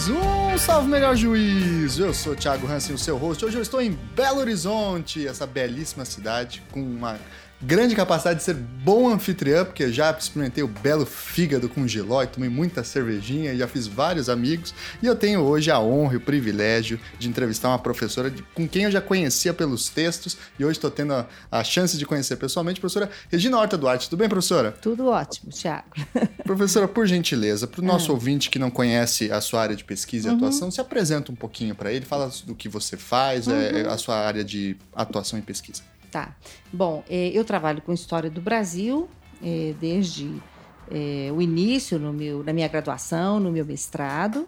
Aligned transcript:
mais 0.00 0.08
um 0.08 0.56
Salve 0.56 0.88
Melhor 0.88 1.14
Juízo. 1.14 2.04
Eu 2.04 2.14
sou 2.14 2.32
o 2.32 2.36
Thiago 2.36 2.66
Hansen, 2.66 2.94
o 2.94 2.98
seu 2.98 3.18
host. 3.18 3.44
Hoje 3.44 3.58
eu 3.58 3.62
estou 3.62 3.82
em 3.82 3.90
Belo 3.90 4.38
Horizonte, 4.38 5.26
essa 5.26 5.46
belíssima 5.46 6.06
cidade 6.06 6.62
com 6.70 6.80
uma 6.80 7.18
grande 7.62 7.94
capacidade 7.94 8.38
de 8.38 8.44
ser 8.44 8.54
bom 8.54 9.08
anfitriã, 9.08 9.64
porque 9.64 9.92
já 9.92 10.10
experimentei 10.10 10.64
o 10.64 10.68
belo 10.68 11.04
fígado 11.04 11.68
com 11.68 11.86
geló 11.86 12.22
e 12.22 12.26
tomei 12.26 12.48
muita 12.48 12.82
cervejinha 12.82 13.56
já 13.60 13.68
fiz 13.68 13.86
vários 13.86 14.28
amigos. 14.28 14.74
E 15.02 15.06
eu 15.06 15.14
tenho 15.14 15.40
hoje 15.40 15.70
a 15.70 15.78
honra 15.78 16.14
e 16.14 16.16
o 16.16 16.20
privilégio 16.20 16.98
de 17.18 17.28
entrevistar 17.28 17.68
uma 17.68 17.78
professora 17.78 18.30
de, 18.30 18.42
com 18.54 18.66
quem 18.66 18.84
eu 18.84 18.90
já 18.90 19.00
conhecia 19.00 19.52
pelos 19.52 19.88
textos 19.88 20.36
e 20.58 20.64
hoje 20.64 20.78
estou 20.78 20.90
tendo 20.90 21.12
a, 21.12 21.26
a, 21.50 21.62
chance 21.62 21.96
de 21.98 22.06
conhecer 22.06 22.36
pessoalmente, 22.36 22.80
professora 22.80 23.10
Regina 23.28 23.58
Horta 23.58 23.76
Duarte. 23.76 24.08
Tudo 24.08 24.18
bem, 24.18 24.28
professora? 24.28 24.72
Tudo 24.72 25.08
ótimo, 25.08 25.52
Thiago. 25.52 25.88
professora, 26.44 26.88
por 26.88 27.06
gentileza, 27.06 27.66
para 27.66 27.80
o 27.80 27.84
nosso 27.84 28.10
ah. 28.10 28.14
ouvinte 28.14 28.48
que 28.48 28.58
não 28.58 28.70
conhece 28.70 29.30
a 29.30 29.40
sua 29.40 29.60
área 29.62 29.76
de 29.76 29.84
pesquisa 29.84 30.28
e 30.28 30.30
uhum. 30.30 30.36
atuação, 30.38 30.70
se 30.70 30.80
apresenta 30.80 31.30
um 31.30 31.36
pouquinho 31.36 31.74
para 31.74 31.92
ele, 31.92 32.04
fala 32.04 32.30
do 32.46 32.54
que 32.54 32.68
você 32.68 32.96
faz, 32.96 33.46
é, 33.46 33.50
uhum. 33.50 33.78
é, 33.78 33.80
a 33.88 33.98
sua 33.98 34.16
área 34.16 34.42
de 34.42 34.76
atuação 34.94 35.38
e 35.38 35.42
pesquisa. 35.42 35.82
Tá. 36.10 36.36
Bom, 36.72 37.04
é, 37.08 37.28
eu 37.28 37.44
trabalho 37.44 37.80
com 37.82 37.92
história 37.92 38.28
do 38.28 38.40
Brasil 38.40 39.08
é, 39.42 39.74
desde 39.80 40.40
é, 40.90 41.30
o 41.32 41.40
início 41.40 41.98
no 41.98 42.12
meu, 42.12 42.42
na 42.42 42.52
minha 42.52 42.68
graduação, 42.68 43.38
no 43.38 43.52
meu 43.52 43.64
mestrado. 43.64 44.46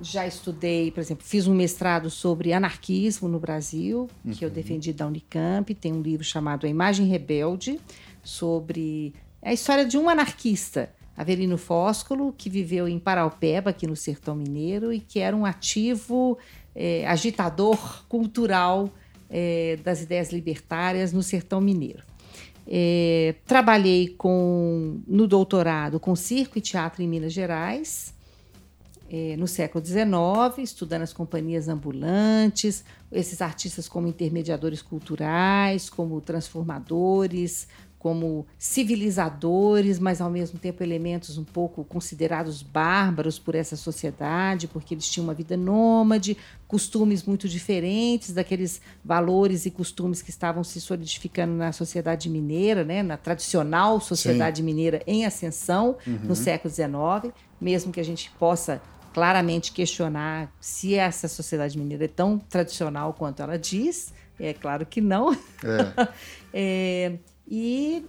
já 0.00 0.26
estudei, 0.26 0.90
por 0.90 1.00
exemplo, 1.00 1.24
fiz 1.26 1.46
um 1.46 1.54
mestrado 1.54 2.08
sobre 2.08 2.52
anarquismo 2.52 3.28
no 3.28 3.38
Brasil, 3.38 4.08
uhum. 4.24 4.32
que 4.32 4.44
eu 4.44 4.48
uhum. 4.48 4.54
defendi 4.54 4.92
da 4.92 5.06
Unicamp. 5.06 5.74
Tem 5.74 5.92
um 5.92 6.00
livro 6.00 6.24
chamado 6.24 6.66
A 6.66 6.68
Imagem 6.68 7.06
Rebelde, 7.06 7.78
sobre 8.22 9.14
a 9.42 9.52
história 9.52 9.84
de 9.84 9.96
um 9.96 10.08
anarquista, 10.08 10.90
Avelino 11.16 11.58
Fóscolo, 11.58 12.32
que 12.32 12.48
viveu 12.48 12.86
em 12.86 12.98
Paraupeba, 12.98 13.70
aqui 13.70 13.86
no 13.86 13.96
Sertão 13.96 14.34
Mineiro, 14.34 14.92
e 14.92 15.00
que 15.00 15.18
era 15.18 15.36
um 15.36 15.44
ativo 15.44 16.38
é, 16.74 17.06
agitador 17.06 18.04
cultural 18.08 18.88
é, 19.30 19.78
das 19.82 20.02
ideias 20.02 20.32
libertárias 20.32 21.12
no 21.12 21.22
sertão 21.22 21.60
mineiro. 21.60 22.02
É, 22.66 23.34
trabalhei 23.46 24.08
com, 24.08 25.00
no 25.06 25.26
doutorado 25.26 25.98
com 25.98 26.14
circo 26.14 26.58
e 26.58 26.60
teatro 26.60 27.02
em 27.02 27.08
Minas 27.08 27.32
Gerais, 27.32 28.14
é, 29.10 29.36
no 29.38 29.48
século 29.48 29.84
XIX, 29.84 30.58
estudando 30.58 31.02
as 31.02 31.14
companhias 31.14 31.66
ambulantes, 31.66 32.84
esses 33.10 33.40
artistas 33.40 33.88
como 33.88 34.06
intermediadores 34.06 34.82
culturais, 34.82 35.88
como 35.88 36.20
transformadores, 36.20 37.66
como 37.98 38.46
civilizadores, 38.56 39.98
mas 39.98 40.20
ao 40.20 40.30
mesmo 40.30 40.58
tempo 40.58 40.82
elementos 40.82 41.36
um 41.36 41.44
pouco 41.44 41.84
considerados 41.84 42.62
bárbaros 42.62 43.38
por 43.38 43.54
essa 43.54 43.76
sociedade, 43.76 44.68
porque 44.68 44.94
eles 44.94 45.08
tinham 45.08 45.24
uma 45.24 45.34
vida 45.34 45.56
nômade, 45.56 46.36
costumes 46.68 47.24
muito 47.24 47.48
diferentes 47.48 48.32
daqueles 48.32 48.80
valores 49.04 49.66
e 49.66 49.70
costumes 49.70 50.22
que 50.22 50.30
estavam 50.30 50.62
se 50.62 50.80
solidificando 50.80 51.54
na 51.54 51.72
sociedade 51.72 52.30
mineira, 52.30 52.84
né, 52.84 53.02
na 53.02 53.16
tradicional 53.16 54.00
sociedade 54.00 54.58
Sim. 54.58 54.64
mineira 54.64 55.02
em 55.06 55.26
ascensão 55.26 55.96
uhum. 56.06 56.20
no 56.22 56.36
século 56.36 56.72
XIX, 56.72 57.34
mesmo 57.60 57.92
que 57.92 57.98
a 57.98 58.04
gente 58.04 58.30
possa 58.38 58.80
claramente 59.12 59.72
questionar 59.72 60.52
se 60.60 60.94
essa 60.94 61.26
sociedade 61.26 61.76
mineira 61.76 62.04
é 62.04 62.08
tão 62.08 62.38
tradicional 62.38 63.12
quanto 63.12 63.42
ela 63.42 63.58
diz. 63.58 64.12
É 64.38 64.52
claro 64.52 64.86
que 64.86 65.00
não. 65.00 65.32
É. 65.32 66.08
é, 66.54 67.12
e 67.50 68.04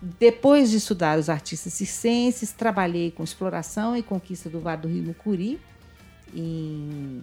depois 0.00 0.70
de 0.70 0.76
estudar 0.76 1.18
os 1.18 1.28
artistas 1.28 1.72
circenses, 1.72 2.52
trabalhei 2.52 3.10
com 3.10 3.24
exploração 3.24 3.96
e 3.96 4.02
conquista 4.02 4.48
do 4.48 4.60
Vale 4.60 4.82
do 4.82 4.88
Rio 4.88 5.02
Mucuri 5.02 5.60
em, 6.34 7.22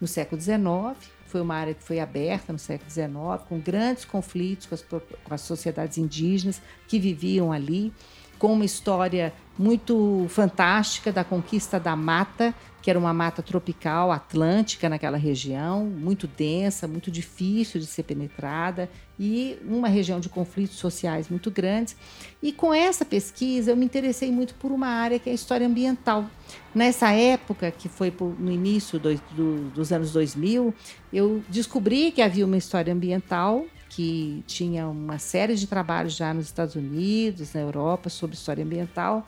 no 0.00 0.08
século 0.08 0.40
XIX. 0.40 0.96
Foi 1.26 1.40
uma 1.40 1.54
área 1.54 1.74
que 1.74 1.82
foi 1.82 2.00
aberta 2.00 2.52
no 2.52 2.58
século 2.58 2.90
XIX, 2.90 3.10
com 3.48 3.60
grandes 3.60 4.04
conflitos 4.04 4.66
com 4.66 4.74
as, 4.74 4.82
com 4.82 5.34
as 5.34 5.40
sociedades 5.42 5.98
indígenas 5.98 6.60
que 6.88 6.98
viviam 6.98 7.52
ali, 7.52 7.92
com 8.38 8.52
uma 8.52 8.64
história 8.64 9.32
muito 9.58 10.26
fantástica 10.28 11.10
da 11.10 11.24
conquista 11.24 11.80
da 11.80 11.96
mata, 11.96 12.54
que 12.82 12.90
era 12.90 12.98
uma 12.98 13.12
mata 13.12 13.42
tropical 13.42 14.12
atlântica 14.12 14.88
naquela 14.88 15.16
região, 15.16 15.86
muito 15.86 16.26
densa, 16.26 16.86
muito 16.86 17.10
difícil 17.10 17.80
de 17.80 17.86
ser 17.86 18.04
penetrada 18.04 18.88
e 19.18 19.58
uma 19.64 19.88
região 19.88 20.20
de 20.20 20.28
conflitos 20.28 20.76
sociais 20.76 21.28
muito 21.28 21.50
grandes. 21.50 21.96
E 22.42 22.52
com 22.52 22.72
essa 22.72 23.04
pesquisa 23.04 23.72
eu 23.72 23.76
me 23.76 23.84
interessei 23.84 24.30
muito 24.30 24.54
por 24.54 24.70
uma 24.70 24.88
área 24.88 25.18
que 25.18 25.28
é 25.28 25.32
a 25.32 25.34
história 25.34 25.66
ambiental. 25.66 26.26
Nessa 26.74 27.10
época, 27.10 27.70
que 27.70 27.88
foi 27.88 28.12
no 28.38 28.52
início 28.52 28.98
do, 28.98 29.14
do, 29.32 29.70
dos 29.70 29.90
anos 29.90 30.12
2000, 30.12 30.72
eu 31.12 31.42
descobri 31.48 32.12
que 32.12 32.20
havia 32.20 32.44
uma 32.44 32.58
história 32.58 32.92
ambiental 32.92 33.64
que 33.88 34.42
tinha 34.46 34.88
uma 34.88 35.18
série 35.18 35.54
de 35.54 35.66
trabalhos 35.66 36.14
já 36.14 36.34
nos 36.34 36.46
Estados 36.46 36.74
Unidos, 36.74 37.52
na 37.52 37.60
Europa, 37.60 38.08
sobre 38.08 38.36
história 38.36 38.64
ambiental 38.64 39.26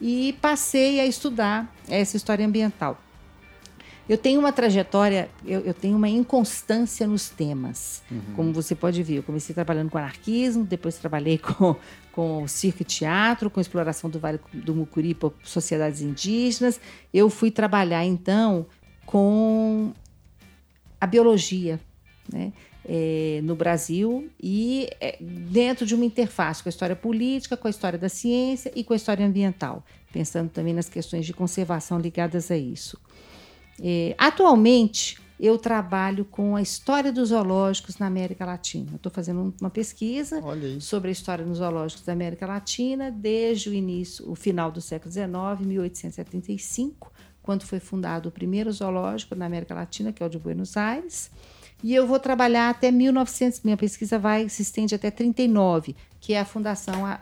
e 0.00 0.36
passei 0.40 1.00
a 1.00 1.06
estudar 1.06 1.72
essa 1.88 2.16
história 2.16 2.46
ambiental. 2.46 3.00
Eu 4.06 4.18
tenho 4.18 4.38
uma 4.38 4.52
trajetória, 4.52 5.30
eu, 5.46 5.60
eu 5.60 5.72
tenho 5.72 5.96
uma 5.96 6.08
inconstância 6.08 7.06
nos 7.06 7.30
temas. 7.30 8.02
Uhum. 8.10 8.20
Como 8.36 8.52
você 8.52 8.74
pode 8.74 9.02
ver, 9.02 9.16
eu 9.16 9.22
comecei 9.22 9.54
trabalhando 9.54 9.90
com 9.90 9.96
anarquismo, 9.96 10.62
depois 10.62 10.96
trabalhei 10.96 11.38
com, 11.40 11.74
com 12.12 12.46
circo 12.46 12.82
e 12.82 12.84
teatro, 12.84 13.48
com 13.48 13.60
exploração 13.60 14.10
do 14.10 14.18
Vale 14.18 14.38
do 14.52 14.74
Mucuri 14.74 15.14
por 15.14 15.32
sociedades 15.42 16.02
indígenas. 16.02 16.78
Eu 17.14 17.30
fui 17.30 17.50
trabalhar, 17.50 18.04
então, 18.04 18.66
com 19.06 19.94
a 21.00 21.06
biologia. 21.06 21.80
Né? 22.30 22.52
É, 22.86 23.40
no 23.42 23.54
Brasil 23.54 24.28
e 24.42 24.88
é, 25.00 25.16
dentro 25.20 25.86
de 25.86 25.94
uma 25.94 26.04
interface 26.04 26.62
com 26.62 26.68
a 26.68 26.70
história 26.70 26.96
política, 26.96 27.56
com 27.56 27.66
a 27.66 27.70
história 27.70 27.98
da 27.98 28.08
ciência 28.08 28.70
e 28.74 28.84
com 28.84 28.92
a 28.92 28.96
história 28.96 29.26
ambiental, 29.26 29.84
pensando 30.12 30.50
também 30.50 30.74
nas 30.74 30.88
questões 30.88 31.26
de 31.26 31.32
conservação 31.32 31.98
ligadas 31.98 32.50
a 32.50 32.56
isso. 32.56 32.98
É, 33.82 34.14
atualmente, 34.18 35.18
eu 35.38 35.58
trabalho 35.58 36.24
com 36.24 36.54
a 36.54 36.62
história 36.62 37.12
dos 37.12 37.30
zoológicos 37.30 37.98
na 37.98 38.06
América 38.06 38.44
Latina. 38.44 38.92
Estou 38.94 39.10
fazendo 39.10 39.52
uma 39.60 39.70
pesquisa 39.70 40.40
sobre 40.80 41.08
a 41.08 41.12
história 41.12 41.44
dos 41.44 41.58
zoológicos 41.58 42.04
da 42.04 42.12
América 42.12 42.46
Latina 42.46 43.10
desde 43.10 43.68
o 43.68 43.74
início, 43.74 44.30
o 44.30 44.34
final 44.34 44.70
do 44.70 44.80
século 44.80 45.10
XIX, 45.10 45.28
1875, 45.60 47.12
quando 47.42 47.64
foi 47.64 47.80
fundado 47.80 48.28
o 48.28 48.32
primeiro 48.32 48.70
zoológico 48.70 49.34
na 49.34 49.46
América 49.46 49.74
Latina, 49.74 50.12
que 50.12 50.22
é 50.22 50.26
o 50.26 50.28
de 50.28 50.38
Buenos 50.38 50.76
Aires. 50.76 51.30
E 51.82 51.94
eu 51.94 52.06
vou 52.06 52.18
trabalhar 52.18 52.70
até 52.70 52.90
1900, 52.90 53.60
minha 53.62 53.76
pesquisa 53.76 54.18
vai 54.18 54.48
se 54.48 54.62
estende 54.62 54.94
até 54.94 55.10
39, 55.10 55.94
que 56.20 56.32
é 56.32 56.40
a 56.40 56.44
fundação, 56.44 57.04
a, 57.04 57.20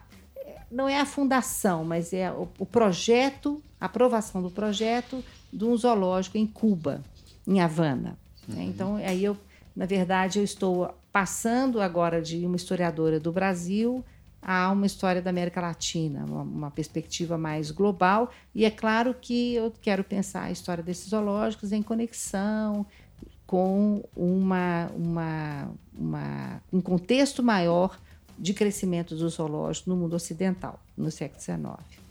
não 0.71 0.89
é 0.89 1.01
a 1.01 1.07
fundação, 1.07 1.85
mas 1.85 2.13
é 2.13 2.31
o, 2.31 2.49
o 2.59 2.67
projeto, 2.67 3.63
a 3.81 3.87
aprovação 3.87 4.41
do 4.41 4.51
projeto 4.51 5.23
de 5.53 5.65
um 5.65 5.77
zoológico 5.77 6.39
em 6.39 6.47
Cuba, 6.47 7.03
em 7.47 7.61
Havana. 7.61 8.17
Né? 8.47 8.63
Uhum. 8.63 8.69
Então, 8.69 8.97
aí 8.97 9.25
eu, 9.25 9.37
na 9.75 9.87
verdade, 9.87 10.39
eu 10.39 10.45
estou 10.45 10.95
passando 11.13 11.81
agora 11.81 12.23
de 12.23 12.47
uma 12.47 12.57
historiadora 12.57 13.21
do 13.21 13.33
Brasil 13.33 14.05
a 14.41 14.73
uma 14.73 14.87
história 14.87 15.23
da 15.23 15.31
América 15.31 15.61
Latina, 15.61 16.25
uma, 16.25 16.43
uma, 16.43 16.71
perspectiva 16.71 17.39
mais 17.39 17.71
global. 17.71 18.31
E 18.53 18.65
é 18.65 18.71
claro 18.71 19.15
que 19.15 19.55
eu 19.55 19.73
quero 19.81 20.03
pensar 20.03 20.45
a 20.45 20.51
história 20.51 20.83
desses 20.83 21.11
zoológicos 21.11 21.71
em 21.71 21.81
conexão 21.81 22.85
com 23.53 24.03
uma, 24.17 24.91
uma, 24.97 25.71
uma, 25.95 26.63
um 26.73 26.81
contexto 26.81 27.43
maior 27.43 28.01
de 28.39 28.55
crescimento 28.55 29.15
do 29.15 29.29
zoológico 29.29 29.91
no 29.91 29.97
mundo 29.97 30.15
ocidental, 30.17 30.83
no 30.97 31.11
século 31.11 31.39
XIX. 31.39 31.61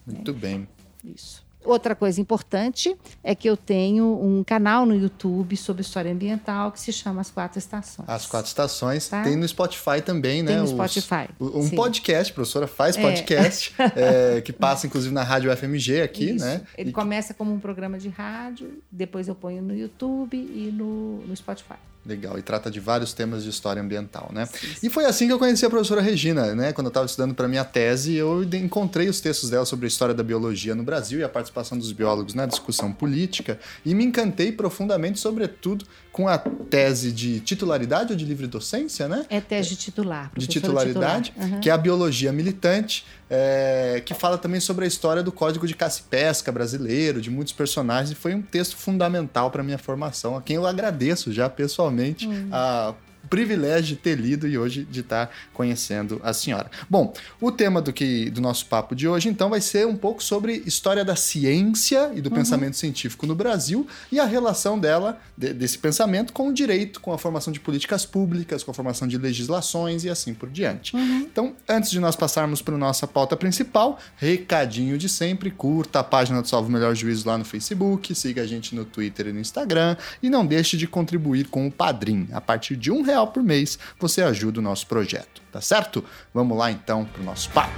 Muito 0.06 0.34
né? 0.34 0.40
bem. 0.40 0.68
Isso. 1.04 1.41
Outra 1.64 1.96
coisa 1.96 2.20
importante 2.20 2.96
é 3.24 3.36
que 3.36 3.48
eu 3.48 3.56
tenho 3.56 4.06
um 4.06 4.44
canal 4.44 4.86
no 4.86 4.96
YouTube 4.96 5.56
sobre 5.56 5.82
história 5.82 6.12
ambiental 6.12 6.72
que 6.72 6.80
se 6.80 6.92
chama 6.92 7.22
As 7.22 7.30
Quatro 7.30 7.60
Estações. 7.60 8.10
As 8.10 8.26
Quatro 8.26 8.48
Estações. 8.48 9.08
Tá? 9.08 9.22
Tem 9.24 9.36
no 9.36 9.48
Spotify 9.48 10.02
também, 10.04 10.42
né? 10.42 10.54
Tem 10.54 10.62
no 10.62 10.68
Spotify. 10.68 11.30
Os, 11.40 11.56
um 11.56 11.70
sim. 11.70 11.76
podcast, 11.76 12.32
a 12.32 12.36
professora 12.36 12.68
faz 12.68 12.98
é. 12.98 13.02
podcast, 13.02 13.74
é. 13.78 13.92
É, 14.38 14.42
que 14.42 14.52
passa 14.52 14.88
inclusive 14.88 15.14
na 15.14 15.24
Rádio 15.24 15.56
FMG 15.56 16.02
aqui, 16.02 16.32
Isso. 16.32 16.46
né? 16.46 16.62
Ele 16.78 16.90
e... 16.90 16.94
começa 16.94 17.34
como 17.34 17.54
um 17.54 17.60
programa 17.60 18.00
de 18.00 18.10
rádio, 18.10 18.82
depois 18.92 19.28
eu 19.28 19.36
ponho 19.36 19.62
no 19.62 19.76
YouTube 19.76 20.36
e 20.36 20.72
no, 20.72 21.18
no 21.28 21.36
Spotify. 21.36 21.76
Legal, 22.04 22.38
e 22.40 22.42
trata 22.42 22.72
de 22.72 22.80
vários 22.80 23.14
temas 23.14 23.44
de 23.44 23.50
história 23.50 23.80
ambiental, 23.80 24.32
né? 24.34 24.50
E 24.82 24.90
foi 24.90 25.06
assim 25.06 25.28
que 25.28 25.34
eu 25.34 25.38
conheci 25.38 25.64
a 25.64 25.70
professora 25.70 26.02
Regina, 26.02 26.56
né? 26.56 26.74
Quando 26.74 26.88
eu 26.88 26.90
estava 26.90 27.06
estudando 27.06 27.36
para 27.36 27.48
minha 27.48 27.64
tese, 27.64 28.16
eu 28.16 28.44
encontrei 28.44 29.08
os 29.08 29.22
textos 29.22 29.52
dela 29.52 29.66
sobre 29.66 29.86
a 29.86 29.88
história 29.88 30.16
da 30.16 30.24
biologia 30.24 30.74
no 30.74 30.82
Brasil 30.82 31.20
e 31.20 31.24
a 31.24 31.30
participação 31.30 31.78
dos 31.78 31.92
biólogos 31.92 32.34
na 32.34 32.48
discussão 32.48 32.92
política 32.92 33.60
e 33.86 33.94
me 33.94 34.04
encantei 34.04 34.52
profundamente, 34.52 35.20
sobretudo, 35.20 35.86
com 36.12 36.28
a 36.28 36.40
tese 36.40 37.12
de 37.12 37.40
titularidade 37.40 38.14
ou 38.14 38.18
de 38.18 38.26
livre 38.26 38.48
docência, 38.48 39.08
né? 39.08 39.24
É 39.30 39.40
tese 39.40 39.70
de 39.70 39.76
titular. 39.76 40.32
De 40.36 40.48
titularidade, 40.48 41.30
titular. 41.30 41.52
Uhum. 41.52 41.60
que 41.60 41.70
é 41.70 41.74
a 41.74 41.78
biologia 41.78 42.32
militante 42.32 43.06
é, 43.34 44.04
que 44.06 44.14
fala 44.14 44.38
também 44.38 44.60
sobre 44.60 44.84
a 44.84 44.88
história 44.88 45.24
do 45.24 45.32
Código 45.32 45.66
de 45.66 45.74
Caça 45.74 46.02
e 46.02 46.04
Pesca 46.04 46.52
brasileiro, 46.52 47.22
de 47.22 47.32
muitos 47.32 47.54
personagens, 47.54 48.12
e 48.12 48.16
foi 48.16 48.36
um 48.36 48.42
texto 48.42 48.76
fundamental 48.76 49.50
para 49.50 49.64
minha 49.64 49.78
formação, 49.78 50.36
a 50.36 50.42
quem 50.42 50.58
eu 50.58 50.68
agradeço 50.68 51.32
já 51.32 51.50
pessoalmente 51.50 52.28
hum. 52.28 52.50
a 52.52 52.94
privilégio 53.32 53.96
de 53.96 54.02
ter 54.02 54.20
lido 54.20 54.46
e 54.46 54.58
hoje 54.58 54.84
de 54.84 55.00
estar 55.00 55.32
conhecendo 55.54 56.20
a 56.22 56.34
senhora. 56.34 56.70
Bom, 56.90 57.14
o 57.40 57.50
tema 57.50 57.82
do, 57.82 57.94
que, 57.94 58.30
do 58.30 58.42
nosso 58.42 58.66
papo 58.66 58.94
de 58.94 59.08
hoje, 59.08 59.30
então, 59.30 59.50
vai 59.50 59.62
ser 59.62 59.88
um 59.88 59.96
pouco 59.96 60.22
sobre 60.22 60.62
história 60.66 61.06
da 61.06 61.16
ciência 61.16 62.12
e 62.14 62.20
do 62.20 62.30
uhum. 62.30 62.36
pensamento 62.36 62.76
científico 62.76 63.26
no 63.26 63.34
Brasil 63.34 63.88
e 64.12 64.20
a 64.20 64.26
relação 64.26 64.78
dela, 64.78 65.18
de, 65.38 65.54
desse 65.54 65.78
pensamento, 65.78 66.34
com 66.34 66.50
o 66.50 66.54
direito, 66.54 67.00
com 67.00 67.14
a 67.14 67.18
formação 67.18 67.54
de 67.54 67.60
políticas 67.62 68.06
públicas, 68.06 68.64
com 68.64 68.72
a 68.72 68.74
formação 68.74 69.08
de 69.08 69.18
legislações 69.18 70.04
e 70.04 70.10
assim 70.10 70.34
por 70.34 70.50
diante. 70.50 70.94
Uhum. 70.94 71.20
Então, 71.20 71.56
antes 71.70 71.90
de 71.90 72.02
nós 72.02 72.18
passarmos 72.18 72.62
para 72.62 72.76
a 72.76 72.78
nossa 72.78 73.08
pauta 73.08 73.38
principal, 73.38 73.98
recadinho 74.18 74.98
de 74.98 75.08
sempre, 75.08 75.50
curta 75.50 76.02
a 76.02 76.04
página 76.04 76.42
do 76.42 76.50
Salvo 76.50 76.70
Melhor 76.70 76.94
Juízo 76.96 77.30
lá 77.30 77.38
no 77.38 77.46
Facebook, 77.46 78.14
siga 78.14 78.42
a 78.42 78.46
gente 78.46 78.76
no 78.76 78.84
Twitter 78.84 79.28
e 79.28 79.32
no 79.32 79.40
Instagram 79.40 79.96
e 80.22 80.30
não 80.30 80.46
deixe 80.46 80.76
de 80.76 80.86
contribuir 80.86 81.48
com 81.48 81.66
o 81.66 81.72
Padrim. 81.72 82.28
A 82.34 82.42
partir 82.42 82.76
de 82.76 82.92
um 82.92 83.02
real 83.02 83.21
real 83.22 83.28
por 83.28 83.44
mês, 83.44 83.78
você 84.00 84.22
ajuda 84.22 84.60
o 84.60 84.64
nosso 84.64 84.88
projeto, 84.88 85.42
tá 85.52 85.62
certo? 85.62 86.04
Vamos 86.34 86.58
lá 86.58 86.72
então 86.72 87.06
para 87.06 87.22
o 87.22 87.26
nosso 87.26 87.50
papo. 87.52 87.72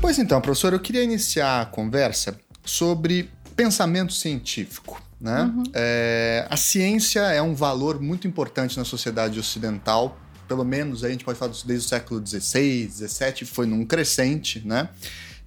Pois 0.00 0.18
então, 0.18 0.40
professor, 0.40 0.72
eu 0.72 0.80
queria 0.80 1.02
iniciar 1.02 1.62
a 1.62 1.66
conversa 1.66 2.38
sobre 2.64 3.30
pensamento 3.56 4.12
científico. 4.12 5.03
Né? 5.24 5.44
Uhum. 5.44 5.62
É, 5.72 6.46
a 6.50 6.56
ciência 6.56 7.20
é 7.20 7.40
um 7.40 7.54
valor 7.54 7.98
muito 7.98 8.28
importante 8.28 8.76
na 8.76 8.84
sociedade 8.84 9.40
ocidental, 9.40 10.20
pelo 10.46 10.62
menos 10.66 11.02
a 11.02 11.08
gente 11.08 11.24
pode 11.24 11.38
falar 11.38 11.50
disso 11.50 11.66
desde 11.66 11.86
o 11.86 11.88
século 11.88 12.26
XVI, 12.26 12.90
XVII, 12.90 13.46
foi 13.46 13.64
num 13.64 13.86
crescente, 13.86 14.60
né? 14.66 14.90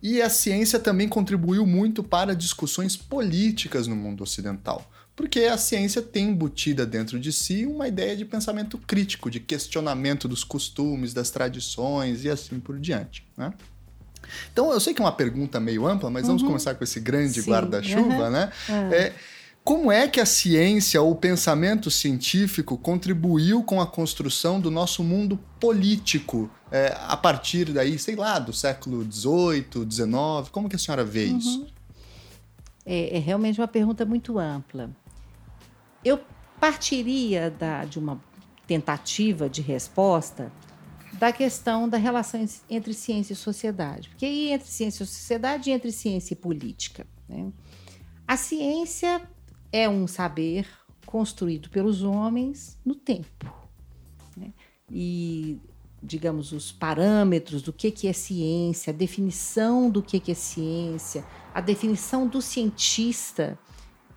E 0.01 0.19
a 0.19 0.31
ciência 0.31 0.79
também 0.79 1.07
contribuiu 1.07 1.63
muito 1.63 2.01
para 2.01 2.35
discussões 2.35 2.97
políticas 2.97 3.85
no 3.85 3.95
mundo 3.95 4.23
ocidental, 4.23 4.91
porque 5.15 5.41
a 5.41 5.59
ciência 5.59 6.01
tem 6.01 6.29
embutida 6.29 6.83
dentro 6.83 7.19
de 7.19 7.31
si 7.31 7.67
uma 7.67 7.87
ideia 7.87 8.17
de 8.17 8.25
pensamento 8.25 8.79
crítico, 8.79 9.29
de 9.29 9.39
questionamento 9.39 10.27
dos 10.27 10.43
costumes, 10.43 11.13
das 11.13 11.29
tradições 11.29 12.23
e 12.23 12.31
assim 12.31 12.59
por 12.59 12.79
diante, 12.79 13.23
né? 13.37 13.53
Então, 14.51 14.71
eu 14.71 14.79
sei 14.79 14.95
que 14.95 15.01
é 15.01 15.05
uma 15.05 15.11
pergunta 15.11 15.59
meio 15.59 15.87
ampla, 15.87 16.09
mas 16.09 16.23
uhum. 16.23 16.29
vamos 16.29 16.43
começar 16.43 16.73
com 16.73 16.83
esse 16.83 16.99
grande 16.99 17.41
guarda-chuva, 17.41 18.25
uhum. 18.25 18.31
né? 18.31 18.51
Uhum. 18.67 18.91
É, 18.91 19.13
como 19.67 19.91
é 19.91 20.07
que 20.07 20.21
a 20.21 20.25
ciência 20.25 21.01
ou 21.01 21.11
o 21.11 21.15
pensamento 21.15 21.91
científico 21.91 22.77
contribuiu 22.77 23.61
com 23.61 23.81
a 23.81 23.85
construção 23.85 24.61
do 24.61 24.71
nosso 24.71 25.03
mundo 25.03 25.37
político 25.59 26.49
é, 26.71 26.95
a 26.97 27.17
partir 27.17 27.73
daí, 27.73 27.99
sei 27.99 28.15
lá, 28.15 28.39
do 28.39 28.53
século 28.53 29.03
XVIII, 29.03 29.85
XIX? 29.91 30.49
Como 30.53 30.69
que 30.69 30.77
a 30.77 30.79
senhora 30.79 31.03
vê 31.03 31.25
uhum. 31.25 31.37
isso? 31.37 31.67
É, 32.85 33.17
é, 33.17 33.19
realmente 33.19 33.59
uma 33.59 33.67
pergunta 33.67 34.05
muito 34.05 34.39
ampla. 34.39 34.89
Eu 36.01 36.21
partiria 36.61 37.51
da, 37.51 37.83
de 37.83 37.99
uma 37.99 38.21
tentativa 38.65 39.49
de 39.49 39.61
resposta 39.61 40.49
da 41.19 41.33
questão 41.33 41.89
da 41.89 41.97
relação 41.97 42.45
entre 42.69 42.93
ciência 42.93 43.33
e 43.33 43.35
sociedade. 43.35 44.07
Porque 44.07 44.25
aí 44.25 44.53
entre 44.53 44.69
ciência 44.69 45.03
e 45.03 45.07
sociedade 45.07 45.69
e 45.69 45.73
entre 45.73 45.91
ciência 45.91 46.33
e 46.35 46.37
política. 46.37 47.05
Né? 47.27 47.51
A 48.25 48.37
ciência 48.37 49.27
é 49.71 49.87
um 49.87 50.07
saber 50.07 50.67
construído 51.05 51.69
pelos 51.69 52.03
homens 52.03 52.77
no 52.85 52.95
tempo. 52.95 53.51
Né? 54.35 54.51
E, 54.91 55.57
digamos, 56.01 56.51
os 56.51 56.71
parâmetros 56.71 57.61
do 57.61 57.73
que, 57.73 57.91
que 57.91 58.07
é 58.07 58.13
ciência, 58.13 58.91
a 58.91 58.95
definição 58.95 59.89
do 59.89 60.01
que, 60.01 60.19
que 60.19 60.31
é 60.31 60.35
ciência, 60.35 61.25
a 61.53 61.61
definição 61.61 62.27
do 62.27 62.41
cientista, 62.41 63.57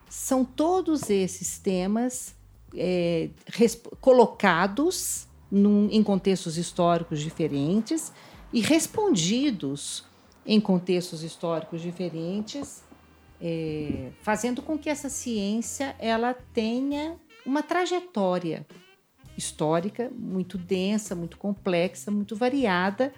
são 0.09 0.45
todos 0.45 1.09
esses 1.09 1.59
temas 1.59 2.35
é, 2.75 3.31
colocados 4.01 5.29
num, 5.51 5.89
em 5.91 6.03
contextos 6.03 6.59
históricos 6.59 7.21
diferentes 7.21 8.13
e 8.53 8.61
respondidos 8.61 10.05
em 10.45 10.61
contextos 10.61 11.23
históricos 11.23 11.81
diferentes 11.81 12.83
é, 13.41 14.11
fazendo 14.23 14.63
com 14.63 14.79
que 14.79 14.89
essa 14.89 15.09
ciência 15.09 15.97
ela 15.99 16.35
tenha 16.35 17.17
uma 17.45 17.63
trajetória 17.63 18.67
histórica 19.37 20.11
muito 20.15 20.59
densa, 20.59 21.15
muito 21.15 21.39
complexa, 21.39 22.11
muito 22.11 22.37
variada 22.37 23.13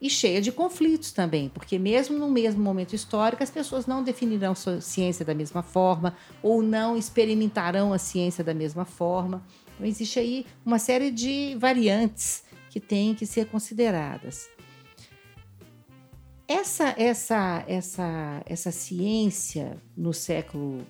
e 0.00 0.08
cheia 0.08 0.40
de 0.40 0.50
conflitos 0.50 1.12
também, 1.12 1.50
porque 1.50 1.78
mesmo 1.78 2.18
no 2.18 2.30
mesmo 2.30 2.62
momento 2.62 2.94
histórico 2.94 3.42
as 3.42 3.50
pessoas 3.50 3.86
não 3.86 4.02
definirão 4.02 4.52
a 4.52 4.80
ciência 4.80 5.24
da 5.24 5.34
mesma 5.34 5.62
forma 5.62 6.16
ou 6.42 6.62
não 6.62 6.96
experimentarão 6.96 7.92
a 7.92 7.98
ciência 7.98 8.42
da 8.42 8.54
mesma 8.54 8.86
forma. 8.86 9.44
Então 9.74 9.86
existe 9.86 10.18
aí 10.18 10.46
uma 10.64 10.78
série 10.78 11.10
de 11.10 11.54
variantes 11.58 12.44
que 12.70 12.80
têm 12.80 13.14
que 13.14 13.26
ser 13.26 13.46
consideradas. 13.46 14.48
Essa, 16.50 16.92
essa, 16.98 17.64
essa, 17.68 18.42
essa 18.44 18.72
ciência 18.72 19.80
no 19.96 20.12
século 20.12 20.84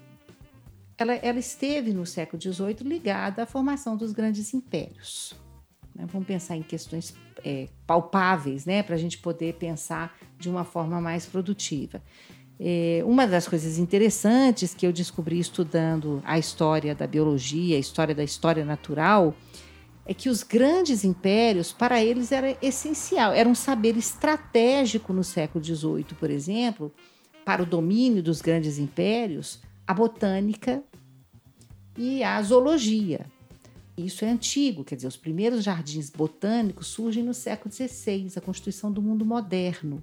ela, 0.97 1.13
ela, 1.17 1.39
esteve 1.39 1.93
no 1.93 2.07
século 2.07 2.41
XVIII 2.41 2.77
ligada 2.81 3.43
à 3.43 3.47
formação 3.47 3.95
dos 3.95 4.13
grandes 4.13 4.55
impérios. 4.55 5.35
Né? 5.95 6.07
Vamos 6.11 6.27
pensar 6.27 6.57
em 6.57 6.63
questões 6.63 7.15
é, 7.45 7.69
palpáveis, 7.87 8.65
né, 8.65 8.83
para 8.83 8.95
a 8.95 8.99
gente 8.99 9.19
poder 9.19 9.55
pensar 9.55 10.17
de 10.39 10.49
uma 10.49 10.65
forma 10.65 10.99
mais 10.99 11.27
produtiva. 11.27 12.03
É, 12.59 13.03
uma 13.05 13.27
das 13.27 13.47
coisas 13.47 13.77
interessantes 13.77 14.73
que 14.73 14.87
eu 14.87 14.93
descobri 14.93 15.39
estudando 15.39 16.23
a 16.25 16.39
história 16.39 16.95
da 16.95 17.07
biologia, 17.07 17.77
a 17.77 17.81
história 17.81 18.15
da 18.15 18.25
história 18.25 18.65
natural, 18.65 19.35
é 20.11 20.15
que 20.15 20.29
os 20.29 20.43
grandes 20.43 21.05
impérios, 21.05 21.71
para 21.71 22.03
eles, 22.03 22.33
era 22.33 22.59
essencial, 22.61 23.33
era 23.33 23.49
um 23.49 23.55
saber 23.55 23.97
estratégico 23.97 25.13
no 25.13 25.23
século 25.23 25.65
XVIII, 25.65 26.17
por 26.19 26.29
exemplo, 26.29 26.93
para 27.45 27.63
o 27.63 27.67
domínio 27.67 28.21
dos 28.21 28.43
grandes 28.43 28.77
impérios, 28.77 29.61
a 29.87 29.95
botânica 29.95 30.83
e 31.97 32.25
a 32.25 32.43
zoologia. 32.43 33.25
Isso 33.97 34.25
é 34.25 34.31
antigo, 34.31 34.83
quer 34.83 34.97
dizer, 34.97 35.07
os 35.07 35.17
primeiros 35.17 35.63
jardins 35.63 36.11
botânicos 36.11 36.89
surgem 36.89 37.23
no 37.23 37.33
século 37.33 37.73
XVI, 37.73 38.33
a 38.35 38.41
constituição 38.41 38.91
do 38.91 39.01
mundo 39.01 39.25
moderno. 39.25 40.03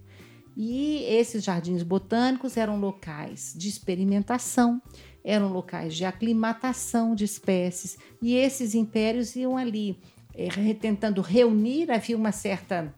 E 0.56 1.04
esses 1.04 1.44
jardins 1.44 1.84
botânicos 1.84 2.56
eram 2.56 2.80
locais 2.80 3.54
de 3.58 3.68
experimentação, 3.68 4.82
eram 5.28 5.52
locais 5.52 5.94
de 5.94 6.06
aclimatação 6.06 7.14
de 7.14 7.26
espécies, 7.26 7.98
e 8.22 8.34
esses 8.36 8.74
impérios 8.74 9.36
iam 9.36 9.58
ali 9.58 10.00
é, 10.34 10.48
tentando 10.74 11.20
reunir, 11.20 11.92
havia 11.92 12.16
uma 12.16 12.32
certa, 12.32 12.96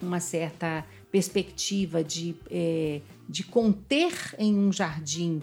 uma 0.00 0.18
certa 0.18 0.84
perspectiva 1.12 2.02
de, 2.02 2.34
é, 2.50 3.00
de 3.28 3.44
conter 3.44 4.12
em 4.38 4.58
um 4.58 4.72
jardim 4.72 5.40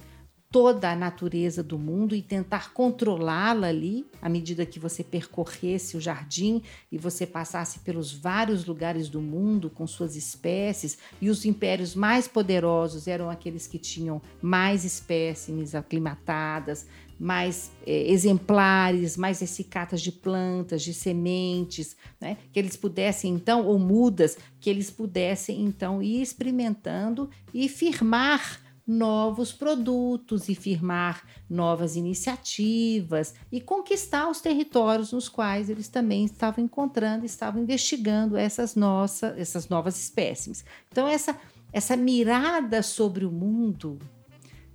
toda 0.52 0.92
a 0.92 0.96
natureza 0.96 1.62
do 1.62 1.78
mundo 1.78 2.16
e 2.16 2.24
tentar 2.24 2.74
controlá-la 2.74 3.68
ali, 3.68 4.06
à 4.20 4.28
medida 4.28 4.66
que 4.66 4.80
você 4.80 5.04
percorresse 5.04 5.96
o 5.96 6.02
jardim 6.02 6.64
e 6.92 6.98
você 6.98 7.28
passasse 7.28 7.80
pelos 7.80 8.12
vários 8.12 8.66
lugares 8.66 9.10
do 9.10 9.22
mundo 9.22 9.70
com 9.70 9.86
suas 9.86 10.16
espécies, 10.16 10.98
e 11.22 11.30
os 11.30 11.46
impérios 11.46 11.94
mais 11.94 12.28
poderosos 12.28 13.08
eram 13.08 13.30
aqueles 13.30 13.68
que 13.68 13.78
tinham 13.78 14.20
mais 14.42 14.84
espécimes 14.84 15.76
aclimatadas, 15.76 16.88
mais 17.20 17.70
é, 17.86 18.10
exemplares, 18.10 19.18
mais 19.18 19.44
essicatas 19.44 20.02
de 20.02 20.12
plantas, 20.12 20.82
de 20.82 20.96
sementes, 20.96 21.96
né? 22.20 22.38
que 22.52 22.58
eles 22.58 22.76
pudessem 22.76 23.34
então, 23.34 23.68
ou 23.68 23.78
mudas, 23.78 24.38
que 24.60 24.70
eles 24.70 24.90
pudessem 24.90 25.62
então 25.62 26.02
ir 26.02 26.22
experimentando 26.22 27.30
e 27.54 27.70
firmar 27.70 28.69
novos 28.90 29.54
produtos 29.54 30.50
e 30.50 30.56
firmar 30.56 31.24
novas 31.48 31.96
iniciativas 31.96 33.36
e 33.52 33.62
conquistar 33.62 34.28
os 34.28 34.42
territórios 34.42 35.14
nos 35.14 35.30
quais 35.30 35.70
eles 35.70 35.88
também 35.88 36.26
estavam 36.26 36.66
encontrando, 36.66 37.24
estavam 37.24 37.62
investigando 37.62 38.36
essas, 38.36 38.76
nossas, 38.76 39.38
essas 39.38 39.70
novas 39.70 39.96
espécimes. 40.02 40.66
Então, 40.92 41.08
essa, 41.08 41.40
essa 41.72 41.96
mirada 41.96 42.82
sobre 42.82 43.26
o 43.26 43.32
mundo 43.32 44.00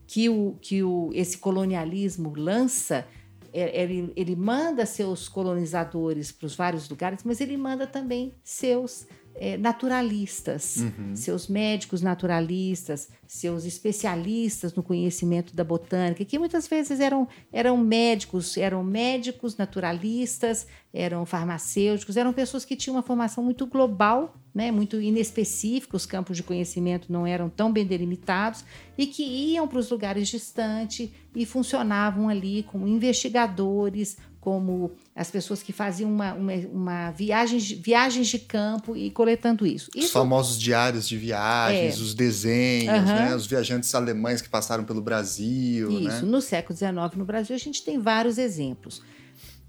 que, 0.06 0.28
o, 0.28 0.56
que 0.60 0.80
o, 0.80 1.10
esse 1.12 1.36
colonialismo 1.36 2.32
lança, 2.36 3.04
é, 3.52 3.82
ele, 3.82 4.12
ele 4.14 4.36
manda 4.36 4.86
seus 4.86 5.28
colonizadores 5.28 6.30
para 6.30 6.46
os 6.46 6.54
vários 6.54 6.88
lugares, 6.88 7.24
mas 7.24 7.40
ele 7.40 7.56
manda 7.56 7.84
também 7.84 8.32
seus 8.44 9.08
é, 9.36 9.56
naturalistas, 9.56 10.76
uhum. 10.76 11.16
seus 11.16 11.48
médicos 11.48 12.00
naturalistas, 12.00 13.08
seus 13.26 13.64
especialistas 13.64 14.74
no 14.74 14.82
conhecimento 14.82 15.54
da 15.54 15.64
botânica, 15.64 16.24
que 16.24 16.38
muitas 16.38 16.68
vezes 16.68 17.00
eram, 17.00 17.26
eram 17.52 17.76
médicos, 17.76 18.56
eram 18.56 18.84
médicos 18.84 19.56
naturalistas, 19.56 20.66
eram 20.92 21.26
farmacêuticos, 21.26 22.16
eram 22.16 22.32
pessoas 22.32 22.64
que 22.64 22.76
tinham 22.76 22.94
uma 22.94 23.02
formação 23.02 23.42
muito 23.42 23.66
global, 23.66 24.36
né, 24.54 24.70
muito 24.70 25.00
inespecífica, 25.00 25.96
os 25.96 26.06
campos 26.06 26.36
de 26.36 26.44
conhecimento 26.44 27.12
não 27.12 27.26
eram 27.26 27.50
tão 27.50 27.72
bem 27.72 27.84
delimitados, 27.84 28.64
e 28.96 29.04
que 29.04 29.24
iam 29.24 29.66
para 29.66 29.80
os 29.80 29.90
lugares 29.90 30.28
distantes 30.28 31.10
e 31.34 31.44
funcionavam 31.44 32.28
ali 32.28 32.62
como 32.62 32.86
investigadores, 32.86 34.16
como 34.44 34.92
as 35.16 35.30
pessoas 35.30 35.62
que 35.62 35.72
faziam 35.72 36.12
uma, 36.12 36.34
uma, 36.34 36.52
uma 36.70 37.10
viagem, 37.12 37.58
viagens 37.58 38.26
de 38.26 38.38
campo 38.38 38.94
e 38.94 39.10
coletando 39.10 39.66
isso. 39.66 39.88
Os 39.96 40.04
isso... 40.04 40.12
famosos 40.12 40.60
diários 40.60 41.08
de 41.08 41.16
viagens, 41.16 41.98
é. 41.98 42.02
os 42.02 42.12
desenhos, 42.12 42.98
uhum. 42.98 43.06
né? 43.06 43.34
os 43.34 43.46
viajantes 43.46 43.94
alemães 43.94 44.42
que 44.42 44.48
passaram 44.50 44.84
pelo 44.84 45.00
Brasil. 45.00 45.90
Isso, 45.90 46.22
né? 46.26 46.30
no 46.30 46.42
século 46.42 46.76
XIX 46.76 46.94
no 47.16 47.24
Brasil 47.24 47.56
a 47.56 47.58
gente 47.58 47.82
tem 47.82 47.98
vários 47.98 48.36
exemplos. 48.36 49.00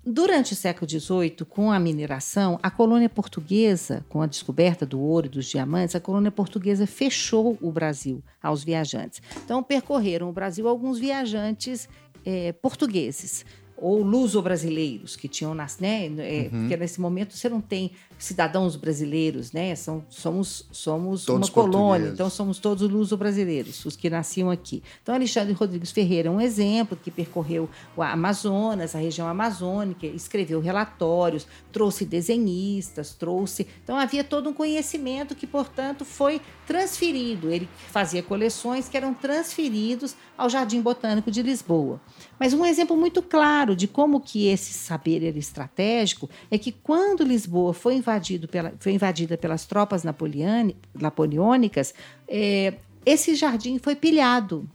Durante 0.05 0.51
o 0.51 0.55
século 0.57 0.87
XVIII, 0.87 1.37
com 1.47 1.71
a 1.71 1.79
mineração, 1.79 2.59
a 2.61 2.69
colônia 2.69 3.07
portuguesa, 3.09 4.05
com 4.09 4.21
a 4.21 4.27
descoberta 4.27 4.85
do 4.85 4.99
ouro 4.99 5.27
e 5.27 5.29
dos 5.29 5.45
diamantes, 5.45 5.95
a 5.95 6.01
colônia 6.01 6.31
portuguesa 6.31 6.85
fechou 6.85 7.57
o 7.61 7.71
Brasil 7.71 8.21
aos 8.43 8.61
viajantes. 8.61 9.21
Então, 9.43 9.63
percorreram 9.63 10.29
o 10.29 10.33
Brasil 10.33 10.67
alguns 10.67 10.99
viajantes 10.99 11.87
é, 12.25 12.51
portugueses 12.51 13.45
ou 13.77 14.01
luso-brasileiros 14.01 15.15
que 15.15 15.27
tinham 15.27 15.53
nas, 15.53 15.79
né, 15.79 16.05
é, 16.05 16.49
uhum. 16.51 16.61
porque 16.61 16.77
nesse 16.77 17.01
momento 17.01 17.33
você 17.33 17.49
não 17.49 17.59
tem 17.59 17.91
cidadãos 18.17 18.75
brasileiros, 18.75 19.51
né? 19.51 19.75
São, 19.75 20.03
somos 20.09 20.65
somos 20.71 21.25
todos 21.25 21.49
uma 21.49 21.53
colônia, 21.53 22.09
então 22.09 22.29
somos 22.29 22.59
todos 22.59 22.89
luso-brasileiros, 22.89 23.85
os 23.85 23.95
que 23.95 24.09
nasciam 24.09 24.49
aqui. 24.49 24.81
Então 25.01 25.13
Alexandre 25.13 25.53
Rodrigues 25.53 25.91
Ferreira 25.91 26.29
é 26.29 26.31
um 26.31 26.41
exemplo 26.41 26.97
que 27.01 27.11
percorreu 27.11 27.69
o 27.95 28.01
Amazonas, 28.01 28.95
a 28.95 28.99
região 28.99 29.27
amazônica, 29.27 30.05
escreveu 30.07 30.59
relatórios, 30.59 31.47
trouxe 31.71 32.05
desenhistas, 32.05 33.13
trouxe, 33.13 33.67
então 33.83 33.97
havia 33.97 34.23
todo 34.23 34.49
um 34.49 34.53
conhecimento 34.53 35.35
que, 35.35 35.45
portanto, 35.47 36.05
foi 36.05 36.41
transferido. 36.65 37.51
Ele 37.51 37.67
fazia 37.89 38.23
coleções 38.23 38.89
que 38.89 38.97
eram 38.97 39.13
transferidos 39.13 40.15
ao 40.37 40.49
Jardim 40.49 40.81
Botânico 40.81 41.31
de 41.31 41.41
Lisboa. 41.41 41.99
Mas 42.39 42.53
um 42.53 42.65
exemplo 42.65 42.97
muito 42.97 43.21
claro 43.21 43.75
de 43.75 43.87
como 43.87 44.19
que 44.19 44.47
esse 44.47 44.73
saber 44.73 45.23
era 45.23 45.37
estratégico 45.37 46.29
é 46.51 46.57
que 46.57 46.71
quando 46.71 47.23
Lisboa 47.23 47.73
foi, 47.73 47.95
invadido 48.05 48.47
pela, 48.47 48.73
foi 48.79 48.93
invadida 48.93 49.37
pelas 49.37 49.65
tropas 49.65 50.03
napoleônicas, 50.03 51.93
é, 52.27 52.75
esse 53.05 53.35
jardim 53.35 53.79
foi 53.79 53.95
pilhado. 53.95 54.69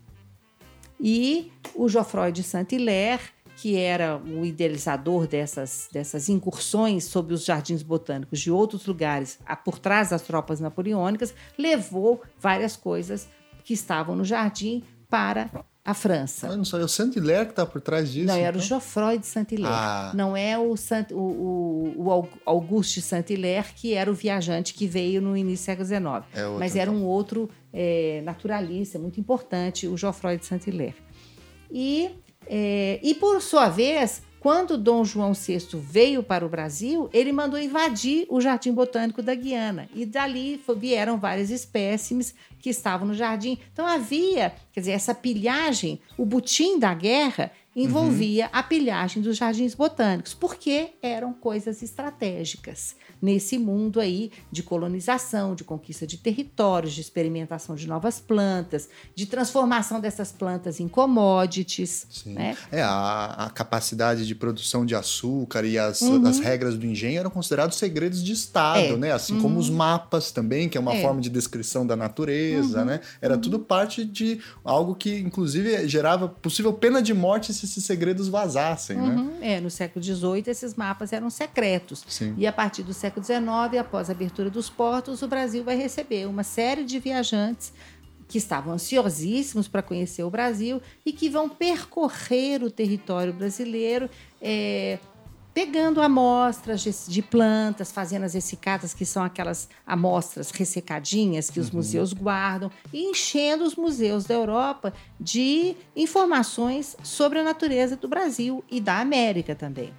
E 1.01 1.51
o 1.75 1.89
Geoffroy 1.89 2.33
de 2.33 2.43
Saint-Hilaire, 2.43 3.23
que 3.57 3.77
era 3.77 4.19
o 4.19 4.45
idealizador 4.45 5.27
dessas, 5.27 5.89
dessas 5.93 6.29
incursões 6.29 7.05
sobre 7.05 7.33
os 7.33 7.45
jardins 7.45 7.83
botânicos 7.83 8.41
de 8.41 8.51
outros 8.51 8.87
lugares 8.87 9.39
por 9.65 9.79
trás 9.79 10.11
das 10.11 10.23
tropas 10.23 10.61
napoleônicas, 10.61 11.35
levou 11.57 12.23
várias 12.39 12.77
coisas 12.77 13.29
que 13.65 13.75
estavam 13.75 14.17
no 14.17 14.25
jardim 14.25 14.83
para 15.09 15.51
a 15.91 15.95
França. 15.95 16.49
Mas 16.49 16.57
não 16.57 16.65
só 16.65 16.79
é 16.79 16.85
o 16.85 16.89
Saint-Hilaire 16.89 17.47
que 17.47 17.53
está 17.53 17.67
por 17.67 17.81
trás 17.81 18.13
disso? 18.13 18.27
Não, 18.27 18.35
era 18.35 18.49
então? 18.49 18.61
o 18.61 18.63
Geoffroy 18.63 19.19
de 19.19 19.27
Saint-Hilaire. 19.27 19.77
Ah. 19.77 20.13
Não 20.15 20.37
é 20.37 20.59
o, 20.59 20.77
Sant, 20.77 21.13
o, 21.13 21.17
o, 21.17 21.95
o 22.05 22.31
Auguste 22.45 23.03
Saint-Hilaire, 23.03 23.69
que 23.75 23.95
era 23.95 24.11
o 24.11 24.15
viajante 24.15 24.75
que 24.75 24.87
veio 24.87 25.21
no 25.21 25.37
início 25.37 25.65
do 25.65 25.67
século 25.67 25.87
XIX. 25.87 26.03
É 26.35 26.47
outro, 26.47 26.59
mas 26.59 26.77
era 26.77 26.91
então. 26.91 27.03
um 27.03 27.07
outro 27.07 27.51
é, 27.73 28.23
naturalista, 28.25 28.99
muito 28.99 29.21
importante, 29.21 29.87
o 29.87 29.97
Geoffroy 29.97 30.39
de 30.39 30.47
Saint-Hilaire. 30.47 30.97
E, 31.71 32.11
é, 32.47 32.99
e, 33.03 33.15
por 33.15 33.41
sua 33.41 33.69
vez, 33.69 34.23
quando 34.41 34.79
Dom 34.79 35.05
João 35.05 35.35
VI 35.35 35.69
veio 35.75 36.23
para 36.23 36.45
o 36.45 36.49
Brasil, 36.49 37.11
ele 37.13 37.31
mandou 37.31 37.61
invadir 37.61 38.27
o 38.31 38.41
Jardim 38.41 38.73
Botânico 38.73 39.23
da 39.23 39.35
Guiana. 39.35 39.87
E 39.95 40.07
dali 40.07 40.59
vieram 40.77 41.19
várias 41.19 41.51
espécimes 41.51 42.35
que 42.59 42.71
estavam 42.71 43.07
no 43.07 43.15
jardim. 43.15 43.59
Então 43.73 43.87
havia, 43.87 44.55
quer 44.73 44.81
dizer, 44.81 44.93
essa 44.93 45.15
pilhagem, 45.15 46.01
o 46.17 46.25
butim 46.25 46.79
da 46.79 46.95
guerra 46.95 47.51
envolvia 47.75 48.47
uhum. 48.47 48.51
a 48.53 48.63
pilhagem 48.63 49.23
dos 49.23 49.37
jardins 49.37 49.75
botânicos, 49.75 50.35
porque 50.35 50.91
eram 51.01 51.33
coisas 51.33 51.83
estratégicas 51.83 52.97
nesse 53.23 53.59
mundo 53.59 54.01
aí 54.01 54.33
de 54.51 54.63
colonização, 54.63 55.55
de 55.55 55.63
conquista 55.63 56.07
de 56.07 56.17
territórios, 56.17 56.93
de 56.93 57.01
experimentação 57.01 57.77
de 57.77 57.87
novas 57.87 58.19
plantas, 58.19 58.89
de 59.15 59.27
transformação 59.27 60.01
dessas 60.01 60.33
plantas 60.33 60.81
em 60.81 60.89
commodities. 60.89 62.07
Sim. 62.11 62.33
Né? 62.33 62.57
É, 62.73 62.83
a, 62.83 63.47
a, 63.47 63.51
capacidade 63.51 64.27
de 64.27 64.35
produção 64.35 64.85
de 64.85 64.95
açúcar 64.95 65.65
e 65.65 65.79
as, 65.79 66.01
uhum. 66.01 66.27
as 66.27 66.41
regras 66.41 66.77
do 66.77 66.87
engenho 66.87 67.21
eram 67.21 67.31
considerados 67.31 67.77
segredos 67.77 68.25
de 68.25 68.33
Estado, 68.33 68.95
é. 68.95 68.97
né? 68.97 69.13
Assim 69.13 69.35
uhum. 69.35 69.43
como 69.43 69.59
os 69.59 69.71
mapas 69.71 70.33
também, 70.33 70.69
que 70.69 70.79
é 70.79 70.81
uma 70.81 70.95
é. 70.95 71.03
forma 71.03 71.21
de 71.21 71.29
descrição 71.29 71.87
da 71.87 71.95
natureza, 71.95 72.81
uhum. 72.81 72.87
né? 72.87 73.01
Era 73.21 73.37
tudo 73.37 73.59
uhum. 73.59 73.65
parte 73.65 74.05
de 74.05 74.41
algo 74.65 74.95
que, 74.95 75.19
inclusive, 75.19 75.87
gerava 75.87 76.29
possível 76.29 76.73
pena 76.73 77.03
de 77.03 77.13
morte 77.13 77.53
se 77.61 77.67
esses 77.67 77.85
segredos 77.85 78.29
vazassem, 78.29 78.97
né? 78.97 79.15
Uhum. 79.15 79.33
É, 79.41 79.61
no 79.61 79.71
século 79.71 80.05
XVIII 80.05 80.45
esses 80.47 80.75
mapas 80.75 81.13
eram 81.13 81.31
secretos. 81.31 82.05
Sim. 82.09 82.35
E 82.37 82.47
a 82.47 82.53
partir 82.53 82.83
do 82.83 82.95
século 82.95 83.11
século 83.11 83.25
XIX, 83.25 83.81
após 83.81 84.09
a 84.09 84.13
abertura 84.13 84.49
dos 84.49 84.71
portos, 84.71 85.23
o 85.23 85.29
Brasil 85.29 85.65
vai 85.65 85.77
receber 85.77 86.27
uma 86.27 86.43
série 86.43 86.85
de 86.85 86.99
viajantes 86.99 87.73
que 88.29 88.39
estavam 88.39 88.75
ansiosíssimos 88.75 89.67
para 89.67 89.83
conhecer 89.83 90.23
o 90.23 90.31
Brasil 90.31 90.81
e 91.05 91.13
que 91.13 91.29
vão 91.29 91.49
percorrer 91.49 92.63
o 92.63 92.71
território 92.71 93.33
brasileiro, 93.33 94.09
é, 94.41 95.01
pegando 95.53 96.01
amostras 96.01 96.81
de, 96.81 96.93
de, 97.13 97.23
plantas, 97.23 97.91
fazendo 97.91 98.25
as 98.25 98.35
essicatas, 98.35 98.95
que 98.95 99.05
são 99.05 99.23
aquelas 99.25 99.69
amostras 99.87 100.51
ressecadinhas 100.51 101.51
que 101.51 101.59
os 101.59 101.69
uhum. 101.69 101.77
museus 101.77 102.13
guardam, 102.13 102.71
e 102.93 103.05
enchendo 103.05 103.65
os 103.65 103.75
museus 103.75 104.25
da 104.25 104.35
Europa 104.35 104.93
de 105.19 105.77
informações 105.97 106.97
sobre 107.03 107.41
a 107.41 107.43
natureza 107.43 107.97
do 107.97 108.09
Brasil 108.09 108.65
e 108.71 108.81
da 108.81 109.01
América 109.01 109.55
também. 109.55 109.93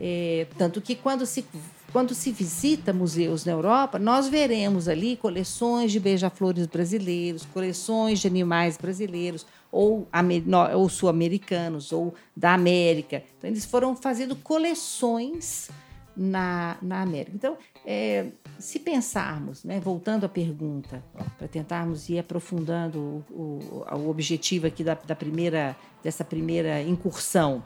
É, 0.00 0.46
tanto 0.56 0.80
que 0.80 0.94
quando 0.94 1.26
se 1.26 1.44
quando 1.92 2.14
se 2.14 2.30
visita 2.30 2.92
museus 2.92 3.46
na 3.46 3.52
Europa, 3.52 3.98
nós 3.98 4.28
veremos 4.28 4.88
ali 4.88 5.16
coleções 5.16 5.90
de 5.90 5.98
beija-flores 5.98 6.66
brasileiros, 6.66 7.46
coleções 7.46 8.20
de 8.20 8.26
animais 8.26 8.76
brasileiros, 8.76 9.46
ou, 9.70 10.08
ou 10.74 10.88
sul-americanos, 10.88 11.92
ou 11.92 12.14
da 12.36 12.54
América. 12.54 13.22
Então, 13.36 13.50
eles 13.50 13.64
foram 13.64 13.94
fazendo 13.94 14.34
coleções 14.36 15.70
na, 16.16 16.76
na 16.82 17.02
América. 17.02 17.32
Então, 17.34 17.56
é, 17.86 18.26
se 18.58 18.80
pensarmos, 18.80 19.62
né, 19.62 19.78
voltando 19.78 20.24
à 20.24 20.28
pergunta, 20.28 21.02
para 21.38 21.46
tentarmos 21.46 22.08
ir 22.08 22.18
aprofundando 22.18 23.24
o, 23.30 23.84
o, 23.90 23.96
o 23.96 24.10
objetivo 24.10 24.66
aqui 24.66 24.82
da, 24.82 24.94
da, 24.94 25.14
primeira, 25.14 25.76
dessa 26.02 26.24
primeira 26.24 26.82
incursão, 26.82 27.62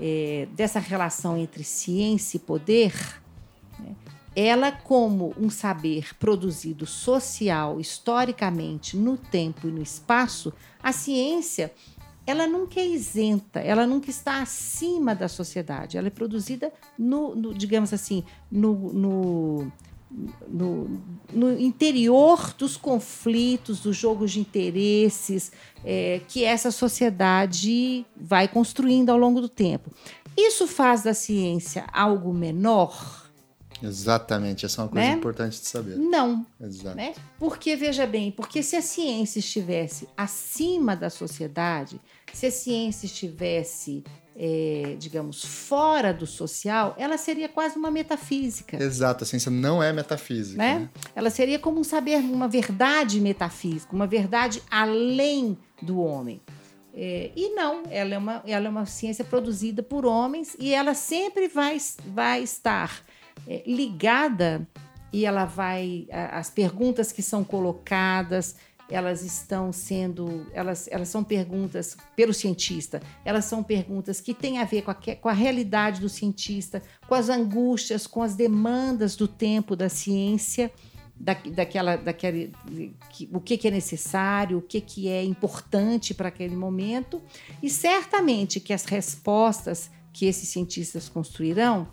é, 0.00 0.48
dessa 0.52 0.78
relação 0.78 1.36
entre 1.36 1.62
ciência 1.62 2.38
e 2.38 2.40
poder? 2.40 3.20
Ela, 4.34 4.70
como 4.70 5.34
um 5.36 5.50
saber 5.50 6.14
produzido 6.16 6.86
social, 6.86 7.80
historicamente, 7.80 8.96
no 8.96 9.16
tempo 9.16 9.68
e 9.68 9.72
no 9.72 9.82
espaço, 9.82 10.52
a 10.82 10.92
ciência 10.92 11.72
ela 12.26 12.46
nunca 12.46 12.78
é 12.78 12.86
isenta, 12.86 13.60
ela 13.60 13.86
nunca 13.86 14.08
está 14.08 14.40
acima 14.40 15.14
da 15.14 15.28
sociedade. 15.28 15.98
Ela 15.98 16.06
é 16.06 16.10
produzida 16.10 16.72
no, 16.96 17.34
no 17.34 17.52
digamos 17.52 17.92
assim, 17.92 18.22
no, 18.50 18.92
no, 18.92 19.72
no, 20.48 21.00
no, 21.32 21.58
interior 21.58 22.54
dos 22.56 22.76
conflitos, 22.76 23.80
dos 23.80 23.96
jogos 23.96 24.32
de 24.32 24.40
interesses 24.40 25.50
é, 25.84 26.20
que 26.28 26.44
essa 26.44 26.70
sociedade 26.70 28.06
vai 28.16 28.46
construindo 28.46 29.10
ao 29.10 29.18
longo 29.18 29.40
do 29.40 29.48
tempo. 29.48 29.90
Isso 30.36 30.66
faz 30.66 31.02
da 31.02 31.14
ciência 31.14 31.84
algo 31.92 32.32
menor? 32.32 33.19
Exatamente, 33.82 34.66
essa 34.66 34.80
é 34.80 34.84
uma 34.84 34.90
coisa 34.90 35.08
né? 35.08 35.14
importante 35.14 35.60
de 35.60 35.66
saber. 35.66 35.96
Não. 35.96 36.46
Exato. 36.60 36.96
Né? 36.96 37.14
Porque, 37.38 37.76
veja 37.76 38.06
bem, 38.06 38.30
porque 38.30 38.62
se 38.62 38.76
a 38.76 38.82
ciência 38.82 39.38
estivesse 39.38 40.08
acima 40.16 40.94
da 40.94 41.10
sociedade, 41.10 42.00
se 42.32 42.46
a 42.46 42.50
ciência 42.50 43.06
estivesse, 43.06 44.04
é, 44.36 44.96
digamos, 44.98 45.44
fora 45.44 46.12
do 46.12 46.26
social, 46.26 46.94
ela 46.98 47.16
seria 47.16 47.48
quase 47.48 47.76
uma 47.76 47.90
metafísica. 47.90 48.82
Exato, 48.82 49.24
a 49.24 49.26
ciência 49.26 49.50
não 49.50 49.82
é 49.82 49.92
metafísica. 49.92 50.58
Né? 50.58 50.80
né? 50.80 50.90
Ela 51.14 51.30
seria 51.30 51.58
como 51.58 51.80
um 51.80 51.84
saber, 51.84 52.16
uma 52.16 52.48
verdade 52.48 53.20
metafísica, 53.20 53.94
uma 53.94 54.06
verdade 54.06 54.62
além 54.70 55.58
do 55.82 56.00
homem. 56.00 56.40
É, 56.92 57.30
e 57.36 57.50
não, 57.54 57.84
ela 57.88 58.14
é, 58.14 58.18
uma, 58.18 58.42
ela 58.44 58.66
é 58.66 58.68
uma 58.68 58.84
ciência 58.84 59.24
produzida 59.24 59.82
por 59.82 60.04
homens 60.04 60.56
e 60.58 60.74
ela 60.74 60.92
sempre 60.92 61.46
vai, 61.46 61.78
vai 62.06 62.42
estar 62.42 63.04
é, 63.46 63.62
ligada 63.66 64.66
e 65.12 65.24
ela 65.24 65.44
vai. 65.44 66.06
As 66.10 66.50
perguntas 66.50 67.12
que 67.12 67.22
são 67.22 67.42
colocadas, 67.42 68.56
elas 68.88 69.22
estão 69.22 69.72
sendo. 69.72 70.46
Elas, 70.52 70.88
elas 70.90 71.08
são 71.08 71.22
perguntas, 71.22 71.96
pelo 72.16 72.34
cientista, 72.34 73.00
elas 73.24 73.44
são 73.44 73.62
perguntas 73.62 74.20
que 74.20 74.34
têm 74.34 74.58
a 74.58 74.64
ver 74.64 74.82
com 74.82 74.90
a, 74.90 74.94
com 74.94 75.28
a 75.28 75.32
realidade 75.32 76.00
do 76.00 76.08
cientista, 76.08 76.82
com 77.08 77.14
as 77.14 77.28
angústias, 77.28 78.06
com 78.06 78.22
as 78.22 78.34
demandas 78.34 79.16
do 79.16 79.28
tempo 79.28 79.74
da 79.76 79.88
ciência. 79.88 80.70
Da, 81.22 81.34
daquela, 81.34 81.96
daquele, 81.96 82.50
que, 83.10 83.28
o 83.30 83.42
que, 83.42 83.58
que, 83.58 83.68
é 83.68 83.70
necessário, 83.70 84.56
o 84.56 84.62
que, 84.62 84.80
que 84.80 85.06
é 85.06 85.22
importante 85.22 86.14
para 86.14 86.28
aquele 86.28 86.56
momento, 86.56 87.20
e 87.62 87.68
certamente 87.68 88.58
que 88.58 88.72
as 88.72 88.86
respostas 88.86 89.90
que 90.14 90.24
esses 90.24 90.48
cientistas 90.48 91.10
construirão, 91.10 91.88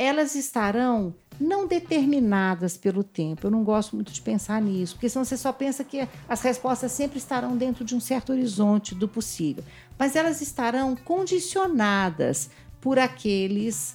elas 0.00 0.34
estarão 0.34 1.14
não 1.38 1.66
determinadas 1.66 2.74
pelo 2.74 3.04
tempo. 3.04 3.46
Eu 3.46 3.50
não 3.50 3.62
gosto 3.62 3.94
muito 3.94 4.10
de 4.10 4.22
pensar 4.22 4.60
nisso, 4.62 4.94
porque 4.94 5.10
senão 5.10 5.26
você 5.26 5.36
só 5.36 5.52
pensa 5.52 5.84
que 5.84 6.08
as 6.26 6.40
respostas 6.40 6.90
sempre 6.92 7.18
estarão 7.18 7.54
dentro 7.54 7.84
de 7.84 7.94
um 7.94 8.00
certo 8.00 8.32
horizonte 8.32 8.94
do 8.94 9.06
possível. 9.06 9.62
Mas 9.98 10.16
elas 10.16 10.40
estarão 10.40 10.96
condicionadas 10.96 12.48
por 12.80 12.98
aqueles. 12.98 13.94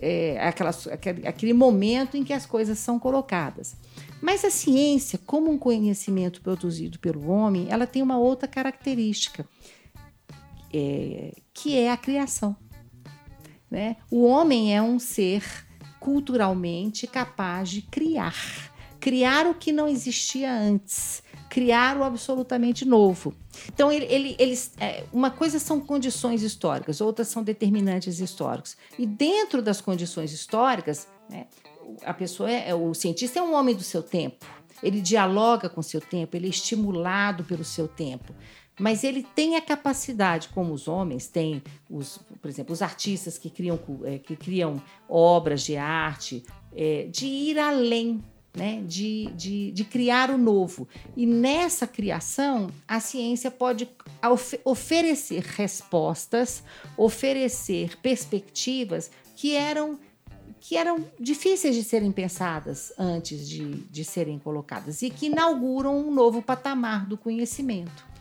É, 0.00 0.44
aquelas, 0.44 0.88
aquele, 0.88 1.26
aquele 1.26 1.52
momento 1.52 2.16
em 2.16 2.24
que 2.24 2.32
as 2.32 2.44
coisas 2.44 2.76
são 2.80 2.98
colocadas. 2.98 3.76
Mas 4.20 4.44
a 4.44 4.50
ciência, 4.50 5.20
como 5.24 5.52
um 5.52 5.56
conhecimento 5.56 6.40
produzido 6.40 6.98
pelo 6.98 7.28
homem, 7.30 7.68
ela 7.70 7.86
tem 7.86 8.02
uma 8.02 8.18
outra 8.18 8.48
característica, 8.48 9.46
é, 10.72 11.32
que 11.54 11.78
é 11.78 11.92
a 11.92 11.96
criação. 11.96 12.56
Né? 13.74 13.96
O 14.08 14.22
homem 14.22 14.72
é 14.72 14.80
um 14.80 15.00
ser 15.00 15.42
culturalmente 15.98 17.08
capaz 17.08 17.68
de 17.68 17.82
criar. 17.82 18.36
Criar 19.00 19.48
o 19.48 19.54
que 19.54 19.72
não 19.72 19.88
existia 19.88 20.50
antes, 20.54 21.24
criar 21.50 21.96
o 21.98 22.04
absolutamente 22.04 22.84
novo. 22.84 23.34
Então, 23.66 23.90
ele, 23.90 24.04
ele, 24.06 24.36
eles, 24.38 24.74
é, 24.78 25.02
uma 25.12 25.28
coisa 25.28 25.58
são 25.58 25.80
condições 25.80 26.42
históricas, 26.42 27.00
outras 27.00 27.26
são 27.26 27.42
determinantes 27.42 28.20
históricos. 28.20 28.76
E 28.96 29.04
dentro 29.04 29.60
das 29.60 29.80
condições 29.80 30.32
históricas, 30.32 31.08
né, 31.28 31.48
a 32.04 32.14
pessoa 32.14 32.48
é, 32.48 32.72
o 32.72 32.94
cientista 32.94 33.40
é 33.40 33.42
um 33.42 33.54
homem 33.54 33.74
do 33.74 33.82
seu 33.82 34.04
tempo. 34.04 34.46
Ele 34.84 35.00
dialoga 35.00 35.68
com 35.68 35.82
seu 35.82 36.00
tempo, 36.00 36.36
ele 36.36 36.46
é 36.46 36.50
estimulado 36.50 37.42
pelo 37.42 37.64
seu 37.64 37.88
tempo 37.88 38.32
mas 38.78 39.04
ele 39.04 39.22
tem 39.34 39.56
a 39.56 39.60
capacidade, 39.60 40.48
como 40.48 40.72
os 40.72 40.88
homens 40.88 41.28
têm, 41.28 41.62
os, 41.88 42.18
por 42.40 42.48
exemplo, 42.48 42.72
os 42.72 42.82
artistas 42.82 43.38
que 43.38 43.48
criam, 43.48 43.78
é, 44.04 44.18
que 44.18 44.34
criam 44.34 44.82
obras 45.08 45.62
de 45.62 45.76
arte, 45.76 46.44
é, 46.74 47.04
de 47.04 47.26
ir 47.26 47.58
além, 47.58 48.22
né? 48.52 48.82
de, 48.84 49.26
de, 49.36 49.70
de 49.70 49.84
criar 49.84 50.28
o 50.30 50.38
novo. 50.38 50.88
E 51.16 51.24
nessa 51.24 51.86
criação, 51.86 52.68
a 52.86 52.98
ciência 52.98 53.50
pode 53.50 53.88
of 54.28 54.58
oferecer 54.64 55.42
respostas, 55.42 56.64
oferecer 56.96 57.96
perspectivas 57.98 59.10
que 59.36 59.54
eram 59.54 59.98
que 60.60 60.78
eram 60.78 61.04
difíceis 61.20 61.74
de 61.76 61.84
serem 61.84 62.10
pensadas 62.10 62.90
antes 62.98 63.46
de, 63.46 63.74
de 63.90 64.02
serem 64.02 64.38
colocadas 64.38 65.02
e 65.02 65.10
que 65.10 65.26
inauguram 65.26 65.94
um 65.98 66.10
novo 66.10 66.40
patamar 66.40 67.04
do 67.04 67.18
conhecimento 67.18 68.13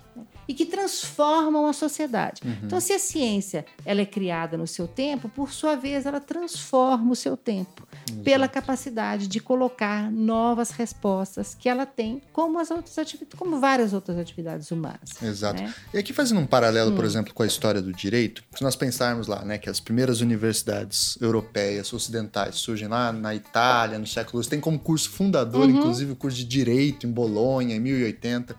e 0.48 0.54
que 0.54 0.66
transformam 0.66 1.68
a 1.68 1.74
sociedade. 1.74 2.42
Uhum. 2.44 2.58
Então, 2.64 2.80
se 2.80 2.94
a 2.94 3.00
ciência 3.00 3.66
ela 3.86 4.02
é 4.02 4.06
criada 4.06 4.58
no 4.58 4.68
seu 4.68 4.88
tempo, 4.88 5.30
por 5.30 5.52
sua 5.52 5.76
vez, 5.76 6.06
ela 6.06 6.20
transforma 6.20 7.12
o 7.12 7.16
seu 7.16 7.36
tempo 7.36 7.88
Exato. 8.10 8.24
pela 8.24 8.48
capacidade 8.48 9.28
de 9.28 9.40
colocar 9.40 10.12
novas 10.12 10.72
respostas 10.72 11.56
que 11.58 11.68
ela 11.68 11.86
tem, 11.86 12.22
como 12.32 12.60
as 12.60 12.72
outras 12.72 12.98
atividades, 12.98 13.38
como 13.38 13.60
várias 13.60 13.94
outras 13.94 14.18
atividades 14.18 14.72
humanas. 14.72 15.22
Exato. 15.22 15.62
Né? 15.62 15.74
E 15.94 15.98
aqui 15.98 16.14
fazendo 16.14 16.40
um 16.40 16.46
paralelo, 16.46 16.92
hum. 16.92 16.96
por 16.96 17.06
exemplo, 17.06 17.34
com 17.34 17.44
a 17.44 17.48
história 17.48 17.82
do 17.82 17.92
direito, 17.92 18.44
se 18.56 18.64
nós 18.64 18.76
pensarmos 18.76 19.28
lá, 19.28 19.44
né, 19.44 19.58
que 19.58 19.70
as 19.70 19.80
primeiras 19.80 20.22
universidades 20.22 21.18
europeias 21.22 21.92
ocidentais 21.94 22.56
surgem 22.56 22.88
lá 22.88 23.12
na 23.12 23.34
Itália, 23.34 23.98
no 23.98 24.08
século, 24.08 24.44
tem 24.46 24.60
como 24.60 24.78
curso 24.80 25.10
fundador, 25.10 25.64
uhum. 25.64 25.78
inclusive, 25.78 26.12
o 26.12 26.16
curso 26.16 26.38
de 26.38 26.46
direito 26.46 27.08
em 27.08 27.12
Bolonha, 27.12 27.76
em 27.76 27.80
1080. 27.80 28.56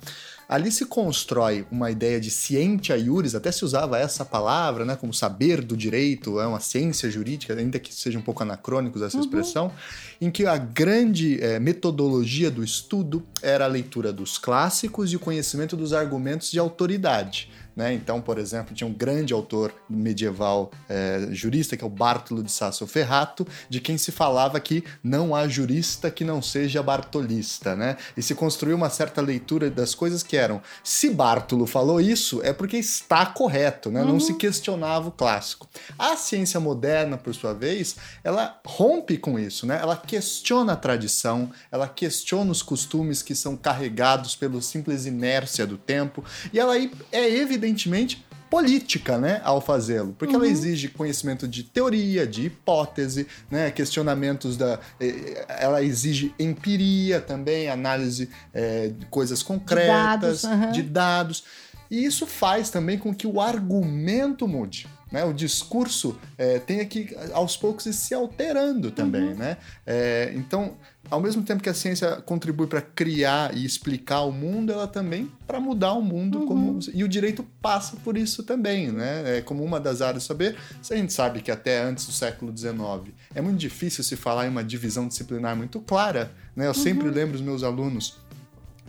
Ali 0.49 0.71
se 0.71 0.87
constrói 0.87 1.67
uma 1.71 1.91
ideia 1.91 2.21
de 2.21 2.31
cientia 2.31 2.97
iuris, 2.97 3.35
até 3.35 3.51
se 3.51 3.65
usava 3.65 3.99
essa 3.99 4.25
palavra, 4.25 4.85
né, 4.85 4.97
como 4.97 5.13
saber 5.13 5.63
do 5.63 5.77
direito, 5.77 6.39
é 6.41 6.47
uma 6.47 6.61
ciência 6.61 7.11
jurídica, 7.11 7.55
ainda 7.55 7.79
que 7.79 7.95
seja 7.95 8.19
um 8.19 8.23
pouco 8.23 8.43
anacrônicos 8.43 9.03
essa 9.03 9.17
uhum. 9.17 9.23
expressão, 9.23 9.73
em 10.21 10.31
que 10.31 10.47
a 10.47 10.57
grande 10.57 11.43
é, 11.43 11.59
metodologia 11.59 12.51
do 12.51 12.63
estudo 12.63 13.27
era 13.43 13.65
a 13.65 13.69
leitura 13.69 14.13
dos 14.13 14.39
clássicos 14.39 15.13
e 15.13 15.17
o 15.17 15.21
conhecimento 15.21 15.77
dos 15.77 15.93
argumentos 15.93 16.51
de 16.51 16.59
autoridade. 16.59 17.51
Né? 17.77 17.93
Então, 17.93 18.21
por 18.21 18.39
exemplo, 18.39 18.75
tinha 18.75 18.87
um 18.87 18.93
grande 18.93 19.33
autor 19.33 19.75
medieval 19.89 20.71
é, 20.89 21.29
jurista, 21.31 21.77
que 21.77 21.83
é 21.83 21.87
o 21.87 21.91
Bartolo 21.91 22.43
de 22.43 22.53
Sasso 22.53 22.87
Ferrato, 22.87 23.47
de 23.69 23.81
quem 23.81 23.99
se 23.99 24.13
falava 24.13 24.61
que 24.61 24.85
não 25.03 25.35
há 25.35 25.49
jurista 25.49 26.11
que 26.11 26.25
não 26.25 26.41
seja 26.41 26.83
bartolista. 26.83 27.75
Né? 27.75 27.97
E 28.17 28.23
se 28.23 28.35
construiu 28.35 28.77
uma 28.77 28.91
certa 28.91 29.21
leitura 29.21 29.71
das 29.71 29.95
coisas 29.95 30.23
que 30.23 30.37
eram: 30.37 30.63
se 30.83 31.11
Bartolo 31.11 31.67
falou 31.67 32.01
isso, 32.01 32.41
é 32.43 32.53
porque 32.53 32.77
está 32.77 33.27
correto, 33.27 33.91
né? 33.91 34.03
Uhum. 34.03 34.09
não 34.09 34.21
se 34.21 34.33
uhum. 34.33 34.39
questionava 34.39 35.09
o 35.09 35.13
clássico. 35.13 35.69
A 35.99 36.17
ciência 36.17 36.61
moderna, 36.61 37.17
por 37.17 37.35
sua 37.35 37.53
vez, 37.53 37.97
ela 38.23 38.61
rompe 38.65 39.19
com 39.19 39.39
isso, 39.39 39.67
né? 39.67 39.79
ela 39.81 39.97
questiona 39.97 40.75
a 40.75 40.77
tradição, 40.77 41.51
ela 41.71 41.89
questiona 41.89 42.51
os 42.51 42.63
costumes 42.63 43.23
que 43.23 43.35
são 43.35 43.57
carregados 43.57 44.37
pela 44.37 44.61
simples 44.61 45.07
inércia 45.07 45.67
do 45.67 45.77
tempo, 45.77 46.25
e 46.53 46.59
ela 46.59 46.77
é 46.77 47.37
evidente 47.37 47.64
evidentemente, 47.65 48.25
política, 48.51 49.19
né, 49.19 49.41
ao 49.43 49.61
fazê-lo, 49.61 50.15
porque 50.17 50.37
uhum. 50.37 50.43
ela 50.43 50.51
exige 50.51 50.89
conhecimento 50.89 51.49
de 51.49 51.65
teoria, 51.65 52.25
de 52.25 52.47
hipótese, 52.47 53.27
né, 53.51 53.71
questionamentos 53.71 54.57
da, 54.57 54.79
eh, 55.01 55.45
ela 55.49 55.83
exige 55.83 56.33
empiria 56.39 57.21
também, 57.21 57.69
análise 57.69 58.31
é, 58.53 58.89
de 58.89 59.07
coisas 59.07 59.43
concretas, 59.43 60.43
de 60.43 60.45
dados, 60.45 60.45
uhum. 60.45 60.73
de 60.73 60.83
dados, 60.83 61.45
e 61.91 62.05
isso 62.05 62.27
faz 62.27 62.71
também 62.71 62.97
com 62.97 63.13
que 63.13 63.27
o 63.27 63.41
argumento 63.41 64.47
mude. 64.47 64.87
Né? 65.11 65.25
O 65.25 65.33
discurso 65.33 66.19
é, 66.37 66.59
tenha 66.59 66.85
que, 66.85 67.17
aos 67.33 67.57
poucos, 67.57 67.87
ir 67.87 67.93
se 67.93 68.15
alterando 68.15 68.91
também. 68.91 69.29
Uhum. 69.29 69.35
Né? 69.37 69.57
É, 69.87 70.33
então, 70.35 70.77
ao 71.15 71.21
mesmo 71.21 71.43
tempo 71.43 71.63
que 71.63 71.69
a 71.69 71.75
ciência 71.75 72.17
contribui 72.23 72.67
para 72.67 72.83
criar 72.83 73.57
e 73.57 73.65
explicar 73.65 74.23
o 74.23 74.33
mundo, 74.33 74.73
ela 74.73 74.89
também 74.89 75.31
para 75.47 75.61
mudar 75.61 75.93
o 75.93 76.03
mundo. 76.03 76.41
Uhum. 76.41 76.47
Como, 76.47 76.79
e 76.93 77.05
o 77.05 77.09
direito 77.09 77.45
passa 77.63 77.97
por 78.03 78.19
isso 78.19 78.43
também. 78.43 78.91
Né? 78.91 79.39
É 79.39 79.41
como 79.41 79.63
uma 79.63 79.79
das 79.79 80.03
áreas 80.03 80.25
de 80.25 80.29
saber. 80.29 80.57
A 80.91 80.97
gente 80.97 81.13
sabe 81.13 81.41
que 81.41 81.51
até 81.51 81.83
antes 81.83 82.07
do 82.07 82.13
século 82.13 82.57
XIX 82.57 83.15
é 83.35 83.41
muito 83.41 83.59
difícil 83.59 84.03
se 84.03 84.17
falar 84.17 84.47
em 84.47 84.49
uma 84.49 84.65
divisão 84.65 85.07
disciplinar 85.07 85.57
muito 85.57 85.81
clara. 85.81 86.33
Né? 86.57 86.65
Eu 86.65 86.69
uhum. 86.69 86.75
sempre 86.75 87.09
lembro 87.09 87.37
os 87.37 87.43
meus 87.43 87.63
alunos 87.63 88.19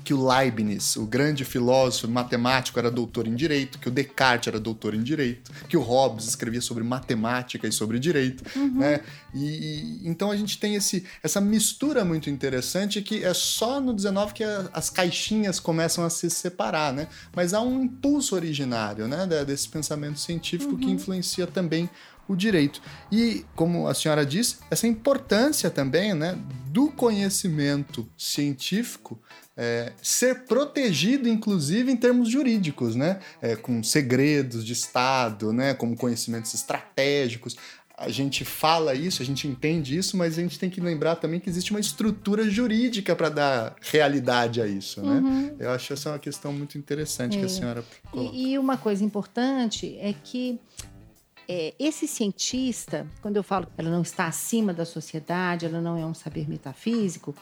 que 0.05 0.13
o 0.13 0.25
Leibniz, 0.25 0.95
o 0.95 1.05
grande 1.05 1.43
filósofo 1.43 2.07
matemático, 2.07 2.77
era 2.77 2.91
doutor 2.91 3.27
em 3.27 3.33
direito, 3.33 3.79
que 3.79 3.89
o 3.89 3.91
Descartes 3.91 4.47
era 4.47 4.59
doutor 4.59 4.93
em 4.93 5.01
direito, 5.01 5.51
que 5.67 5.75
o 5.75 5.81
Hobbes 5.81 6.27
escrevia 6.27 6.61
sobre 6.61 6.83
matemática 6.83 7.67
e 7.67 7.71
sobre 7.71 7.97
direito, 7.97 8.43
uhum. 8.55 8.77
né? 8.77 9.01
E, 9.33 10.03
e, 10.03 10.07
então 10.07 10.29
a 10.29 10.37
gente 10.37 10.59
tem 10.59 10.75
esse, 10.75 11.03
essa 11.23 11.41
mistura 11.41 12.05
muito 12.05 12.29
interessante 12.29 13.01
que 13.01 13.23
é 13.23 13.33
só 13.33 13.81
no 13.81 13.93
19 13.93 14.33
que 14.33 14.43
a, 14.43 14.69
as 14.71 14.91
caixinhas 14.91 15.59
começam 15.59 16.05
a 16.05 16.09
se 16.09 16.29
separar, 16.29 16.93
né? 16.93 17.07
Mas 17.35 17.53
há 17.53 17.61
um 17.61 17.83
impulso 17.83 18.35
originário, 18.35 19.07
né, 19.07 19.25
desse 19.43 19.67
pensamento 19.67 20.19
científico 20.19 20.73
uhum. 20.73 20.79
que 20.79 20.91
influencia 20.91 21.47
também 21.47 21.89
o 22.27 22.35
direito. 22.35 22.81
E, 23.11 23.45
como 23.55 23.87
a 23.87 23.93
senhora 23.93 24.25
disse, 24.25 24.57
essa 24.69 24.87
importância 24.87 25.69
também 25.69 26.13
né, 26.13 26.37
do 26.67 26.91
conhecimento 26.91 28.07
científico 28.17 29.19
é, 29.57 29.93
ser 30.01 30.43
protegido, 30.45 31.29
inclusive 31.29 31.91
em 31.91 31.95
termos 31.95 32.29
jurídicos, 32.29 32.95
né? 32.95 33.19
É, 33.41 33.55
com 33.55 33.81
segredos 33.81 34.65
de 34.65 34.73
Estado, 34.73 35.53
né? 35.53 35.73
como 35.73 35.95
conhecimentos 35.95 36.53
estratégicos. 36.53 37.55
A 37.97 38.09
gente 38.09 38.43
fala 38.43 38.93
isso, 38.93 39.21
a 39.21 39.25
gente 39.25 39.47
entende 39.47 39.97
isso, 39.97 40.17
mas 40.17 40.37
a 40.37 40.41
gente 40.41 40.59
tem 40.59 40.69
que 40.69 40.81
lembrar 40.81 41.15
também 41.15 41.39
que 41.39 41.49
existe 41.49 41.71
uma 41.71 41.79
estrutura 41.79 42.49
jurídica 42.49 43.15
para 43.15 43.29
dar 43.29 43.75
realidade 43.79 44.61
a 44.61 44.67
isso, 44.67 45.01
né? 45.01 45.19
Uhum. 45.19 45.55
Eu 45.57 45.71
acho 45.71 45.93
essa 45.93 46.09
uma 46.09 46.19
questão 46.19 46.51
muito 46.51 46.77
interessante 46.77 47.37
é. 47.37 47.39
que 47.39 47.45
a 47.45 47.47
é. 47.47 47.49
senhora 47.49 47.85
coloca. 48.11 48.35
E, 48.35 48.51
e 48.51 48.59
uma 48.59 48.75
coisa 48.75 49.01
importante 49.01 49.97
é 49.97 50.13
que 50.13 50.59
é, 51.47 51.73
esse 51.79 52.05
cientista, 52.05 53.07
quando 53.21 53.37
eu 53.37 53.43
falo 53.43 53.65
que 53.65 53.71
ela 53.77 53.89
não 53.89 54.01
está 54.01 54.27
acima 54.27 54.73
da 54.73 54.83
sociedade, 54.83 55.65
ela 55.65 55.79
não 55.79 55.97
é 55.97 56.05
um 56.05 56.13
saber 56.13 56.49
metafísico, 56.49 57.33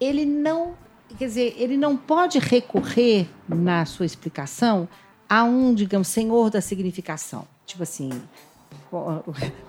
ele 0.00 0.24
não 0.24 0.78
quer 1.14 1.26
dizer, 1.26 1.54
ele 1.56 1.76
não 1.76 1.96
pode 1.96 2.38
recorrer 2.38 3.28
na 3.48 3.84
sua 3.84 4.06
explicação 4.06 4.88
a 5.28 5.44
um, 5.44 5.74
digamos, 5.74 6.08
senhor 6.08 6.50
da 6.50 6.60
significação. 6.60 7.46
Tipo 7.64 7.84
assim, 7.84 8.10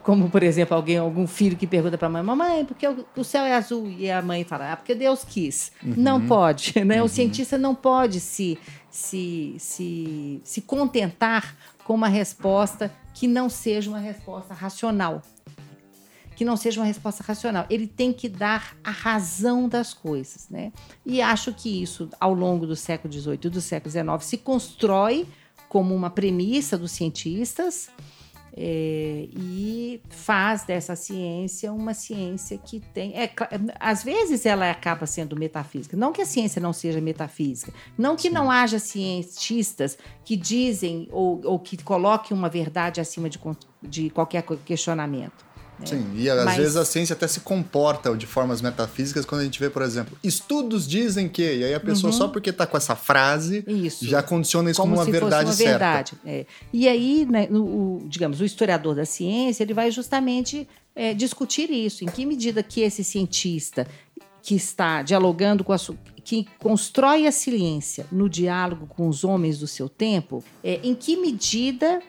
como 0.04 0.30
por 0.30 0.42
exemplo 0.42 0.76
alguém 0.76 0.98
algum 0.98 1.28
filho 1.28 1.56
que 1.56 1.68
pergunta 1.68 1.98
para 1.98 2.08
a 2.08 2.12
mãe 2.12 2.24
mamãe 2.24 2.66
por 2.66 2.76
que 2.76 2.88
o 3.16 3.24
céu 3.24 3.44
é 3.44 3.54
azul 3.54 3.88
e 3.88 4.10
a 4.10 4.22
mãe 4.22 4.44
fala 4.44 4.74
ah, 4.74 4.78
porque 4.78 4.96
Deus 4.96 5.24
quis 5.24 5.72
uhum. 5.84 5.94
não 5.96 6.26
pode 6.26 6.74
né 6.84 7.00
uhum. 7.00 7.06
o 7.06 7.10
cientista 7.10 7.58
não 7.58 7.76
pode 7.76 8.20
se, 8.20 8.58
se 8.90 9.56
se 9.60 10.42
se 10.44 10.62
contentar 10.62 11.56
com 11.84 11.94
uma 11.94 12.08
resposta 12.08 12.92
que 13.14 13.28
não 13.28 13.50
seja 13.50 13.90
uma 13.90 14.00
resposta 14.00 14.54
racional 14.54 15.22
que 16.42 16.46
não 16.46 16.58
seja 16.58 16.82
uma 16.82 16.88
resposta 16.88 17.24
racional 17.24 17.68
ele 17.70 17.86
tem 17.86 18.12
que 18.12 18.28
dar 18.28 18.76
a 18.84 18.90
razão 18.90 19.70
das 19.70 19.94
coisas 19.94 20.50
né 20.50 20.74
e 21.06 21.22
acho 21.22 21.54
que 21.54 21.84
isso 21.84 22.10
ao 22.20 22.34
longo 22.34 22.66
do 22.66 22.76
século 22.76 23.14
XVIII 23.14 23.40
e 23.44 23.50
do 23.50 23.62
século 23.62 23.92
XIX 23.92 24.24
se 24.28 24.40
constrói 24.40 25.28
como 25.70 25.94
uma 25.94 26.10
premissa 26.10 26.80
dos 26.80 26.94
cientistas 26.94 27.92
é, 28.58 29.28
e 29.32 30.02
faz 30.10 30.64
dessa 30.64 30.96
ciência 30.96 31.72
uma 31.72 31.94
ciência 31.94 32.58
que 32.58 32.82
tem. 32.82 33.14
É, 33.14 33.32
às 33.80 34.04
vezes 34.04 34.46
ela 34.46 34.70
acaba 34.70 35.06
sendo 35.06 35.38
metafísica. 35.38 35.96
Não 35.96 36.12
que 36.12 36.22
a 36.22 36.26
ciência 36.26 36.62
não 36.62 36.74
seja 36.74 37.00
metafísica, 37.00 37.72
não 37.98 38.18
que 38.18 38.24
Sim. 38.24 38.34
não 38.34 38.52
haja 38.52 38.78
cientistas 38.78 39.98
que 40.26 40.36
dizem 40.36 41.08
ou, 41.12 41.40
ou 41.46 41.58
que 41.58 41.82
coloquem 41.82 42.36
uma 42.36 42.50
verdade 42.50 43.00
acima 43.00 43.30
de, 43.30 43.40
de 43.82 44.10
qualquer 44.10 44.44
questionamento. 44.66 45.51
Né? 45.82 45.88
Sim, 45.88 46.12
e 46.16 46.30
às 46.30 46.46
Mas... 46.46 46.58
vezes 46.58 46.76
a 46.76 46.86
ciência 46.86 47.14
até 47.14 47.28
se 47.28 47.40
comporta 47.42 48.16
de 48.16 48.26
formas 48.26 48.62
metafísicas 48.62 49.26
quando 49.26 49.42
a 49.42 49.44
gente 49.44 49.60
vê, 49.60 49.70
por 49.70 49.82
exemplo, 49.82 50.18
estudos 50.24 50.88
dizem 50.88 51.28
que, 51.28 51.42
e 51.42 51.64
aí 51.64 51.74
a 51.74 51.80
pessoa 51.80 52.12
uhum. 52.12 52.18
só 52.18 52.28
porque 52.28 52.52
está 52.52 52.66
com 52.66 52.78
essa 52.78 52.96
frase 52.96 53.64
isso. 53.68 54.06
já 54.06 54.22
condiciona 54.22 54.70
isso 54.70 54.80
como, 54.80 54.96
como 54.96 55.06
uma 55.06 55.12
verdade 55.12 55.46
uma 55.46 55.54
certa. 55.54 55.72
Verdade. 55.72 56.14
É. 56.26 56.46
E 56.72 56.88
aí, 56.88 57.26
né, 57.30 57.48
o, 57.52 58.04
digamos, 58.08 58.40
o 58.40 58.46
historiador 58.46 58.96
da 58.96 59.06
ciência 59.06 59.64
ele 59.64 59.74
vai 59.74 59.92
justamente 59.92 60.68
é, 60.96 61.14
discutir 61.14 61.70
isso, 61.70 62.04
em 62.04 62.08
que 62.08 62.26
medida 62.26 62.62
que 62.62 62.82
esse 62.82 63.04
cientista 63.04 63.88
que 64.42 64.56
está 64.56 65.02
dialogando 65.02 65.64
com 65.64 65.74
a 65.74 65.78
que 66.24 66.48
constrói 66.60 67.26
a 67.26 67.32
ciência 67.32 68.06
no 68.12 68.30
diálogo 68.30 68.86
com 68.88 69.08
os 69.08 69.24
homens 69.24 69.60
do 69.60 69.68
seu 69.68 69.90
tempo, 69.90 70.44
é, 70.64 70.80
em 70.84 70.94
que 70.94 71.18
medida 71.18 72.02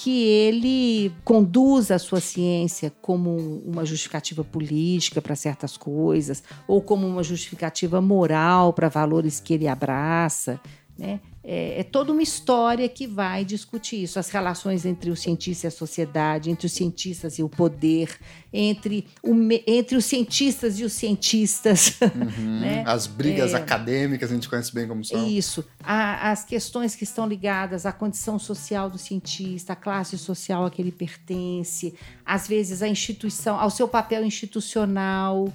que 0.00 0.22
ele 0.22 1.12
conduza 1.24 1.96
a 1.96 1.98
sua 1.98 2.20
ciência 2.20 2.92
como 3.02 3.36
uma 3.66 3.84
justificativa 3.84 4.44
política 4.44 5.20
para 5.20 5.34
certas 5.34 5.76
coisas, 5.76 6.40
ou 6.68 6.80
como 6.80 7.04
uma 7.04 7.24
justificativa 7.24 8.00
moral 8.00 8.72
para 8.72 8.88
valores 8.88 9.40
que 9.40 9.54
ele 9.54 9.66
abraça. 9.66 10.60
Né? 10.96 11.18
É, 11.50 11.80
é, 11.80 11.82
toda 11.82 12.12
uma 12.12 12.22
história 12.22 12.86
que 12.90 13.06
vai 13.06 13.42
discutir 13.42 14.02
isso, 14.02 14.18
as 14.18 14.28
relações 14.28 14.84
entre 14.84 15.10
o 15.10 15.16
cientista 15.16 15.66
e 15.66 15.68
a 15.68 15.70
sociedade, 15.70 16.50
entre 16.50 16.66
os 16.66 16.72
cientistas 16.72 17.38
e 17.38 17.42
o 17.42 17.48
poder, 17.48 18.20
entre, 18.52 19.06
o, 19.22 19.34
entre 19.66 19.96
os 19.96 20.04
cientistas 20.04 20.78
e 20.78 20.84
os 20.84 20.92
cientistas. 20.92 21.96
Uhum. 22.18 22.60
né? 22.60 22.82
As 22.86 23.06
brigas 23.06 23.54
é, 23.54 23.56
acadêmicas, 23.56 24.30
a 24.30 24.34
gente 24.34 24.48
conhece 24.48 24.74
bem 24.74 24.88
como 24.88 25.04
são. 25.04 25.26
Isso, 25.26 25.64
a, 25.82 26.30
as 26.30 26.44
questões 26.44 26.96
que 26.96 27.04
estão 27.04 27.28
ligadas 27.28 27.86
à 27.86 27.92
condição 27.92 28.38
social 28.38 28.90
do 28.90 28.98
cientista, 28.98 29.72
à 29.72 29.76
classe 29.76 30.18
social 30.18 30.66
a 30.66 30.70
que 30.70 30.82
ele 30.82 30.90
pertence, 30.90 31.94
às 32.26 32.48
vezes 32.48 32.82
à 32.82 32.88
instituição, 32.88 33.58
ao 33.58 33.70
seu 33.70 33.86
papel 33.86 34.24
institucional 34.24 35.52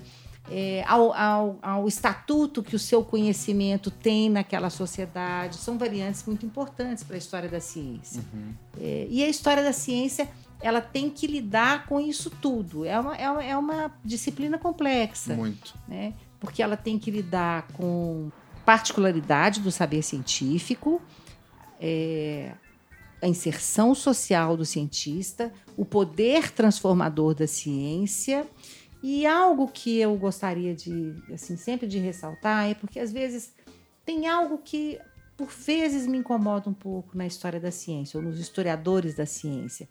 é, 0.50 0.84
ao, 0.88 1.14
ao, 1.14 1.60
ao, 1.62 1.88
estatuto 1.88 2.62
que 2.62 2.76
o 2.76 2.80
seu 2.80 3.04
conhecimento 3.04 3.90
tem 3.90 4.30
naquela 4.30 4.70
sociedade. 4.70 5.58
São 5.58 5.78
variantes 5.78 6.24
muito 6.26 6.46
importantes 6.46 7.04
para 7.04 7.16
a 7.16 7.18
história 7.18 7.50
da 7.50 7.60
ciência. 7.60 8.22
Uhum. 8.34 8.54
É, 8.80 9.08
e 9.10 9.24
a 9.24 9.30
história 9.30 9.64
da 9.64 9.74
ciência 9.74 10.30
ela 10.62 10.82
tem 10.82 11.10
que 11.10 11.28
lidar 11.28 11.86
com 11.86 12.00
isso 12.00 12.30
tudo. 12.30 12.86
É 12.86 13.00
uma, 13.00 13.16
é 13.16 13.30
uma, 13.30 13.44
é 13.44 13.58
uma 13.58 13.92
disciplina 14.04 14.58
complexa. 14.58 15.36
Muito. 15.36 15.76
Né? 15.88 16.14
Porque 16.40 16.62
ela 16.62 16.78
tem 16.78 17.00
que 17.00 17.12
lidar 17.12 17.68
com 17.74 18.30
particularidade 18.66 19.60
do 19.60 19.72
saber 19.72 20.02
científico, 20.02 21.02
é, 21.80 22.54
a 23.22 23.28
inserção 23.28 23.94
social 23.94 24.56
do 24.56 24.66
cientista, 24.66 25.52
o 25.76 25.84
poder 25.84 26.52
transformador 26.52 27.34
da 27.34 27.48
ciência 27.48 28.46
e 29.04 29.26
algo 29.28 29.68
que 29.68 30.00
eu 30.00 30.16
gostaria 30.16 30.74
de, 30.74 31.14
assim, 31.34 31.58
sempre 31.58 31.86
de 31.86 32.00
ressaltar 32.00 32.70
é 32.70 32.74
porque 32.74 33.02
às 33.02 33.12
vezes 33.12 33.54
tem 34.06 34.28
algo 34.28 34.60
que 34.60 34.98
por 35.36 35.50
vezes 35.50 36.08
me 36.08 36.20
incomoda 36.20 36.70
um 36.70 36.74
pouco 36.74 37.18
na 37.18 37.28
história 37.28 37.60
da 37.60 37.70
ciência 37.70 38.18
ou 38.18 38.24
nos 38.24 38.40
historiadores 38.40 39.14
da 39.14 39.26
ciência, 39.26 39.90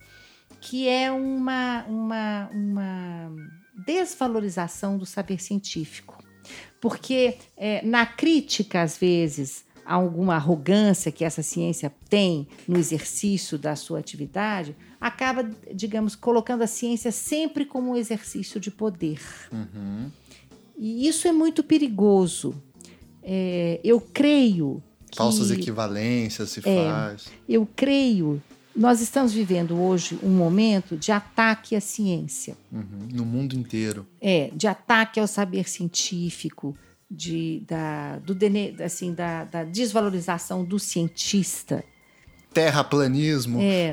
que 0.62 0.88
é 0.88 1.12
uma, 1.12 1.84
uma, 1.84 2.50
uma 2.54 3.32
desvalorização 3.84 4.96
do 4.96 5.04
saber 5.04 5.42
científico. 5.42 6.16
Porque 6.80 7.36
é, 7.54 7.84
na 7.84 8.06
crítica, 8.06 8.80
às 8.80 8.96
vezes, 8.96 9.64
alguma 9.84 10.34
arrogância 10.34 11.12
que 11.12 11.24
essa 11.24 11.42
ciência 11.42 11.92
tem 12.08 12.46
no 12.66 12.78
exercício 12.78 13.58
da 13.58 13.74
sua 13.76 13.98
atividade, 13.98 14.76
acaba, 15.00 15.48
digamos, 15.74 16.14
colocando 16.14 16.62
a 16.62 16.66
ciência 16.66 17.10
sempre 17.10 17.64
como 17.64 17.90
um 17.90 17.96
exercício 17.96 18.60
de 18.60 18.70
poder. 18.70 19.20
Uhum. 19.52 20.10
E 20.78 21.06
isso 21.06 21.28
é 21.28 21.32
muito 21.32 21.62
perigoso. 21.62 22.54
É, 23.22 23.80
eu 23.84 24.00
creio. 24.00 24.82
Que, 25.10 25.18
Falsas 25.18 25.50
equivalências 25.50 26.50
se 26.50 26.60
é, 26.60 26.90
faz. 26.90 27.26
Eu 27.48 27.68
creio. 27.76 28.42
Nós 28.74 29.02
estamos 29.02 29.32
vivendo 29.32 29.78
hoje 29.78 30.18
um 30.22 30.30
momento 30.30 30.96
de 30.96 31.12
ataque 31.12 31.76
à 31.76 31.80
ciência. 31.80 32.56
Uhum, 32.72 33.08
no 33.12 33.24
mundo 33.24 33.54
inteiro. 33.54 34.06
É, 34.20 34.50
de 34.54 34.66
ataque 34.66 35.20
ao 35.20 35.26
saber 35.26 35.68
científico, 35.68 36.74
de, 37.12 37.62
da, 37.66 38.18
do, 38.18 38.36
assim, 38.82 39.12
da, 39.12 39.44
da 39.44 39.64
desvalorização 39.64 40.64
do 40.64 40.78
cientista. 40.78 41.84
Terraplanismo. 42.52 43.60
É. 43.60 43.92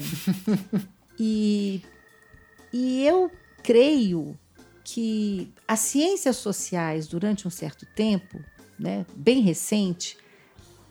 e, 1.19 1.82
e 2.71 3.05
eu 3.05 3.29
creio 3.62 4.38
que 4.84 5.51
as 5.67 5.82
ciências 5.82 6.38
sociais, 6.38 7.08
durante 7.08 7.47
um 7.47 7.51
certo 7.51 7.86
tempo, 7.95 8.39
né, 8.79 9.05
bem 9.15 9.41
recente, 9.41 10.17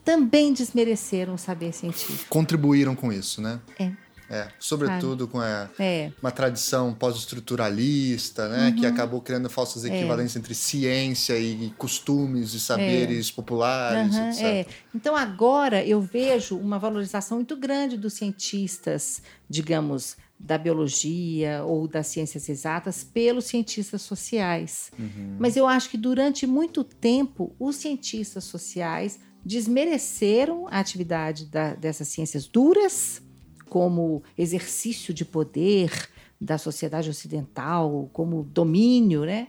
também 0.05 0.53
desmereceram 0.53 1.35
o 1.35 1.39
saber 1.39 1.73
científico. 1.73 2.29
Contribuíram 2.29 2.95
com 2.95 3.13
isso, 3.13 3.41
né? 3.41 3.61
É. 3.79 3.93
É, 4.31 4.49
sobretudo 4.59 5.27
com 5.27 5.41
a, 5.41 5.71
é. 5.79 6.13
uma 6.21 6.31
tradição 6.31 6.93
pós-estruturalista, 6.93 8.47
né, 8.49 8.69
uhum. 8.69 8.77
que 8.77 8.85
acabou 8.85 9.23
criando 9.23 9.49
falsas 9.49 9.87
é. 9.87 9.89
equivalências 9.89 10.37
é. 10.37 10.39
entre 10.39 10.55
ciência 10.55 11.39
e 11.39 11.73
costumes 11.79 12.53
e 12.53 12.61
saberes 12.61 13.31
é. 13.31 13.33
populares, 13.33 14.15
uhum, 14.15 14.29
etc. 14.29 14.43
É. 14.43 14.67
Então 14.95 15.17
agora 15.17 15.83
eu 15.83 16.01
vejo 16.01 16.59
uma 16.59 16.79
valorização 16.79 17.39
muito 17.39 17.57
grande 17.57 17.97
dos 17.97 18.13
cientistas, 18.15 19.23
digamos, 19.49 20.15
da 20.39 20.59
biologia 20.59 21.65
ou 21.65 21.89
das 21.89 22.07
ciências 22.09 22.49
exatas 22.51 23.03
pelos 23.03 23.47
cientistas 23.47 24.03
sociais. 24.03 24.93
Uhum. 24.99 25.37
Mas 25.39 25.57
eu 25.57 25.67
acho 25.67 25.89
que 25.89 25.97
durante 25.97 26.47
muito 26.47 26.85
tempo 26.85 27.57
os 27.59 27.77
cientistas 27.77 28.45
sociais 28.45 29.19
desmereceram 29.45 30.69
a 30.69 30.79
atividade 30.79 31.47
da, 31.47 31.75
dessas 31.75 32.09
ciências 32.09 32.47
duras 32.47 33.23
como 33.69 34.23
exercício 34.37 35.13
de 35.13 35.25
poder 35.25 36.09
da 36.41 36.57
sociedade 36.57 37.11
ocidental, 37.11 38.09
como 38.13 38.45
domínio, 38.45 39.25
né? 39.25 39.49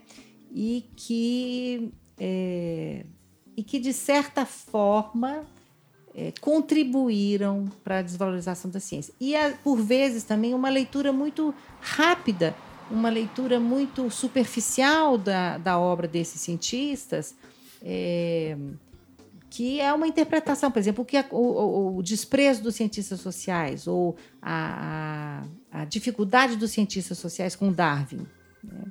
E 0.52 0.86
que, 0.96 1.92
é, 2.18 3.06
e 3.56 3.64
que 3.64 3.80
de 3.80 3.94
certa 3.94 4.46
forma, 4.46 5.46
é, 6.16 6.34
contribuíram 6.42 7.70
para 7.84 8.00
a 8.00 8.02
desvalorização 8.02 8.70
da 8.70 8.80
ciência. 8.80 9.14
E, 9.22 9.34
por 9.64 9.78
vezes, 9.78 10.24
também 10.24 10.54
uma 10.54 10.70
leitura 10.70 11.14
muito 11.14 11.54
rápida, 11.80 12.56
uma 12.90 13.10
leitura 13.10 13.60
muito 13.60 14.10
superficial 14.10 15.18
da, 15.18 15.58
da 15.58 15.78
obra 15.78 16.08
desses 16.08 16.42
cientistas. 16.42 17.36
É, 17.82 18.58
que 19.50 19.82
é 19.82 19.92
uma 19.94 20.08
interpretação, 20.08 20.70
por 20.70 20.80
exemplo, 20.80 21.02
o, 21.02 21.06
que 21.06 21.18
o, 21.32 21.38
o, 21.38 21.98
o 21.98 22.04
desprezo 22.04 22.62
dos 22.62 22.76
cientistas 22.76 23.20
sociais 23.20 23.88
ou 23.88 24.16
a, 24.42 25.44
a, 25.72 25.82
a, 25.82 25.86
dificuldade 25.86 26.56
dos 26.56 26.72
cientistas 26.72 27.18
sociais 27.18 27.56
com 27.56 27.72
Darwin, 27.72 28.28
né? 28.64 28.84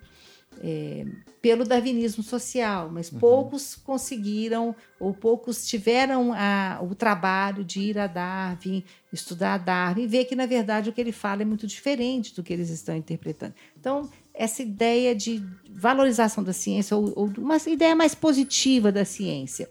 é, 0.61 1.07
pelo 1.41 1.65
darwinismo 1.65 2.23
social, 2.23 2.91
mas 2.93 3.13
uhum. 3.13 3.21
poucos 3.21 3.77
conseguiram 3.77 4.75
ou 4.99 5.15
poucos 5.15 5.67
tiveram 5.67 6.33
a, 6.33 6.81
o 6.83 6.95
trabalho 6.95 7.63
de 7.63 7.81
ir 7.81 7.99
a 7.99 8.09
Darwin, 8.09 8.83
estudar 9.13 9.59
Darwin 9.59 10.03
e 10.03 10.07
ver 10.07 10.25
que, 10.25 10.35
na 10.35 10.47
verdade, 10.47 10.91
o 10.91 10.93
que 10.93 11.01
ele 11.01 11.13
fala 11.13 11.43
é 11.43 11.45
muito 11.45 11.67
diferente 11.67 12.35
do 12.35 12.43
que 12.43 12.53
eles 12.53 12.71
estão 12.71 12.97
interpretando. 12.97 13.55
Então, 13.79 14.11
essa 14.35 14.63
ideia 14.63 15.15
de 15.15 15.43
valorização 15.71 16.43
da 16.43 16.53
ciência, 16.53 16.97
ou, 16.97 17.13
ou 17.17 17.27
uma 17.39 17.57
ideia 17.67 17.95
mais 17.95 18.15
positiva 18.15 18.91
da 18.91 19.05
ciência, 19.05 19.71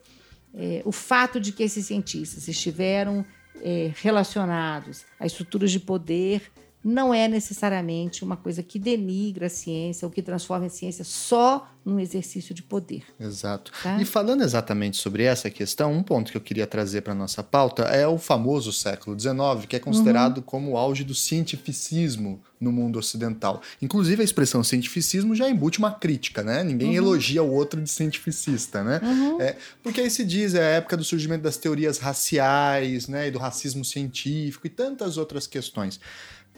é, 0.53 0.81
o 0.86 0.91
fato 0.91 1.39
de 1.39 1.51
que 1.51 1.63
esses 1.63 1.86
cientistas 1.86 2.47
estiveram 2.47 3.25
é, 3.62 3.91
relacionados 3.95 5.05
a 5.19 5.25
estruturas 5.25 5.71
de 5.71 5.79
poder 5.79 6.51
não 6.88 7.13
é 7.13 7.28
necessariamente 7.28 8.23
uma 8.23 8.38
coisa 8.38 8.63
que 8.63 8.80
denigra 8.80 9.47
a 9.47 9.50
ciência 9.50 10.06
ou 10.06 10.12
que 10.12 10.21
transforma 10.21 10.67
a 10.67 10.69
ciência 10.69 11.04
só 11.04 11.69
num 11.84 12.00
exercício 12.00 12.54
de 12.54 12.63
poder. 12.63 13.04
Exato. 13.19 13.71
Tá? 13.84 14.02
E 14.02 14.06
falando 14.06 14.41
exatamente 14.41 14.97
sobre 14.97 15.23
essa 15.23 15.50
questão, 15.50 15.93
um 15.93 16.04
ponto 16.04 16.32
que 16.32 16.38
eu 16.38 16.41
queria 16.41 16.67
trazer 16.67 17.02
para 17.02 17.13
nossa 17.13 17.41
pauta 17.41 17.84
é 17.84 18.08
o 18.08 18.17
famoso 18.17 18.73
século 18.73 19.17
XIX, 19.17 19.65
que 19.67 19.76
é 19.76 19.80
considerado 19.80 20.38
uhum. 20.38 20.43
como 20.43 20.71
o 20.71 20.78
auge 20.78 21.04
do 21.04 21.15
cientificismo 21.15 22.41
no 22.60 22.71
mundo 22.71 23.00
ocidental. 23.00 23.62
Inclusive, 23.82 24.21
a 24.21 24.26
expressão 24.26 24.63
cientificismo 24.63 25.36
já 25.36 25.50
embute 25.50 25.80
uma 25.80 25.91
crítica, 25.91 26.43
né? 26.43 26.63
Ninguém 26.63 26.89
uhum. 26.89 26.95
elogia 26.95 27.43
o 27.43 27.52
outro 27.52 27.82
de 27.82 27.89
cientificista, 27.89 28.84
né? 28.84 29.00
Uhum. 29.04 29.41
É, 29.41 29.56
porque 29.84 30.02
aí 30.02 30.10
se 30.10 30.26
diz 30.26 30.56
é 30.56 30.62
a 30.62 30.78
época 30.78 30.97
do 30.97 31.04
surgimento 31.04 31.43
das 31.43 31.56
teorias 31.56 32.00
raciais, 32.00 33.08
né? 33.08 33.28
E 33.28 33.32
do 33.32 33.39
racismo 33.39 33.86
científico 33.86 34.67
e 34.67 34.69
tantas 34.69 35.17
outras 35.17 35.47
questões. 35.47 36.00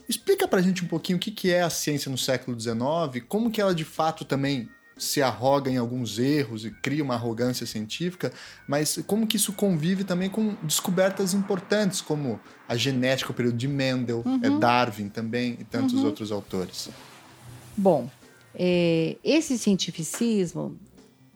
Explica 0.09 0.47
pra 0.47 0.59
gente 0.59 0.83
um 0.83 0.87
pouquinho 0.87 1.17
o 1.17 1.19
que, 1.19 1.29
que 1.29 1.51
é 1.51 1.61
a 1.61 1.69
ciência 1.69 2.09
no 2.09 2.17
século 2.17 2.59
XIX, 2.59 3.23
como 3.27 3.51
que 3.51 3.61
ela 3.61 3.75
de 3.75 3.85
fato 3.85 4.25
também 4.25 4.67
se 4.97 5.21
arroga 5.21 5.69
em 5.69 5.77
alguns 5.77 6.17
erros 6.17 6.65
e 6.65 6.71
cria 6.71 7.03
uma 7.03 7.13
arrogância 7.13 7.65
científica, 7.65 8.33
mas 8.67 8.99
como 9.05 9.27
que 9.27 9.37
isso 9.37 9.53
convive 9.53 10.03
também 10.03 10.27
com 10.27 10.55
descobertas 10.63 11.35
importantes, 11.35 12.01
como 12.01 12.39
a 12.67 12.75
genética, 12.75 13.31
o 13.31 13.33
período 13.35 13.55
de 13.55 13.67
Mendel, 13.67 14.23
é 14.25 14.49
uhum. 14.49 14.57
é 14.57 14.59
Darwin 14.59 15.09
também 15.09 15.55
e 15.59 15.63
tantos 15.63 15.93
uhum. 15.93 16.05
outros 16.05 16.31
autores. 16.31 16.89
Bom, 17.77 18.09
é, 18.53 19.15
esse 19.23 19.57
cientificismo, 19.59 20.75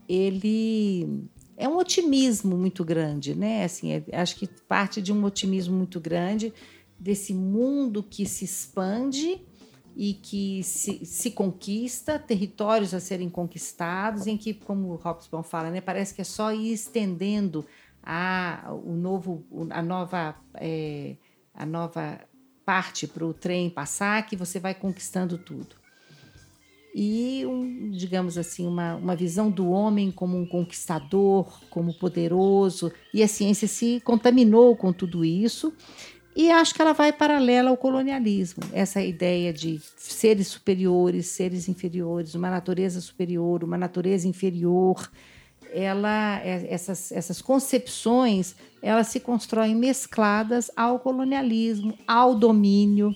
ele 0.09 1.29
é 1.55 1.69
um 1.69 1.77
otimismo 1.77 2.57
muito 2.57 2.83
grande, 2.83 3.35
né? 3.35 3.63
Assim, 3.63 3.93
é, 3.93 4.03
acho 4.13 4.35
que 4.35 4.47
parte 4.67 5.01
de 5.01 5.13
um 5.13 5.23
otimismo 5.23 5.77
muito 5.77 5.99
grande 5.99 6.51
desse 7.03 7.33
mundo 7.33 8.01
que 8.01 8.25
se 8.25 8.45
expande 8.45 9.41
e 9.95 10.13
que 10.13 10.63
se, 10.63 11.05
se, 11.05 11.31
conquista, 11.31 12.17
territórios 12.17 12.93
a 12.93 12.99
serem 12.99 13.29
conquistados, 13.29 14.25
em 14.25 14.37
que, 14.37 14.53
como 14.53 14.87
o 14.87 14.95
Hobsbawm 14.95 15.43
fala, 15.43 15.69
né, 15.69 15.81
parece 15.81 16.15
que 16.15 16.21
é 16.21 16.23
só 16.23 16.51
ir 16.53 16.71
estendendo 16.71 17.65
a, 18.01 18.73
o 18.83 18.93
novo, 18.93 19.45
a, 19.69 19.81
nova, 19.81 20.35
é, 20.55 21.17
a 21.53 21.65
nova 21.65 22.21
parte 22.65 23.05
para 23.05 23.25
o 23.25 23.33
trem 23.33 23.69
passar, 23.69 24.25
que 24.25 24.37
você 24.37 24.59
vai 24.59 24.73
conquistando 24.73 25.37
tudo. 25.37 25.75
E, 26.95 27.43
um, 27.45 27.91
digamos 27.91 28.37
assim, 28.37 28.65
uma, 28.65 28.95
uma 28.95 29.15
visão 29.15 29.49
do 29.49 29.69
homem 29.69 30.11
como 30.11 30.37
um 30.37 30.45
conquistador, 30.45 31.59
como 31.69 31.93
poderoso, 31.93 32.91
e 33.13 33.21
a 33.21 33.27
ciência 33.27 33.67
se 33.67 33.99
contaminou 34.01 34.75
com 34.75 34.93
tudo 34.93 35.25
isso 35.25 35.73
e 36.35 36.49
acho 36.49 36.73
que 36.73 36.81
ela 36.81 36.93
vai 36.93 37.13
paralela 37.13 37.69
ao 37.69 37.77
colonialismo, 37.77 38.63
essa 38.73 39.01
ideia 39.01 39.53
de 39.53 39.79
seres 39.95 40.47
superiores, 40.47 41.27
seres 41.27 41.67
inferiores, 41.67 42.33
uma 42.33 42.49
natureza 42.49 42.99
superior, 43.01 43.63
uma 43.63 43.77
natureza 43.77 44.27
inferior. 44.27 45.11
Ela, 45.71 46.39
é, 46.43 46.67
essas, 46.73 47.11
essas 47.11 47.41
concepções, 47.41 48.55
elas 48.81 49.07
se 49.07 49.19
constroem 49.19 49.75
mescladas 49.75 50.71
ao 50.75 50.99
colonialismo, 50.99 51.97
ao 52.07 52.35
domínio, 52.35 53.13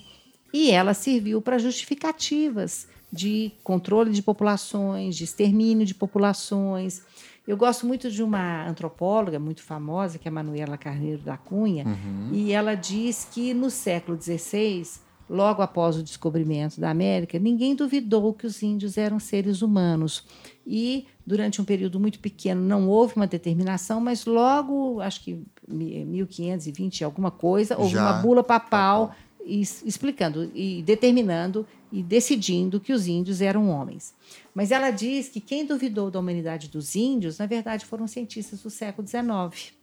e 0.53 0.71
ela 0.71 0.93
serviu 0.93 1.41
para 1.41 1.58
justificativas 1.58 2.88
de 3.12 3.51
controle 3.63 4.12
de 4.12 4.21
populações, 4.21 5.15
de 5.15 5.23
extermínio 5.23 5.86
de 5.86 5.93
populações, 5.93 7.01
eu 7.48 7.56
gosto 7.56 7.88
muito 7.88 8.12
de 8.12 8.22
uma 8.22 8.68
antropóloga 8.68 9.40
muito 9.40 9.64
famosa, 9.64 10.20
que 10.20 10.28
é 10.28 10.30
a 10.30 10.34
Manuela 10.34 10.78
Carneiro 10.78 11.22
da 11.22 11.38
Cunha, 11.38 11.86
uhum. 11.86 12.30
e 12.34 12.52
ela 12.52 12.76
diz 12.76 13.26
que 13.32 13.54
no 13.54 13.70
século 13.70 14.22
XVI, 14.22 14.84
logo 15.30 15.62
após 15.62 15.96
o 15.96 16.04
descobrimento 16.04 16.82
da 16.82 16.90
América, 16.90 17.40
ninguém 17.40 17.74
duvidou 17.74 18.34
que 18.34 18.46
os 18.46 18.62
índios 18.62 18.98
eram 18.98 19.18
seres 19.18 19.62
humanos. 19.62 20.26
E 20.66 21.08
durante 21.26 21.62
um 21.62 21.66
período 21.66 21.98
muito 21.98 22.20
pequeno 22.20 22.62
não 22.62 22.90
houve 22.90 23.16
uma 23.16 23.28
determinação, 23.28 24.02
mas 24.02 24.26
logo, 24.26 25.00
acho 25.00 25.24
que 25.24 25.42
1520 25.66 27.06
alguma 27.06 27.32
coisa, 27.32 27.78
houve 27.78 27.94
Já. 27.94 28.02
uma 28.02 28.22
bula 28.22 28.44
papal, 28.44 29.08
papal. 29.08 29.16
explicando 29.46 30.52
e 30.54 30.84
determinando 30.84 31.66
e 31.91 32.04
decidindo 32.04 32.80
que 32.80 32.93
os 32.93 33.08
índios 33.08 33.41
eram 33.41 33.69
homens. 33.69 34.13
Mas 34.54 34.71
ela 34.71 34.91
diz 34.91 35.30
que 35.30 35.39
quem 35.39 35.65
duvidou 35.65 36.12
da 36.12 36.19
humanidade 36.19 36.69
dos 36.69 36.95
índios, 36.95 37.38
na 37.38 37.45
verdade, 37.45 37.86
foram 37.86 38.08
cientistas 38.08 38.62
do 38.62 38.69
século 38.69 39.08
XIX. 39.08 39.73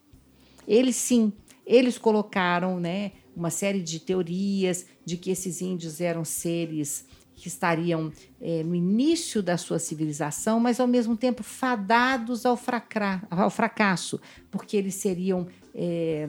Eles 0.66 0.96
sim, 0.96 1.32
eles 1.66 1.98
colocaram 1.98 2.78
né, 2.78 3.12
uma 3.34 3.50
série 3.50 3.82
de 3.82 4.00
teorias 4.00 4.86
de 5.04 5.16
que 5.16 5.30
esses 5.30 5.60
índios 5.60 6.00
eram 6.00 6.24
seres 6.24 7.06
que 7.34 7.48
estariam 7.48 8.12
é, 8.40 8.62
no 8.62 8.74
início 8.74 9.42
da 9.42 9.56
sua 9.56 9.78
civilização, 9.78 10.60
mas 10.60 10.78
ao 10.78 10.86
mesmo 10.86 11.16
tempo 11.16 11.42
fadados 11.42 12.46
ao, 12.46 12.58
ao 13.30 13.50
fracasso, 13.50 14.20
porque 14.50 14.76
eles 14.76 14.94
seriam 14.94 15.46
é, 15.74 16.28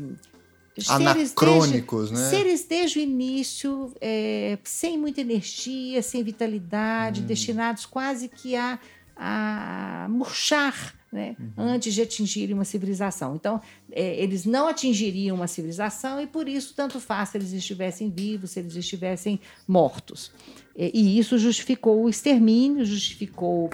anacrônicos, 0.88 2.10
desde, 2.10 2.26
né? 2.26 2.30
Seres 2.30 2.66
desde 2.66 3.00
o 3.00 3.02
início, 3.02 3.94
é, 4.02 4.58
sem 4.64 4.98
muita 4.98 5.22
energia, 5.22 6.02
sem 6.02 6.24
vitalidade, 6.24 7.22
hum. 7.22 7.26
destinados 7.26 7.86
quase 7.86 8.28
que 8.28 8.56
a, 8.56 8.80
a 9.16 10.08
murchar 10.10 10.94
né, 11.16 11.36
uhum. 11.40 11.70
antes 11.70 11.94
de 11.94 12.02
atingirem 12.02 12.54
uma 12.54 12.66
civilização. 12.66 13.36
Então, 13.36 13.62
é, 13.90 14.22
eles 14.22 14.46
não 14.46 14.68
atingiriam 14.68 15.38
uma 15.38 15.48
civilização 15.48 16.20
e, 16.20 16.28
por 16.28 16.50
isso, 16.50 16.74
tanto 16.76 17.00
faz 17.00 17.30
se 17.30 17.38
eles 17.38 17.54
estivessem 17.54 18.10
vivos, 18.10 18.52
se 18.52 18.60
eles 18.60 18.76
estivessem 18.76 19.40
mortos. 19.66 20.30
É, 20.78 20.92
e 20.94 21.18
isso 21.18 21.38
justificou 21.38 22.04
o 22.04 22.10
extermínio, 22.10 22.84
justificou 22.84 23.70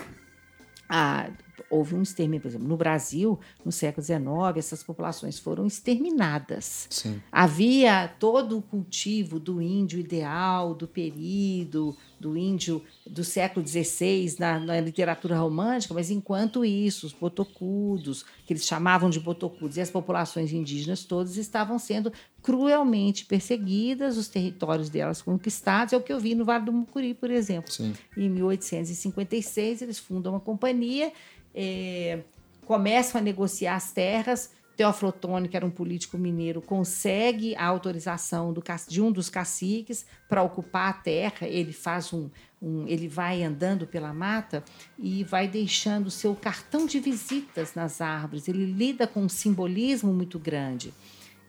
a 0.88 1.32
houve 1.72 1.96
um 1.96 2.02
extermínio, 2.02 2.42
por 2.42 2.50
exemplo, 2.50 2.68
no 2.68 2.76
Brasil, 2.76 3.40
no 3.64 3.72
século 3.72 4.06
XIX, 4.06 4.20
essas 4.58 4.84
populações 4.84 5.40
foram 5.40 5.66
exterminadas. 5.66 6.88
Sim. 6.90 7.22
Havia 7.32 8.10
todo 8.20 8.58
o 8.58 8.62
cultivo 8.62 9.40
do 9.40 9.62
índio 9.62 9.98
ideal, 9.98 10.76
do 10.76 10.88
período, 10.88 11.96
do 12.20 12.38
índio 12.38 12.84
do 13.08 13.24
século 13.24 13.66
XVI 13.66 14.36
na, 14.38 14.60
na, 14.60 14.80
literatura 14.80 15.38
romântica, 15.38 15.94
mas 15.94 16.12
enquanto 16.12 16.64
isso, 16.64 17.08
os 17.08 17.14
botocudos, 17.14 18.24
que 18.46 18.54
eles 18.54 18.66
chamavam 18.66 19.10
de 19.10 19.20
botocudos, 19.20 19.78
e 19.78 19.82
as 19.82 19.90
populações 19.90 20.52
indígenas 20.54 21.04
todas 21.04 21.38
estavam 21.38 21.80
sendo 21.80 22.12
cruelmente 22.42 23.26
perseguidas, 23.26 24.18
os 24.18 24.28
territórios 24.28 24.90
delas 24.90 25.22
conquistados. 25.22 25.94
É 25.94 25.98
o 25.98 26.02
que 26.02 26.12
eu 26.14 26.20
vi 26.20 26.36
no 26.36 26.46
Vale 26.46 26.66
do 26.66 26.74
Mucuri, 26.74 27.14
por 27.14 27.32
exemplo. 27.32 27.72
Sim. 27.72 27.94
Em 28.16 28.30
1856, 28.30 29.82
eles 29.82 29.98
fundam 29.98 30.34
uma 30.34 30.40
companhia 30.40 31.12
é, 31.54 32.20
começam 32.66 33.20
a 33.20 33.24
negociar 33.24 33.76
as 33.76 33.92
terras. 33.92 34.52
Teófilo 34.76 35.14
que 35.50 35.56
era 35.56 35.66
um 35.66 35.70
político 35.70 36.18
mineiro, 36.18 36.62
consegue 36.62 37.56
a 37.56 37.66
autorização 37.66 38.52
do, 38.52 38.64
de 38.88 39.02
um 39.02 39.12
dos 39.12 39.30
caciques 39.30 40.06
para 40.28 40.42
ocupar 40.42 40.90
a 40.90 40.94
terra. 40.94 41.46
Ele 41.46 41.72
faz 41.72 42.12
um, 42.14 42.30
um, 42.60 42.88
ele 42.88 43.08
vai 43.08 43.44
andando 43.44 43.86
pela 43.86 44.14
mata 44.14 44.64
e 44.98 45.24
vai 45.24 45.48
deixando 45.48 46.10
seu 46.10 46.34
cartão 46.34 46.88
de 46.88 47.00
visitas 47.00 47.76
nas 47.76 48.02
árvores. 48.02 48.48
Ele 48.48 48.66
lida 48.66 49.06
com 49.06 49.22
um 49.22 49.30
simbolismo 49.30 50.14
muito 50.14 50.40
grande 50.40 50.94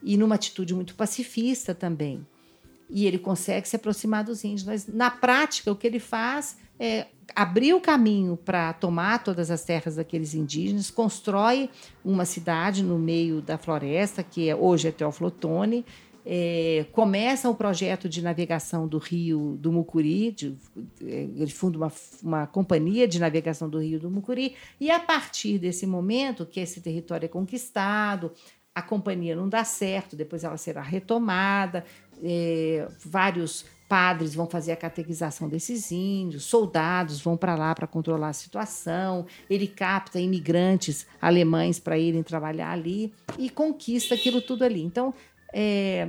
e 0.03 0.17
numa 0.17 0.35
atitude 0.35 0.75
muito 0.75 0.95
pacifista 0.95 1.75
também. 1.75 2.27
E 2.91 3.07
ele 3.07 3.19
consegue 3.19 3.67
se 3.67 3.77
aproximar 3.77 4.25
dos 4.25 4.45
índios. 4.45 4.65
Mas, 4.65 4.87
na 4.87 5.11
prática, 5.11 5.73
o 5.73 5.77
que 5.77 5.87
ele 5.87 6.01
faz 6.01 6.59
é, 6.79 7.07
abriu 7.35 7.77
o 7.77 7.81
caminho 7.81 8.37
para 8.37 8.73
tomar 8.73 9.23
todas 9.23 9.51
as 9.51 9.65
terras 9.65 9.97
daqueles 9.97 10.35
indígenas, 10.35 10.91
constrói 10.91 11.71
uma 12.05 12.25
cidade 12.25 12.83
no 12.83 12.99
meio 12.99 13.41
da 13.41 13.59
floresta, 13.59 14.23
que 14.23 14.49
é, 14.49 14.57
hoje 14.57 14.89
é 14.89 14.93
Teoflotone, 14.93 15.85
é, 16.25 16.87
começa 16.93 17.51
o 17.51 17.55
projeto 17.55 18.09
de 18.09 18.23
navegação 18.23 18.87
do 18.87 18.99
rio 18.99 19.57
do 19.59 19.73
Mucuri, 19.73 20.31
de, 20.31 20.57
é, 21.05 21.29
ele 21.37 21.51
funda 21.51 21.79
uma, 21.79 21.93
uma 22.23 22.47
companhia 22.47 23.09
de 23.09 23.19
navegação 23.19 23.69
do 23.69 23.81
rio 23.81 23.99
do 23.99 24.11
Mucuri, 24.11 24.55
e 24.81 24.91
a 24.91 25.01
partir 25.01 25.59
desse 25.59 25.87
momento 25.87 26.47
que 26.47 26.61
esse 26.61 26.81
território 26.81 27.27
é 27.27 27.29
conquistado, 27.29 28.33
a 28.75 28.81
companhia 28.81 29.37
não 29.37 29.49
dá 29.49 29.65
certo, 29.65 30.17
depois 30.17 30.45
ela 30.45 30.57
será 30.57 30.81
retomada, 30.81 31.85
é, 32.23 32.87
vários 33.05 33.67
padres 33.93 34.35
vão 34.35 34.47
fazer 34.47 34.73
a 34.73 34.77
catequização 34.77 35.51
desses 35.51 35.93
índios, 35.93 36.45
soldados 36.45 37.21
vão 37.21 37.37
para 37.37 37.55
lá 37.55 37.75
para 37.75 37.87
controlar 37.87 38.31
a 38.31 38.33
situação, 38.33 39.27
ele 39.51 39.67
capta 39.67 40.19
imigrantes 40.19 41.07
alemães 41.21 41.79
para 41.79 41.99
irem 41.99 42.23
trabalhar 42.23 42.71
ali 42.71 43.13
e 43.39 43.51
conquista 43.51 44.15
aquilo 44.15 44.41
tudo 44.41 44.65
ali. 44.65 44.81
Então, 44.83 45.13
é, 45.53 46.09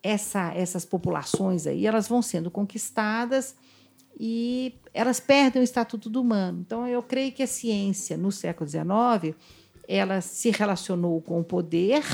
essa, 0.00 0.52
essas 0.54 0.84
populações 0.84 1.66
aí, 1.66 1.84
elas 1.84 2.06
vão 2.06 2.22
sendo 2.22 2.48
conquistadas 2.48 3.56
e 4.16 4.72
elas 4.94 5.18
perdem 5.18 5.60
o 5.60 5.64
estatuto 5.64 6.08
do 6.08 6.20
humano. 6.20 6.60
Então, 6.64 6.86
eu 6.86 7.02
creio 7.02 7.32
que 7.32 7.42
a 7.42 7.48
ciência, 7.48 8.16
no 8.16 8.30
século 8.30 8.70
XIX, 8.70 9.36
ela 9.88 10.20
se 10.20 10.52
relacionou 10.52 11.20
com 11.22 11.40
o 11.40 11.44
poder 11.44 12.04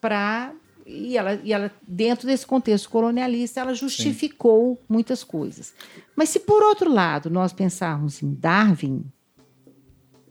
para 0.00 0.54
e 0.86 1.16
ela, 1.16 1.40
e 1.42 1.52
ela, 1.52 1.70
dentro 1.86 2.26
desse 2.26 2.46
contexto 2.46 2.90
colonialista, 2.90 3.60
ela 3.60 3.74
justificou 3.74 4.74
Sim. 4.74 4.82
muitas 4.88 5.22
coisas. 5.22 5.74
Mas 6.16 6.28
se, 6.28 6.40
por 6.40 6.62
outro 6.62 6.92
lado, 6.92 7.30
nós 7.30 7.52
pensarmos 7.52 8.22
em 8.22 8.34
Darwin, 8.34 9.04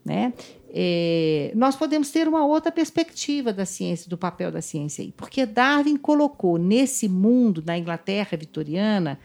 né, 0.04 0.32
é, 0.68 1.52
nós 1.54 1.76
podemos 1.76 2.10
ter 2.10 2.26
uma 2.26 2.44
outra 2.44 2.72
perspectiva 2.72 3.52
da 3.52 3.64
ciência, 3.64 4.08
do 4.08 4.16
papel 4.16 4.50
da 4.50 4.62
ciência 4.62 5.02
aí. 5.02 5.12
Porque 5.12 5.44
Darwin 5.44 5.96
colocou 5.96 6.58
nesse 6.58 7.08
mundo, 7.08 7.62
na 7.64 7.76
Inglaterra 7.76 8.36
vitoriana, 8.36 9.18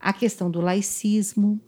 a 0.00 0.12
questão 0.12 0.50
do 0.50 0.60
laicismo, 0.60 1.60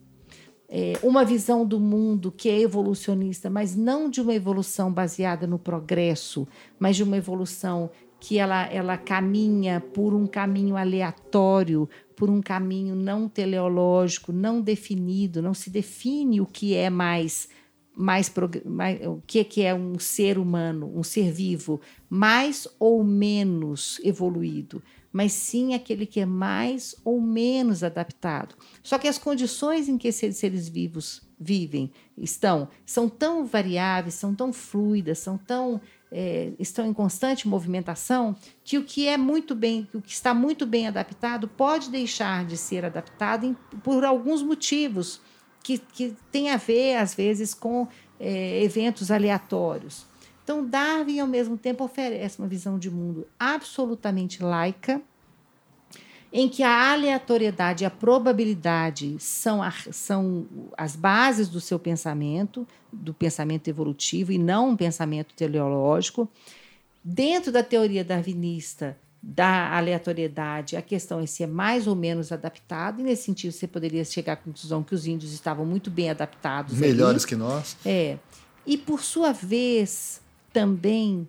é, 0.69 0.95
uma 1.03 1.25
visão 1.25 1.65
do 1.65 1.79
mundo 1.79 2.33
que 2.33 2.49
é 2.49 2.61
evolucionista, 2.61 3.49
mas 3.49 3.77
não 3.77 4.11
de 4.11 4.21
uma 4.21 4.35
evolução 4.35 4.93
baseada 4.93 5.47
no 5.47 5.59
progresso, 5.59 6.47
mas 6.79 6.97
de 6.97 7.03
uma 7.03 7.17
evolução 7.17 7.91
que 8.27 8.39
ela, 8.39 8.65
ela 8.65 8.99
caminha 8.99 9.81
por 9.81 10.13
um 10.13 10.27
caminho 10.27 10.77
aleatório, 10.77 11.89
por 12.17 12.29
um 12.29 12.43
caminho 12.43 12.97
não 12.97 13.29
teleológico, 13.29 14.33
não 14.33 14.61
definido, 14.61 15.41
não 15.41 15.55
se 15.55 15.71
define 15.71 16.41
o 16.41 16.47
que 16.47 16.75
é 16.75 16.91
mais 16.91 17.49
mais, 17.97 18.31
mais 18.65 19.07
o 19.07 19.23
que 19.25 19.45
que 19.45 19.63
é 19.63 19.73
um 19.73 19.97
ser 20.01 20.39
humano, 20.39 20.93
um 20.93 21.05
ser 21.05 21.31
vivo, 21.31 21.81
mais 22.11 22.67
ou 22.81 23.05
menos 23.05 24.01
evoluído, 24.03 24.83
mas 25.13 25.33
sim 25.33 25.73
aquele 25.73 26.05
que 26.05 26.19
é 26.19 26.27
mais 26.27 26.97
ou 27.05 27.21
menos 27.21 27.85
adaptado. 27.85 28.57
Só 28.83 28.99
que 28.99 29.07
as 29.07 29.19
condições 29.19 29.89
em 29.89 29.97
que 29.97 30.09
esses 30.09 30.37
seres 30.37 30.69
vivos 30.69 31.23
vivem 31.39 31.93
estão 32.19 32.69
são 32.85 33.09
tão 33.09 33.47
variáveis, 33.47 34.15
são 34.15 34.35
tão 34.35 34.53
fluidas, 34.53 35.19
são 35.19 35.39
tão 35.39 35.81
é, 36.11 36.53
estão 36.59 36.87
em 36.87 36.93
constante 36.93 37.49
movimentação, 37.49 38.37
que 38.65 38.79
o 38.79 38.85
que 38.85 39.09
é 39.09 39.17
muito 39.17 39.55
bem, 39.55 39.89
o 39.93 40.01
que 40.01 40.13
está 40.13 40.33
muito 40.33 40.65
bem 40.67 40.87
adaptado 40.87 41.49
pode 41.49 41.91
deixar 41.91 42.45
de 42.45 42.57
ser 42.57 42.85
adaptado 42.85 43.45
em, 43.45 43.55
por 43.83 44.05
alguns 44.05 44.43
motivos 44.43 45.21
que, 45.63 45.79
que 45.79 46.15
a 46.49 46.57
ver 46.57 46.97
às 46.97 47.15
vezes 47.15 47.53
com 47.53 47.89
é, 48.21 48.63
eventos 48.63 49.11
aleatórios. 49.11 50.07
Então, 50.45 50.65
Darwin 50.65 51.19
ao 51.19 51.27
mesmo 51.27 51.59
tempo 51.59 51.83
oferece 51.83 52.39
uma 52.39 52.47
visão 52.47 52.79
de 52.79 52.89
mundo 52.89 53.27
absolutamente 53.37 54.43
laica, 54.43 55.03
em 56.33 56.49
que 56.49 56.63
a 56.63 56.93
aleatoriedade 56.93 57.85
e 57.85 57.87
a 57.87 57.91
probabilidade 57.91 59.17
são, 59.19 59.63
a, 59.63 59.73
são 59.91 60.47
as 60.77 60.97
bases 60.97 61.49
do 61.49 61.61
seu 61.61 61.79
pensamento, 61.79 62.67
do 62.93 63.15
pensamento 63.15 63.69
evolutivo, 63.69 64.33
e 64.33 64.39
não 64.39 64.71
um 64.71 64.77
pensamento 64.77 65.35
teleológico. 65.35 66.29
Dentro 67.03 67.53
da 67.53 67.63
teoria 67.63 68.05
darwinista 68.05 68.97
da 69.23 69.77
aleatoriedade, 69.77 70.77
a 70.77 70.83
questão 70.83 71.21
é 71.21 71.27
se 71.27 71.43
é 71.43 71.47
mais 71.47 71.87
ou 71.87 71.97
menos 71.97 72.31
adaptado, 72.31 73.01
e 73.01 73.05
nesse 73.05 73.25
sentido 73.25 73.53
você 73.53 73.67
poderia 73.67 74.05
chegar 74.05 74.35
à 74.35 74.37
conclusão 74.37 74.83
que 74.83 74.95
os 74.95 75.07
índios 75.07 75.33
estavam 75.33 75.65
muito 75.65 75.91
bem 75.91 76.11
adaptados. 76.11 76.79
Melhores 76.79 77.23
ali. 77.23 77.29
que 77.29 77.37
nós. 77.37 77.77
É. 77.85 78.19
E, 78.67 78.77
por 78.77 79.03
sua 79.03 79.33
vez, 79.33 80.21
também 80.53 81.29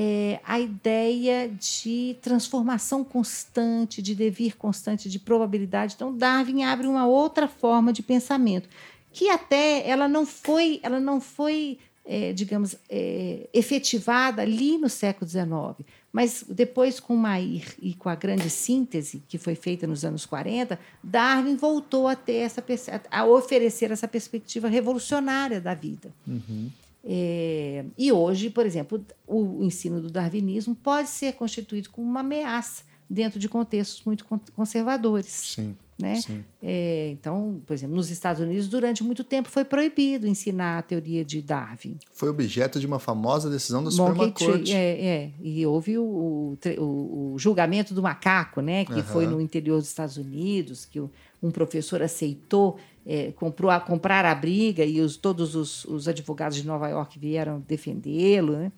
é, 0.00 0.38
a 0.44 0.60
ideia 0.60 1.48
de 1.48 2.16
transformação 2.22 3.02
constante, 3.02 4.00
de 4.00 4.14
devir 4.14 4.56
constante, 4.56 5.08
de 5.08 5.18
probabilidade. 5.18 5.94
Então, 5.96 6.16
Darwin 6.16 6.62
abre 6.62 6.86
uma 6.86 7.04
outra 7.04 7.48
forma 7.48 7.92
de 7.92 8.00
pensamento, 8.00 8.68
que 9.12 9.28
até 9.28 9.88
ela 9.88 10.06
não 10.06 10.24
foi, 10.24 10.78
ela 10.84 11.00
não 11.00 11.20
foi, 11.20 11.80
é, 12.06 12.32
digamos, 12.32 12.76
é, 12.88 13.48
efetivada 13.52 14.40
ali 14.40 14.78
no 14.78 14.88
século 14.88 15.28
XIX. 15.28 15.84
Mas 16.12 16.44
depois, 16.48 17.00
com 17.00 17.16
Mair 17.16 17.64
e 17.82 17.92
com 17.92 18.08
a 18.08 18.14
grande 18.14 18.50
síntese 18.50 19.20
que 19.28 19.36
foi 19.36 19.56
feita 19.56 19.84
nos 19.84 20.04
anos 20.04 20.24
40, 20.24 20.78
Darwin 21.02 21.56
voltou 21.56 22.06
a 22.06 22.14
ter 22.14 22.36
essa 22.36 22.64
a 23.10 23.26
oferecer 23.26 23.90
essa 23.90 24.06
perspectiva 24.06 24.68
revolucionária 24.68 25.60
da 25.60 25.74
vida. 25.74 26.12
Uhum. 26.24 26.70
É, 27.10 27.86
e 27.96 28.12
hoje, 28.12 28.50
por 28.50 28.66
exemplo, 28.66 29.02
o, 29.26 29.64
ensino 29.64 29.98
do 29.98 30.10
darwinismo 30.10 30.74
pode 30.74 31.08
ser 31.08 31.32
constituído 31.32 31.88
como 31.88 32.06
uma 32.06 32.20
ameaça 32.20 32.82
dentro 33.08 33.38
de 33.40 33.48
contextos 33.48 34.04
muito 34.04 34.26
conservadores. 34.54 35.26
Sim. 35.26 35.74
Né? 36.00 36.20
É, 36.62 37.10
então, 37.10 37.60
por 37.66 37.74
exemplo, 37.74 37.96
nos 37.96 38.08
Estados 38.08 38.40
Unidos, 38.40 38.68
durante 38.68 39.02
muito 39.02 39.24
tempo 39.24 39.48
foi 39.48 39.64
proibido 39.64 40.28
ensinar 40.28 40.78
a 40.78 40.82
teoria 40.82 41.24
de 41.24 41.42
Darwin. 41.42 41.96
Foi 42.12 42.28
objeto 42.28 42.78
de 42.78 42.86
uma 42.86 43.00
famosa 43.00 43.50
decisão 43.50 43.82
da 43.82 43.90
Suprema 43.90 44.30
Corte. 44.30 44.72
É, 44.72 45.06
é, 45.06 45.30
e 45.42 45.66
houve 45.66 45.98
o, 45.98 46.56
o, 46.78 47.32
o, 47.32 47.38
julgamento 47.38 47.94
do 47.94 48.02
macaco, 48.02 48.60
né? 48.60 48.84
que 48.84 48.92
uhum. 48.92 49.02
foi 49.02 49.26
no 49.26 49.40
interior 49.40 49.78
dos 49.78 49.88
Estados 49.88 50.16
Unidos, 50.16 50.84
que 50.84 51.00
um 51.42 51.50
professor 51.50 52.00
aceitou 52.00 52.78
é, 53.08 53.32
comprou 53.32 53.70
a, 53.70 53.80
comprar 53.80 54.26
a 54.26 54.34
briga 54.34 54.84
e 54.84 55.00
os, 55.00 55.16
todos 55.16 55.54
os, 55.56 55.86
os 55.86 56.06
advogados 56.06 56.58
de 56.58 56.66
Nova 56.66 56.88
York 56.88 57.18
vieram 57.18 57.64
defendê-lo. 57.66 58.52
Né? 58.52 58.72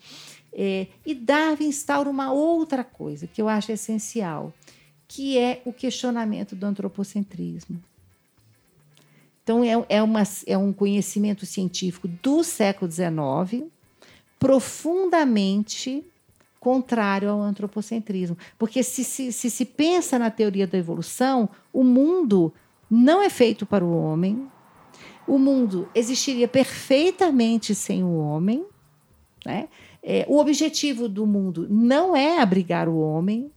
É, 0.52 0.87
e 1.04 1.14
Darwin 1.16 1.66
instaura 1.66 2.09
uma 2.09 2.33
outra 2.33 2.85
coisa 2.85 3.26
que 3.26 3.42
eu 3.42 3.48
acho 3.48 3.72
essencial, 3.72 4.52
que 5.10 5.36
é 5.36 5.60
o 5.64 5.72
questionamento 5.72 6.54
do 6.54 6.64
antropocentrismo. 6.64 7.82
Então, 9.42 9.64
é, 9.64 9.96
é, 9.96 10.00
uma, 10.00 10.22
é 10.46 10.56
um 10.56 10.72
conhecimento 10.72 11.44
científico 11.44 12.06
do 12.06 12.44
século 12.44 12.88
XIX, 12.88 13.64
profundamente 14.38 16.04
contrário 16.60 17.28
ao 17.28 17.42
antropocentrismo. 17.42 18.38
Porque 18.56 18.84
se 18.84 19.02
se, 19.02 19.32
se 19.32 19.50
se 19.50 19.64
pensa 19.64 20.16
na 20.16 20.30
teoria 20.30 20.64
da 20.64 20.78
evolução, 20.78 21.48
o 21.72 21.82
mundo 21.82 22.54
não 22.88 23.20
é 23.20 23.28
feito 23.28 23.66
para 23.66 23.84
o 23.84 23.92
homem. 23.92 24.46
O 25.26 25.38
mundo 25.38 25.88
existiria 25.92 26.46
perfeitamente 26.46 27.74
sem 27.74 28.04
o 28.04 28.16
homem. 28.16 28.64
Né? 29.44 29.68
É, 30.04 30.24
o 30.28 30.38
objetivo 30.38 31.08
do 31.08 31.26
mundo 31.26 31.66
não 31.68 32.14
é 32.14 32.38
abrigar 32.38 32.88
o 32.88 33.00
homem. 33.00 33.50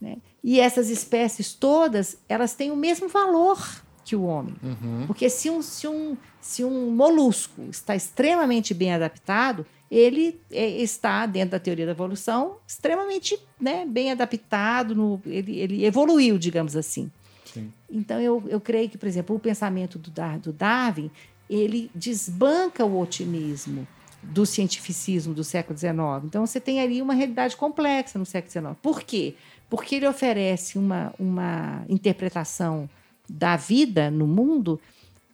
Né? 0.00 0.16
E 0.46 0.60
essas 0.60 0.90
espécies 0.90 1.52
todas, 1.52 2.18
elas 2.28 2.54
têm 2.54 2.70
o 2.70 2.76
mesmo 2.76 3.08
valor 3.08 3.58
que 4.04 4.14
o 4.14 4.22
homem. 4.22 4.54
Uhum. 4.62 5.04
Porque 5.08 5.28
se 5.28 5.50
um, 5.50 5.60
se, 5.60 5.88
um, 5.88 6.16
se 6.40 6.62
um 6.62 6.92
molusco 6.92 7.62
está 7.68 7.96
extremamente 7.96 8.72
bem 8.72 8.94
adaptado, 8.94 9.66
ele 9.90 10.40
é, 10.52 10.64
está, 10.80 11.26
dentro 11.26 11.50
da 11.50 11.58
teoria 11.58 11.84
da 11.84 11.90
evolução, 11.90 12.58
extremamente 12.64 13.36
né, 13.60 13.84
bem 13.84 14.12
adaptado, 14.12 14.94
no, 14.94 15.20
ele, 15.26 15.58
ele 15.58 15.84
evoluiu, 15.84 16.38
digamos 16.38 16.76
assim. 16.76 17.10
Sim. 17.52 17.72
Então, 17.90 18.20
eu, 18.20 18.44
eu 18.46 18.60
creio 18.60 18.88
que, 18.88 18.96
por 18.96 19.08
exemplo, 19.08 19.34
o 19.34 19.40
pensamento 19.40 19.98
do, 19.98 20.12
do 20.40 20.52
Darwin, 20.52 21.10
ele 21.50 21.90
desbanca 21.92 22.84
o 22.84 23.00
otimismo 23.00 23.84
do 24.22 24.46
cientificismo 24.46 25.34
do 25.34 25.44
século 25.44 25.76
XIX. 25.78 25.94
Então, 26.24 26.46
você 26.46 26.60
tem 26.60 26.80
ali 26.80 27.02
uma 27.02 27.14
realidade 27.14 27.56
complexa 27.56 28.16
no 28.16 28.26
século 28.26 28.50
XIX. 28.52 28.76
Por 28.80 29.02
quê? 29.02 29.34
Porque 29.55 29.55
ele 29.94 30.06
oferece 30.06 30.78
uma, 30.78 31.12
uma 31.18 31.84
interpretação 31.88 32.88
da 33.28 33.56
vida 33.56 34.10
no 34.10 34.26
mundo 34.26 34.80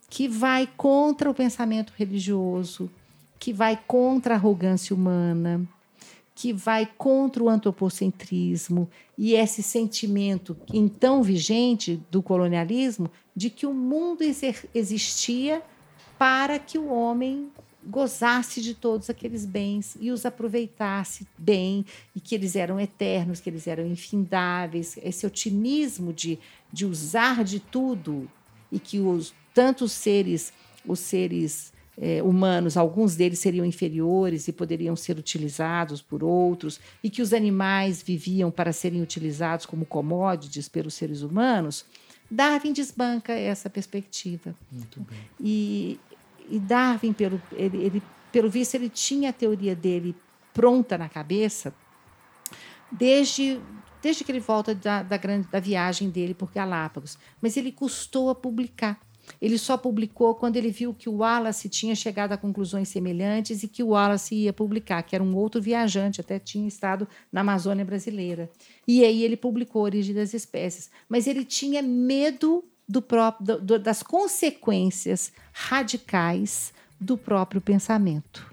que 0.09 0.29
vai 0.29 0.69
contra 0.77 1.31
o 1.31 1.35
pensamento 1.35 1.93
religioso, 1.97 2.91
que 3.39 3.53
vai 3.53 3.79
contra 3.87 4.35
a 4.35 4.37
arrogância 4.37 4.95
humana, 4.95 5.67
que 6.35 6.53
vai 6.53 6.89
contra 6.99 7.43
o 7.43 7.49
antropocentrismo 7.49 8.89
e 9.17 9.35
esse 9.35 9.63
sentimento 9.63 10.57
então 10.73 11.23
vigente 11.23 12.01
do 12.11 12.23
colonialismo 12.23 13.11
de 13.35 13.51
que 13.51 13.67
o 13.67 13.75
mundo 13.75 14.23
existia 14.75 15.63
para 16.19 16.59
que 16.59 16.79
o 16.79 16.89
homem 16.89 17.51
gozasse 17.85 18.61
de 18.61 18.75
todos 18.75 19.11
aqueles 19.11 19.45
bens 19.45 19.97
e 20.01 20.11
os 20.11 20.25
aproveitasse 20.25 21.27
bem 21.37 21.85
e 22.15 22.21
que 22.21 22.35
eles 22.35 22.55
eram 22.55 22.79
eternos, 22.79 23.41
que 23.41 23.51
eles 23.51 23.67
eram 23.67 23.87
infindáveis, 23.87 24.97
esse 25.03 25.27
otimismo 25.27 26.13
de, 26.13 26.39
de 26.73 26.87
usar 26.87 27.43
de 27.45 27.59
tudo 27.61 28.31
e 28.71 28.79
que 28.79 29.01
os 29.01 29.35
tantos 29.53 29.93
seres, 29.93 30.53
os 30.87 31.01
seres 31.01 31.73
é, 31.99 32.23
humanos, 32.23 32.77
alguns 32.77 33.17
deles 33.17 33.39
seriam 33.39 33.67
inferiores 33.67 34.49
e 34.49 34.53
poderiam 34.53 34.97
ser 34.97 35.19
utilizados 35.19 36.01
por 36.01 36.25
outros, 36.25 36.81
e 37.03 37.11
que 37.11 37.21
os 37.21 37.33
animais 37.35 38.03
viviam 38.03 38.51
para 38.51 38.73
serem 38.73 39.03
utilizados 39.03 39.67
como 39.67 39.85
commodities 39.85 40.69
pelos 40.69 40.95
seres 40.95 41.23
humanos, 41.23 41.85
Darwin 42.31 42.73
desbanca 42.73 43.35
essa 43.35 43.69
perspectiva. 43.69 44.55
Muito 44.71 45.01
bem. 45.01 45.19
E, 45.39 46.01
e 46.49 46.59
Darwin, 46.59 47.13
pelo, 47.13 47.41
ele, 47.53 47.77
ele, 47.79 48.03
pelo 48.31 48.51
visto, 48.51 48.75
ele 48.75 48.89
tinha 48.89 49.31
a 49.31 49.33
teoria 49.33 49.75
dele 49.75 50.15
pronta 50.53 50.99
na 50.99 51.09
cabeça 51.09 51.75
desde, 52.91 53.61
desde 54.03 54.23
que 54.23 54.31
ele 54.31 54.41
volta 54.41 54.75
da, 54.75 55.03
da, 55.03 55.17
grande, 55.17 55.49
da 55.49 55.59
viagem 55.59 56.11
dele 56.11 56.35
por 56.35 56.53
Galápagos. 56.53 57.19
Mas 57.41 57.57
ele 57.57 57.73
custou 57.73 58.29
a 58.29 58.35
publicar 58.35 59.01
Ele 59.41 59.57
só 59.57 59.77
publicou 59.77 60.35
quando 60.35 60.57
ele 60.57 60.71
viu 60.71 60.93
que 60.93 61.09
o 61.09 61.19
Wallace 61.19 61.69
tinha 61.69 61.95
chegado 61.95 62.33
a 62.33 62.37
conclusões 62.37 62.89
semelhantes 62.89 63.63
e 63.63 63.69
que 63.69 63.83
o 63.83 63.89
Wallace 63.89 64.35
ia 64.35 64.53
publicar, 64.53 65.03
que 65.03 65.15
era 65.15 65.25
um 65.25 65.35
outro 65.37 65.61
viajante, 65.61 66.21
até 66.21 66.39
tinha 66.39 66.67
estado 66.67 67.09
na 67.31 67.41
Amazônia 67.41 67.85
brasileira. 67.85 68.51
E 68.87 69.05
aí 69.05 69.23
ele 69.23 69.37
publicou 69.37 69.83
Origem 69.83 70.15
das 70.15 70.35
Espécies. 70.35 70.91
Mas 71.09 71.27
ele 71.27 71.45
tinha 71.45 71.83
medo 71.83 72.65
do 72.89 73.01
próprio, 73.01 73.59
do, 73.61 73.79
das 73.79 74.03
consequências 74.03 75.33
radicais 75.53 76.73
do 77.01 77.17
próprio 77.17 77.61
pensamento. 77.61 78.51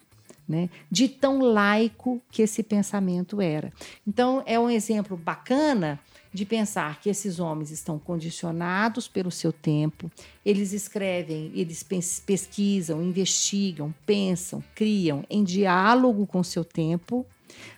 Né, 0.48 0.68
de 0.90 1.08
tão 1.08 1.42
laico 1.44 2.20
que 2.32 2.42
esse 2.42 2.64
pensamento 2.64 3.40
era. 3.40 3.72
Então, 4.08 4.42
é 4.48 4.60
um 4.60 4.68
exemplo 4.68 5.16
bacana 5.16 6.00
de 6.34 6.44
pensar 6.44 7.00
que 7.00 7.08
esses 7.08 7.40
homens 7.40 7.70
estão 7.70 8.00
condicionados 8.00 9.08
pelo 9.08 9.30
seu 9.30 9.52
tempo, 9.52 10.12
eles 10.44 10.74
escrevem, 10.74 11.52
eles 11.54 11.86
pesquisam, 12.26 13.04
investigam, 13.04 13.94
pensam, 14.08 14.64
criam 14.74 15.24
em 15.30 15.44
diálogo 15.44 16.26
com 16.26 16.40
o 16.40 16.44
seu 16.44 16.64
tempo, 16.64 17.26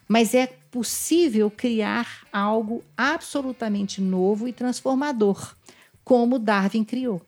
mas 0.07 0.33
é 0.33 0.47
possível 0.47 1.49
criar 1.49 2.25
algo 2.31 2.83
absolutamente 2.95 4.01
novo 4.01 4.47
e 4.47 4.53
transformador, 4.53 5.55
como 6.03 6.39
Darwin 6.39 6.83
criou. 6.83 7.21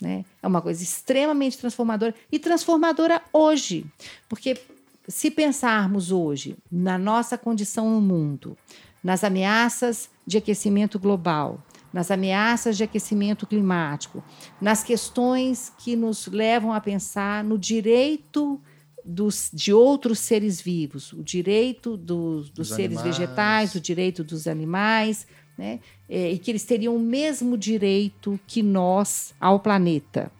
Né? 0.00 0.24
É 0.42 0.46
uma 0.46 0.62
coisa 0.62 0.82
extremamente 0.82 1.58
transformadora 1.58 2.14
e 2.32 2.38
transformadora 2.38 3.20
hoje, 3.32 3.84
porque 4.28 4.58
se 5.06 5.30
pensarmos 5.30 6.10
hoje 6.10 6.56
na 6.70 6.96
nossa 6.96 7.36
condição 7.36 7.90
no 7.90 8.00
mundo, 8.00 8.56
nas 9.02 9.24
ameaças 9.24 10.08
de 10.26 10.38
aquecimento 10.38 10.98
global, 10.98 11.62
nas 11.92 12.10
ameaças 12.10 12.76
de 12.76 12.84
aquecimento 12.84 13.46
climático, 13.46 14.22
nas 14.60 14.82
questões 14.82 15.72
que 15.78 15.96
nos 15.96 16.26
levam 16.26 16.72
a 16.72 16.80
pensar 16.80 17.42
no 17.42 17.58
direito 17.58 18.60
dos, 19.04 19.50
de 19.52 19.72
outros 19.72 20.18
seres 20.20 20.60
vivos, 20.60 21.12
o 21.12 21.22
direito 21.22 21.96
dos, 21.96 22.50
dos 22.50 22.68
seres 22.68 22.98
animais. 22.98 23.18
vegetais, 23.18 23.74
o 23.74 23.80
direito 23.80 24.22
dos 24.22 24.46
animais, 24.46 25.26
né? 25.60 25.78
É, 26.08 26.32
e 26.32 26.38
que 26.38 26.50
eles 26.50 26.64
teriam 26.64 26.96
o 26.96 26.98
mesmo 26.98 27.58
direito 27.58 28.40
que 28.46 28.62
nós 28.62 29.34
ao 29.38 29.60
planeta. 29.60 30.32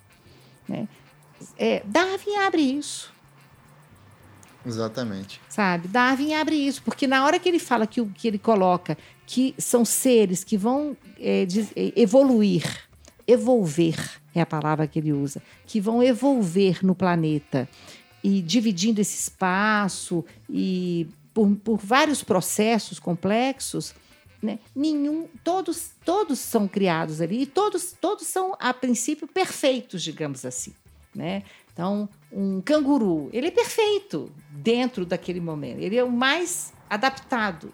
Né? 0.67 0.89
É, 1.59 1.83
Darwin 1.85 2.37
abre 2.37 2.63
isso. 2.63 3.13
Exatamente. 4.65 5.39
Sabe? 5.47 5.89
Darwin 5.89 6.33
abre 6.33 6.57
isso, 6.57 6.83
porque 6.83 7.07
na 7.07 7.23
hora 7.23 7.39
que 7.39 7.51
ele 7.51 7.59
fala 7.59 7.87
que, 7.87 8.03
que 8.03 8.29
ele 8.29 8.39
coloca 8.39 8.97
que 9.27 9.55
são 9.59 9.85
seres 9.85 10.43
que 10.43 10.57
vão 10.57 10.97
é, 11.19 11.47
é, 11.77 11.93
evoluir, 12.01 12.65
evolver 13.27 14.23
é 14.35 14.41
a 14.41 14.47
palavra 14.47 14.87
que 14.87 14.99
ele 14.99 15.13
usa, 15.13 15.43
que 15.67 15.83
vão 15.83 16.03
evolver 16.03 16.83
no 16.83 16.95
planeta 16.95 17.69
e 18.25 18.41
dividindo 18.41 19.03
esse 19.03 19.21
espaço 19.21 20.25
e 20.49 21.07
por, 21.35 21.55
por 21.57 21.79
vários 21.79 22.25
processos 22.25 22.99
complexos, 22.99 23.95
né? 24.43 24.59
Nenhum, 24.75 25.29
todos, 25.45 25.91
todos 26.05 26.39
são 26.39 26.67
criados 26.67 27.21
ali 27.21 27.43
e 27.43 27.47
todos, 27.47 27.93
todos 28.01 28.27
são 28.27 28.57
a 28.59 28.73
princípio 28.73 29.29
perfeitos, 29.29 30.03
digamos 30.03 30.45
assim, 30.45 30.73
né? 31.15 31.43
Então, 31.73 32.09
um 32.33 32.61
canguru, 32.61 33.31
ele 33.33 33.49
é 33.49 33.51
perfeito 33.51 34.31
dentro 34.51 35.07
daquele 35.07 35.41
momento. 35.41 35.79
Ele 35.79 35.97
é 35.97 36.05
o 36.05 36.11
mais 36.11 36.73
adaptado. 36.89 37.73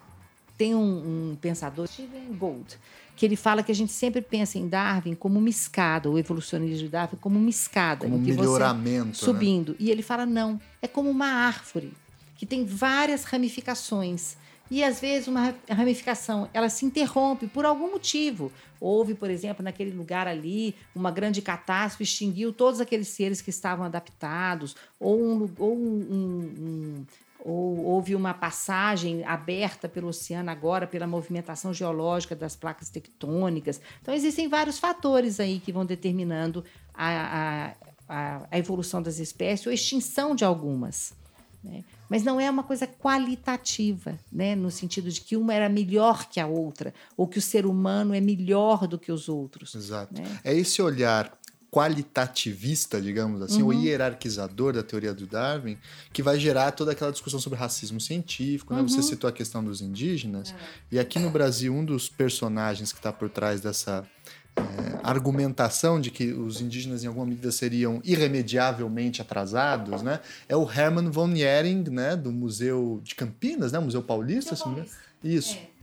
Tem 0.57 0.75
um, 0.75 1.33
um 1.33 1.37
pensador, 1.37 1.87
Stephen 1.87 2.33
Gould, 2.33 2.79
que 3.17 3.27
ele 3.27 3.37
fala 3.37 3.63
que 3.63 3.73
a 3.73 3.75
gente 3.75 3.93
sempre 3.93 4.21
pensa 4.21 4.59
em 4.59 4.69
Darwin 4.69 5.15
como 5.15 5.39
uma 5.39 5.49
escada, 5.49 6.11
o 6.11 6.19
evolucionismo 6.19 6.79
de 6.79 6.89
Darwin 6.89 7.17
como 7.21 7.39
uma 7.39 7.51
escada. 7.51 8.05
Como 8.05 8.17
um 8.17 8.21
melhoramento. 8.21 9.07
Né? 9.09 9.15
subindo. 9.15 9.73
Né? 9.73 9.77
E 9.81 9.91
ele 9.91 10.03
fala, 10.03 10.25
não, 10.25 10.61
é 10.81 10.87
como 10.87 11.11
uma 11.11 11.27
árvore, 11.27 11.93
que 12.37 12.47
tem 12.47 12.65
várias 12.65 13.25
ramificações. 13.25 14.37
E 14.71 14.83
às 14.83 15.01
vezes 15.01 15.29
uma 15.29 15.55
ramificação 15.69 16.49
ela 16.53 16.69
se 16.69 16.85
interrompe 16.85 17.47
por 17.47 17.65
algum 17.65 17.93
motivo. 17.93 18.53
Houve, 18.81 19.15
por 19.15 19.31
exemplo, 19.31 19.65
naquele 19.65 19.91
lugar 19.91 20.27
ali, 20.27 20.75
uma 20.95 21.11
grande 21.11 21.41
catástrofe, 21.41 22.05
extinguiu 22.05 22.53
todos 22.53 22.81
aqueles 22.81 23.09
seres 23.09 23.41
que 23.41 23.51
estavam 23.51 23.85
adaptados, 23.85 24.77
ou, 24.99 25.21
um, 25.21 25.51
ou, 25.59 25.77
um, 25.77 26.55
um, 26.59 27.07
ou 27.41 27.85
houve 27.85 28.15
uma 28.15 28.35
passagem 28.35 29.25
aberta 29.25 29.89
pelo 29.89 30.09
oceano 30.09 30.51
agora 30.51 30.87
pela 30.87 31.07
movimentação 31.07 31.73
geológica 31.73 32.35
das 32.35 32.57
placas 32.57 32.91
tectônicas. 32.91 33.81
Então, 34.03 34.13
existem 34.13 34.49
vários 34.49 34.79
fatores 34.79 35.41
aí 35.41 35.61
que 35.61 35.73
vão 35.73 35.87
determinando 35.87 36.65
a, 36.93 37.73
a, 38.09 38.47
a 38.51 38.59
evolução 38.59 39.01
das 39.01 39.19
espécies 39.19 39.67
ou 39.67 39.73
extinção 39.73 40.35
de 40.35 40.45
algumas. 40.45 41.15
Né? 41.63 41.85
Mas 42.09 42.23
não 42.23 42.41
é 42.41 42.51
uma 42.51 42.63
coisa 42.63 42.87
qualitativa, 42.87 44.19
né? 44.33 44.55
no 44.55 44.71
sentido 44.71 45.11
de 45.11 45.21
que 45.21 45.37
uma 45.37 45.55
era 45.55 45.69
melhor 45.69 46.29
que 46.29 46.41
a 46.41 46.47
outra, 46.47 46.95
ou 47.17 47.27
que 47.27 47.39
o 47.39 47.43
ser 47.43 47.67
humano 47.67 48.15
é 48.15 48.21
melhor 48.21 48.87
do 48.87 48.99
que 48.99 49.11
os 49.11 49.29
outros. 49.29 49.75
Exato. 49.75 50.21
Né? 50.21 50.41
É 50.45 50.55
esse 50.55 50.81
olhar 50.81 51.37
qualitativista, 51.71 53.01
digamos 53.01 53.43
assim, 53.43 53.61
uhum. 53.61 53.69
o 53.69 53.73
hierarquizador 53.73 54.73
da 54.73 54.83
teoria 54.83 55.13
do 55.13 55.27
Darwin, 55.27 55.77
que 56.11 56.23
vai 56.23 56.41
gerar 56.41 56.73
toda 56.73 56.93
aquela 56.93 57.13
discussão 57.13 57.39
sobre 57.39 57.59
racismo 57.59 58.01
científico. 58.01 58.73
Né? 58.73 58.83
Você 58.83 58.97
uhum. 58.97 59.03
citou 59.03 59.29
a 59.29 59.33
questão 59.33 59.63
dos 59.63 59.83
indígenas, 59.83 60.51
uhum. 60.51 60.57
e 60.93 60.99
aqui 60.99 61.19
no 61.19 61.29
Brasil, 61.29 61.75
um 61.75 61.85
dos 61.85 62.09
personagens 62.09 62.93
que 62.93 62.99
está 62.99 63.13
por 63.13 63.29
trás 63.29 63.61
dessa 63.61 64.09
é, 64.57 64.99
argumentação 65.03 66.01
de 66.01 66.11
que 66.11 66.33
os 66.33 66.61
indígenas 66.61 67.05
em 67.05 67.07
alguma 67.07 67.27
medida 67.27 67.53
seriam 67.53 68.01
irremediavelmente 68.05 69.21
atrasados, 69.21 70.03
né? 70.03 70.21
É 70.49 70.57
o 70.57 70.69
Hermann 70.71 71.11
von 71.11 71.35
Jering, 71.35 71.85
né, 71.91 72.17
do 72.17 72.33
Museu 72.33 73.01
de 73.05 73.15
Campinas, 73.15 73.73
né, 73.73 73.79
Museu 73.79 74.03
Paulista, 74.03 74.53
Museu 74.53 74.67
Paulista. 74.67 74.97
Isso. 75.23 75.57
É. 75.57 75.77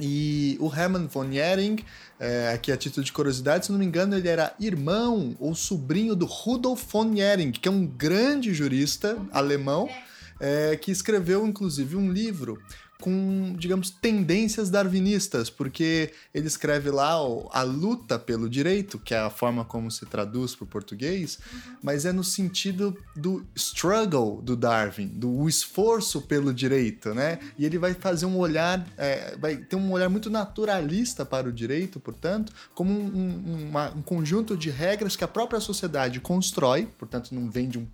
E 0.00 0.56
o 0.58 0.72
Hermann 0.74 1.06
von 1.06 1.30
Jering, 1.30 1.76
é, 2.18 2.52
aqui 2.52 2.72
a 2.72 2.76
título 2.76 3.04
de 3.04 3.12
curiosidade, 3.12 3.66
se 3.66 3.72
não 3.72 3.78
me 3.78 3.84
engano, 3.84 4.16
ele 4.16 4.28
era 4.28 4.54
irmão 4.58 5.36
ou 5.38 5.54
sobrinho 5.54 6.16
do 6.16 6.24
Rudolf 6.24 6.82
von 6.90 7.14
Jering, 7.14 7.52
que 7.52 7.68
é 7.68 7.70
um 7.70 7.86
grande 7.86 8.54
jurista 8.54 9.14
uhum. 9.14 9.28
alemão, 9.32 9.88
é. 9.88 10.11
É, 10.42 10.76
que 10.76 10.90
escreveu 10.90 11.46
inclusive 11.46 11.96
um 11.96 12.12
livro 12.12 12.58
com, 13.02 13.56
digamos, 13.58 13.90
tendências 13.90 14.70
darwinistas, 14.70 15.50
porque 15.50 16.12
ele 16.32 16.46
escreve 16.46 16.88
lá 16.88 17.20
ó, 17.20 17.48
a 17.52 17.62
luta 17.62 18.16
pelo 18.16 18.48
direito, 18.48 18.96
que 18.96 19.12
é 19.12 19.18
a 19.18 19.28
forma 19.28 19.64
como 19.64 19.90
se 19.90 20.06
traduz 20.06 20.54
para 20.54 20.64
o 20.64 20.68
português, 20.68 21.40
uhum. 21.52 21.76
mas 21.82 22.06
é 22.06 22.12
no 22.12 22.22
sentido 22.22 22.96
do 23.16 23.44
struggle 23.56 24.40
do 24.40 24.54
Darwin, 24.54 25.08
do 25.08 25.48
esforço 25.48 26.22
pelo 26.22 26.54
direito, 26.54 27.12
né? 27.12 27.40
E 27.58 27.66
ele 27.66 27.76
vai 27.76 27.92
fazer 27.92 28.24
um 28.24 28.38
olhar, 28.38 28.86
é, 28.96 29.36
vai 29.36 29.56
ter 29.56 29.74
um 29.74 29.90
olhar 29.90 30.08
muito 30.08 30.30
naturalista 30.30 31.26
para 31.26 31.48
o 31.48 31.52
direito, 31.52 31.98
portanto, 31.98 32.52
como 32.72 32.92
um, 32.92 33.66
uma, 33.68 33.90
um 33.90 34.02
conjunto 34.02 34.56
de 34.56 34.70
regras 34.70 35.16
que 35.16 35.24
a 35.24 35.28
própria 35.28 35.58
sociedade 35.58 36.20
constrói, 36.20 36.86
portanto, 36.96 37.34
não 37.34 37.50
vem 37.50 37.68
de 37.68 37.80
um 37.80 37.86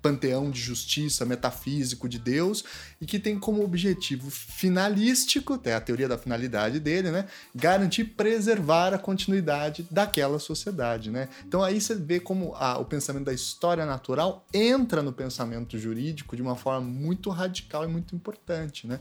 panteão 0.00 0.50
de 0.50 0.60
justiça 0.60 1.24
metafísico 1.24 2.08
de 2.08 2.18
Deus 2.18 2.64
e 3.00 3.06
que 3.06 3.18
tem 3.18 3.38
como 3.38 3.62
objetivo 3.62 4.30
finalístico, 4.30 5.60
é 5.64 5.74
a 5.74 5.80
teoria 5.80 6.08
da 6.08 6.18
finalidade 6.18 6.80
dele, 6.80 7.10
né, 7.10 7.26
garantir 7.54 8.04
preservar 8.04 8.94
a 8.94 8.98
continuidade 8.98 9.86
daquela 9.90 10.38
sociedade, 10.38 11.10
né? 11.10 11.28
Então 11.46 11.62
aí 11.62 11.80
você 11.80 11.94
vê 11.94 12.20
como 12.20 12.54
a, 12.54 12.78
o 12.78 12.84
pensamento 12.84 13.24
da 13.24 13.32
história 13.32 13.86
natural 13.86 14.44
entra 14.52 15.02
no 15.02 15.12
pensamento 15.12 15.78
jurídico 15.78 16.36
de 16.36 16.42
uma 16.42 16.56
forma 16.56 16.80
muito 16.80 17.30
radical 17.30 17.84
e 17.84 17.88
muito 17.88 18.14
importante, 18.14 18.86
né? 18.86 19.00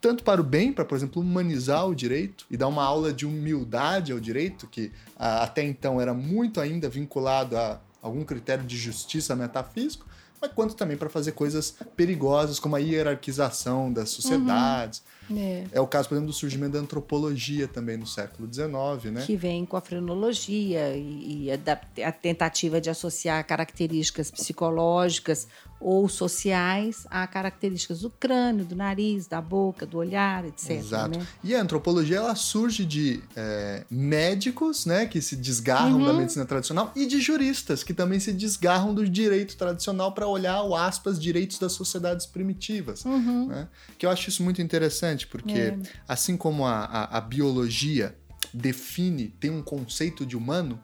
tanto 0.00 0.24
para 0.24 0.40
o 0.40 0.44
bem, 0.44 0.72
para, 0.72 0.84
por 0.84 0.96
exemplo, 0.96 1.20
humanizar 1.20 1.86
o 1.86 1.94
direito 1.94 2.46
e 2.50 2.56
dar 2.56 2.68
uma 2.68 2.82
aula 2.82 3.12
de 3.12 3.26
humildade 3.26 4.12
ao 4.12 4.18
direito, 4.18 4.66
que 4.66 4.90
até 5.16 5.62
então 5.62 6.00
era 6.00 6.14
muito 6.14 6.60
ainda 6.60 6.88
vinculado 6.88 7.56
a 7.56 7.78
algum 8.02 8.24
critério 8.24 8.64
de 8.64 8.76
justiça 8.76 9.36
metafísico, 9.36 10.06
mas 10.40 10.50
quanto 10.52 10.74
também 10.74 10.96
para 10.96 11.10
fazer 11.10 11.32
coisas 11.32 11.76
perigosas, 11.94 12.58
como 12.58 12.74
a 12.74 12.78
hierarquização 12.78 13.92
das 13.92 14.08
sociedades. 14.08 15.02
Uhum. 15.28 15.38
É. 15.38 15.64
é. 15.72 15.80
o 15.80 15.86
caso, 15.86 16.08
por 16.08 16.14
exemplo, 16.14 16.32
do 16.32 16.36
surgimento 16.36 16.72
da 16.72 16.78
antropologia 16.78 17.68
também 17.68 17.96
no 17.96 18.06
século 18.06 18.52
XIX, 18.52 19.12
né? 19.12 19.24
Que 19.26 19.36
vem 19.36 19.66
com 19.66 19.76
a 19.76 19.80
frenologia 19.80 20.96
e, 20.96 21.44
e 21.44 21.50
a, 21.52 22.08
a, 22.08 22.12
tentativa 22.12 22.80
de 22.80 22.88
associar 22.88 23.46
características 23.46 24.30
psicológicas 24.30 25.46
ou 25.80 26.08
sociais 26.08 27.06
a 27.10 27.26
características 27.26 28.00
do 28.00 28.10
crânio, 28.10 28.64
do 28.64 28.76
nariz, 28.76 29.26
da 29.26 29.40
boca, 29.40 29.86
do 29.86 29.96
olhar, 29.96 30.44
etc. 30.44 30.70
Exato. 30.70 31.18
Né? 31.18 31.26
E 31.42 31.54
a 31.54 31.62
antropologia 31.62 32.18
ela 32.18 32.34
surge 32.34 32.84
de 32.84 33.22
é, 33.34 33.84
médicos, 33.90 34.84
né, 34.84 35.06
que 35.06 35.22
se 35.22 35.34
desgarram 35.36 35.98
uhum. 35.98 36.06
da 36.06 36.12
medicina 36.12 36.44
tradicional 36.44 36.92
e 36.94 37.06
de 37.06 37.20
juristas 37.20 37.82
que 37.82 37.94
também 37.94 38.20
se 38.20 38.32
desgarram 38.32 38.94
do 38.94 39.08
direito 39.08 39.56
tradicional 39.56 40.12
para 40.12 40.26
olhar 40.26 40.62
o 40.62 40.76
aspas 40.76 41.18
direitos 41.18 41.58
das 41.58 41.72
sociedades 41.72 42.26
primitivas, 42.26 43.04
uhum. 43.04 43.48
né? 43.48 43.68
Que 43.96 44.04
eu 44.04 44.10
acho 44.10 44.28
isso 44.28 44.42
muito 44.42 44.60
interessante 44.60 45.26
porque 45.26 45.52
é. 45.52 45.78
assim 46.06 46.36
como 46.36 46.66
a, 46.66 46.84
a, 46.84 47.18
a 47.18 47.20
biologia 47.20 48.14
define 48.52 49.28
tem 49.40 49.50
um 49.50 49.62
conceito 49.62 50.26
de 50.26 50.36
humano 50.36 50.80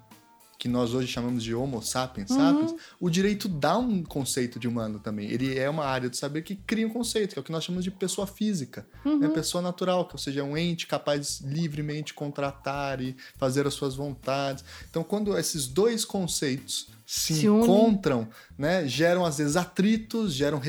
que 0.66 0.72
nós 0.72 0.92
hoje 0.92 1.06
chamamos 1.06 1.44
de 1.44 1.54
Homo 1.54 1.80
sapiens 1.80 2.28
sapiens, 2.28 2.74
o 2.98 3.08
direito 3.08 3.48
dá 3.48 3.78
um 3.78 4.02
conceito 4.02 4.58
de 4.58 4.66
humano 4.66 4.98
também. 4.98 5.30
Ele 5.30 5.56
é 5.56 5.70
uma 5.70 5.84
área 5.84 6.10
do 6.10 6.16
saber 6.16 6.42
que 6.42 6.56
cria 6.56 6.84
um 6.84 6.90
conceito, 6.90 7.32
que 7.32 7.38
é 7.38 7.40
o 7.40 7.44
que 7.44 7.52
nós 7.52 7.62
chamamos 7.62 7.84
de 7.84 7.90
pessoa 7.90 8.26
física, 8.26 8.84
né? 9.04 9.28
pessoa 9.28 9.62
natural, 9.62 10.06
que 10.06 10.14
ou 10.14 10.18
seja, 10.18 10.40
é 10.40 10.42
um 10.42 10.56
ente 10.56 10.86
capaz 10.88 11.38
de 11.38 11.46
livremente 11.46 12.12
contratar 12.12 13.00
e 13.00 13.16
fazer 13.36 13.64
as 13.64 13.74
suas 13.74 13.94
vontades. 13.94 14.64
Então, 14.90 15.04
quando 15.04 15.38
esses 15.38 15.68
dois 15.68 16.04
conceitos 16.04 16.88
se, 17.06 17.34
Se 17.34 17.46
encontram, 17.46 18.28
né, 18.58 18.84
geram 18.88 19.24
às 19.24 19.38
vezes 19.38 19.54
atritos, 19.54 20.34
geram 20.34 20.60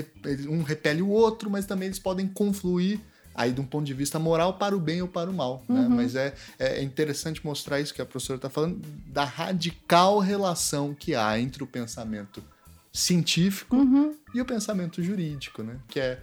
um 0.48 0.62
repele 0.62 1.02
o 1.02 1.10
outro, 1.10 1.50
mas 1.50 1.66
também 1.66 1.88
eles 1.88 1.98
podem 1.98 2.28
confluir 2.28 3.00
aí 3.38 3.52
de 3.52 3.62
um 3.62 3.66
ponto 3.66 3.86
de 3.86 3.94
vista 3.94 4.18
moral 4.18 4.56
para 4.56 4.76
o 4.76 4.80
bem 4.80 5.02
ou 5.04 5.08
para 5.08 5.30
o 5.30 5.34
mal, 5.34 5.64
né? 5.70 5.88
Mas 5.88 6.16
é, 6.16 6.34
é 6.58 6.82
interessante 6.82 7.46
mostrar 7.46 7.80
isso 7.80 7.94
que 7.94 8.02
a 8.02 8.06
professora 8.06 8.38
está 8.38 8.50
falando 8.50 8.82
da 9.06 9.24
radical 9.24 10.18
relação 10.18 10.96
que 10.96 11.14
há 11.14 11.40
entre 11.40 11.64
o 11.64 11.68
pensamento 11.68 12.44
científico 12.92 13.78
e 14.34 14.42
o 14.42 14.46
pensamento 14.46 15.04
jurídico, 15.04 15.62
né? 15.62 15.78
Que 15.88 16.00
é, 16.00 16.20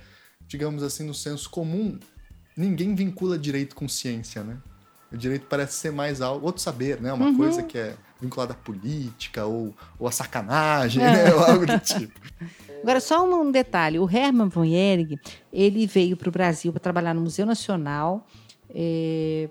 digamos 0.49 0.83
assim, 0.83 1.05
no 1.05 1.15
senso 1.15 1.49
comum, 1.49 1.99
ninguém 2.57 2.97
vincula 2.97 3.39
direito 3.39 3.77
com 3.77 3.89
ciência, 3.89 4.43
né? 4.43 4.59
O 5.13 5.17
direito 5.17 5.47
parece 5.49 5.75
ser 5.75 5.93
mais 5.93 6.21
algo, 6.21 6.45
outro 6.45 6.61
saber, 6.61 7.01
né? 7.01 7.13
Uma 7.13 7.37
coisa 7.37 7.63
que 7.63 7.79
é 7.79 7.95
vinculada 8.21 8.53
à 8.53 8.57
política 8.57 9.45
ou, 9.47 9.73
ou 9.99 10.09
à 10.09 10.11
sacanagem, 10.11 11.01
né? 11.01 11.31
Ou 11.33 11.45
algo 11.45 11.65
do 11.65 11.79
tipo. 11.79 12.19
Agora, 12.85 13.01
só 13.01 13.25
um 13.25 13.51
detalhe: 13.51 13.99
o 13.99 14.07
Hermann 14.07 14.51
von 14.51 14.63
Ehring 14.63 15.19
ele 15.51 15.87
veio 15.87 16.19
para 16.19 16.29
o 16.29 16.33
Brasil 16.33 16.71
para 16.71 16.81
trabalhar 16.81 17.15
no 17.15 17.23
Museu 17.23 17.47
Nacional. 17.47 18.27
eh, 18.69 19.49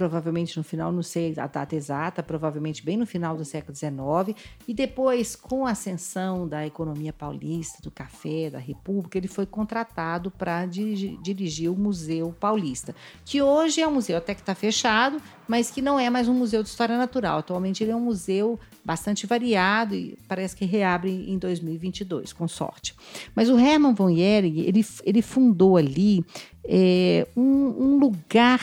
provavelmente 0.00 0.56
no 0.56 0.64
final, 0.64 0.90
não 0.90 1.02
sei 1.02 1.34
a 1.36 1.46
data 1.46 1.76
exata, 1.76 2.22
provavelmente 2.22 2.82
bem 2.82 2.96
no 2.96 3.04
final 3.04 3.36
do 3.36 3.44
século 3.44 3.76
XIX, 3.76 4.34
e 4.66 4.72
depois, 4.72 5.36
com 5.36 5.66
a 5.66 5.72
ascensão 5.72 6.48
da 6.48 6.66
economia 6.66 7.12
paulista, 7.12 7.82
do 7.82 7.90
café, 7.90 8.48
da 8.48 8.58
República, 8.58 9.18
ele 9.18 9.28
foi 9.28 9.44
contratado 9.44 10.30
para 10.30 10.64
dirigir, 10.64 11.20
dirigir 11.20 11.70
o 11.70 11.76
Museu 11.76 12.34
Paulista, 12.40 12.94
que 13.26 13.42
hoje 13.42 13.82
é 13.82 13.86
um 13.86 13.92
museu 13.92 14.16
até 14.16 14.34
que 14.34 14.40
está 14.40 14.54
fechado, 14.54 15.20
mas 15.46 15.70
que 15.70 15.82
não 15.82 16.00
é 16.00 16.08
mais 16.08 16.28
um 16.28 16.34
museu 16.34 16.62
de 16.62 16.70
história 16.70 16.96
natural. 16.96 17.40
Atualmente 17.40 17.84
ele 17.84 17.90
é 17.90 17.96
um 17.96 18.00
museu 18.00 18.58
bastante 18.90 19.24
variado 19.24 19.94
e 19.94 20.18
parece 20.26 20.56
que 20.56 20.64
reabre 20.64 21.30
em 21.30 21.38
2022, 21.38 22.32
com 22.32 22.48
sorte. 22.48 22.92
Mas 23.36 23.48
o 23.48 23.56
Hermann 23.56 23.94
von 23.94 24.10
Ehring, 24.10 24.58
ele, 24.58 24.84
ele 25.04 25.22
fundou 25.22 25.76
ali 25.76 26.24
é, 26.64 27.24
um, 27.36 27.42
um 27.42 27.98
lugar 28.00 28.60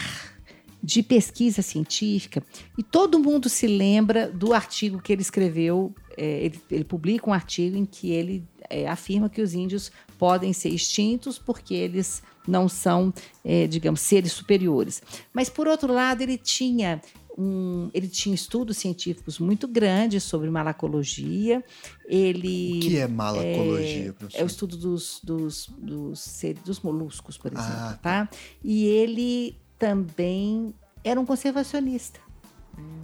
de 0.83 1.01
pesquisa 1.01 1.61
científica 1.61 2.43
e 2.77 2.83
todo 2.83 3.17
mundo 3.17 3.47
se 3.47 3.67
lembra 3.67 4.29
do 4.29 4.53
artigo 4.53 5.01
que 5.01 5.13
ele 5.13 5.21
escreveu. 5.21 5.95
é, 6.17 6.43
ele, 6.43 6.61
ele 6.69 6.83
publica 6.83 7.29
um 7.29 7.33
artigo 7.33 7.77
em 7.77 7.85
que 7.85 8.11
ele 8.11 8.43
é, 8.69 8.85
afirma 8.85 9.29
que 9.29 9.41
os 9.41 9.53
índios 9.53 9.93
podem 10.19 10.51
ser 10.51 10.69
extintos 10.69 11.39
porque 11.39 11.73
eles 11.73 12.21
não 12.45 12.67
são, 12.67 13.13
é, 13.45 13.65
digamos, 13.65 14.01
seres 14.01 14.33
superiores. 14.33 15.01
Mas, 15.33 15.49
por 15.49 15.67
outro 15.67 15.93
lado, 15.93 16.21
ele 16.21 16.37
tinha 16.37 17.01
um, 17.37 17.89
ele 17.93 18.07
tinha 18.07 18.33
estudos 18.33 18.77
científicos 18.77 19.37
muito 19.39 19.67
grandes 19.67 20.23
sobre 20.23 20.49
malacologia. 20.49 21.63
Ele 22.07 22.77
O 22.77 22.79
que 22.81 22.97
é 22.97 23.07
malacologia, 23.07 24.07
é 24.07 24.09
o 24.09 24.13
professor? 24.13 24.45
estudo 24.45 24.77
dos, 24.77 25.21
dos, 25.23 25.67
dos, 25.77 26.19
seres- 26.19 26.63
dos 26.63 26.79
moluscos, 26.79 27.37
por 27.37 27.51
exemplo. 27.53 27.69
Ah, 27.71 27.99
tá? 28.01 28.29
E 28.63 28.85
ele 28.85 29.55
também 29.77 30.73
era 31.03 31.19
um 31.19 31.25
conservacionista. 31.25 32.19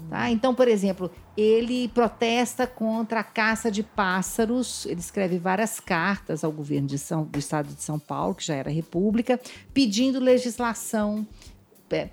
Tá? 0.10 0.30
Então, 0.30 0.54
por 0.54 0.68
exemplo, 0.68 1.10
ele 1.36 1.88
protesta 1.88 2.68
contra 2.68 3.22
a 3.22 3.24
caça 3.24 3.72
de 3.72 3.82
pássaros. 3.82 4.86
Ele 4.86 5.00
escreve 5.00 5.40
várias 5.40 5.80
cartas 5.80 6.44
ao 6.44 6.52
governo 6.52 6.88
de 6.88 7.00
São, 7.00 7.24
do 7.24 7.40
estado 7.40 7.74
de 7.74 7.82
São 7.82 7.98
Paulo, 7.98 8.36
que 8.36 8.46
já 8.46 8.54
era 8.54 8.70
república, 8.70 9.40
pedindo 9.74 10.20
legislação 10.20 11.26
é, 11.26 11.53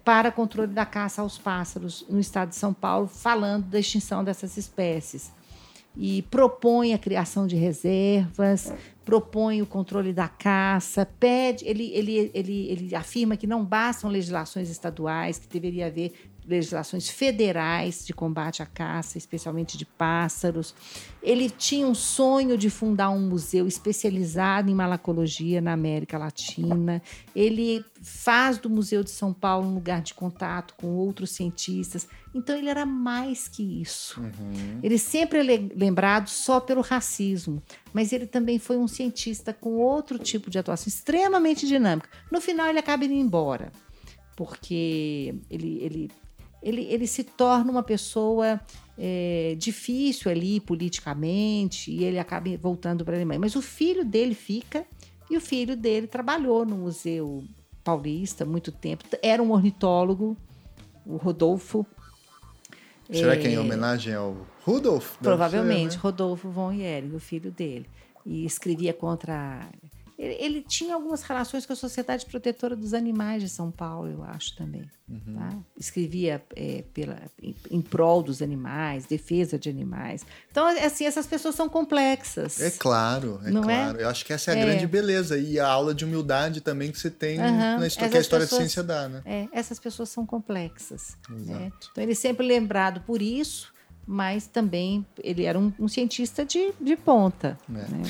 para 0.05 0.31
controle 0.31 0.73
da 0.73 0.87
caça 0.87 1.23
aos 1.23 1.39
pássaros 1.39 2.05
no 2.09 2.21
estado 2.21 2.51
de 2.51 2.57
São 2.57 2.73
Paulo, 2.73 3.07
falando 3.07 3.67
da 3.67 3.79
extinção 3.79 4.23
dessas 4.23 4.57
espécies. 4.57 5.33
E 5.97 6.23
propõe 6.23 6.95
a 6.95 6.99
criação 6.99 7.47
de 7.47 7.57
reservas, 7.57 8.73
propõe 9.05 9.61
o 9.61 9.67
controle 9.67 10.13
da 10.13 10.29
caça, 10.29 11.05
pede, 11.19 11.65
ele, 11.67 11.91
ele, 11.93 12.31
ele, 12.33 12.71
ele 12.71 12.95
afirma 12.95 13.37
que 13.37 13.47
não 13.47 13.65
bastam 13.65 14.09
legislações 14.09 14.71
estaduais, 14.71 15.39
que 15.39 15.49
deveria 15.49 15.87
haver 15.87 16.30
legislações 16.47 17.09
federais 17.09 18.05
de 18.05 18.13
combate 18.13 18.63
à 18.63 18.67
caça, 18.67 19.17
especialmente 19.19 19.79
de 19.79 19.85
pássaros. 19.85 20.75
Ele 21.23 21.49
tinha 21.51 21.87
um 21.87 21.95
sonho 21.95 22.57
de 22.59 22.69
fundar 22.71 23.11
um 23.11 23.21
museu 23.29 23.67
especializado 23.67 24.71
em 24.71 24.75
malacologia 24.75 25.61
na 25.61 25.73
América 25.73 26.19
Latina. 26.19 27.03
Ele 27.37 27.85
faz 28.03 28.59
do 28.59 28.71
Museu 28.71 29.05
de 29.05 29.11
São 29.11 29.33
Paulo 29.33 29.69
um 29.69 29.75
lugar 29.75 30.01
de 30.03 30.15
contato 30.15 30.75
com 30.77 30.89
outros 30.89 31.31
cientistas. 31.31 32.09
Então 32.35 32.57
ele 32.57 32.69
era 32.71 32.87
mais 32.87 33.47
que 33.49 33.63
isso. 33.83 34.21
Ele 34.83 34.99
sempre 34.99 35.41
é 35.41 35.43
le- 35.43 35.73
lembrado 35.77 36.29
só 36.29 36.59
pelo 36.61 36.81
racismo, 36.81 37.63
mas 37.93 38.13
ele 38.13 38.27
também 38.27 38.59
foi 38.59 38.79
um 38.79 38.89
cientista 38.89 39.53
com 39.53 39.77
outro 39.77 40.19
tipo 40.19 40.49
de 40.51 40.59
atuação 40.59 40.89
extremamente 40.89 41.67
dinâmica. 41.67 42.09
No 42.33 42.41
final 42.41 42.69
ele 42.69 42.79
acaba 42.79 43.05
indo 43.05 43.15
embora, 43.15 43.71
porque 44.37 45.35
ele, 45.51 45.79
ele, 45.83 46.11
ele, 46.63 46.83
ele 46.83 47.07
se 47.07 47.25
torna 47.25 47.71
uma 47.71 47.83
pessoa 47.83 48.61
é, 48.99 49.55
difícil 49.59 50.31
ali 50.31 50.61
politicamente 50.61 51.91
e 51.91 52.05
ele 52.05 52.19
acaba 52.19 52.49
voltando 52.59 53.05
para 53.05 53.15
a 53.15 53.17
Alemanha. 53.17 53.41
Mas 53.41 53.57
o 53.57 53.63
filho 53.63 54.05
dele 54.05 54.35
fica 54.35 54.85
e 55.31 55.37
o 55.37 55.41
filho 55.41 55.77
dele 55.77 56.07
trabalhou 56.07 56.67
no 56.67 56.77
Museu 56.77 57.45
Paulista 57.83 58.45
muito 58.45 58.71
tempo. 58.71 59.05
Era 59.23 59.43
um 59.43 59.53
ornitólogo, 59.53 60.37
o 61.07 61.17
Rodolfo. 61.17 61.87
Será 63.11 63.37
que 63.37 63.47
é 63.47 63.53
em 63.53 63.59
homenagem 63.59 64.15
ao 64.15 64.47
Rudolf? 64.65 65.17
Provavelmente, 65.21 65.93
ser, 65.93 65.97
né? 65.97 66.03
Rodolfo 66.03 66.51
von 66.51 66.73
Ehring, 66.73 67.15
o 67.15 67.19
filho 67.19 67.51
dele. 67.51 67.87
E 68.25 68.45
escrevia 68.45 68.93
contra. 68.93 69.69
Ele, 69.83 69.91
ele 70.23 70.61
tinha 70.63 70.95
algumas 70.95 71.23
relações 71.23 71.65
com 71.65 71.73
a 71.73 71.77
Sociedade 71.77 72.27
Protetora 72.27 72.77
dos 72.77 72.93
Animais 72.93 73.43
de 73.43 73.49
São 73.49 73.71
Paulo, 73.71 74.09
eu 74.11 74.23
acho 74.23 74.55
também. 74.57 74.89
Uhum. 75.09 75.35
tá? 75.35 75.49
Escrevia 75.77 76.41
é, 76.55 76.85
pela, 76.95 77.21
em, 77.43 77.57
em 77.71 77.81
prol 77.83 78.23
dos 78.23 78.41
animais, 78.43 79.07
defesa 79.07 79.59
de 79.59 79.69
animais. 79.69 80.25
Então, 80.51 80.65
assim, 80.67 81.05
essas 81.05 81.27
pessoas 81.27 81.55
são 81.57 81.69
complexas. 81.69 82.61
É 82.61 82.71
claro, 82.71 83.41
é 83.45 83.51
Não 83.51 83.63
é? 83.63 83.65
claro. 83.65 83.99
Eu 84.01 84.09
acho 84.09 84.25
que 84.25 84.33
essa 84.33 84.53
é 84.53 84.55
a 84.55 84.59
É. 84.59 84.65
grande 84.65 84.87
beleza. 84.87 85.37
E 85.39 85.59
a 85.59 85.67
aula 85.67 85.93
de 85.95 86.05
humildade 86.05 86.61
também 86.61 86.93
que 86.93 86.99
você 86.99 87.11
tem 87.11 87.41
Aham. 87.41 87.79
na 87.79 87.87
história, 87.87 88.07
Essas 88.07 88.11
que 88.11 88.17
a 88.17 88.21
história 88.21 88.47
pessoas- 88.47 88.63
de 88.63 88.69
ciência 88.69 88.83
dá, 88.85 89.09
né? 89.09 89.23
É, 89.25 89.49
essas 89.53 89.79
pessoas 89.81 90.09
são 90.11 90.25
complexas. 90.25 91.17
né? 91.29 91.73
Então 91.91 92.03
ele 92.05 92.13
é 92.13 92.15
sempre 92.15 92.47
lembrado 92.47 93.01
por 93.01 93.21
isso, 93.21 93.73
mas 94.07 94.47
também 94.47 95.05
ele 95.23 95.45
era 95.45 95.59
um, 95.59 95.73
um 95.79 95.89
cientista 95.89 96.45
de, 96.45 96.73
de 96.81 96.97
ponta. 96.97 97.59
É. 97.69 97.73
né? 97.73 98.03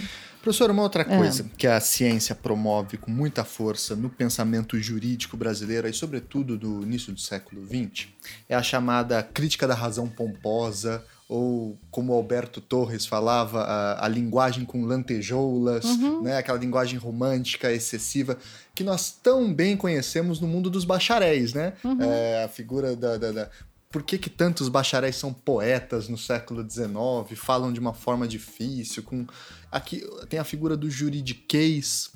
Professor, 0.42 0.70
uma 0.70 0.82
outra 0.82 1.02
É. 1.02 1.04
coisa 1.18 1.44
que 1.58 1.66
a 1.66 1.78
ciência 1.80 2.34
promove 2.34 2.96
com 2.96 3.10
muita 3.10 3.44
força 3.44 3.94
no 3.94 4.08
pensamento 4.08 4.78
jurídico 4.80 5.36
brasileiro, 5.36 5.86
e 5.86 5.92
sobretudo 5.92 6.56
do 6.56 6.82
início 6.82 7.12
do 7.12 7.20
século 7.20 7.62
XX, 7.66 8.08
é 8.48 8.54
a 8.54 8.62
chamada 8.62 9.22
crítica 9.22 9.66
da 9.68 9.74
razão 9.74 10.08
pomposa, 10.08 11.04
ou 11.28 11.78
como 11.92 12.12
Alberto 12.12 12.60
Torres 12.60 13.06
falava, 13.06 13.60
a, 13.62 14.04
a 14.04 14.08
linguagem 14.08 14.64
com 14.64 14.84
lantejoulas, 14.84 15.84
né? 16.22 16.38
aquela 16.38 16.58
linguagem 16.58 16.98
romântica, 16.98 17.70
excessiva, 17.70 18.36
que 18.74 18.82
nós 18.82 19.12
tão 19.22 19.52
bem 19.52 19.76
conhecemos 19.76 20.40
no 20.40 20.48
mundo 20.48 20.68
dos 20.70 20.84
bacharéis, 20.84 21.52
né? 21.54 21.74
É, 22.00 22.42
a 22.44 22.48
figura 22.48 22.96
da- 22.96 23.16
da- 23.16 23.30
da, 23.30 23.50
por 23.92 24.02
que, 24.02 24.18
que 24.18 24.30
tantos 24.30 24.68
bacharéis 24.68 25.16
são 25.16 25.32
poetas 25.32 26.08
no 26.08 26.16
século 26.18 26.68
XIX, 26.68 27.36
falam 27.36 27.72
de 27.72 27.78
uma 27.78 27.92
forma 27.94 28.26
difícil, 28.26 29.02
com 29.04 29.24
aqui 29.70 30.02
tem 30.28 30.38
a 30.38 30.44
figura 30.44 30.76
do 30.76 30.90
juridiquês, 30.90 32.10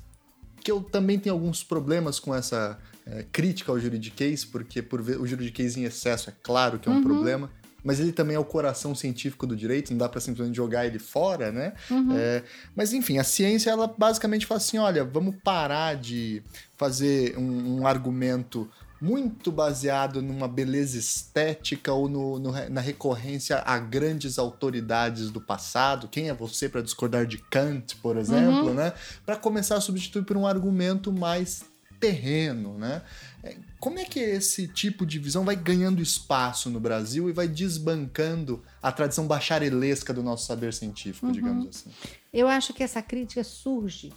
que 0.63 0.71
eu 0.71 0.81
também 0.81 1.19
tenho 1.19 1.33
alguns 1.33 1.63
problemas 1.63 2.19
com 2.19 2.33
essa 2.33 2.77
é, 3.05 3.23
crítica 3.31 3.71
ao 3.71 3.79
juridiquês, 3.79 4.43
porque 4.43 4.81
por 4.81 5.01
ver, 5.01 5.19
o 5.19 5.27
juridiquês 5.27 5.77
em 5.77 5.83
excesso 5.83 6.29
é 6.29 6.33
claro 6.41 6.79
que 6.79 6.89
é 6.89 6.91
um 6.91 7.03
problema, 7.03 7.51
mas 7.83 7.99
ele 7.99 8.11
também 8.11 8.35
é 8.35 8.39
o 8.39 8.43
coração 8.43 8.95
científico 8.95 9.45
do 9.45 9.55
direito, 9.55 9.91
não 9.91 9.99
dá 9.99 10.09
para 10.09 10.19
simplesmente 10.19 10.55
jogar 10.55 10.87
ele 10.87 10.97
fora, 10.97 11.51
né? 11.51 11.73
É, 12.17 12.43
mas 12.75 12.93
enfim, 12.93 13.19
a 13.19 13.23
ciência 13.23 13.69
ela 13.69 13.87
basicamente 13.87 14.47
fala 14.47 14.57
assim, 14.57 14.79
olha, 14.79 15.05
vamos 15.05 15.35
parar 15.43 15.95
de 15.95 16.41
fazer 16.75 17.37
um, 17.37 17.81
um 17.81 17.87
argumento 17.87 18.67
muito 19.01 19.51
baseado 19.51 20.21
numa 20.21 20.47
beleza 20.47 20.97
estética 20.97 21.91
ou 21.93 22.07
no- 22.07 22.39
no 22.39 22.51
na 22.69 22.81
recorrência 22.81 23.61
a 23.65 23.77
grandes 23.77 24.39
autoridades 24.39 25.29
do 25.29 25.41
passado. 25.41 26.07
Quem 26.07 26.29
é 26.29 26.33
você 26.33 26.69
para 26.69 26.81
discordar 26.81 27.25
de 27.25 27.37
Kant, 27.37 27.95
por 27.97 28.17
exemplo, 28.17 28.73
né? 28.73 28.93
Para 29.25 29.35
começar 29.35 29.75
a 29.75 29.81
substituir 29.81 30.23
por 30.23 30.37
um 30.37 30.47
argumento 30.47 31.11
mais 31.11 31.63
terreno, 31.99 32.77
né? 32.77 33.01
É, 33.43 33.57
como 33.79 33.99
é 33.99 34.05
que 34.05 34.19
esse 34.19 34.67
tipo 34.67 35.05
de 35.05 35.19
visão 35.19 35.45
vai 35.45 35.55
ganhando 35.55 36.01
espaço 36.01 36.69
no 36.69 36.79
Brasil 36.79 37.29
e 37.29 37.33
vai 37.33 37.47
desbancando 37.47 38.61
a 38.81 38.91
tradição 38.91 39.27
bacharelesca 39.27 40.13
do 40.13 40.23
nosso 40.23 40.45
saber 40.45 40.73
científico, 40.73 41.27
uhum. 41.27 41.31
digamos 41.31 41.67
assim? 41.67 41.89
Eu 42.33 42.47
acho 42.47 42.73
que 42.73 42.83
essa 42.83 43.01
crítica 43.01 43.43
surge. 43.43 44.11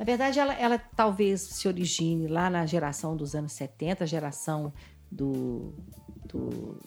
Na 0.00 0.06
verdade, 0.06 0.38
ela, 0.38 0.54
ela 0.54 0.78
talvez 0.78 1.42
se 1.42 1.68
origine 1.68 2.26
lá 2.26 2.48
na 2.48 2.64
geração 2.64 3.14
dos 3.14 3.34
anos 3.34 3.52
70, 3.52 4.04
a 4.04 4.06
geração 4.06 4.72
do, 5.12 5.74
do 6.24 6.78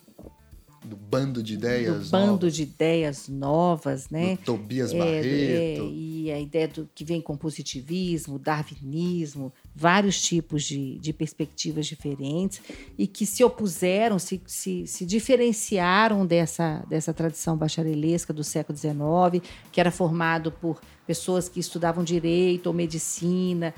do 0.84 0.98
bando 0.98 1.42
de 1.42 1.54
ideias 1.54 2.08
do 2.08 2.12
bando 2.12 2.32
novas. 2.32 2.56
de 2.56 2.64
ideias 2.64 3.28
novas, 3.30 4.10
né? 4.10 4.36
Do 4.38 4.44
Tobias 4.44 4.92
é, 4.92 4.98
Barreto. 4.98 5.28
É, 5.28 5.90
e 5.90 6.32
a 6.32 6.40
ideia 6.40 6.68
do 6.68 6.90
que 6.94 7.06
vem 7.06 7.22
com 7.22 7.38
positivismo, 7.38 8.38
darwinismo, 8.40 9.54
vários 9.76 10.22
tipos 10.22 10.64
de, 10.64 11.00
de 11.00 11.12
perspectivas 11.12 11.88
diferentes 11.88 12.62
e 12.98 13.08
que 13.08 13.26
se 13.26 13.44
opuseram, 13.44 14.20
se, 14.20 14.42
se, 14.46 14.86
se 14.86 15.06
diferenciaram 15.06 16.26
dessa, 16.26 16.86
dessa 16.88 17.14
tradição 17.14 17.58
bacharelesca 17.58 18.32
do 18.32 18.44
século 18.44 18.78
XIX, 18.78 19.44
que 19.72 19.80
era 19.80 19.90
formado 19.90 20.52
por 20.52 20.80
pessoas 21.08 21.50
que 21.50 21.60
estudavam 21.60 22.04
direito 22.04 22.68
ou 22.68 22.74
medicina, 22.74 23.74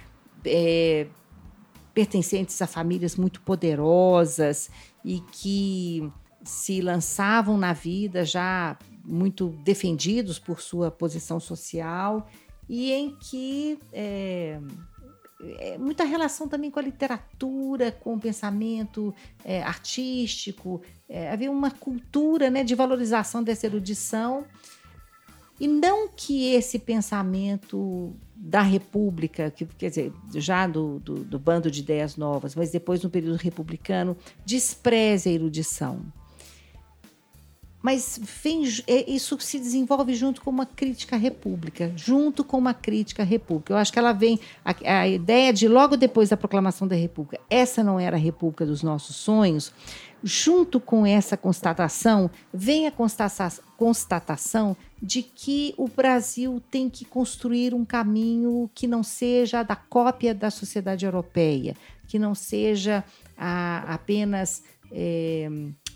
é, 0.45 1.07
pertencentes 1.93 2.61
a 2.61 2.67
famílias 2.67 3.15
muito 3.15 3.41
poderosas 3.41 4.69
e 5.03 5.21
que 5.31 6.11
se 6.43 6.81
lançavam 6.81 7.57
na 7.57 7.71
vida 7.71 8.25
já 8.25 8.77
muito 9.03 9.49
defendidos 9.63 10.37
por 10.37 10.61
sua 10.61 10.91
posição 10.91 11.39
social 11.39 12.27
e 12.67 12.91
em 12.91 13.15
que 13.15 13.79
é, 13.93 14.59
é, 15.59 15.77
muita 15.77 16.03
relação 16.03 16.47
também 16.47 16.71
com 16.71 16.79
a 16.79 16.83
literatura, 16.83 17.91
com 17.91 18.15
o 18.15 18.19
pensamento 18.19 19.13
é, 19.43 19.61
artístico, 19.61 20.81
é, 21.07 21.31
havia 21.31 21.51
uma 21.51 21.71
cultura 21.71 22.49
né, 22.49 22.63
de 22.63 22.75
valorização 22.75 23.43
dessa 23.43 23.65
erudição. 23.65 24.45
E 25.59 25.67
não 25.67 26.09
que 26.09 26.53
esse 26.53 26.77
pensamento 26.79 28.13
da 28.35 28.61
República, 28.61 29.49
que, 29.49 29.65
quer 29.65 29.89
dizer, 29.89 30.13
já 30.33 30.67
do, 30.67 30.99
do, 30.99 31.23
do 31.23 31.39
bando 31.39 31.71
de 31.71 31.79
ideias 31.79 32.17
novas, 32.17 32.53
mas 32.53 32.71
depois 32.71 33.01
no 33.01 33.09
período 33.09 33.37
republicano, 33.37 34.17
despreze 34.45 35.29
a 35.29 35.31
erudição 35.31 36.01
mas 37.85 38.19
vem, 38.19 38.63
é, 38.87 39.11
isso 39.11 39.39
se 39.39 39.59
desenvolve 39.59 40.15
junto 40.15 40.41
com 40.41 40.49
uma 40.49 40.65
crítica 40.65 41.15
República, 41.15 41.93
junto 41.95 42.43
com 42.43 42.57
uma 42.57 42.73
crítica 42.73 43.23
República. 43.23 43.73
Eu 43.73 43.77
acho 43.77 43.93
que 43.93 43.99
ela 43.99 44.11
vem, 44.11 44.39
a, 44.65 45.01
a, 45.01 45.07
ideia 45.07 45.53
de 45.53 45.67
logo 45.67 45.95
depois 45.95 46.29
da 46.29 46.35
proclamação 46.35 46.87
da 46.87 46.95
República, 46.95 47.39
essa 47.47 47.83
não 47.83 47.99
era 47.99 48.17
a 48.17 48.19
República 48.19 48.65
dos 48.65 48.81
nossos 48.81 49.17
sonhos, 49.17 49.71
junto 50.23 50.79
com 50.79 51.05
essa 51.05 51.37
constatação, 51.37 52.31
vem 52.51 52.87
a 52.87 52.91
constatação 53.77 54.75
de 54.99 55.21
que 55.21 55.75
o 55.77 55.87
Brasil 55.87 56.59
tem 56.71 56.89
que 56.89 57.05
construir 57.05 57.71
um 57.71 57.85
caminho 57.85 58.67
que 58.73 58.87
não 58.87 59.03
seja 59.03 59.61
da 59.61 59.75
cópia 59.75 60.33
da 60.33 60.49
sociedade 60.49 61.05
europeia, 61.05 61.75
que 62.07 62.17
não 62.17 62.33
seja 62.33 63.03
a, 63.37 63.93
apenas. 63.93 64.63
É, 64.91 65.47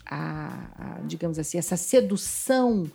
a, 0.09 0.69
a, 0.77 1.01
digamos 1.05 1.37
assim, 1.37 1.57
essa 1.57 1.77
sedução 1.77 2.89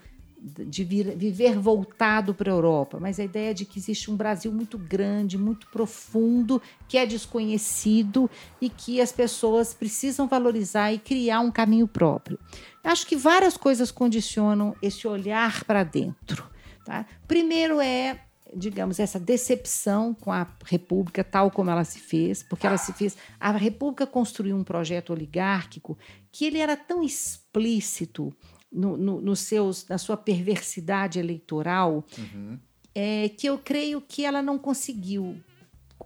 de 0.44 0.84
vir, 0.84 1.16
viver 1.16 1.58
voltado 1.58 2.34
para 2.34 2.52
a 2.52 2.54
Europa, 2.54 2.98
mas 3.00 3.18
a 3.18 3.24
ideia 3.24 3.54
de 3.54 3.64
que 3.64 3.78
existe 3.78 4.10
um 4.10 4.16
Brasil 4.16 4.52
muito 4.52 4.76
grande, 4.76 5.38
muito 5.38 5.66
profundo, 5.68 6.60
que 6.86 6.98
é 6.98 7.06
desconhecido 7.06 8.30
e 8.60 8.68
que 8.68 9.00
as 9.00 9.10
pessoas 9.10 9.72
precisam 9.72 10.28
valorizar 10.28 10.92
e 10.92 10.98
criar 10.98 11.40
um 11.40 11.50
caminho 11.50 11.88
próprio. 11.88 12.38
Acho 12.82 13.06
que 13.06 13.16
várias 13.16 13.56
coisas 13.56 13.90
condicionam 13.90 14.76
esse 14.82 15.08
olhar 15.08 15.64
para 15.64 15.82
dentro. 15.82 16.44
Tá? 16.84 17.06
Primeiro 17.26 17.80
é 17.80 18.20
digamos, 18.54 19.00
essa 19.00 19.18
decepção 19.18 20.14
com 20.14 20.32
a 20.32 20.46
República 20.64 21.24
tal 21.24 21.50
como 21.50 21.70
ela 21.70 21.84
se 21.84 21.98
fez, 21.98 22.42
porque 22.42 22.66
ela 22.66 22.76
se 22.76 22.92
fez. 22.92 23.16
A 23.38 23.50
República 23.50 24.06
construiu 24.06 24.56
um 24.56 24.64
projeto 24.64 25.12
oligárquico 25.12 25.98
que 26.30 26.44
ele 26.44 26.58
era 26.58 26.76
tão 26.76 27.02
explícito 27.02 28.34
no, 28.70 28.96
no, 28.96 29.20
no 29.20 29.36
seus, 29.36 29.86
na 29.88 29.98
sua 29.98 30.16
perversidade 30.16 31.18
eleitoral, 31.18 32.04
uhum. 32.18 32.58
é, 32.94 33.28
que 33.28 33.46
eu 33.46 33.58
creio 33.58 34.00
que 34.00 34.24
ela 34.24 34.42
não 34.42 34.58
conseguiu 34.58 35.36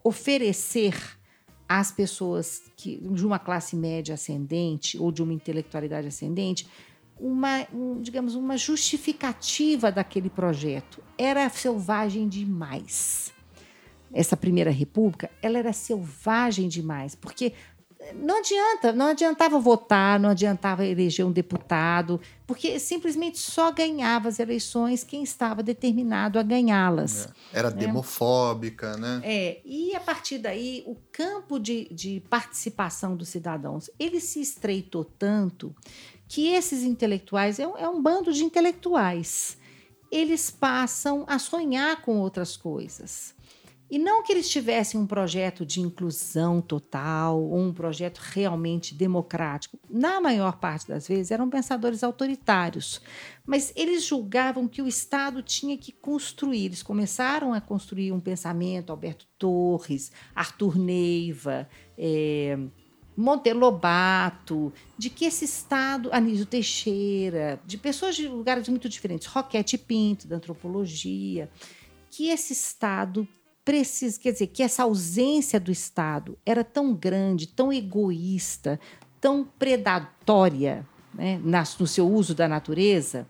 oferecer 0.04 0.94
às 1.68 1.90
pessoas 1.92 2.62
que, 2.76 2.96
de 2.96 3.26
uma 3.26 3.38
classe 3.38 3.76
média 3.76 4.14
ascendente 4.14 4.98
ou 4.98 5.12
de 5.12 5.22
uma 5.22 5.32
intelectualidade 5.32 6.06
ascendente 6.06 6.66
uma, 7.20 7.66
um, 7.72 8.00
digamos, 8.00 8.34
uma 8.34 8.56
justificativa 8.56 9.90
daquele 9.90 10.30
projeto. 10.30 11.02
Era 11.16 11.48
selvagem 11.48 12.28
demais. 12.28 13.32
Essa 14.12 14.36
primeira 14.36 14.70
república, 14.70 15.30
ela 15.42 15.58
era 15.58 15.72
selvagem 15.72 16.68
demais, 16.68 17.14
porque 17.14 17.52
não 18.14 18.38
adianta, 18.38 18.92
não 18.92 19.06
adiantava 19.06 19.58
votar, 19.58 20.20
não 20.20 20.30
adiantava 20.30 20.86
eleger 20.86 21.26
um 21.26 21.32
deputado, 21.32 22.20
porque 22.46 22.78
simplesmente 22.78 23.38
só 23.38 23.72
ganhava 23.72 24.28
as 24.28 24.38
eleições 24.38 25.02
quem 25.02 25.22
estava 25.22 25.62
determinado 25.62 26.38
a 26.38 26.42
ganhá-las. 26.42 27.26
É. 27.52 27.58
Era 27.58 27.70
né? 27.70 27.76
demofóbica, 27.76 28.96
né? 28.96 29.20
É, 29.24 29.60
e 29.64 29.94
a 29.94 30.00
partir 30.00 30.38
daí 30.38 30.82
o 30.86 30.96
campo 31.10 31.58
de, 31.58 31.88
de 31.92 32.22
participação 32.30 33.16
dos 33.16 33.28
cidadãos 33.28 33.90
ele 33.98 34.20
se 34.20 34.40
estreitou 34.40 35.04
tanto 35.04 35.74
que 36.28 36.48
esses 36.48 36.82
intelectuais, 36.82 37.58
é 37.58 37.66
um, 37.66 37.76
é 37.76 37.88
um 37.88 38.00
bando 38.00 38.32
de 38.32 38.44
intelectuais, 38.44 39.56
eles 40.10 40.50
passam 40.50 41.24
a 41.26 41.38
sonhar 41.38 42.02
com 42.02 42.18
outras 42.18 42.56
coisas. 42.56 43.34
E 43.90 43.98
não 43.98 44.22
que 44.22 44.32
eles 44.32 44.48
tivessem 44.48 45.00
um 45.00 45.06
projeto 45.06 45.64
de 45.64 45.80
inclusão 45.80 46.60
total, 46.60 47.40
ou 47.40 47.58
um 47.58 47.72
projeto 47.72 48.18
realmente 48.18 48.94
democrático. 48.94 49.78
Na 49.88 50.20
maior 50.20 50.58
parte 50.58 50.86
das 50.88 51.08
vezes 51.08 51.30
eram 51.30 51.48
pensadores 51.48 52.04
autoritários, 52.04 53.00
mas 53.46 53.72
eles 53.74 54.04
julgavam 54.04 54.68
que 54.68 54.82
o 54.82 54.86
Estado 54.86 55.42
tinha 55.42 55.76
que 55.78 55.90
construir. 55.90 56.66
Eles 56.66 56.82
começaram 56.82 57.54
a 57.54 57.60
construir 57.60 58.12
um 58.12 58.20
pensamento, 58.20 58.90
Alberto 58.90 59.26
Torres, 59.38 60.12
Arthur 60.34 60.78
Neiva, 60.78 61.66
é, 61.96 62.58
Monteiro 63.16 63.58
Lobato, 63.58 64.72
de 64.96 65.10
que 65.10 65.24
esse 65.24 65.44
Estado, 65.44 66.08
Anísio 66.12 66.46
Teixeira, 66.46 67.58
de 67.66 67.78
pessoas 67.78 68.14
de 68.14 68.28
lugares 68.28 68.68
muito 68.68 68.88
diferentes, 68.88 69.26
Roquete 69.26 69.76
Pinto, 69.76 70.28
da 70.28 70.36
antropologia, 70.36 71.50
que 72.10 72.28
esse 72.28 72.52
Estado 72.52 73.26
precisa, 73.68 74.18
quer 74.18 74.32
dizer, 74.32 74.46
que 74.46 74.62
essa 74.62 74.84
ausência 74.84 75.60
do 75.60 75.70
Estado 75.70 76.38
era 76.46 76.64
tão 76.64 76.94
grande, 76.94 77.46
tão 77.46 77.70
egoísta, 77.70 78.80
tão 79.20 79.44
predatória 79.44 80.86
né, 81.12 81.38
no 81.78 81.86
seu 81.86 82.10
uso 82.10 82.34
da 82.34 82.48
natureza, 82.48 83.28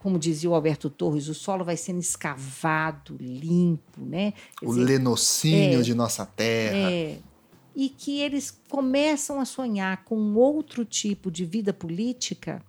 como 0.00 0.18
dizia 0.18 0.50
o 0.50 0.56
Alberto 0.56 0.90
Torres, 0.90 1.28
o 1.28 1.34
solo 1.34 1.64
vai 1.64 1.76
sendo 1.76 2.00
escavado, 2.00 3.16
limpo, 3.20 4.00
né? 4.00 4.32
Quer 4.58 4.66
o 4.66 4.70
dizer, 4.70 4.84
lenocínio 4.84 5.78
é, 5.78 5.82
de 5.82 5.94
nossa 5.94 6.26
terra. 6.26 6.90
É, 6.90 7.18
e 7.72 7.88
que 7.88 8.20
eles 8.20 8.50
começam 8.68 9.38
a 9.38 9.44
sonhar 9.44 10.02
com 10.04 10.34
outro 10.34 10.84
tipo 10.84 11.30
de 11.30 11.44
vida 11.44 11.72
política 11.72 12.60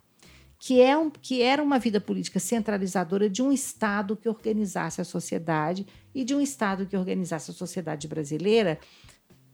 que, 0.59 0.81
é 0.81 0.97
um, 0.97 1.09
que 1.09 1.41
era 1.41 1.61
uma 1.61 1.77
vida 1.77 2.01
política 2.01 2.39
centralizadora 2.39 3.29
de 3.29 3.41
um 3.41 3.51
Estado 3.51 4.15
que 4.15 4.27
organizasse 4.27 4.99
a 4.99 5.03
sociedade 5.03 5.85
e 6.13 6.23
de 6.23 6.33
um 6.33 6.41
Estado 6.41 6.85
que 6.85 6.97
organizasse 6.97 7.51
a 7.51 7.53
sociedade 7.53 8.07
brasileira, 8.07 8.79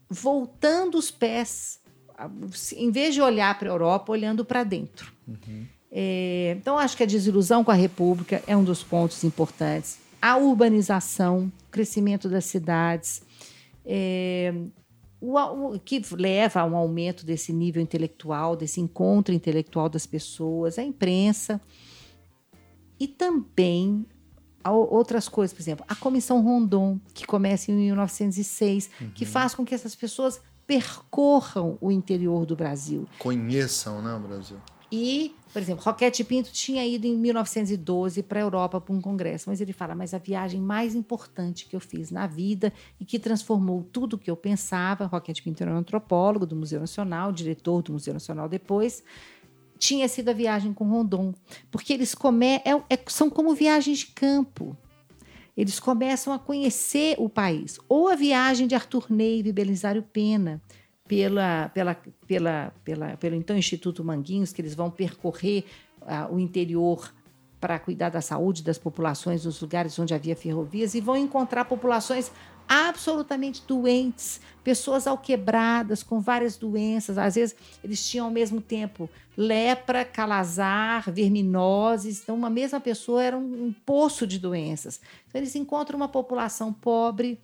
voltando 0.08 0.96
os 0.96 1.10
pés, 1.10 1.80
em 2.76 2.90
vez 2.90 3.14
de 3.14 3.20
olhar 3.20 3.58
para 3.58 3.68
a 3.68 3.72
Europa, 3.72 4.12
olhando 4.12 4.44
para 4.44 4.64
dentro. 4.64 5.12
Uhum. 5.26 5.66
É, 5.90 6.56
então, 6.58 6.78
acho 6.78 6.96
que 6.96 7.02
a 7.02 7.06
desilusão 7.06 7.62
com 7.62 7.70
a 7.70 7.74
República 7.74 8.42
é 8.46 8.56
um 8.56 8.64
dos 8.64 8.82
pontos 8.82 9.22
importantes. 9.22 9.98
A 10.20 10.36
urbanização, 10.36 11.52
o 11.68 11.70
crescimento 11.70 12.28
das 12.28 12.46
cidades, 12.46 13.22
é, 13.84 14.52
o, 15.24 15.74
o, 15.74 15.80
que 15.80 16.02
leva 16.12 16.60
a 16.60 16.64
um 16.64 16.76
aumento 16.76 17.24
desse 17.24 17.52
nível 17.52 17.82
intelectual, 17.82 18.54
desse 18.54 18.80
encontro 18.80 19.34
intelectual 19.34 19.88
das 19.88 20.06
pessoas, 20.06 20.78
a 20.78 20.82
imprensa 20.82 21.60
e 23.00 23.08
também 23.08 24.06
outras 24.66 25.28
coisas, 25.28 25.54
por 25.54 25.60
exemplo, 25.60 25.84
a 25.88 25.94
Comissão 25.94 26.42
Rondon, 26.42 26.98
que 27.12 27.26
começa 27.26 27.70
em 27.70 27.74
1906, 27.74 28.90
uhum. 29.00 29.10
que 29.10 29.26
faz 29.26 29.54
com 29.54 29.64
que 29.64 29.74
essas 29.74 29.94
pessoas 29.94 30.40
percorram 30.66 31.76
o 31.80 31.90
interior 31.90 32.46
do 32.46 32.56
Brasil. 32.56 33.06
Conheçam 33.18 34.00
né, 34.00 34.14
o 34.14 34.20
Brasil. 34.20 34.56
E, 34.96 35.34
por 35.52 35.60
exemplo, 35.60 35.84
Roquete 35.84 36.22
Pinto 36.22 36.52
tinha 36.52 36.86
ido 36.86 37.04
em 37.04 37.16
1912 37.16 38.22
para 38.22 38.38
a 38.38 38.42
Europa 38.42 38.80
para 38.80 38.94
um 38.94 39.00
congresso, 39.00 39.50
mas 39.50 39.60
ele 39.60 39.72
fala: 39.72 39.92
mas 39.92 40.14
a 40.14 40.18
viagem 40.18 40.60
mais 40.60 40.94
importante 40.94 41.66
que 41.66 41.74
eu 41.74 41.80
fiz 41.80 42.12
na 42.12 42.28
vida 42.28 42.72
e 43.00 43.04
que 43.04 43.18
transformou 43.18 43.82
tudo 43.82 44.14
o 44.14 44.18
que 44.18 44.30
eu 44.30 44.36
pensava. 44.36 45.06
Roquete 45.06 45.42
Pinto 45.42 45.64
era 45.64 45.74
um 45.74 45.78
antropólogo 45.78 46.46
do 46.46 46.54
Museu 46.54 46.78
Nacional, 46.78 47.32
diretor 47.32 47.82
do 47.82 47.92
Museu 47.92 48.14
Nacional 48.14 48.48
depois. 48.48 49.02
Tinha 49.78 50.06
sido 50.06 50.28
a 50.28 50.32
viagem 50.32 50.72
com 50.72 50.88
Rondon, 50.88 51.34
porque 51.72 51.92
eles 51.92 52.14
come 52.14 52.46
é, 52.46 52.62
é, 52.88 52.98
são 53.08 53.28
como 53.28 53.52
viagens 53.52 53.98
de 53.98 54.06
campo. 54.06 54.76
Eles 55.56 55.80
começam 55.80 56.32
a 56.32 56.38
conhecer 56.38 57.16
o 57.18 57.28
país. 57.28 57.80
Ou 57.88 58.08
a 58.08 58.14
viagem 58.14 58.68
de 58.68 58.76
Arthur 58.76 59.06
Neiva 59.10 59.48
e 59.48 59.52
Belisário 59.52 60.04
Pena, 60.04 60.62
pela, 61.06 61.68
pela, 61.68 61.96
pela, 62.26 62.72
pela, 62.82 63.16
pelo 63.16 63.34
então 63.36 63.56
Instituto 63.56 64.02
Manguinhos, 64.02 64.52
que 64.52 64.62
eles 64.62 64.74
vão 64.74 64.90
percorrer 64.90 65.64
uh, 66.00 66.34
o 66.34 66.40
interior 66.40 67.12
para 67.60 67.78
cuidar 67.78 68.10
da 68.10 68.20
saúde 68.20 68.62
das 68.62 68.78
populações 68.78 69.44
nos 69.44 69.60
lugares 69.60 69.98
onde 69.98 70.12
havia 70.12 70.36
ferrovias 70.36 70.94
e 70.94 71.00
vão 71.00 71.16
encontrar 71.16 71.64
populações 71.64 72.30
absolutamente 72.68 73.62
doentes, 73.66 74.40
pessoas 74.62 75.06
alquebradas 75.06 76.02
com 76.02 76.20
várias 76.20 76.56
doenças. 76.56 77.18
Às 77.18 77.34
vezes 77.34 77.56
eles 77.82 78.06
tinham 78.08 78.26
ao 78.26 78.32
mesmo 78.32 78.60
tempo 78.60 79.08
lepra, 79.36 80.04
calazar, 80.04 81.10
verminoses. 81.10 82.22
Então, 82.22 82.34
uma 82.34 82.50
mesma 82.50 82.80
pessoa 82.80 83.22
era 83.22 83.36
um, 83.36 83.66
um 83.66 83.74
poço 83.84 84.26
de 84.26 84.38
doenças. 84.38 85.00
Então, 85.28 85.40
eles 85.40 85.54
encontram 85.54 85.96
uma 85.96 86.08
população 86.08 86.72
pobre, 86.72 87.38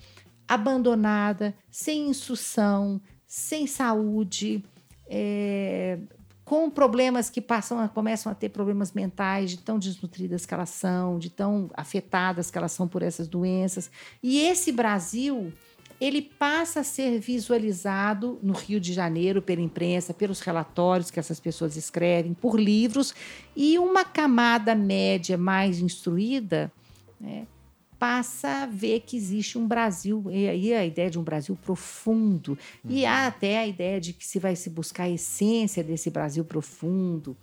abandonada, 0.48 1.54
sem 1.70 2.08
instrução, 2.08 3.00
sem 3.30 3.64
saúde, 3.64 4.60
é, 5.08 6.00
com 6.44 6.68
problemas 6.68 7.30
que 7.30 7.40
passam, 7.40 7.86
começam 7.86 8.32
a 8.32 8.34
ter 8.34 8.48
problemas 8.48 8.92
mentais, 8.92 9.52
de 9.52 9.58
tão 9.58 9.78
desnutridas 9.78 10.44
que 10.44 10.52
elas 10.52 10.70
são, 10.70 11.16
de 11.16 11.30
tão 11.30 11.70
afetadas 11.74 12.50
que 12.50 12.58
elas 12.58 12.72
são 12.72 12.88
por 12.88 13.02
essas 13.02 13.28
doenças. 13.28 13.88
E 14.20 14.40
esse 14.40 14.72
Brasil, 14.72 15.52
ele 16.00 16.20
passa 16.20 16.80
a 16.80 16.84
ser 16.84 17.20
visualizado 17.20 18.36
no 18.42 18.52
Rio 18.52 18.80
de 18.80 18.92
Janeiro 18.92 19.40
pela 19.40 19.60
imprensa, 19.60 20.12
pelos 20.12 20.40
relatórios 20.40 21.08
que 21.08 21.20
essas 21.20 21.38
pessoas 21.38 21.76
escrevem, 21.76 22.34
por 22.34 22.58
livros, 22.58 23.14
e 23.54 23.78
uma 23.78 24.04
camada 24.04 24.74
média 24.74 25.38
mais 25.38 25.78
instruída, 25.78 26.72
né, 27.20 27.46
passa 28.00 28.62
a 28.62 28.66
ver 28.66 29.00
que 29.00 29.14
existe 29.14 29.58
um 29.58 29.68
Brasil, 29.68 30.24
e 30.30 30.48
aí 30.48 30.72
a 30.72 30.86
ideia 30.86 31.10
de 31.10 31.18
um 31.18 31.22
Brasil 31.22 31.54
profundo, 31.54 32.58
uhum. 32.82 32.90
e 32.90 33.04
há 33.04 33.26
até 33.26 33.58
a 33.58 33.66
ideia 33.66 34.00
de 34.00 34.14
que 34.14 34.26
se 34.26 34.38
vai 34.38 34.56
se 34.56 34.70
buscar 34.70 35.04
a 35.04 35.10
essência 35.10 35.84
desse 35.84 36.08
Brasil 36.08 36.42
profundo. 36.42 37.36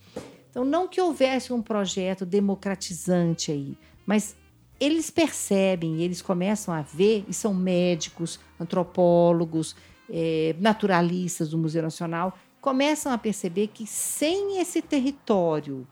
Então, 0.50 0.66
não 0.66 0.88
que 0.88 1.00
houvesse 1.00 1.54
um 1.54 1.62
projeto 1.62 2.26
democratizante 2.26 3.52
aí, 3.52 3.78
mas 4.04 4.36
eles 4.80 5.12
percebem, 5.12 6.02
eles 6.02 6.24
começam 6.24 6.74
a 6.74 6.82
ver, 6.82 7.24
e 7.28 7.34
são 7.36 7.54
médicos, 7.54 8.40
antropólogos, 8.60 9.76
é, 10.10 10.56
naturalistas 10.60 11.52
do 11.52 11.58
Museu 11.60 11.84
Nacional, 11.84 12.36
começam 12.60 13.12
a 13.12 13.18
perceber 13.18 13.68
que 13.68 13.86
sem 13.86 14.60
esse 14.60 14.82
território 14.82 15.88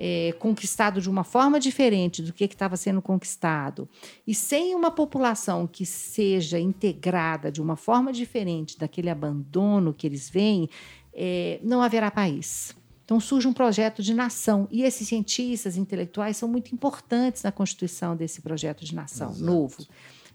é, 0.00 0.32
conquistado 0.38 1.00
de 1.00 1.10
uma 1.10 1.24
forma 1.24 1.58
diferente 1.58 2.22
do 2.22 2.32
que 2.32 2.44
estava 2.44 2.76
sendo 2.76 3.02
conquistado, 3.02 3.88
e 4.24 4.32
sem 4.32 4.72
uma 4.76 4.92
população 4.92 5.66
que 5.66 5.84
seja 5.84 6.60
integrada 6.60 7.50
de 7.50 7.60
uma 7.60 7.74
forma 7.74 8.12
diferente 8.12 8.78
daquele 8.78 9.10
abandono 9.10 9.92
que 9.92 10.06
eles 10.06 10.30
veem, 10.30 10.70
é, 11.12 11.58
não 11.64 11.82
haverá 11.82 12.12
país. 12.12 12.76
Então 13.04 13.18
surge 13.18 13.48
um 13.48 13.52
projeto 13.52 14.02
de 14.02 14.14
nação 14.14 14.68
e 14.70 14.82
esses 14.84 15.08
cientistas 15.08 15.76
intelectuais 15.76 16.36
são 16.36 16.48
muito 16.48 16.72
importantes 16.72 17.42
na 17.42 17.50
constituição 17.50 18.14
desse 18.14 18.40
projeto 18.40 18.84
de 18.84 18.94
nação 18.94 19.30
Exato. 19.30 19.44
novo. 19.44 19.86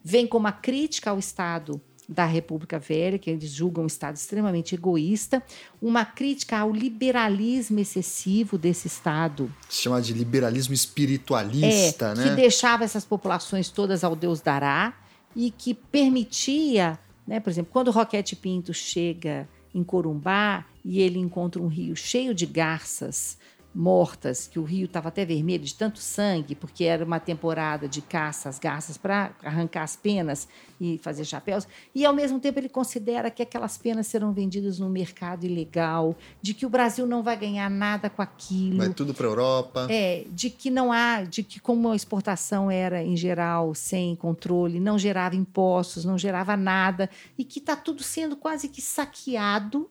Vem 0.04 0.28
como 0.28 0.46
uma 0.46 0.52
crítica 0.52 1.12
ao 1.12 1.20
Estado 1.20 1.80
da 2.14 2.26
República 2.26 2.78
Velha, 2.80 3.18
que 3.18 3.30
eles 3.30 3.50
julgam 3.52 3.84
um 3.84 3.88
Estado 3.88 4.16
extremamente 4.16 4.76
egoísta, 4.76 5.44
uma 5.82 6.06
crítica 6.06 6.60
ao 6.60 6.72
liberalismo 6.72 7.80
excessivo 7.80 8.58
desse 8.58 8.88
Estado. 8.88 9.54
Se 9.68 9.82
chama 9.82 10.02
de 10.02 10.14
liberalismo 10.14 10.74
espiritualista, 10.74 12.10
é, 12.12 12.16
né? 12.16 12.24
Que 12.24 12.36
deixava 12.36 12.84
essas 12.84 13.04
populações 13.04 13.70
todas 13.70 14.04
ao 14.04 14.16
Deus 14.16 14.40
dará 14.40 14.94
e 15.36 15.50
que 15.52 15.74
permitia, 15.74 17.00
né, 17.28 17.40
por 17.40 17.50
exemplo, 17.50 17.72
quando 17.74 17.88
o 17.88 17.92
Roquete 17.92 18.36
Pinto 18.36 18.74
chega 18.74 19.50
em 19.74 19.84
Corumbá 19.84 20.66
e 20.86 21.02
ele 21.02 21.18
encontra 21.18 21.62
um 21.62 21.68
rio 21.68 21.96
cheio 21.96 22.34
de 22.34 22.46
garças 22.46 23.38
mortas, 23.74 24.48
que 24.48 24.60
o 24.60 24.64
rio 24.64 24.86
estava 24.86 25.08
até 25.08 25.26
vermelho 25.26 25.64
de 25.64 25.74
tanto 25.74 26.00
sangue, 26.00 26.56
porque 26.56 26.84
era 26.84 27.04
uma 27.04 27.20
temporada 27.20 27.88
de 27.88 28.02
caça 28.02 28.50
às 28.50 28.60
garças 28.60 28.98
para 28.98 29.32
arrancar 29.44 29.84
as 29.84 29.96
penas 29.96 30.48
e 30.80 30.98
fazer 31.00 31.26
chapéus. 31.26 31.68
E, 31.96 32.06
ao 32.06 32.14
mesmo 32.14 32.40
tempo, 32.40 32.60
ele 32.60 32.70
considera 32.70 33.32
que 33.32 33.42
aquelas 33.42 33.78
penas 33.78 34.08
serão 34.08 34.34
vendidas 34.34 34.80
no 34.80 34.90
mercado 34.90 35.46
ilegal, 35.46 36.16
de 36.42 36.54
que 36.54 36.66
o 36.66 36.70
Brasil 36.70 37.08
não 37.08 37.24
vai 37.24 37.38
ganhar 37.38 37.70
nada 37.70 38.10
com 38.10 38.22
aquilo. 38.22 38.78
Vai 38.78 38.94
tudo 38.94 39.14
para 39.14 39.26
a 39.26 39.30
Europa. 39.30 39.88
É, 39.90 40.26
de 40.30 40.50
que 40.50 40.70
não 40.70 40.92
há, 40.92 41.24
de 41.24 41.42
que 41.42 41.60
como 41.60 41.90
a 41.90 41.96
exportação 41.96 42.70
era, 42.70 43.02
em 43.02 43.16
geral, 43.16 43.74
sem 43.74 44.16
controle, 44.16 44.80
não 44.80 45.00
gerava 45.00 45.36
impostos, 45.36 46.06
não 46.06 46.18
gerava 46.18 46.56
nada, 46.56 47.10
e 47.38 47.44
que 47.44 47.60
está 47.60 47.76
tudo 47.76 48.04
sendo 48.04 48.36
quase 48.36 48.68
que 48.68 48.82
saqueado 48.82 49.90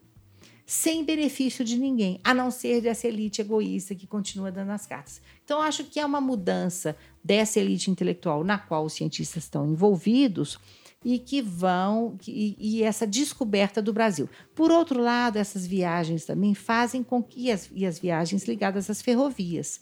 sem 0.73 1.05
benefício 1.05 1.63
de 1.67 1.79
ninguém, 1.79 2.19
a 2.25 2.33
não 2.33 2.51
ser 2.51 2.81
dessa 2.81 3.07
elite 3.07 3.43
egoísta 3.43 3.95
que 3.95 4.07
continua 4.07 4.51
dando 4.51 4.71
as 4.71 4.87
cartas. 4.87 5.21
Então, 5.45 5.61
acho 5.61 5.85
que 5.85 6.01
é 6.01 6.07
uma 6.07 6.19
mudança 6.19 6.97
dessa 7.23 7.61
elite 7.61 7.91
intelectual 7.91 8.43
na 8.43 8.57
qual 8.57 8.87
os 8.87 8.95
cientistas 8.95 9.45
estão 9.45 9.71
envolvidos 9.71 10.59
e 11.05 11.19
que 11.19 11.43
vão 11.43 12.17
e, 12.27 12.57
e, 12.59 12.83
essa 12.83 13.07
descoberta 13.07 13.83
do 13.83 13.93
Brasil. 13.93 14.31
Por 14.55 14.71
outro 14.71 14.99
lado, 14.99 15.37
essas 15.37 15.67
viagens 15.67 16.25
também 16.25 16.55
fazem 16.55 17.03
com 17.03 17.23
que 17.23 17.51
as, 17.51 17.69
e 17.75 17.85
as 17.85 17.99
viagens 17.99 18.45
ligadas 18.45 18.89
às 18.89 19.03
ferrovias 19.03 19.79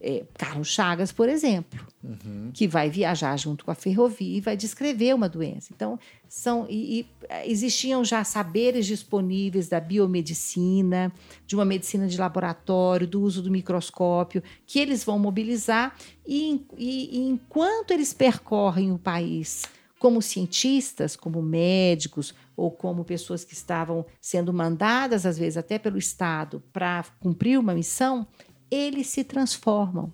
é, 0.00 0.24
Carlos 0.34 0.68
Chagas, 0.68 1.12
por 1.12 1.28
exemplo, 1.28 1.86
uhum. 2.02 2.50
que 2.52 2.68
vai 2.68 2.90
viajar 2.90 3.36
junto 3.36 3.64
com 3.64 3.70
a 3.70 3.74
ferrovia 3.74 4.38
e 4.38 4.40
vai 4.40 4.56
descrever 4.56 5.14
uma 5.14 5.28
doença. 5.28 5.72
Então, 5.74 5.98
são 6.28 6.66
e, 6.68 7.00
e, 7.00 7.06
existiam 7.44 8.04
já 8.04 8.22
saberes 8.24 8.86
disponíveis 8.86 9.68
da 9.68 9.80
biomedicina, 9.80 11.12
de 11.46 11.54
uma 11.54 11.64
medicina 11.64 12.06
de 12.06 12.18
laboratório, 12.18 13.06
do 13.06 13.22
uso 13.22 13.42
do 13.42 13.50
microscópio, 13.50 14.42
que 14.66 14.78
eles 14.78 15.04
vão 15.04 15.18
mobilizar 15.18 15.96
e, 16.26 16.64
e, 16.76 17.18
e 17.18 17.28
enquanto 17.28 17.92
eles 17.92 18.12
percorrem 18.12 18.92
o 18.92 18.98
país 18.98 19.64
como 19.98 20.20
cientistas, 20.20 21.16
como 21.16 21.40
médicos 21.40 22.34
ou 22.56 22.70
como 22.70 23.04
pessoas 23.04 23.44
que 23.44 23.54
estavam 23.54 24.04
sendo 24.20 24.52
mandadas 24.52 25.24
às 25.24 25.38
vezes 25.38 25.56
até 25.56 25.78
pelo 25.78 25.98
Estado 25.98 26.62
para 26.72 27.04
cumprir 27.20 27.58
uma 27.58 27.74
missão, 27.74 28.26
eles 28.70 29.08
se 29.08 29.24
transformam. 29.24 30.12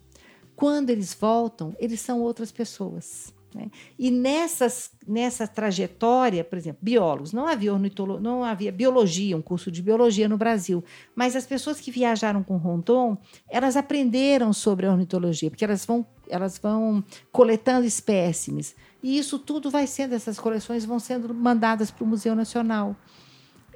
Quando 0.54 0.90
eles 0.90 1.14
voltam, 1.14 1.74
eles 1.78 2.00
são 2.00 2.20
outras 2.20 2.52
pessoas. 2.52 3.32
Né? 3.54 3.70
E 3.98 4.10
nessas, 4.10 4.90
nessa 5.06 5.46
trajetória, 5.46 6.42
por 6.42 6.56
exemplo, 6.56 6.78
biólogos, 6.82 7.32
não 7.32 7.46
havia, 7.46 7.72
não 8.20 8.44
havia 8.44 8.72
biologia, 8.72 9.36
um 9.36 9.42
curso 9.42 9.70
de 9.70 9.82
biologia 9.82 10.28
no 10.28 10.38
Brasil, 10.38 10.82
mas 11.14 11.36
as 11.36 11.46
pessoas 11.46 11.80
que 11.80 11.90
viajaram 11.90 12.42
com 12.42 12.56
Rondon, 12.56 13.16
elas 13.48 13.76
aprenderam 13.76 14.52
sobre 14.52 14.86
a 14.86 14.90
ornitologia, 14.90 15.50
porque 15.50 15.64
elas 15.64 15.84
vão, 15.84 16.06
elas 16.28 16.58
vão 16.58 17.04
coletando 17.30 17.86
espécimes. 17.86 18.74
E 19.02 19.18
isso 19.18 19.38
tudo 19.38 19.70
vai 19.70 19.86
sendo, 19.86 20.14
essas 20.14 20.38
coleções 20.38 20.84
vão 20.84 20.98
sendo 20.98 21.34
mandadas 21.34 21.90
para 21.90 22.04
o 22.04 22.06
Museu 22.06 22.34
Nacional. 22.34 22.96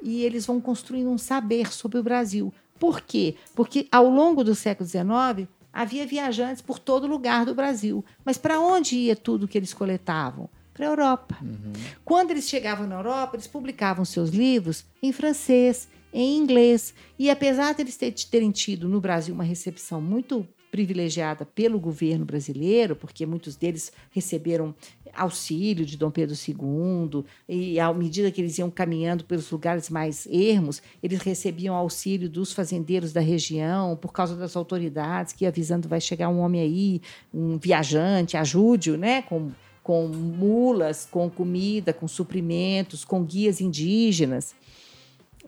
E 0.03 0.23
eles 0.23 0.47
vão 0.47 0.61
construindo 0.61 1.11
um 1.11 1.19
saber 1.19 1.73
sobre 1.73 1.99
o 1.99 2.03
Brasil. 2.03 2.53
Por 2.79 3.01
quê? 3.01 3.37
Porque 3.55 3.87
ao 3.91 4.09
longo 4.09 4.45
do 4.45 4.55
século 4.55 4.89
XIX 4.89 5.49
havia 5.73 6.07
viajantes 6.07 6.63
por 6.63 6.79
todo 6.79 7.07
lugar 7.07 7.45
do 7.45 7.55
Brasil. 7.55 8.05
Mas 8.25 8.39
para 8.39 8.59
onde 8.59 8.97
ia 8.97 9.15
tudo 9.15 9.47
que 9.47 9.59
eles 9.59 9.75
coletavam? 9.75 10.49
Para 10.73 10.87
a 10.87 10.91
Europa. 10.91 11.39
Uhum. 11.43 11.73
Quando 12.05 12.31
eles 12.31 12.49
chegavam 12.49 12.87
na 12.87 12.97
Europa, 12.97 13.37
eles 13.37 13.47
publicavam 13.47 14.05
seus 14.05 14.31
livros 14.31 14.85
em 15.03 15.11
francês, 15.13 15.89
em 16.13 16.37
inglês. 16.37 16.95
E 17.19 17.31
apesar 17.31 17.75
de 17.75 17.83
eles 17.83 17.97
terem 18.31 18.51
tido 18.51 18.89
no 18.89 19.01
Brasil 19.01 19.35
uma 19.35 19.45
recepção 19.45 20.01
muito 20.01 20.47
privilegiada 20.77 21.47
pelo 21.47 21.81
governo 21.81 22.27
brasileiro, 22.27 22.95
porque 22.95 23.25
muitos 23.25 23.57
deles 23.57 23.91
receberam 24.11 24.75
auxílio 25.15 25.87
de 25.87 25.97
Dom 25.97 26.11
Pedro 26.11 26.37
II, 26.37 27.25
e 27.49 27.81
à 27.81 27.91
medida 27.95 28.31
que 28.31 28.43
eles 28.43 28.59
iam 28.59 28.71
caminhando 28.71 29.25
pelos 29.25 29.51
lugares 29.51 29.89
mais 29.89 30.27
ermos, 30.27 30.83
eles 31.03 31.23
recebiam 31.23 31.75
auxílio 31.75 32.29
dos 32.29 32.53
fazendeiros 32.53 33.11
da 33.11 33.23
região, 33.23 33.97
por 33.97 34.13
causa 34.13 34.37
das 34.37 34.55
autoridades 34.55 35.33
que 35.33 35.47
avisando 35.47 35.89
vai 35.89 35.99
chegar 35.99 36.29
um 36.29 36.41
homem 36.41 36.61
aí, 36.61 37.01
um 37.33 37.57
viajante, 37.57 38.37
ajude-o, 38.37 38.99
né, 38.99 39.23
com, 39.23 39.51
com 39.83 40.07
mulas, 40.09 41.09
com 41.11 41.31
comida, 41.31 41.95
com 41.95 42.07
suprimentos, 42.07 43.03
com 43.03 43.25
guias 43.25 43.63
indígenas. 43.63 44.55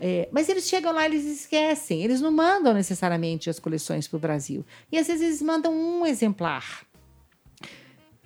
É, 0.01 0.29
mas 0.31 0.49
eles 0.49 0.69
chegam 0.69 0.93
lá 0.93 1.05
eles 1.05 1.25
esquecem. 1.25 2.03
Eles 2.03 2.21
não 2.21 2.31
mandam 2.31 2.73
necessariamente 2.73 3.51
as 3.51 3.59
coleções 3.59 4.07
para 4.07 4.17
o 4.17 4.21
Brasil. 4.21 4.65
E 4.91 4.99
às 4.99 5.07
vezes 5.07 5.23
eles 5.23 5.43
mandam 5.43 5.73
um 5.73 6.07
exemplar. 6.07 6.87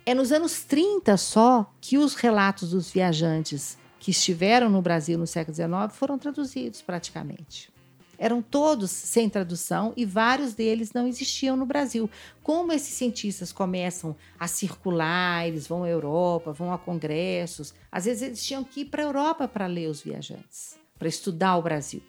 É 0.05 0.13
nos 0.13 0.31
anos 0.31 0.63
30 0.63 1.15
só 1.17 1.71
que 1.79 1.97
os 1.97 2.15
relatos 2.15 2.71
dos 2.71 2.91
viajantes 2.91 3.77
que 3.99 4.11
estiveram 4.11 4.69
no 4.69 4.81
Brasil 4.81 5.17
no 5.17 5.25
século 5.25 5.55
XIX 5.55 5.97
foram 5.97 6.17
traduzidos 6.17 6.81
praticamente. 6.81 7.71
Eram 8.17 8.41
todos 8.41 8.91
sem 8.91 9.29
tradução 9.29 9.93
e 9.95 10.05
vários 10.05 10.53
deles 10.53 10.91
não 10.93 11.07
existiam 11.07 11.55
no 11.55 11.65
Brasil. 11.65 12.09
Como 12.43 12.71
esses 12.71 12.93
cientistas 12.93 13.51
começam 13.51 14.15
a 14.37 14.47
circular, 14.47 15.47
eles 15.47 15.65
vão 15.65 15.83
à 15.83 15.89
Europa, 15.89 16.51
vão 16.51 16.73
a 16.73 16.77
congressos, 16.77 17.73
às 17.91 18.05
vezes 18.05 18.21
eles 18.21 18.43
tinham 18.45 18.63
que 18.63 18.81
ir 18.81 18.85
para 18.85 19.03
a 19.03 19.05
Europa 19.05 19.47
para 19.47 19.67
ler 19.67 19.89
os 19.89 20.01
viajantes, 20.01 20.77
para 20.97 21.07
estudar 21.07 21.57
o 21.57 21.61
Brasil. 21.61 22.01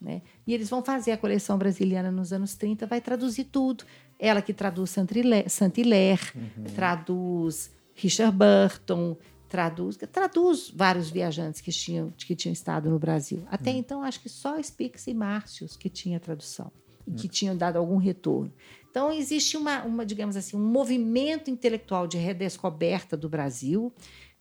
Né? 0.00 0.22
E 0.46 0.54
eles 0.54 0.70
vão 0.70 0.82
fazer 0.82 1.12
a 1.12 1.16
coleção 1.16 1.58
brasiliana 1.58 2.10
nos 2.10 2.32
anos 2.32 2.54
30, 2.54 2.86
vai 2.86 3.00
traduzir 3.00 3.44
tudo. 3.44 3.84
Ela 4.18 4.40
que 4.40 4.52
traduz 4.52 4.90
Saint-Hilaire, 4.90 6.22
uhum. 6.34 6.64
traduz 6.74 7.70
Richard 7.94 8.36
Burton, 8.36 9.16
traduz, 9.48 9.96
traduz 10.12 10.70
vários 10.74 11.10
viajantes 11.10 11.60
que 11.60 11.72
tinham, 11.72 12.12
que 12.16 12.36
tinham 12.36 12.52
estado 12.52 12.90
no 12.90 12.98
Brasil. 12.98 13.44
Até 13.50 13.70
uhum. 13.70 13.78
então, 13.78 14.02
acho 14.02 14.20
que 14.20 14.28
só 14.28 14.60
Spix 14.62 15.06
e 15.06 15.14
Márcios 15.14 15.76
que 15.76 15.88
tinha 15.88 16.20
tradução 16.20 16.70
e 17.06 17.12
que 17.12 17.24
uhum. 17.24 17.30
tinham 17.30 17.56
dado 17.56 17.76
algum 17.76 17.96
retorno. 17.96 18.52
Então, 18.90 19.12
existe 19.12 19.56
uma, 19.56 19.82
uma, 19.82 20.04
digamos 20.04 20.36
assim, 20.36 20.56
um 20.56 20.64
movimento 20.64 21.50
intelectual 21.50 22.06
de 22.06 22.16
redescoberta 22.18 23.16
do 23.16 23.28
Brasil, 23.28 23.92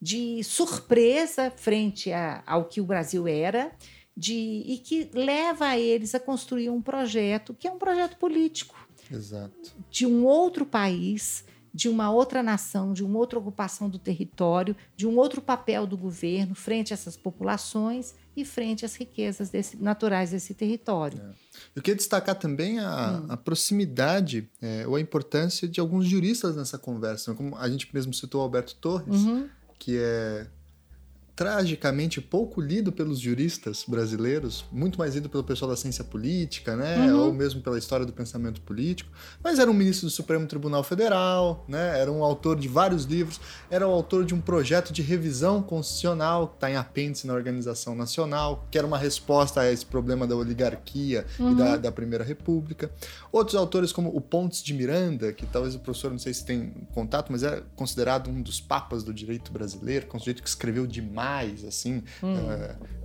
de 0.02 0.44
surpresa 0.44 1.52
frente 1.52 2.12
a, 2.12 2.44
ao 2.46 2.66
que 2.66 2.80
o 2.80 2.86
Brasil 2.86 3.28
era, 3.28 3.72
de, 4.16 4.64
e 4.66 4.78
que 4.80 5.10
leva 5.14 5.66
a 5.68 5.78
eles 5.78 6.16
a 6.16 6.20
construir 6.20 6.70
um 6.70 6.82
projeto 6.82 7.54
que 7.54 7.68
é 7.68 7.72
um 7.72 7.78
projeto 7.78 8.18
político 8.18 8.76
Exato. 9.12 9.76
de 9.92 10.08
um 10.08 10.26
outro 10.26 10.66
país, 10.66 11.46
de 11.72 11.88
uma 11.88 12.10
outra 12.10 12.42
nação, 12.42 12.94
de 12.94 13.04
uma 13.04 13.20
outra 13.20 13.38
ocupação 13.38 13.88
do 13.88 14.00
território, 14.00 14.76
de 14.96 15.06
um 15.06 15.18
outro 15.18 15.40
papel 15.40 15.86
do 15.86 15.96
governo 15.96 16.56
frente 16.56 16.92
a 16.92 16.96
essas 16.96 17.16
populações 17.16 18.16
e 18.36 18.44
frente 18.44 18.84
às 18.84 18.96
riquezas 18.96 19.52
desse, 19.52 19.78
naturais 19.78 20.32
desse 20.32 20.56
território. 20.56 21.20
É. 21.22 21.30
Eu 21.76 21.82
queria 21.84 21.96
destacar 21.96 22.36
também 22.36 22.80
a, 22.80 23.22
hum. 23.22 23.26
a 23.30 23.38
proximidade 23.38 24.50
é, 24.60 24.88
ou 24.88 24.96
a 24.96 25.02
importância 25.02 25.68
de 25.68 25.80
alguns 25.80 26.08
juristas 26.08 26.56
nessa 26.56 26.80
conversa, 26.80 27.36
como 27.36 27.56
a 27.56 27.70
gente 27.70 27.88
mesmo 27.94 28.14
citou 28.14 28.42
Alberto 28.42 28.76
Torres, 28.76 29.22
uhum. 29.22 29.48
Que 29.80 29.98
é 30.00 30.48
tragicamente 31.38 32.20
pouco 32.20 32.60
lido 32.60 32.92
pelos 32.92 33.20
juristas 33.20 33.86
brasileiros, 33.88 34.66
muito 34.72 34.98
mais 34.98 35.14
lido 35.14 35.30
pelo 35.30 35.44
pessoal 35.44 35.70
da 35.70 35.78
ciência 35.78 36.04
política, 36.04 36.76
né, 36.76 36.98
uhum. 37.12 37.28
ou 37.28 37.34
mesmo 37.34 37.62
pela 37.62 37.78
história 37.78 38.08
do 38.08 38.12
pensamento 38.12 38.60
político, 38.62 39.12
mas 39.44 39.60
era 39.60 39.70
um 39.70 39.74
ministro 39.74 40.08
do 40.08 40.12
Supremo 40.12 40.48
Tribunal 40.48 40.84
Federal, 40.84 41.64
né, 41.68 42.00
era 42.00 42.12
um 42.12 42.24
autor 42.24 42.60
de 42.60 42.68
vários 42.68 43.04
livros, 43.04 43.40
era 43.70 43.88
o 43.88 43.92
autor 43.92 44.26
de 44.26 44.34
um 44.34 44.42
projeto 44.42 44.92
de 44.92 45.04
revisão 45.04 45.62
constitucional 45.62 46.48
que 46.48 46.56
está 46.56 46.72
em 46.72 46.76
apêndice 46.76 47.28
na 47.28 47.36
Organização 47.36 47.96
Nacional, 47.96 48.68
que 48.72 48.78
era 48.78 48.88
uma 48.88 48.98
resposta 48.98 49.62
a 49.62 49.72
esse 49.72 49.86
problema 49.86 50.26
da 50.26 50.36
oligarquia 50.36 51.24
uhum. 51.38 51.52
e 51.52 51.56
da, 51.56 51.66
uhum. 51.66 51.82
da 51.82 51.92
Primeira 51.92 52.24
República. 52.24 52.90
Outros 53.32 53.56
autores 53.56 53.92
como 53.92 54.10
o 54.10 54.20
Pontes 54.20 54.64
de 54.64 54.74
Miranda, 54.74 55.32
que 55.32 55.46
talvez 55.46 55.76
o 55.76 55.80
professor 55.80 56.10
não 56.10 56.18
sei 56.18 56.34
se 56.34 56.44
tem 56.44 56.74
contato, 56.96 57.32
mas 57.32 57.44
é 57.44 57.62
considerado 57.76 58.28
um 58.28 58.42
dos 58.42 58.60
papas 58.60 59.04
do 59.04 59.14
direito 59.14 59.52
brasileiro, 59.52 60.08
sujeito 60.18 60.42
que 60.42 60.50
escreveu 60.50 60.88
demais 60.88 61.27
mais, 61.28 61.64
assim. 61.64 62.04
Hum. 62.24 62.36
Uh, 62.36 62.98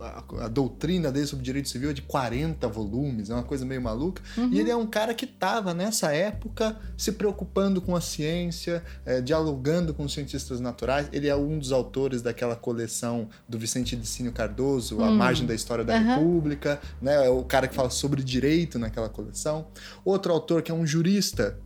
a, 0.00 0.44
a, 0.44 0.48
doutrina 0.48 1.12
dele 1.12 1.26
sobre 1.26 1.44
direito 1.44 1.68
civil 1.68 1.90
é 1.90 1.92
de 1.92 2.02
40 2.02 2.66
volumes, 2.68 3.28
é 3.28 3.34
uma 3.34 3.42
coisa 3.42 3.64
meio 3.66 3.82
maluca. 3.82 4.22
Uhum. 4.36 4.50
E 4.50 4.58
ele 4.58 4.70
é 4.70 4.76
um 4.76 4.86
cara 4.86 5.12
que 5.12 5.24
estava 5.26 5.74
nessa 5.74 6.12
época 6.12 6.76
se 6.96 7.12
preocupando 7.12 7.80
com 7.80 7.94
a 7.94 8.00
ciência, 8.00 8.82
é, 9.04 9.20
dialogando 9.20 9.92
com 9.92 10.04
os 10.04 10.12
cientistas 10.12 10.60
naturais. 10.60 11.08
Ele 11.12 11.28
é 11.28 11.36
um 11.36 11.58
dos 11.58 11.70
autores 11.70 12.22
daquela 12.22 12.56
coleção 12.56 13.28
do 13.48 13.58
Vicente 13.58 13.94
Licínio 13.94 14.32
Cardoso, 14.32 14.96
uhum. 14.96 15.04
A 15.04 15.08
hum. 15.08 15.16
Margem 15.16 15.46
da 15.46 15.54
História 15.54 15.84
da 15.84 15.94
uhum. 15.94 16.06
República, 16.06 16.80
né? 17.00 17.26
É 17.26 17.28
o 17.28 17.44
cara 17.44 17.68
que 17.68 17.74
fala 17.74 17.90
sobre 17.90 18.22
direito 18.22 18.78
naquela 18.78 19.08
coleção. 19.08 19.66
Outro 20.04 20.32
autor 20.32 20.62
que 20.62 20.70
é 20.70 20.74
um 20.74 20.86
jurista, 20.86 21.58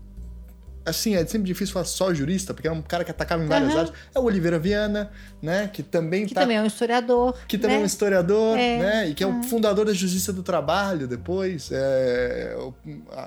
assim, 0.85 1.15
é 1.15 1.25
sempre 1.27 1.47
difícil 1.47 1.73
falar 1.73 1.87
só 1.87 2.13
jurista, 2.13 2.53
porque 2.53 2.69
é 2.69 2.73
um 2.73 2.83
cara 2.83 3.05
que 3.05 3.11
atacava 3.11 3.43
em 3.43 3.47
várias 3.47 3.73
uhum. 3.73 3.79
áreas. 3.79 3.95
É 4.15 4.19
o 4.19 4.25
Oliveira 4.25 4.59
Viana, 4.59 5.11
né? 5.41 5.69
Que 5.73 5.83
também 5.83 6.27
que 6.27 6.35
tá, 6.35 6.43
também 6.43 6.57
é 6.57 6.63
um 6.63 6.67
historiador. 6.67 7.35
Que 7.49 7.59
também 7.59 7.77
né? 7.77 7.83
é 7.83 7.85
um 7.85 7.87
historiador, 7.87 8.59
é. 8.59 8.79
né? 8.79 9.09
E 9.09 9.15
que 9.15 9.25
é 9.25 9.27
o 9.27 9.43
fundador 9.45 9.87
da 9.87 9.93
Justiça 9.93 10.33
do 10.33 10.43
Trabalho 10.43 11.07
depois, 11.07 11.71
é 11.73 12.57
o 12.59 12.73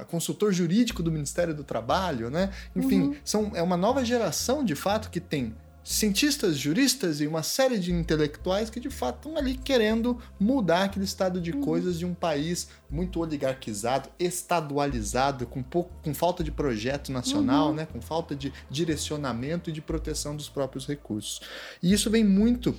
consultor 0.08 0.52
jurídico 0.52 1.02
do 1.02 1.12
Ministério 1.12 1.54
do 1.54 1.64
Trabalho, 1.64 2.30
né? 2.30 2.50
Enfim, 2.76 3.02
uhum. 3.02 3.16
são, 3.24 3.52
é 3.56 3.62
uma 3.62 3.78
nova 3.78 4.04
geração, 4.06 4.64
de 4.64 4.76
fato, 4.76 5.10
que 5.10 5.20
tem 5.20 5.54
cientistas, 5.88 6.58
juristas 6.58 7.22
e 7.22 7.28
uma 7.28 7.42
série 7.42 7.80
de 7.80 7.94
intelectuais 7.94 8.70
que 8.70 8.78
de 8.78 8.90
fato 8.90 9.30
estão 9.30 9.38
ali 9.38 9.56
querendo 9.56 10.22
mudar 10.38 10.84
aquele 10.84 11.06
estado 11.06 11.40
de 11.40 11.52
uhum. 11.52 11.62
coisas 11.62 11.98
de 11.98 12.06
um 12.06 12.14
país 12.14 12.68
muito 12.90 13.22
oligarquizado, 13.22 14.10
estadualizado, 14.20 15.48
com 15.48 15.64
pouco, 15.64 15.90
com 16.04 16.14
falta 16.14 16.44
de 16.44 16.52
projeto 16.52 17.10
nacional, 17.10 17.70
uhum. 17.70 17.76
né, 17.76 17.86
com 17.86 18.02
falta 18.02 18.36
de 18.36 18.52
direcionamento 18.70 19.70
e 19.70 19.74
de 19.74 19.82
proteção 19.82 20.36
dos 20.36 20.50
próprios 20.50 20.86
recursos. 20.86 21.40
E 21.82 21.94
isso 21.94 22.10
vem 22.10 22.24
muito 22.24 22.76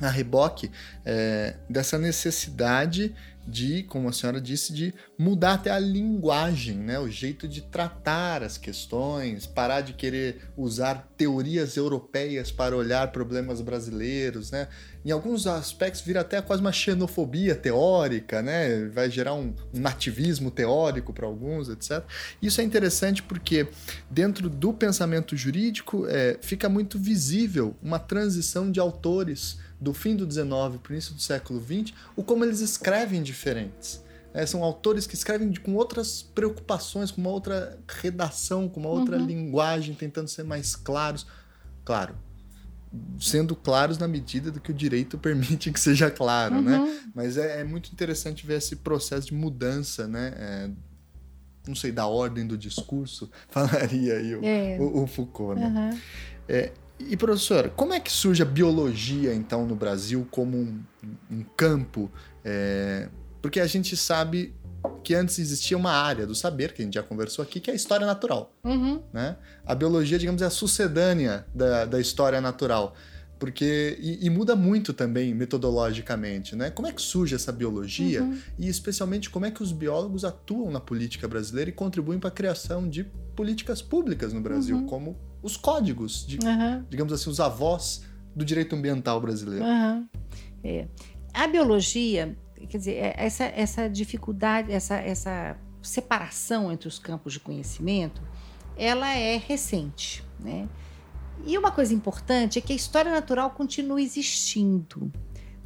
a 0.00 0.10
reboque 0.10 0.70
é, 1.04 1.56
dessa 1.68 1.98
necessidade 1.98 3.14
de, 3.46 3.82
como 3.84 4.08
a 4.08 4.12
senhora 4.12 4.40
disse, 4.40 4.72
de 4.72 4.94
mudar 5.18 5.54
até 5.54 5.70
a 5.70 5.78
linguagem, 5.78 6.76
né? 6.76 6.98
o 6.98 7.08
jeito 7.08 7.48
de 7.48 7.62
tratar 7.62 8.42
as 8.42 8.56
questões, 8.56 9.46
parar 9.46 9.80
de 9.80 9.92
querer 9.92 10.50
usar 10.56 11.08
teorias 11.16 11.76
europeias 11.76 12.52
para 12.52 12.76
olhar 12.76 13.10
problemas 13.10 13.60
brasileiros. 13.60 14.50
Né? 14.50 14.68
Em 15.04 15.10
alguns 15.10 15.46
aspectos 15.46 16.02
vira 16.02 16.20
até 16.20 16.40
quase 16.40 16.60
uma 16.60 16.72
xenofobia 16.72 17.54
teórica, 17.54 18.42
né? 18.42 18.86
vai 18.86 19.10
gerar 19.10 19.34
um, 19.34 19.54
nativismo 19.72 20.50
teórico 20.50 21.12
para 21.12 21.26
alguns, 21.26 21.68
etc. 21.68 22.04
Isso 22.40 22.60
é 22.60 22.64
interessante 22.64 23.22
porque 23.22 23.68
dentro 24.10 24.48
do 24.48 24.72
pensamento 24.72 25.36
jurídico 25.36 26.06
é, 26.08 26.38
fica 26.40 26.68
muito 26.68 26.98
visível 26.98 27.74
uma 27.82 27.98
transição 27.98 28.70
de 28.70 28.78
autores 28.78 29.58
do 29.80 29.94
fim 29.94 30.14
do 30.14 30.26
19 30.26 30.78
para 30.78 30.90
o 30.90 30.94
início 30.94 31.14
do 31.14 31.20
século 31.20 31.58
20, 31.58 31.94
o 32.14 32.22
como 32.22 32.44
eles 32.44 32.60
escrevem 32.60 33.22
diferentes. 33.22 34.02
É, 34.32 34.46
são 34.46 34.62
autores 34.62 35.06
que 35.06 35.14
escrevem 35.14 35.52
com 35.54 35.74
outras 35.74 36.22
preocupações, 36.22 37.10
com 37.10 37.20
uma 37.20 37.30
outra 37.30 37.78
redação, 37.88 38.68
com 38.68 38.78
uma 38.78 38.88
outra 38.88 39.18
uhum. 39.18 39.26
linguagem, 39.26 39.94
tentando 39.94 40.28
ser 40.28 40.44
mais 40.44 40.76
claros. 40.76 41.26
Claro, 41.84 42.14
sendo 43.18 43.56
claros 43.56 43.98
na 43.98 44.06
medida 44.06 44.50
do 44.50 44.60
que 44.60 44.70
o 44.70 44.74
direito 44.74 45.16
permite 45.18 45.72
que 45.72 45.80
seja 45.80 46.10
claro, 46.10 46.60
né? 46.60 46.78
uhum. 46.78 46.86
né? 46.86 47.00
Mas 47.14 47.36
é, 47.36 47.60
é, 47.60 47.64
muito 47.64 47.90
interessante 47.92 48.46
ver 48.46 48.58
esse 48.58 48.76
processo 48.76 49.28
de 49.28 49.34
mudança, 49.34 50.06
né? 50.06 50.32
É, 50.36 50.70
não 51.66 51.74
sei, 51.74 51.92
da 51.92 52.06
ordem 52.06 52.46
do 52.46 52.56
discurso, 52.56 53.30
falaria 53.50 54.14
aí 54.14 54.34
o, 54.34 54.44
é. 54.44 54.78
o, 54.78 55.02
o 55.02 55.06
Foucault, 55.06 55.60
né? 55.60 55.66
Uhum. 55.66 55.98
E 57.08 57.16
professor, 57.16 57.70
como 57.70 57.94
é 57.94 58.00
que 58.00 58.12
surge 58.12 58.42
a 58.42 58.46
biologia 58.46 59.34
então 59.34 59.66
no 59.66 59.74
Brasil 59.74 60.26
como 60.30 60.56
um, 60.56 60.80
um 61.30 61.42
campo? 61.56 62.10
É, 62.44 63.08
porque 63.40 63.58
a 63.58 63.66
gente 63.66 63.96
sabe 63.96 64.54
que 65.02 65.14
antes 65.14 65.38
existia 65.38 65.76
uma 65.76 65.92
área 65.92 66.26
do 66.26 66.34
saber, 66.34 66.72
que 66.72 66.82
a 66.82 66.84
gente 66.84 66.94
já 66.94 67.02
conversou 67.02 67.42
aqui, 67.42 67.60
que 67.60 67.70
é 67.70 67.72
a 67.72 67.76
história 67.76 68.06
natural. 68.06 68.54
Uhum. 68.64 69.02
Né? 69.12 69.36
A 69.64 69.74
biologia, 69.74 70.18
digamos, 70.18 70.42
é 70.42 70.46
a 70.46 70.50
sucedânea 70.50 71.46
da, 71.54 71.84
da 71.84 72.00
história 72.00 72.40
natural. 72.40 72.94
Porque, 73.38 73.96
e, 73.98 74.26
e, 74.26 74.28
muda 74.28 74.54
muito 74.54 74.92
também 74.92 75.32
metodologicamente, 75.32 76.54
né? 76.54 76.68
Como 76.68 76.86
é 76.86 76.92
que 76.92 77.00
surge 77.00 77.34
essa 77.34 77.50
biologia 77.50 78.22
uhum. 78.22 78.38
e, 78.58 78.68
especialmente, 78.68 79.30
como 79.30 79.46
é 79.46 79.50
que 79.50 79.62
os 79.62 79.72
biólogos 79.72 80.26
atuam 80.26 80.70
na 80.70 80.78
política 80.78 81.26
brasileira 81.26 81.70
e 81.70 81.72
contribuem 81.72 82.18
para 82.18 82.28
a 82.28 82.32
criação 82.32 82.86
de 82.86 83.04
políticas 83.34 83.80
públicas 83.80 84.34
no 84.34 84.42
Brasil, 84.42 84.76
uhum. 84.76 84.86
como 84.86 85.16
os 85.42 85.56
códigos, 85.56 86.26
de, 86.26 86.38
uhum. 86.44 86.84
digamos 86.88 87.12
assim, 87.12 87.30
os 87.30 87.40
avós 87.40 88.04
do 88.34 88.44
direito 88.44 88.74
ambiental 88.76 89.20
brasileiro. 89.20 89.64
Uhum. 89.64 90.08
É. 90.62 90.86
A 91.32 91.46
biologia, 91.46 92.36
quer 92.68 92.78
dizer, 92.78 92.94
é, 92.96 93.14
essa, 93.16 93.44
essa 93.44 93.88
dificuldade, 93.88 94.72
essa, 94.72 94.96
essa 94.96 95.56
separação 95.82 96.70
entre 96.70 96.88
os 96.88 96.98
campos 96.98 97.32
de 97.32 97.40
conhecimento, 97.40 98.22
ela 98.76 99.14
é 99.14 99.36
recente, 99.36 100.24
né? 100.38 100.68
E 101.46 101.56
uma 101.56 101.70
coisa 101.70 101.94
importante 101.94 102.58
é 102.58 102.62
que 102.62 102.72
a 102.72 102.76
história 102.76 103.10
natural 103.10 103.50
continua 103.50 104.00
existindo. 104.00 105.10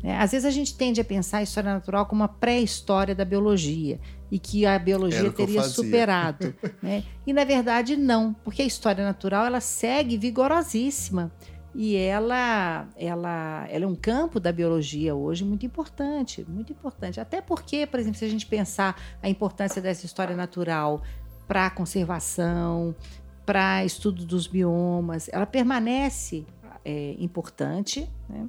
Né? 0.04 0.18
Às 0.18 0.32
vezes 0.32 0.44
a 0.44 0.50
gente 0.50 0.76
tende 0.76 1.00
a 1.00 1.04
pensar 1.04 1.38
a 1.38 1.42
história 1.42 1.72
natural 1.72 2.04
como 2.04 2.20
uma 2.20 2.28
pré-história 2.28 3.14
da 3.14 3.24
biologia 3.24 3.98
e 4.30 4.38
que 4.38 4.66
a 4.66 4.78
biologia 4.78 5.32
teria 5.32 5.62
superado. 5.62 6.54
né? 6.82 7.02
E 7.26 7.32
na 7.32 7.42
verdade 7.42 7.96
não, 7.96 8.34
porque 8.44 8.60
a 8.60 8.66
história 8.66 9.02
natural 9.02 9.46
ela 9.46 9.62
segue 9.62 10.18
vigorosíssima. 10.18 11.32
e 11.74 11.96
ela, 11.96 12.86
ela, 12.96 13.66
ela 13.70 13.84
é 13.84 13.86
um 13.86 13.96
campo 13.96 14.38
da 14.38 14.52
biologia 14.52 15.14
hoje 15.14 15.42
muito 15.42 15.64
importante, 15.64 16.44
muito 16.46 16.70
importante. 16.70 17.18
Até 17.18 17.40
porque, 17.40 17.86
por 17.86 17.98
exemplo, 17.98 18.18
se 18.18 18.26
a 18.26 18.28
gente 18.28 18.44
pensar 18.44 19.00
a 19.22 19.28
importância 19.30 19.80
dessa 19.80 20.04
história 20.04 20.36
natural 20.36 21.02
para 21.48 21.64
a 21.64 21.70
conservação, 21.70 22.94
para 23.46 23.82
estudo 23.86 24.26
dos 24.26 24.46
biomas, 24.46 25.30
ela 25.32 25.46
permanece 25.46 26.46
é, 26.84 27.16
importante, 27.18 28.08
né? 28.28 28.46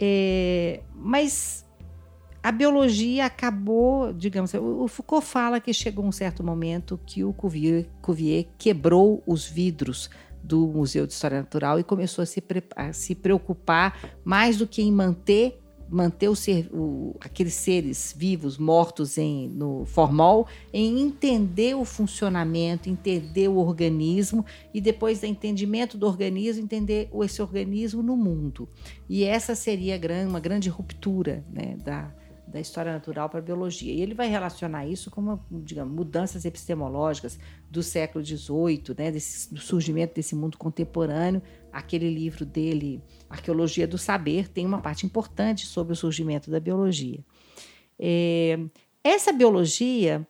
É, 0.00 0.80
mas 0.94 1.64
a 2.42 2.52
biologia 2.52 3.26
acabou, 3.26 4.12
digamos, 4.12 4.54
o 4.54 4.86
Foucault 4.86 5.26
fala 5.26 5.60
que 5.60 5.72
chegou 5.72 6.04
um 6.04 6.12
certo 6.12 6.44
momento 6.44 7.00
que 7.04 7.24
o 7.24 7.32
Cuvier, 7.32 7.86
Cuvier 8.00 8.46
quebrou 8.56 9.22
os 9.26 9.44
vidros 9.44 10.08
do 10.42 10.66
Museu 10.68 11.06
de 11.06 11.12
História 11.12 11.38
Natural 11.38 11.80
e 11.80 11.82
começou 11.82 12.22
a 12.22 12.26
se, 12.26 12.40
a 12.76 12.92
se 12.92 13.16
preocupar 13.16 13.98
mais 14.24 14.56
do 14.56 14.66
que 14.66 14.80
em 14.80 14.92
manter 14.92 15.60
manter 15.88 16.28
o 16.28 16.36
ser, 16.36 16.68
o, 16.72 17.16
aqueles 17.20 17.54
seres 17.54 18.14
vivos 18.16 18.58
mortos 18.58 19.18
em, 19.18 19.48
no 19.48 19.84
formol, 19.84 20.46
em 20.72 21.00
entender 21.00 21.74
o 21.74 21.84
funcionamento, 21.84 22.88
entender 22.88 23.48
o 23.48 23.56
organismo 23.56 24.44
e 24.72 24.80
depois 24.80 25.20
do 25.20 25.26
entendimento 25.26 25.96
do 25.96 26.06
organismo, 26.06 26.62
entender 26.62 27.08
esse 27.24 27.40
organismo 27.40 28.02
no 28.02 28.16
mundo. 28.16 28.68
E 29.08 29.24
essa 29.24 29.54
seria 29.54 30.00
uma 30.26 30.40
grande 30.40 30.68
ruptura 30.68 31.44
né, 31.52 31.76
da, 31.82 32.12
da 32.46 32.60
história 32.60 32.92
natural 32.92 33.28
para 33.28 33.38
a 33.40 33.42
biologia. 33.42 33.92
E 33.92 34.00
ele 34.00 34.14
vai 34.14 34.28
relacionar 34.28 34.86
isso 34.86 35.10
com 35.10 35.20
uma, 35.20 35.40
digamos, 35.50 35.94
mudanças 35.94 36.44
epistemológicas 36.44 37.38
do 37.70 37.82
século 37.82 38.24
XVIII, 38.24 38.94
né, 38.96 39.10
desse, 39.10 39.52
do 39.52 39.60
surgimento 39.60 40.14
desse 40.14 40.34
mundo 40.34 40.56
contemporâneo. 40.56 41.42
Aquele 41.76 42.08
livro 42.08 42.46
dele, 42.46 43.02
Arqueologia 43.28 43.86
do 43.86 43.98
Saber, 43.98 44.48
tem 44.48 44.64
uma 44.64 44.80
parte 44.80 45.04
importante 45.04 45.66
sobre 45.66 45.92
o 45.92 45.96
surgimento 45.96 46.50
da 46.50 46.58
biologia. 46.58 47.22
É, 47.98 48.58
essa 49.04 49.30
biologia, 49.30 50.26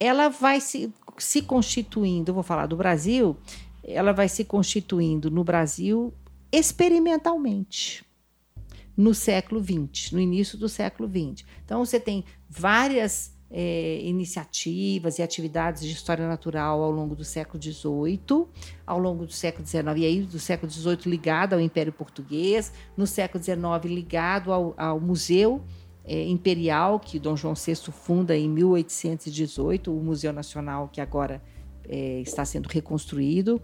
ela 0.00 0.30
vai 0.30 0.62
se, 0.62 0.90
se 1.18 1.42
constituindo, 1.42 2.32
vou 2.32 2.42
falar 2.42 2.64
do 2.64 2.74
Brasil, 2.74 3.36
ela 3.84 4.12
vai 4.12 4.30
se 4.30 4.46
constituindo 4.46 5.30
no 5.30 5.44
Brasil 5.44 6.14
experimentalmente 6.50 8.02
no 8.96 9.12
século 9.12 9.62
XX, 9.62 10.12
no 10.12 10.20
início 10.20 10.56
do 10.56 10.70
século 10.70 11.06
XX. 11.06 11.46
Então, 11.66 11.84
você 11.84 12.00
tem 12.00 12.24
várias 12.48 13.35
é, 13.50 14.00
iniciativas 14.02 15.18
e 15.18 15.22
atividades 15.22 15.82
de 15.82 15.92
história 15.92 16.26
natural 16.26 16.82
ao 16.82 16.90
longo 16.90 17.14
do 17.14 17.24
século 17.24 17.62
XVIII, 17.62 18.46
ao 18.86 18.98
longo 18.98 19.24
do 19.24 19.32
século 19.32 19.66
XIX, 19.66 19.84
e 19.96 20.04
aí 20.04 20.22
do 20.22 20.38
século 20.38 20.70
XVIII 20.70 20.98
ligado 21.06 21.54
ao 21.54 21.60
Império 21.60 21.92
Português, 21.92 22.72
no 22.96 23.06
século 23.06 23.42
XIX 23.42 23.60
ligado 23.84 24.52
ao, 24.52 24.74
ao 24.76 25.00
Museu 25.00 25.62
é, 26.04 26.24
Imperial, 26.24 27.00
que 27.00 27.18
Dom 27.18 27.36
João 27.36 27.54
VI 27.54 27.76
funda 27.92 28.36
em 28.36 28.48
1818, 28.48 29.96
o 29.96 30.02
Museu 30.02 30.32
Nacional 30.32 30.88
que 30.88 31.00
agora 31.00 31.42
é, 31.88 32.20
está 32.20 32.44
sendo 32.44 32.66
reconstruído. 32.66 33.60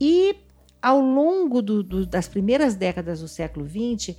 E 0.00 0.36
ao 0.82 1.00
longo 1.00 1.60
do, 1.60 1.82
do, 1.82 2.06
das 2.06 2.26
primeiras 2.26 2.74
décadas 2.74 3.20
do 3.20 3.28
século 3.28 3.66
XX, 3.68 4.16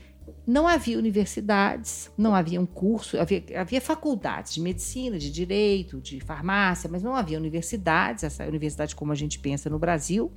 não 0.52 0.68
havia 0.68 0.98
universidades, 0.98 2.12
não 2.18 2.36
havia 2.36 2.60
um 2.60 2.66
curso, 2.66 3.18
havia, 3.18 3.42
havia, 3.56 3.80
faculdades 3.80 4.54
de 4.54 4.60
medicina, 4.60 5.18
de 5.18 5.32
direito, 5.32 6.02
de 6.02 6.20
farmácia, 6.20 6.90
mas 6.92 7.02
não 7.02 7.16
havia 7.16 7.38
universidades, 7.38 8.26
essa 8.26 8.46
universidade 8.46 8.94
como 8.94 9.14
a 9.14 9.16
gente 9.16 9.40
pensa 9.40 9.70
no 9.70 9.80
Brasil 9.80 10.30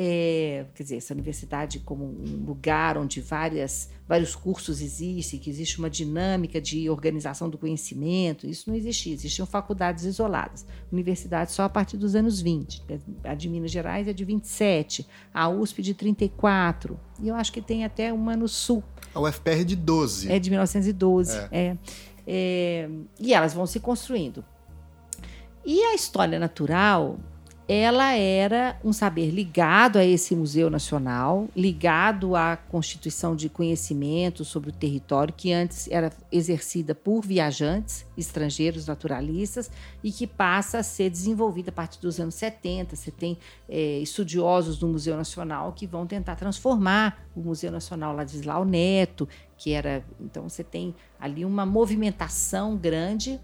é, 0.00 0.64
quer 0.76 0.84
dizer, 0.84 0.96
essa 0.98 1.12
universidade 1.12 1.80
como 1.80 2.04
um 2.04 2.44
lugar 2.46 2.96
onde 2.96 3.20
várias, 3.20 3.90
vários 4.06 4.36
cursos 4.36 4.80
existem, 4.80 5.40
que 5.40 5.50
existe 5.50 5.80
uma 5.80 5.90
dinâmica 5.90 6.60
de 6.60 6.88
organização 6.88 7.50
do 7.50 7.58
conhecimento, 7.58 8.46
isso 8.46 8.70
não 8.70 8.76
existia, 8.76 9.12
existiam 9.12 9.44
faculdades 9.44 10.04
isoladas. 10.04 10.64
Universidade 10.92 11.50
só 11.50 11.64
a 11.64 11.68
partir 11.68 11.96
dos 11.96 12.14
anos 12.14 12.40
20, 12.40 12.84
a 13.24 13.34
de 13.34 13.48
Minas 13.48 13.72
Gerais 13.72 14.06
é 14.06 14.12
de 14.12 14.24
27, 14.24 15.04
a 15.34 15.48
USP 15.48 15.82
de 15.82 15.94
34, 15.94 16.96
e 17.20 17.26
eu 17.26 17.34
acho 17.34 17.52
que 17.52 17.60
tem 17.60 17.84
até 17.84 18.12
uma 18.12 18.36
no 18.36 18.46
Sul. 18.46 18.84
A 19.12 19.20
UFPR 19.20 19.64
de 19.64 19.74
12. 19.74 20.30
É 20.30 20.38
de 20.38 20.48
1912, 20.48 21.36
é. 21.36 21.48
é. 21.50 21.76
é 22.24 22.90
e 23.18 23.34
elas 23.34 23.52
vão 23.52 23.66
se 23.66 23.80
construindo. 23.80 24.44
E 25.66 25.82
a 25.82 25.94
história 25.96 26.38
natural, 26.38 27.18
ela 27.68 28.14
era 28.14 28.80
um 28.82 28.94
saber 28.94 29.30
ligado 29.30 29.98
a 29.98 30.04
esse 30.04 30.34
Museu 30.34 30.70
Nacional, 30.70 31.46
ligado 31.54 32.34
à 32.34 32.56
constituição 32.56 33.36
de 33.36 33.50
conhecimento 33.50 34.42
sobre 34.42 34.70
o 34.70 34.72
território, 34.72 35.34
que 35.36 35.52
antes 35.52 35.86
era 35.90 36.10
exercida 36.32 36.94
por 36.94 37.20
viajantes 37.20 38.06
estrangeiros 38.16 38.86
naturalistas 38.86 39.70
e 40.02 40.10
que 40.10 40.26
passa 40.26 40.78
a 40.78 40.82
ser 40.82 41.10
desenvolvida 41.10 41.68
a 41.68 41.72
partir 41.72 42.00
dos 42.00 42.18
anos 42.18 42.36
70. 42.36 42.96
Você 42.96 43.10
tem 43.10 43.36
é, 43.68 43.98
estudiosos 43.98 44.78
do 44.78 44.88
Museu 44.88 45.14
Nacional 45.14 45.74
que 45.74 45.86
vão 45.86 46.06
tentar 46.06 46.36
transformar 46.36 47.22
o 47.36 47.40
Museu 47.40 47.70
Nacional 47.70 48.16
Ladislau 48.16 48.64
Neto, 48.64 49.28
que 49.58 49.72
era. 49.72 50.02
Então, 50.18 50.48
você 50.48 50.64
tem 50.64 50.94
ali 51.20 51.44
uma 51.44 51.66
movimentação 51.66 52.78
grande. 52.78 53.38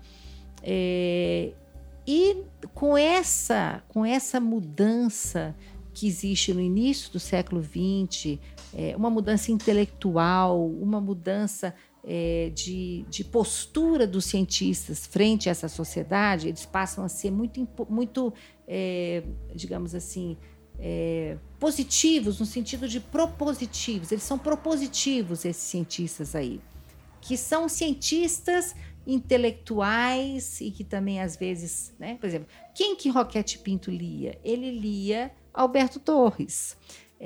É, 0.62 1.53
e 2.07 2.44
com 2.74 2.96
essa, 2.96 3.82
com 3.88 4.05
essa 4.05 4.38
mudança 4.40 5.55
que 5.92 6.07
existe 6.07 6.52
no 6.52 6.61
início 6.61 7.11
do 7.12 7.20
século 7.20 7.62
XX, 7.62 8.38
é, 8.74 8.94
uma 8.96 9.09
mudança 9.09 9.52
intelectual, 9.52 10.66
uma 10.66 11.00
mudança 11.00 11.74
é, 12.02 12.50
de, 12.55 13.05
de, 13.09 13.24
postura 13.24 14.07
dos 14.07 14.24
cientistas 14.26 15.07
frente 15.07 15.48
a 15.48 15.52
essa 15.52 15.68
sociedade, 15.68 16.48
eles 16.48 16.66
passam 16.66 17.05
a 17.05 17.09
ser 17.09 17.30
muito, 17.30 17.66
muito 17.88 18.34
é, 18.66 19.22
digamos 19.55 19.94
assim, 19.94 20.36
é, 20.78 21.36
positivos, 21.59 22.40
no 22.40 22.46
sentido 22.46 22.88
de 22.88 23.00
propositivos. 23.00 24.12
Eles 24.12 24.24
são 24.24 24.38
propositivos, 24.38 25.44
esses 25.44 25.62
cientistas 25.62 26.34
aí, 26.34 26.61
que 27.20 27.36
são 27.36 27.68
cientistas 27.68 28.74
intelectuais 29.07 30.61
e 30.61 30.70
que 30.70 30.84
também 30.84 31.20
às 31.20 31.36
vezes, 31.36 31.94
né? 31.98 32.16
Por 32.16 32.26
exemplo, 32.26 32.48
quem 32.74 32.96
que 32.96 33.09
Roquete 33.09 33.59
Pinto 33.59 33.90
lia? 33.90 34.38
Ele 34.44 34.70
lia 34.70 35.30
Alberto 35.52 36.00
Torres. 36.00 36.76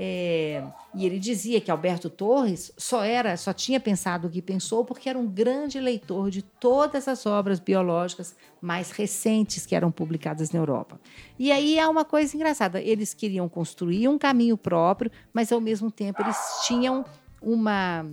É, 0.00 0.62
e 0.94 1.04
ele 1.04 1.18
dizia 1.18 1.60
que 1.60 1.70
Alberto 1.70 2.08
Torres 2.08 2.70
só 2.76 3.02
era, 3.02 3.36
só 3.36 3.52
tinha 3.52 3.80
pensado 3.80 4.28
o 4.28 4.30
que 4.30 4.40
pensou 4.40 4.84
porque 4.84 5.08
era 5.08 5.18
um 5.18 5.26
grande 5.26 5.80
leitor 5.80 6.30
de 6.30 6.42
todas 6.42 7.08
as 7.08 7.26
obras 7.26 7.58
biológicas 7.58 8.36
mais 8.60 8.92
recentes 8.92 9.66
que 9.66 9.74
eram 9.74 9.90
publicadas 9.90 10.52
na 10.52 10.60
Europa. 10.60 11.00
E 11.38 11.50
aí 11.50 11.80
há 11.80 11.88
uma 11.88 12.04
coisa 12.04 12.36
engraçada: 12.36 12.80
eles 12.80 13.12
queriam 13.12 13.48
construir 13.48 14.06
um 14.06 14.18
caminho 14.18 14.56
próprio, 14.56 15.10
mas 15.32 15.50
ao 15.50 15.60
mesmo 15.60 15.90
tempo 15.90 16.22
eles 16.22 16.36
tinham 16.64 17.04
uma 17.42 18.06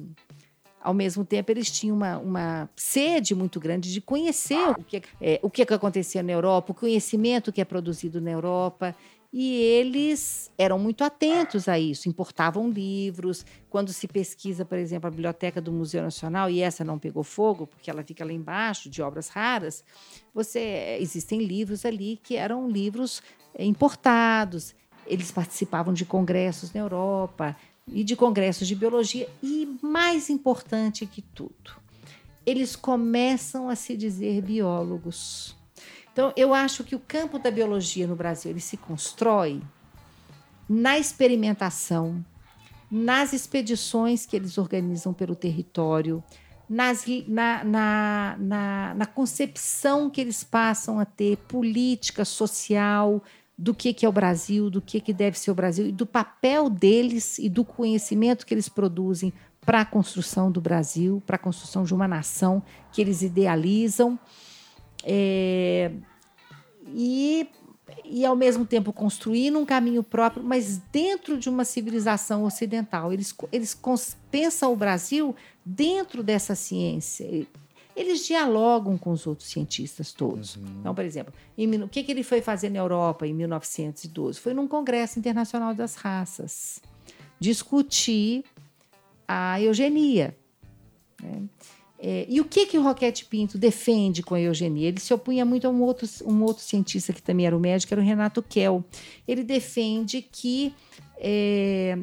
ao 0.85 0.93
mesmo 0.93 1.25
tempo 1.25 1.51
eles 1.51 1.71
tinham 1.71 1.97
uma, 1.97 2.19
uma 2.19 2.69
sede 2.75 3.33
muito 3.33 3.59
grande 3.59 3.91
de 3.91 3.99
conhecer 3.99 4.69
o 4.69 4.83
que, 4.83 5.01
é, 5.19 5.39
o 5.41 5.49
que, 5.49 5.63
é 5.63 5.65
que 5.65 5.73
acontecia 5.73 6.21
na 6.21 6.31
Europa, 6.31 6.71
o 6.71 6.75
conhecimento 6.75 7.51
que 7.51 7.59
é 7.59 7.65
produzido 7.65 8.21
na 8.21 8.29
Europa. 8.29 8.95
E 9.33 9.55
eles 9.55 10.51
eram 10.57 10.77
muito 10.77 11.03
atentos 11.03 11.67
a 11.67 11.77
isso, 11.79 12.07
importavam 12.07 12.69
livros. 12.69 13.43
Quando 13.67 13.91
se 13.91 14.07
pesquisa, 14.07 14.63
por 14.63 14.77
exemplo, 14.77 15.07
a 15.07 15.09
biblioteca 15.09 15.59
do 15.59 15.71
Museu 15.71 16.03
Nacional, 16.03 16.51
e 16.51 16.61
essa 16.61 16.85
não 16.85 16.99
pegou 16.99 17.23
fogo, 17.23 17.65
porque 17.65 17.89
ela 17.89 18.03
fica 18.03 18.23
lá 18.23 18.31
embaixo, 18.31 18.87
de 18.87 19.01
obras 19.01 19.27
raras, 19.27 19.83
você 20.33 20.97
existem 21.01 21.43
livros 21.43 21.83
ali 21.83 22.19
que 22.21 22.35
eram 22.35 22.69
livros 22.69 23.23
importados. 23.57 24.75
Eles 25.07 25.31
participavam 25.31 25.93
de 25.93 26.05
congressos 26.05 26.71
na 26.71 26.81
Europa, 26.81 27.57
e 27.91 28.03
de 28.03 28.15
congressos 28.15 28.67
de 28.67 28.75
biologia 28.75 29.29
e 29.43 29.77
mais 29.81 30.29
importante 30.29 31.05
que 31.05 31.21
tudo, 31.21 31.71
eles 32.45 32.75
começam 32.75 33.69
a 33.69 33.75
se 33.75 33.95
dizer 33.95 34.41
biólogos. 34.41 35.55
Então, 36.11 36.33
eu 36.35 36.53
acho 36.53 36.83
que 36.83 36.95
o 36.95 36.99
campo 36.99 37.37
da 37.37 37.51
biologia 37.51 38.07
no 38.07 38.15
Brasil 38.15 38.51
ele 38.51 38.59
se 38.59 38.77
constrói 38.77 39.61
na 40.67 40.97
experimentação, 40.97 42.25
nas 42.89 43.33
expedições 43.33 44.25
que 44.25 44.35
eles 44.35 44.57
organizam 44.57 45.13
pelo 45.13 45.35
território, 45.35 46.23
nas, 46.67 47.05
na, 47.27 47.63
na, 47.63 48.35
na, 48.39 48.93
na 48.95 49.05
concepção 49.05 50.09
que 50.09 50.21
eles 50.21 50.43
passam 50.43 50.99
a 50.99 51.05
ter 51.05 51.37
política, 51.37 52.25
social, 52.25 53.21
do 53.57 53.73
que, 53.73 53.93
que 53.93 54.05
é 54.05 54.09
o 54.09 54.11
Brasil, 54.11 54.69
do 54.69 54.81
que, 54.81 54.99
que 54.99 55.13
deve 55.13 55.39
ser 55.39 55.51
o 55.51 55.55
Brasil 55.55 55.87
e 55.87 55.91
do 55.91 56.05
papel 56.05 56.69
deles 56.69 57.39
e 57.39 57.49
do 57.49 57.63
conhecimento 57.63 58.45
que 58.45 58.53
eles 58.53 58.67
produzem 58.67 59.31
para 59.65 59.81
a 59.81 59.85
construção 59.85 60.51
do 60.51 60.61
Brasil, 60.61 61.23
para 61.25 61.37
a 61.37 61.39
construção 61.39 61.83
de 61.83 61.93
uma 61.93 62.07
nação 62.07 62.61
que 62.91 63.01
eles 63.01 63.21
idealizam. 63.21 64.19
É, 65.03 65.91
e 66.87 67.47
e 68.03 68.25
ao 68.25 68.35
mesmo 68.35 68.65
tempo 68.65 68.91
construindo 68.91 69.59
um 69.59 69.65
caminho 69.65 70.03
próprio, 70.03 70.43
mas 70.43 70.77
dentro 70.91 71.37
de 71.37 71.49
uma 71.49 71.63
civilização 71.63 72.43
ocidental. 72.43 73.13
Eles, 73.13 73.33
eles 73.51 73.79
pensam 74.31 74.73
o 74.73 74.75
Brasil 74.75 75.35
dentro 75.63 76.23
dessa 76.23 76.55
ciência. 76.55 77.47
Eles 77.95 78.25
dialogam 78.25 78.97
com 78.97 79.11
os 79.11 79.25
outros 79.25 79.49
cientistas 79.49 80.11
todos. 80.11 80.57
Uhum. 80.57 80.63
Então, 80.79 80.93
por 80.93 81.05
exemplo, 81.05 81.33
em, 81.57 81.83
o 81.83 81.87
que, 81.87 82.03
que 82.03 82.11
ele 82.11 82.23
foi 82.23 82.41
fazer 82.41 82.69
na 82.69 82.79
Europa 82.79 83.25
em 83.25 83.33
1912? 83.33 84.39
Foi 84.39 84.53
num 84.53 84.67
Congresso 84.67 85.17
Internacional 85.17 85.73
das 85.73 85.95
Raças 85.95 86.81
discutir 87.39 88.43
a 89.27 89.59
eugenia. 89.61 90.35
Né? 91.21 91.43
É, 91.97 92.25
e 92.29 92.41
o 92.41 92.45
que, 92.45 92.65
que 92.65 92.77
o 92.77 92.83
Roquete 92.83 93.25
Pinto 93.25 93.57
defende 93.57 94.21
com 94.21 94.35
a 94.35 94.39
eugenia? 94.39 94.89
Ele 94.89 94.99
se 94.99 95.13
opunha 95.13 95.45
muito 95.45 95.65
a 95.65 95.69
um 95.69 95.81
outro, 95.81 96.07
um 96.25 96.43
outro 96.43 96.63
cientista 96.63 97.13
que 97.13 97.21
também 97.21 97.47
era 97.47 97.55
o 97.55 97.59
médico, 97.59 97.93
era 97.93 98.01
o 98.01 98.05
Renato 98.05 98.43
Kell. 98.43 98.83
Ele 99.27 99.43
defende 99.43 100.21
que 100.21 100.73
é, 101.17 101.97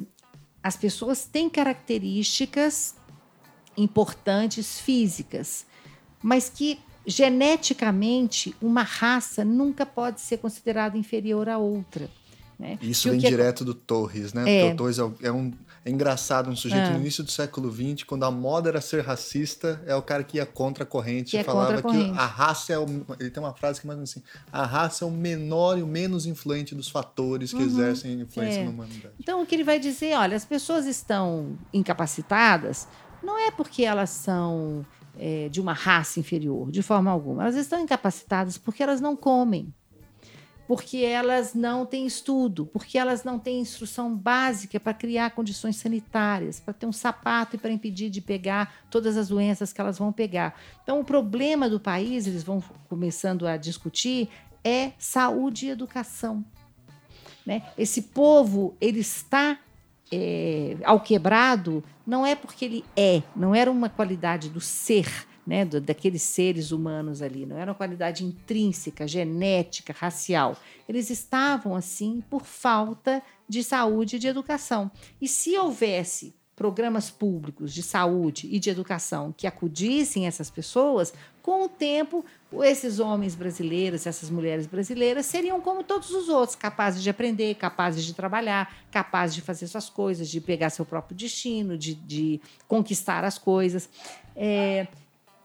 as 0.63 0.77
pessoas 0.77 1.25
têm 1.25 1.49
características 1.49 2.97
importantes 3.77 4.81
físicas, 4.81 5.67
mas 6.23 6.49
que 6.49 6.79
geneticamente 7.07 8.55
uma 8.63 8.83
raça 8.83 9.45
nunca 9.45 9.85
pode 9.85 10.21
ser 10.21 10.39
considerada 10.39 10.97
inferior 10.97 11.49
à 11.49 11.59
outra. 11.59 12.09
Né? 12.59 12.79
Isso 12.81 13.11
vem 13.11 13.19
direto 13.19 13.65
do 13.65 13.75
Torres, 13.75 14.33
né? 14.33 14.69
É. 14.69 14.73
O 14.73 14.77
Torres 14.77 14.99
é 14.99 15.33
um 15.33 15.53
é 15.85 15.91
engraçado, 15.91 16.49
um 16.49 16.55
sujeito 16.55 16.87
ah. 16.87 16.91
no 16.91 17.01
início 17.01 17.25
do 17.25 17.31
século 17.31 17.73
XX, 17.73 18.05
quando 18.05 18.23
a 18.23 18.31
moda 18.31 18.69
era 18.69 18.81
ser 18.81 19.03
racista, 19.03 19.83
é 19.85 19.95
o 19.97 20.03
cara 20.03 20.23
que 20.23 20.37
ia 20.37 20.47
contra 20.47 20.85
a 20.85 20.87
corrente. 20.87 21.37
e 21.37 21.43
falava 21.43 21.79
a 21.79 21.83
corrente. 21.83 22.13
que 22.13 22.19
a 22.19 22.27
raça 22.27 22.73
é 22.73 22.79
o. 22.79 22.87
Ele 23.19 23.31
tem 23.31 23.43
uma 23.43 23.53
frase 23.53 23.81
que 23.81 23.87
mais 23.87 23.99
assim: 23.99 24.23
a 24.53 24.65
raça 24.65 25.05
é 25.05 25.09
o 25.09 25.11
menor 25.11 25.77
e 25.77 25.83
o 25.83 25.87
menos 25.87 26.25
influente 26.25 26.73
dos 26.73 26.89
fatores 26.89 27.51
que 27.51 27.57
uhum. 27.57 27.65
exercem 27.65 28.21
influência 28.21 28.61
é. 28.61 28.65
na 28.65 28.71
humanidade. 28.71 29.15
Então, 29.19 29.43
o 29.43 29.47
que 29.47 29.57
ele 29.57 29.65
vai 29.65 29.81
dizer, 29.81 30.17
olha, 30.17 30.37
as 30.37 30.45
pessoas 30.45 30.87
estão 30.87 31.59
incapacitadas, 31.75 32.87
não 33.21 33.37
é 33.37 33.51
porque 33.51 33.85
elas 33.85 34.11
são 34.11 34.87
é, 35.19 35.49
de 35.49 35.61
uma 35.61 35.73
raça 35.73 36.21
inferior, 36.21 36.71
de 36.71 36.83
forma 36.83 37.11
alguma. 37.11 37.43
Elas 37.43 37.57
estão 37.57 37.81
incapacitadas 37.81 38.59
porque 38.59 38.83
elas 38.83 39.01
não 39.01 39.17
comem 39.17 39.73
porque 40.67 40.99
elas 40.99 41.53
não 41.53 41.85
têm 41.85 42.07
estudo, 42.07 42.65
porque 42.65 42.97
elas 42.97 43.25
não 43.25 43.39
têm 43.39 43.61
instrução 43.61 44.17
básica 44.17 44.81
para 44.81 44.95
criar 44.95 45.31
condições 45.33 45.77
sanitárias, 45.77 46.61
para 46.61 46.73
ter 46.73 46.87
um 46.87 46.93
sapato 46.93 47.57
e 47.57 47.59
para 47.59 47.71
impedir 47.71 48.09
de 48.09 48.23
pegar 48.23 48.87
todas 48.91 49.17
as 49.19 49.29
doenças 49.29 49.71
que 49.71 49.81
elas 49.81 49.99
vão 49.99 50.13
pegar. 50.13 50.59
Então, 50.83 51.01
o 51.01 51.05
problema 51.05 51.69
do 51.69 51.81
país, 51.81 52.27
eles 52.27 52.43
vão 52.43 52.63
começando 52.89 53.47
a 53.47 53.59
discutir, 53.59 54.31
é 54.65 54.93
saúde 54.99 55.67
e 55.67 55.71
educação. 55.71 56.45
Né? 57.45 57.63
Esse 57.77 58.01
povo, 58.01 58.75
ele 58.81 59.01
está 59.01 59.59
é, 60.13 60.77
ao 60.85 61.01
quebrado, 61.01 61.85
não 62.07 62.25
é 62.27 62.35
porque 62.35 62.65
ele 62.65 62.85
é, 62.97 63.23
não 63.35 63.55
era 63.55 63.71
uma 63.71 63.89
qualidade 63.89 64.49
do 64.49 64.61
ser, 64.61 65.27
né, 65.47 65.65
daqueles 65.65 66.23
seres 66.23 66.71
humanos 66.71 67.21
ali, 67.21 67.45
não 67.47 67.57
era 67.59 67.71
uma 67.71 67.77
qualidade 67.77 68.25
intrínseca, 68.25 69.07
genética, 69.09 69.93
racial. 69.93 70.57
Eles 70.89 71.11
estavam 71.11 71.75
assim 71.75 72.23
por 72.31 72.45
falta 72.45 73.23
de 73.49 73.63
saúde 73.65 74.17
e 74.17 74.19
de 74.19 74.29
educação. 74.29 74.91
E 75.21 75.27
se 75.27 75.57
houvesse 75.57 76.35
programas 76.55 77.11
públicos 77.11 77.73
de 77.73 77.83
saúde 77.83 78.49
e 78.51 78.59
de 78.59 78.71
educação 78.71 79.35
que 79.37 79.47
acudissem 79.47 80.27
essas 80.27 80.51
pessoas, 80.51 81.13
com 81.43 81.65
o 81.65 81.69
tempo, 81.69 82.25
esses 82.63 83.01
homens 83.01 83.35
brasileiros, 83.35 84.07
essas 84.07 84.31
mulheres 84.31 84.67
brasileiras 84.67 85.27
seriam 85.27 85.61
como 85.61 85.83
todos 85.83 86.11
os 86.11 86.29
outros, 86.29 86.55
capazes 86.55 87.03
de 87.03 87.11
aprender, 87.11 87.55
capazes 87.57 88.05
de 88.05 88.15
trabalhar, 88.15 88.73
capazes 88.91 89.35
de 89.35 89.41
fazer 89.41 89.67
suas 89.67 89.89
coisas, 89.89 90.29
de 90.29 90.41
pegar 90.41 90.71
seu 90.71 90.85
próprio 90.85 91.17
destino, 91.17 91.77
de, 91.77 91.95
de 91.95 92.41
conquistar 92.69 93.25
as 93.25 93.39
coisas. 93.39 93.89
É, 94.37 94.87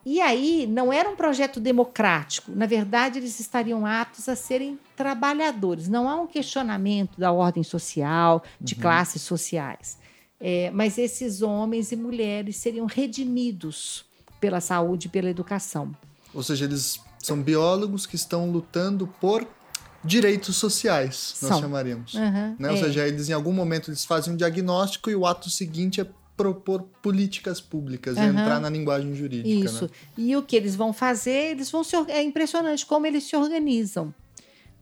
e 0.05 0.21
aí 0.21 0.67
não 0.67 0.93
era 0.93 1.09
um 1.09 1.15
projeto 1.15 1.59
democrático. 1.59 2.51
Na 2.55 2.65
verdade, 2.65 3.19
eles 3.19 3.39
estariam 3.39 3.85
aptos 3.85 4.29
a 4.29 4.35
serem 4.35 4.79
trabalhadores. 4.95 5.89
Não 5.89 6.07
há 6.07 6.15
um 6.15 6.27
questionamento 6.27 7.19
da 7.19 7.31
ordem 7.31 7.63
social, 7.63 8.43
de 8.61 8.75
uhum. 8.75 8.81
classes 8.81 9.21
sociais. 9.21 9.97
É, 10.39 10.69
mas 10.71 10.97
esses 10.97 11.41
homens 11.41 11.91
e 11.91 11.95
mulheres 11.95 12.57
seriam 12.57 12.85
redimidos 12.85 14.05
pela 14.39 14.61
saúde 14.61 15.07
e 15.07 15.09
pela 15.09 15.29
educação. 15.29 15.95
Ou 16.33 16.43
seja, 16.43 16.65
eles 16.65 16.99
são 17.19 17.41
biólogos 17.41 18.05
que 18.05 18.15
estão 18.15 18.49
lutando 18.51 19.07
por 19.19 19.47
direitos 20.03 20.55
sociais, 20.55 21.35
nós 21.41 21.49
são. 21.49 21.59
chamaríamos. 21.59 22.13
Uhum, 22.13 22.55
né? 22.59 22.69
Ou 22.69 22.75
é. 22.75 22.77
seja, 22.77 23.07
eles 23.07 23.29
em 23.29 23.33
algum 23.33 23.51
momento 23.51 23.89
eles 23.89 24.05
fazem 24.05 24.33
um 24.33 24.37
diagnóstico 24.37 25.09
e 25.09 25.15
o 25.15 25.25
ato 25.25 25.49
seguinte 25.49 25.99
é 25.99 26.07
propor 26.37 26.83
políticas 27.01 27.59
públicas, 27.59 28.15
uhum. 28.15 28.25
entrar 28.25 28.61
na 28.61 28.69
linguagem 28.69 29.15
jurídica. 29.15 29.59
Né? 29.59 29.65
Isso. 29.65 29.85
Né? 29.85 29.89
E 30.17 30.35
o 30.35 30.43
que 30.43 30.55
eles 30.55 30.75
vão 30.75 30.93
fazer, 30.93 31.51
eles 31.51 31.71
vão 31.71 31.83
se 31.83 31.95
é 31.95 32.21
impressionante 32.21 32.85
como 32.85 33.07
eles 33.07 33.23
se 33.23 33.35
organizam. 33.35 34.13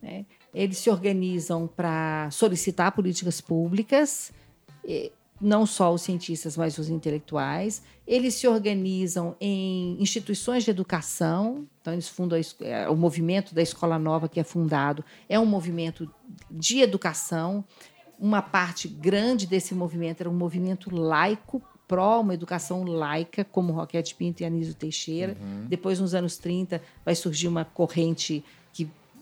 Né? 0.02 0.26
Eles 0.54 0.76
se 0.78 0.90
organizam 0.90 1.66
para 1.66 2.28
solicitar 2.30 2.92
políticas 2.92 3.40
públicas, 3.40 4.30
não 5.40 5.66
só 5.66 5.92
os 5.92 6.02
cientistas, 6.02 6.56
mas 6.56 6.78
os 6.78 6.88
intelectuais. 6.88 7.82
Eles 8.06 8.34
se 8.34 8.48
organizam 8.48 9.36
em 9.40 10.00
instituições 10.00 10.64
de 10.64 10.70
educação. 10.70 11.66
Então, 11.80 11.92
eles 11.92 12.08
fundam 12.08 12.38
é, 12.60 12.88
o 12.88 12.96
movimento 12.96 13.54
da 13.54 13.62
Escola 13.62 13.98
Nova, 13.98 14.28
que 14.28 14.40
é 14.40 14.44
fundado, 14.44 15.04
é 15.28 15.38
um 15.38 15.46
movimento 15.46 16.10
de 16.50 16.80
educação 16.80 17.64
uma 18.18 18.42
parte 18.42 18.88
grande 18.88 19.46
desse 19.46 19.74
movimento 19.74 20.20
era 20.22 20.30
um 20.30 20.34
movimento 20.34 20.94
laico, 20.94 21.62
pró 21.86 22.20
uma 22.20 22.34
educação 22.34 22.82
laica, 22.82 23.44
como 23.44 23.72
Roquete 23.72 24.14
Pinto 24.14 24.42
e 24.42 24.46
Anísio 24.46 24.74
Teixeira. 24.74 25.36
Uhum. 25.40 25.66
Depois, 25.68 26.00
nos 26.00 26.14
anos 26.14 26.36
30, 26.36 26.82
vai 27.04 27.14
surgir 27.14 27.46
uma 27.46 27.64
corrente 27.64 28.44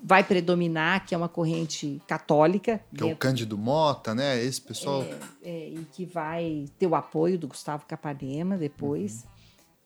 vai 0.06 0.22
predominar, 0.22 1.06
que 1.06 1.14
é 1.14 1.18
uma 1.18 1.30
corrente 1.30 2.00
católica. 2.06 2.78
Que 2.90 2.98
dentro, 2.98 3.08
é 3.08 3.12
o 3.14 3.16
Cândido 3.16 3.56
Mota, 3.56 4.14
né? 4.14 4.44
Esse 4.44 4.60
pessoal. 4.60 5.02
É, 5.02 5.18
é, 5.42 5.68
e 5.70 5.86
que 5.92 6.04
vai 6.04 6.66
ter 6.78 6.86
o 6.86 6.94
apoio 6.94 7.38
do 7.38 7.48
Gustavo 7.48 7.86
Capanema 7.86 8.58
depois, 8.58 9.24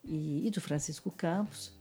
uhum. 0.05 0.11
e, 0.13 0.49
e, 0.49 0.51
do 0.51 0.61
Francisco 0.61 1.09
Campos. 1.13 1.73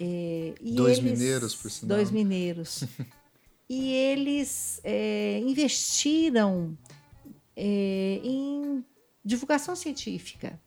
É, 0.00 0.54
dois 0.62 0.98
eles, 0.98 1.12
mineiros, 1.12 1.54
por 1.54 1.70
sinal. 1.70 1.96
Dois 1.98 2.10
mineiros. 2.10 2.84
e 3.68 3.92
eles 3.92 4.80
é, 4.82 5.38
investiram 5.40 6.76
é, 7.54 8.18
em 8.24 8.82
divulgação 9.22 9.76
científica. 9.76 10.58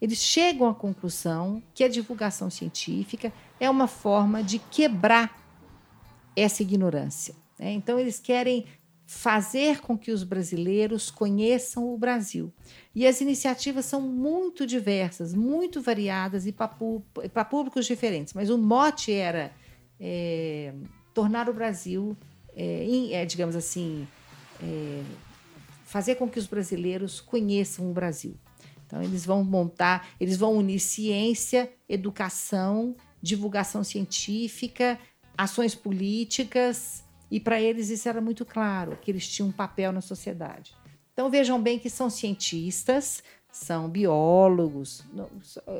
Eles 0.00 0.18
chegam 0.18 0.68
à 0.68 0.74
conclusão 0.74 1.62
que 1.74 1.84
a 1.84 1.88
divulgação 1.88 2.50
científica 2.50 3.32
é 3.58 3.68
uma 3.68 3.86
forma 3.86 4.42
de 4.42 4.58
quebrar 4.58 5.39
essa 6.36 6.62
ignorância. 6.62 7.34
Né? 7.58 7.72
Então, 7.72 7.98
eles 7.98 8.18
querem 8.18 8.66
fazer 9.06 9.80
com 9.80 9.98
que 9.98 10.12
os 10.12 10.22
brasileiros 10.22 11.10
conheçam 11.10 11.92
o 11.92 11.98
Brasil. 11.98 12.52
E 12.94 13.04
as 13.06 13.20
iniciativas 13.20 13.84
são 13.84 14.00
muito 14.00 14.64
diversas, 14.64 15.34
muito 15.34 15.82
variadas 15.82 16.46
e 16.46 16.52
para 16.52 17.44
públicos 17.44 17.86
diferentes. 17.86 18.32
Mas 18.34 18.50
o 18.50 18.56
mote 18.56 19.12
era 19.12 19.52
é, 19.98 20.72
tornar 21.12 21.48
o 21.48 21.52
Brasil, 21.52 22.16
é, 22.54 22.84
em, 22.84 23.12
é, 23.12 23.26
digamos 23.26 23.56
assim, 23.56 24.06
é, 24.62 25.02
fazer 25.84 26.14
com 26.14 26.28
que 26.28 26.38
os 26.38 26.46
brasileiros 26.46 27.20
conheçam 27.20 27.90
o 27.90 27.92
Brasil. 27.92 28.36
Então, 28.86 29.02
eles 29.02 29.26
vão 29.26 29.42
montar, 29.42 30.08
eles 30.20 30.36
vão 30.36 30.56
unir 30.56 30.78
ciência, 30.78 31.68
educação, 31.88 32.94
divulgação 33.20 33.84
científica, 33.84 34.98
ações 35.42 35.74
políticas, 35.74 37.02
e 37.30 37.40
para 37.40 37.58
eles 37.60 37.88
isso 37.88 38.06
era 38.08 38.20
muito 38.20 38.44
claro, 38.44 38.98
que 39.00 39.10
eles 39.10 39.26
tinham 39.26 39.48
um 39.48 39.52
papel 39.52 39.90
na 39.90 40.02
sociedade. 40.02 40.74
Então, 41.14 41.30
vejam 41.30 41.60
bem 41.60 41.78
que 41.78 41.88
são 41.88 42.10
cientistas, 42.10 43.22
são 43.50 43.88
biólogos, 43.88 45.02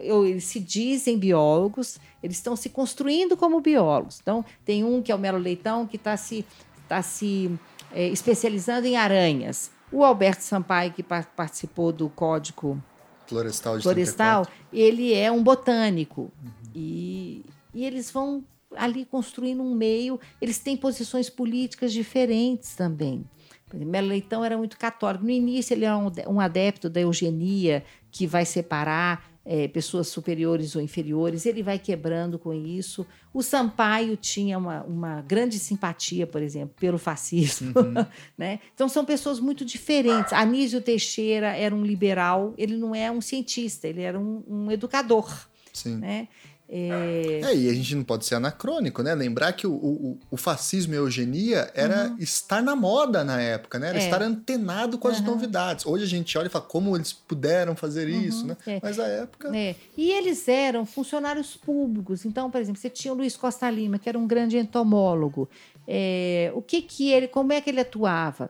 eles 0.03 0.45
se 0.45 0.59
dizem 0.59 1.19
biólogos, 1.19 1.99
eles 2.23 2.39
estão 2.39 2.57
se 2.57 2.70
construindo 2.70 3.37
como 3.37 3.61
biólogos. 3.61 4.19
Então, 4.20 4.45
tem 4.65 4.82
um 4.82 5.03
que 5.03 5.12
é 5.12 5.15
o 5.15 5.19
Melo 5.19 5.39
Leitão, 5.39 5.87
que 5.87 5.97
está 5.97 6.16
se, 6.16 6.45
tá 6.89 7.03
se 7.03 7.51
é, 7.93 8.09
especializando 8.09 8.87
em 8.87 8.97
aranhas. 8.97 9.70
O 9.93 10.05
Alberto 10.05 10.43
Sampaio, 10.43 10.93
que 10.93 11.03
participou 11.03 11.93
do 11.93 12.09
Código 12.09 12.82
Florestal, 13.27 13.77
de 13.77 13.82
Florestal 13.82 14.47
ele 14.73 15.12
é 15.12 15.31
um 15.31 15.43
botânico. 15.43 16.23
Uhum. 16.43 16.51
E, 16.74 17.45
e 17.74 17.85
eles 17.85 18.11
vão 18.11 18.43
ali 18.77 19.05
construindo 19.05 19.63
um 19.63 19.75
meio, 19.75 20.19
eles 20.41 20.59
têm 20.59 20.77
posições 20.77 21.29
políticas 21.29 21.93
diferentes 21.93 22.75
também. 22.75 23.25
Melo 23.73 24.09
Leitão 24.09 24.45
era 24.45 24.59
muito 24.59 24.77
católico. 24.77 25.25
No 25.25 25.31
início, 25.31 25.75
ele 25.75 25.85
era 25.85 25.97
um 26.29 26.41
adepto 26.41 26.91
da 26.91 27.01
eugenia, 27.01 27.85
que 28.11 28.27
vai 28.27 28.45
separar 28.45 29.31
é, 29.45 29.67
pessoas 29.69 30.09
superiores 30.09 30.77
ou 30.77 30.83
inferiores, 30.83 31.47
ele 31.47 31.63
vai 31.63 31.79
quebrando 31.79 32.39
com 32.39 32.53
isso. 32.53 33.07
O 33.33 33.43
Sampaio 33.43 34.17
tinha 34.17 34.59
uma, 34.59 34.83
uma 34.83 35.23
grande 35.23 35.59
simpatia, 35.59 36.27
por 36.27 36.43
exemplo, 36.43 36.75
pelo 36.79 36.99
fascismo. 36.99 37.73
Uhum. 37.77 38.07
né? 38.37 38.61
Então, 38.75 38.89
são 38.89 39.05
pessoas 39.05 39.41
muito 39.41 39.65
diferentes. 39.65 40.33
Anísio 40.33 40.81
Teixeira 40.81 41.57
era 41.57 41.75
um 41.75 41.85
liberal, 41.85 42.55
ele 42.59 42.77
não 42.77 42.95
é 42.95 43.11
um 43.11 43.21
cientista, 43.21 43.89
ele 43.89 44.03
era 44.03 44.19
um, 44.19 44.43
um 44.47 44.71
educador. 44.71 45.49
Sim. 45.73 45.97
Né? 45.97 46.29
É... 46.73 47.41
é... 47.43 47.57
e 47.57 47.69
a 47.69 47.75
gente 47.75 47.97
não 47.97 48.05
pode 48.05 48.25
ser 48.25 48.37
anacrônico, 48.37 49.03
né? 49.03 49.13
Lembrar 49.13 49.53
que 49.53 49.67
o, 49.67 49.73
o, 49.73 50.19
o 50.31 50.37
fascismo 50.37 50.95
e 50.95 50.97
a 50.97 51.01
eugenia 51.01 51.71
era 51.75 52.09
uhum. 52.09 52.17
estar 52.19 52.63
na 52.63 52.77
moda 52.77 53.25
na 53.25 53.41
época, 53.41 53.79
né? 53.79 53.89
Era 53.89 53.99
é. 53.99 54.05
estar 54.05 54.23
antenado 54.23 54.97
com 54.97 55.09
as 55.09 55.19
uhum. 55.19 55.27
novidades. 55.27 55.85
Hoje 55.85 56.05
a 56.05 56.07
gente 56.07 56.39
olha 56.39 56.47
e 56.47 56.51
fala 56.51 56.65
como 56.65 56.97
eles 56.97 57.13
puderam 57.13 57.75
fazer 57.75 58.09
uhum. 58.09 58.21
isso, 58.21 58.47
né? 58.47 58.57
É. 58.67 58.79
Mas 58.81 59.01
a 59.01 59.07
época. 59.07 59.57
É. 59.57 59.75
E 59.97 60.13
eles 60.13 60.47
eram 60.47 60.87
funcionários 60.87 61.57
públicos. 61.57 62.25
Então, 62.25 62.49
por 62.51 62.61
exemplo, 62.61 62.81
você 62.81 62.89
tinha 62.89 63.13
o 63.13 63.17
Luiz 63.17 63.37
Costa 63.37 63.69
Lima, 63.69 63.99
que 63.99 64.09
era 64.09 64.19
um 64.19 64.27
grande 64.27 64.57
entomólogo. 64.57 65.49
É, 65.89 66.53
o 66.55 66.63
que 66.63 66.83
que 66.83 67.11
ele, 67.11 67.27
como 67.27 67.53
é 67.53 67.61
que 67.61 67.71
ele 67.71 67.81
atuava? 67.81 68.49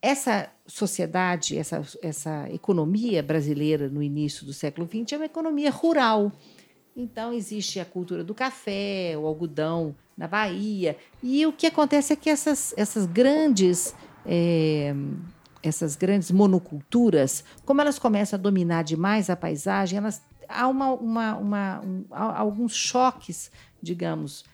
Essa 0.00 0.48
sociedade, 0.66 1.58
essa, 1.58 1.82
essa 2.00 2.48
economia 2.50 3.22
brasileira 3.22 3.86
no 3.86 4.02
início 4.02 4.46
do 4.46 4.52
século 4.54 4.88
XX 4.88 5.12
é 5.12 5.16
uma 5.16 5.26
economia 5.26 5.70
rural. 5.70 6.32
Então, 6.96 7.32
existe 7.32 7.78
a 7.80 7.84
cultura 7.84 8.24
do 8.24 8.34
café, 8.34 9.14
o 9.16 9.26
algodão 9.26 9.94
na 10.16 10.26
Bahia. 10.26 10.96
E 11.22 11.46
o 11.46 11.52
que 11.52 11.66
acontece 11.66 12.12
é 12.12 12.16
que 12.16 12.28
essas, 12.28 12.74
essas 12.76 13.06
grandes. 13.06 13.94
É, 14.26 14.94
essas 15.62 15.94
grandes 15.94 16.30
monoculturas, 16.30 17.44
como 17.66 17.80
elas 17.80 17.98
começam 17.98 18.38
a 18.38 18.40
dominar 18.40 18.82
demais 18.82 19.28
a 19.28 19.36
paisagem, 19.36 19.98
elas, 19.98 20.22
há, 20.48 20.66
uma, 20.66 20.92
uma, 20.92 21.36
uma 21.36 21.80
um, 21.80 22.04
alguns 22.10 22.74
choques, 22.74 23.50
digamos, 23.82 24.44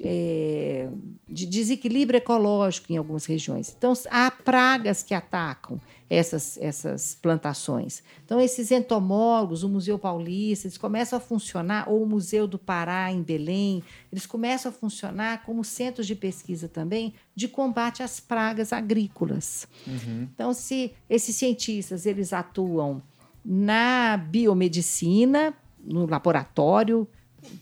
é, 0.00 0.88
de 1.28 1.46
desequilíbrio 1.46 2.18
ecológico 2.18 2.92
em 2.92 2.96
algumas 2.96 3.26
regiões. 3.26 3.74
Então, 3.76 3.92
há 4.10 4.30
pragas 4.30 5.02
que 5.02 5.14
atacam 5.14 5.80
essas, 6.10 6.56
essas 6.58 7.14
plantações. 7.14 8.02
Então, 8.24 8.40
esses 8.40 8.70
entomólogos, 8.70 9.62
o 9.62 9.68
Museu 9.68 9.98
Paulista, 9.98 10.66
eles 10.66 10.78
começam 10.78 11.18
a 11.18 11.20
funcionar, 11.20 11.88
ou 11.88 12.02
o 12.02 12.06
Museu 12.06 12.46
do 12.46 12.58
Pará, 12.58 13.12
em 13.12 13.22
Belém, 13.22 13.82
eles 14.10 14.26
começam 14.26 14.70
a 14.70 14.72
funcionar 14.72 15.44
como 15.44 15.62
centros 15.62 16.06
de 16.06 16.14
pesquisa 16.14 16.68
também 16.68 17.14
de 17.34 17.46
combate 17.46 18.02
às 18.02 18.18
pragas 18.18 18.72
agrícolas. 18.72 19.68
Uhum. 19.86 20.28
Então, 20.34 20.52
se 20.54 20.92
esses 21.08 21.36
cientistas 21.36 22.06
eles 22.06 22.32
atuam 22.32 23.02
na 23.44 24.16
biomedicina, 24.16 25.54
no 25.84 26.06
laboratório, 26.06 27.06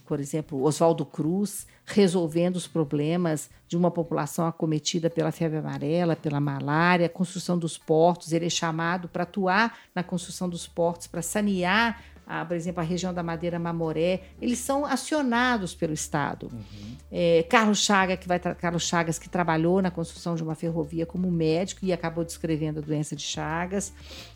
por 0.05 0.19
exemplo, 0.19 0.63
Oswaldo 0.63 1.05
Cruz, 1.05 1.67
resolvendo 1.87 2.57
os 2.57 2.67
problemas 2.67 3.49
de 3.65 3.77
uma 3.77 3.89
população 3.89 4.45
acometida 4.45 5.09
pela 5.09 5.31
febre 5.31 5.57
amarela, 5.57 6.17
pela 6.17 6.39
malária, 6.39 7.07
construção 7.07 7.57
dos 7.57 7.77
portos. 7.77 8.33
Ele 8.33 8.45
é 8.45 8.49
chamado 8.49 9.07
para 9.07 9.23
atuar 9.23 9.77
na 9.95 10.03
construção 10.03 10.49
dos 10.49 10.67
portos, 10.67 11.07
para 11.07 11.21
sanear, 11.21 12.03
a, 12.27 12.43
por 12.43 12.57
exemplo, 12.57 12.81
a 12.81 12.83
região 12.83 13.13
da 13.13 13.23
Madeira 13.23 13.57
Mamoré. 13.57 14.23
Eles 14.41 14.59
são 14.59 14.85
acionados 14.85 15.73
pelo 15.73 15.93
Estado. 15.93 16.49
Uhum. 16.51 16.97
É, 17.09 17.43
Carlos, 17.49 17.79
Chaga, 17.79 18.17
que 18.17 18.27
vai 18.27 18.37
Carlos 18.37 18.83
Chagas, 18.83 19.17
que 19.17 19.29
trabalhou 19.29 19.81
na 19.81 19.89
construção 19.89 20.35
de 20.35 20.43
uma 20.43 20.55
ferrovia 20.55 21.05
como 21.05 21.31
médico 21.31 21.85
e 21.85 21.93
acabou 21.93 22.25
descrevendo 22.25 22.79
a 22.79 22.81
doença 22.81 23.15
de 23.15 23.23
Chagas. 23.23 23.93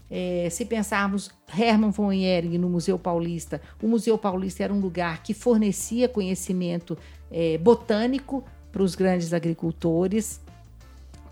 É, 0.10 0.48
se 0.50 0.64
pensarmos 0.64 1.30
Hermann 1.54 1.92
von 1.92 2.14
Ehring 2.14 2.58
no 2.58 2.70
Museu 2.70 2.98
Paulista, 2.98 3.62
o 3.82 3.88
Museu 3.90 4.18
Paulista 4.18 4.64
era 4.64 4.74
um 4.74 4.80
lugar 4.80 5.22
que 5.22 5.34
fornecia 5.34 6.08
conhecimento 6.08 6.98
é, 7.32 7.58
botânico 7.58 8.44
para 8.72 8.84
os 8.84 8.96
grandes 8.96 9.34
agricultores 9.34 10.42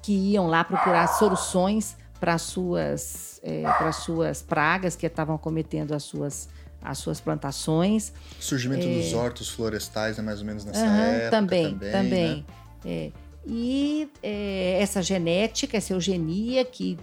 que 0.01 0.13
iam 0.13 0.47
lá 0.47 0.63
procurar 0.63 1.07
soluções 1.07 1.95
para 2.19 2.33
as 2.33 2.41
suas, 2.41 3.39
é, 3.43 3.61
para 3.61 3.91
suas 3.91 4.41
pragas 4.41 4.95
que 4.95 5.05
estavam 5.05 5.37
cometendo 5.37 5.93
as 5.93 6.03
suas, 6.03 6.49
as 6.81 6.97
suas 6.97 7.19
plantações. 7.19 8.11
O 8.39 8.43
surgimento 8.43 8.85
é, 8.85 8.95
dos 8.95 9.13
hortos 9.13 9.49
florestais 9.49 10.19
é 10.19 10.21
mais 10.21 10.39
ou 10.39 10.45
menos 10.45 10.65
nessa 10.65 10.85
época 10.85 11.29
também. 11.29 11.71
Também, 11.71 11.91
também. 11.91 12.35
Né? 12.37 12.45
É. 12.85 13.11
E 13.45 14.11
é, 14.21 14.79
essa 14.81 15.01
genética, 15.01 15.77
essa 15.77 15.93
eugenia 15.93 16.65
que 16.65 16.97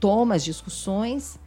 toma 0.00 0.34
as 0.34 0.44
discussões. 0.44 1.38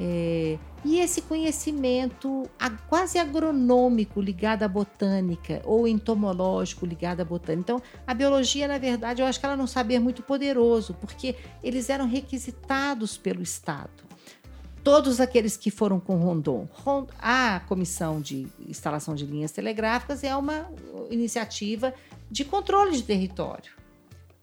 É, 0.00 0.56
e 0.84 1.00
esse 1.00 1.22
conhecimento 1.22 2.48
quase 2.88 3.18
agronômico 3.18 4.20
ligado 4.20 4.62
à 4.62 4.68
botânica 4.68 5.60
ou 5.64 5.88
entomológico 5.88 6.86
ligado 6.86 7.20
à 7.20 7.24
botânica. 7.24 7.60
Então, 7.60 7.82
a 8.06 8.14
biologia, 8.14 8.68
na 8.68 8.78
verdade, 8.78 9.20
eu 9.20 9.26
acho 9.26 9.40
que 9.40 9.46
ela 9.46 9.56
não 9.56 9.66
saber 9.66 9.98
muito 9.98 10.22
poderoso, 10.22 10.94
porque 10.94 11.34
eles 11.64 11.90
eram 11.90 12.06
requisitados 12.06 13.18
pelo 13.18 13.42
Estado. 13.42 14.06
Todos 14.84 15.20
aqueles 15.20 15.56
que 15.56 15.70
foram 15.70 15.98
com 15.98 16.16
Rondon. 16.16 16.68
A 17.18 17.60
Comissão 17.66 18.20
de 18.20 18.46
Instalação 18.68 19.16
de 19.16 19.26
Linhas 19.26 19.50
Telegráficas 19.50 20.22
é 20.22 20.34
uma 20.36 20.70
iniciativa 21.10 21.92
de 22.30 22.44
controle 22.44 22.92
de 22.92 23.02
território. 23.02 23.72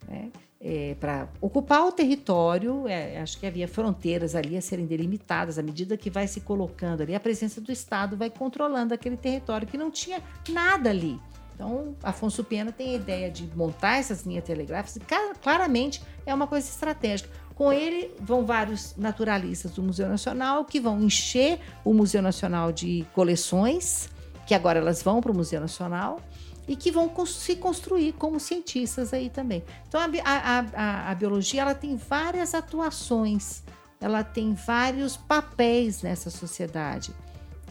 Né? 0.05 0.29
É, 0.61 0.95
para 0.99 1.27
ocupar 1.41 1.85
o 1.85 1.91
território, 1.91 2.87
é, 2.87 3.19
acho 3.19 3.39
que 3.39 3.45
havia 3.45 3.67
fronteiras 3.67 4.35
ali 4.35 4.57
a 4.57 4.61
serem 4.61 4.85
delimitadas, 4.85 5.59
à 5.59 5.63
medida 5.63 5.97
que 5.97 6.09
vai 6.09 6.27
se 6.27 6.41
colocando 6.41 7.01
ali, 7.01 7.13
a 7.13 7.19
presença 7.19 7.61
do 7.61 7.71
Estado 7.71 8.17
vai 8.17 8.29
controlando 8.29 8.93
aquele 8.93 9.17
território 9.17 9.67
que 9.67 9.77
não 9.77 9.91
tinha 9.91 10.21
nada 10.49 10.89
ali. 10.89 11.19
Então, 11.53 11.95
Afonso 12.03 12.43
Pena 12.43 12.71
tem 12.71 12.91
a 12.91 12.95
ideia 12.95 13.31
de 13.31 13.49
montar 13.55 13.97
essas 13.97 14.23
linhas 14.23 14.43
telegráficas 14.43 14.97
e 14.97 14.99
claramente 15.41 16.01
é 16.25 16.33
uma 16.33 16.47
coisa 16.47 16.67
estratégica. 16.67 17.29
Com 17.55 17.71
ele 17.71 18.11
vão 18.19 18.45
vários 18.45 18.93
naturalistas 18.97 19.71
do 19.71 19.81
Museu 19.81 20.09
Nacional 20.09 20.65
que 20.65 20.81
vão 20.81 21.01
encher 21.01 21.59
o 21.85 21.93
Museu 21.93 22.21
Nacional 22.21 22.73
de 22.73 23.05
coleções, 23.13 24.09
que 24.45 24.53
agora 24.53 24.79
elas 24.79 25.01
vão 25.01 25.21
para 25.21 25.31
o 25.31 25.35
Museu 25.35 25.61
Nacional 25.61 26.19
e 26.67 26.75
que 26.75 26.91
vão 26.91 27.11
se 27.25 27.55
construir 27.55 28.13
como 28.13 28.39
cientistas 28.39 29.13
aí 29.13 29.29
também. 29.29 29.63
Então 29.87 29.99
a, 30.01 30.05
a, 30.23 30.59
a, 30.59 31.11
a 31.11 31.15
biologia 31.15 31.61
ela 31.61 31.75
tem 31.75 31.95
várias 31.95 32.53
atuações, 32.53 33.63
ela 33.99 34.23
tem 34.23 34.53
vários 34.53 35.15
papéis 35.15 36.01
nessa 36.01 36.29
sociedade 36.29 37.13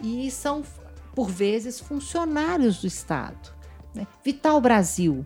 e 0.03 0.31
são 0.31 0.62
por 1.15 1.29
vezes 1.29 1.81
funcionários 1.81 2.81
do 2.81 2.87
Estado. 2.87 3.53
Né? 3.95 4.07
Vital 4.25 4.61
Brasil, 4.61 5.25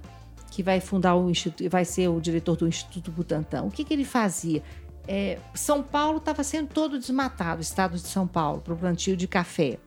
que 0.50 0.62
vai 0.62 0.80
fundar 0.80 1.14
o 1.16 1.30
instituto, 1.30 1.68
vai 1.70 1.84
ser 1.84 2.08
o 2.08 2.20
diretor 2.20 2.56
do 2.56 2.68
Instituto 2.68 3.10
Butantan, 3.10 3.62
o 3.62 3.70
que, 3.70 3.84
que 3.84 3.94
ele 3.94 4.04
fazia? 4.04 4.62
É, 5.06 5.38
São 5.54 5.82
Paulo 5.82 6.18
estava 6.18 6.44
sendo 6.44 6.68
todo 6.68 6.98
desmatado, 6.98 7.60
o 7.60 7.62
estado 7.62 7.96
de 7.96 8.06
São 8.06 8.26
Paulo, 8.26 8.60
para 8.60 8.74
o 8.74 8.76
plantio 8.76 9.16
de 9.16 9.26
café. 9.26 9.78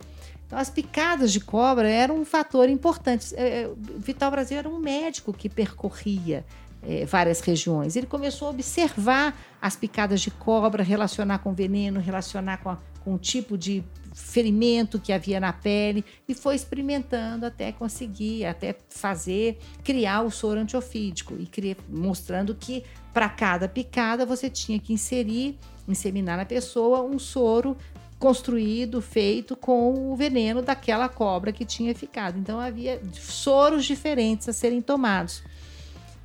Então, 0.52 0.60
as 0.60 0.70
picadas 0.70 1.32
de 1.32 1.40
cobra 1.40 1.90
eram 1.90 2.20
um 2.20 2.26
fator 2.26 2.68
importante. 2.68 3.34
É, 3.38 3.62
é, 3.62 3.72
Vital 3.98 4.30
Brasil 4.30 4.58
era 4.58 4.68
um 4.68 4.80
médico 4.80 5.32
que 5.32 5.48
percorria 5.48 6.46
é, 6.84 7.06
várias 7.06 7.40
regiões. 7.40 7.96
Ele 7.96 8.06
começou 8.06 8.50
a 8.50 8.52
observar 8.52 9.34
as 9.62 9.78
picadas 9.78 10.20
de 10.20 10.30
cobra, 10.30 10.84
relacionar 10.84 11.40
com 11.40 11.54
veneno, 11.54 12.02
relacionar 12.02 12.58
com, 12.58 12.70
a, 12.70 12.78
com 13.02 13.14
o 13.14 13.18
tipo 13.18 13.58
de 13.58 13.82
ferimento 14.14 15.00
que 15.00 15.14
havia 15.14 15.40
na 15.40 15.54
pele 15.54 16.04
e 16.28 16.34
foi 16.34 16.56
experimentando 16.56 17.46
até 17.46 17.72
conseguir, 17.72 18.46
até 18.46 18.76
fazer, 18.90 19.58
criar 19.86 20.22
o 20.22 20.30
soro 20.30 20.60
antiofídico 20.60 21.34
e 21.40 21.46
criar, 21.46 21.78
mostrando 21.88 22.54
que 22.54 22.84
para 23.14 23.30
cada 23.30 23.70
picada 23.70 24.26
você 24.26 24.50
tinha 24.50 24.78
que 24.80 24.92
inserir, 24.92 25.58
inseminar 25.88 26.36
na 26.36 26.46
pessoa 26.46 27.02
um 27.02 27.18
soro 27.18 27.78
construído, 28.22 29.02
feito 29.02 29.56
com 29.56 30.12
o 30.12 30.16
veneno 30.16 30.62
daquela 30.62 31.10
cobra 31.10 31.52
que 31.52 31.66
tinha 31.66 31.94
ficado. 31.96 32.38
Então 32.38 32.60
havia 32.60 33.02
soros 33.14 33.84
diferentes 33.84 34.48
a 34.48 34.54
serem 34.54 34.80
tomados. 34.80 35.42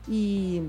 E 0.06 0.62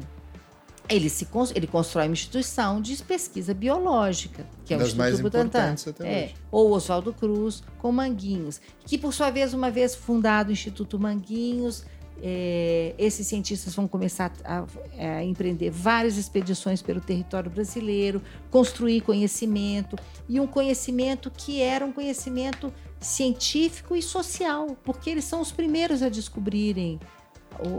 ele, 0.88 1.10
se, 1.10 1.28
ele 1.54 1.68
constrói 1.68 2.06
uma 2.06 2.14
instituição 2.14 2.82
de 2.82 2.96
pesquisa 3.04 3.54
biológica, 3.54 4.48
que 4.64 4.74
é 4.74 4.78
o 4.78 4.80
das 4.80 4.88
Instituto 4.88 4.98
mais 4.98 5.20
Butantan. 5.20 5.76
Até 5.86 6.08
é, 6.08 6.34
ou 6.50 6.72
Oswaldo 6.72 7.12
Cruz, 7.12 7.62
com 7.78 7.92
Manguinhos, 7.92 8.62
que 8.86 8.98
por 8.98 9.14
sua 9.14 9.30
vez, 9.30 9.54
uma 9.54 9.70
vez 9.70 9.94
fundado 9.94 10.50
o 10.50 10.54
Instituto 10.54 10.98
Manguinhos, 10.98 11.84
é, 12.22 12.94
esses 12.98 13.28
cientistas 13.28 13.76
vão 13.76 13.88
começar 13.88 14.32
a, 14.44 14.66
a, 14.98 15.24
empreender 15.24 15.70
várias 15.70 16.18
expedições 16.18 16.82
pelo 16.82 17.00
território 17.00 17.50
brasileiro, 17.50 18.22
construir 18.50 19.02
conhecimento, 19.02 19.96
e 20.28 20.40
um 20.40 20.48
conhecimento 20.48 21.32
que 21.32 21.62
era 21.62 21.86
um 21.86 21.92
conhecimento 21.92 22.74
científico 23.00 23.96
e 23.96 24.02
social, 24.02 24.76
porque 24.84 25.10
eles 25.10 25.26
são 25.26 25.42
os 25.42 25.52
primeiros 25.52 26.02
a 26.02 26.10
descobrirem 26.10 27.00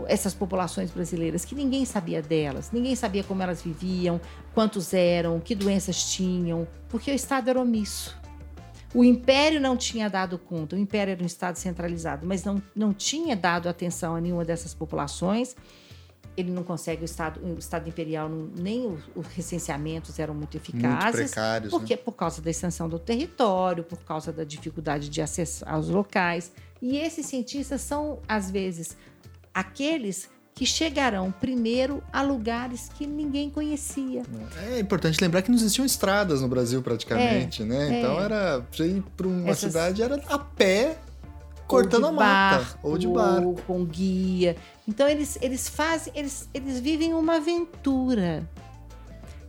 essas 0.07 0.33
populações 0.33 0.91
brasileiras, 0.91 1.45
que 1.45 1.55
ninguém 1.55 1.85
sabia 1.85 2.21
delas, 2.21 2.69
ninguém 2.71 2.95
sabia 2.95 3.23
como 3.23 3.41
elas 3.41 3.61
viviam, 3.61 4.19
quantos 4.53 4.93
eram, 4.93 5.39
que 5.39 5.55
doenças 5.55 6.11
tinham, 6.11 6.67
porque 6.89 7.11
o 7.11 7.13
Estado 7.13 7.49
era 7.49 7.61
omisso. 7.61 8.17
O 8.93 9.03
Império 9.03 9.59
não 9.61 9.77
tinha 9.77 10.09
dado 10.09 10.37
conta, 10.37 10.75
o 10.75 10.79
Império 10.79 11.11
era 11.11 11.21
um 11.21 11.25
Estado 11.25 11.57
centralizado, 11.57 12.25
mas 12.25 12.43
não, 12.43 12.61
não 12.75 12.93
tinha 12.93 13.35
dado 13.35 13.69
atenção 13.69 14.15
a 14.15 14.21
nenhuma 14.21 14.43
dessas 14.43 14.73
populações. 14.73 15.55
Ele 16.35 16.51
não 16.51 16.63
consegue, 16.63 17.01
o 17.01 17.05
Estado, 17.05 17.41
o 17.43 17.59
estado 17.59 17.89
Imperial, 17.89 18.29
nem 18.29 18.87
os, 18.87 19.01
os 19.13 19.27
recenseamentos 19.27 20.17
eram 20.19 20.33
muito 20.33 20.55
eficazes. 20.55 21.19
Muito 21.19 21.31
precários. 21.31 21.69
Porque, 21.69 21.95
né? 21.95 22.01
Por 22.03 22.13
causa 22.13 22.41
da 22.41 22.49
extensão 22.49 22.87
do 22.87 22.97
território, 22.97 23.83
por 23.83 23.99
causa 23.99 24.31
da 24.31 24.45
dificuldade 24.45 25.09
de 25.09 25.21
acesso 25.21 25.65
aos 25.67 25.89
locais. 25.89 26.51
E 26.81 26.97
esses 26.97 27.25
cientistas 27.25 27.81
são, 27.81 28.21
às 28.25 28.49
vezes, 28.49 28.95
aqueles 29.53 30.29
que 30.59 30.65
chegarão 30.65 31.31
primeiro 31.31 32.03
a 32.11 32.21
lugares 32.21 32.91
que 32.97 33.07
ninguém 33.07 33.49
conhecia. 33.49 34.23
É 34.69 34.77
importante 34.77 35.17
lembrar 35.21 35.41
que 35.41 35.49
não 35.49 35.57
existiam 35.57 35.85
estradas 35.85 36.41
no 36.41 36.49
Brasil 36.49 36.81
praticamente, 36.81 37.61
é, 37.61 37.65
né? 37.65 37.95
É. 37.95 37.99
Então 37.99 38.19
era 38.19 38.59
pra 38.69 38.85
ir 38.85 39.01
para 39.15 39.25
uma 39.25 39.51
Essas... 39.51 39.71
cidade 39.71 40.03
era 40.03 40.21
a 40.27 40.37
pé 40.37 40.97
cortando 41.65 42.07
a 42.07 42.11
mata 42.11 42.57
barco, 42.57 42.79
ou 42.83 42.97
de 42.97 43.07
barco 43.07 43.61
com 43.65 43.85
guia. 43.85 44.57
Então 44.85 45.07
eles 45.07 45.39
eles 45.41 45.69
fazem 45.69 46.11
eles 46.13 46.49
eles 46.53 46.81
vivem 46.81 47.13
uma 47.13 47.37
aventura. 47.37 48.43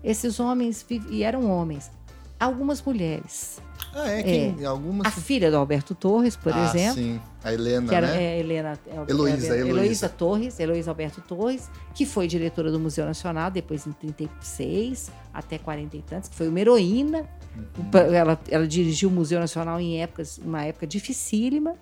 Esses 0.05 0.39
homens 0.39 0.87
e 1.11 1.25
eram 1.25 1.51
homens, 1.51 1.91
algumas 2.39 2.81
mulheres. 2.81 3.61
Ah, 3.95 4.09
é, 4.09 4.23
quem, 4.23 4.57
é. 4.61 4.65
algumas. 4.65 5.07
A 5.07 5.11
filha 5.11 5.51
do 5.51 5.57
Alberto 5.57 5.95
Torres, 5.95 6.37
por 6.37 6.53
ah, 6.53 6.65
exemplo. 6.65 7.03
Sim, 7.03 7.21
a 7.43 7.53
Helena. 7.53 7.89
Que 7.89 7.95
era, 7.95 8.07
né? 8.07 8.23
é, 8.23 8.39
Helena, 8.39 8.79
é, 8.87 9.11
Heloísa, 9.11 9.47
é, 9.55 9.61
Heloísa. 9.61 9.69
Heloísa 9.69 10.09
Torres, 10.09 10.61
Heloísa 10.61 10.91
Alberto 10.91 11.21
Torres, 11.23 11.69
que 11.95 12.07
foi 12.07 12.29
diretora 12.29 12.71
do 12.71 12.79
Museu 12.79 13.05
Nacional, 13.05 13.51
depois 13.51 13.87
em 13.87 13.93
36 13.93 15.11
até 15.33 15.59
40 15.59 15.97
e 15.97 16.03
tantos, 16.03 16.29
que 16.29 16.37
foi 16.37 16.49
uma 16.49 16.61
heroína. 16.61 17.29
Uhum. 17.57 18.15
Ela, 18.15 18.41
ela 18.49 18.67
dirigiu 18.67 19.09
o 19.09 19.13
Museu 19.13 19.41
Nacional 19.41 19.81
em 19.81 20.03
épocas, 20.03 20.39
uma 20.39 20.65
época 20.65 20.87
dificílima 20.87 21.75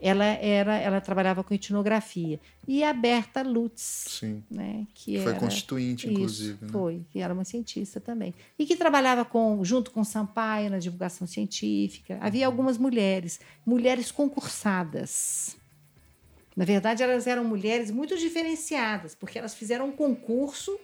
ela 0.00 0.24
era 0.24 0.76
ela 0.76 1.00
trabalhava 1.00 1.44
com 1.44 1.54
etnografia. 1.54 2.40
E 2.66 2.82
a 2.82 2.92
Berta 2.92 3.42
Lutz 3.42 4.18
Sim. 4.20 4.42
né 4.50 4.86
que 4.94 5.18
foi 5.20 5.32
era, 5.32 5.40
constituinte 5.40 6.06
isso, 6.06 6.12
inclusive 6.12 6.64
né? 6.64 6.68
foi 6.70 7.02
que 7.10 7.18
era 7.18 7.32
uma 7.34 7.44
cientista 7.44 8.00
também. 8.00 8.34
E 8.58 8.66
que 8.66 8.76
trabalhava 8.76 9.24
com 9.24 9.62
junto 9.64 9.90
com 9.90 10.02
Sampaio 10.04 10.70
na 10.70 10.78
divulgação 10.78 11.26
científica. 11.26 12.18
Havia 12.20 12.46
algumas 12.46 12.78
mulheres 12.78 13.40
mulheres 13.64 14.10
concursadas. 14.10 15.56
Na 16.56 16.64
verdade 16.64 17.02
elas 17.02 17.26
eram 17.26 17.44
mulheres 17.44 17.90
muito 17.90 18.16
diferenciadas 18.16 19.14
porque 19.14 19.38
elas 19.38 19.54
fizeram 19.54 19.88
um 19.88 19.92
concurso 19.92 20.78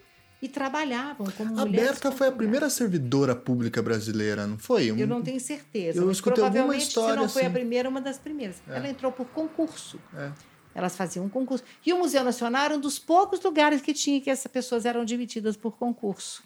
e 0.47 0.49
trabalhavam 0.49 1.27
como 1.37 1.59
a 1.59 1.67
mulheres. 1.67 1.91
Berta 1.91 2.13
foi 2.13 2.29
a 2.29 2.33
primeira 2.33 2.71
servidora 2.71 3.35
pública 3.35 3.83
brasileira, 3.83 4.47
não 4.47 4.59
foi? 4.59 4.91
Um... 4.91 4.97
Eu 4.97 5.07
não 5.07 5.23
tenho 5.23 5.41
certeza. 5.41 5.99
Eu 5.99 6.07
mas 6.07 6.17
escutei 6.17 6.43
provavelmente, 6.43 6.63
alguma 6.63 6.77
história, 6.77 7.15
se 7.15 7.21
não 7.21 7.29
foi 7.29 7.43
assim. 7.43 7.51
a 7.51 7.53
primeira, 7.53 7.89
uma 7.89 8.01
das 8.01 8.19
primeiras. 8.19 8.57
É. 8.69 8.77
Ela 8.77 8.89
entrou 8.89 9.13
por 9.13 9.27
concurso. 9.27 10.01
É. 10.17 10.31
Elas 10.75 10.97
faziam 10.97 11.25
um 11.25 11.29
concurso. 11.29 11.65
E 11.85 11.93
o 11.93 11.99
Museu 11.99 12.23
Nacional 12.23 12.65
era 12.65 12.77
um 12.77 12.81
dos 12.81 12.99
poucos 12.99 13.43
lugares 13.43 13.81
que 13.81 13.93
tinha 13.93 14.21
que 14.21 14.31
essas 14.31 14.51
pessoas 14.51 14.85
eram 14.85 15.01
admitidas 15.01 15.57
por 15.57 15.77
concurso. 15.77 16.43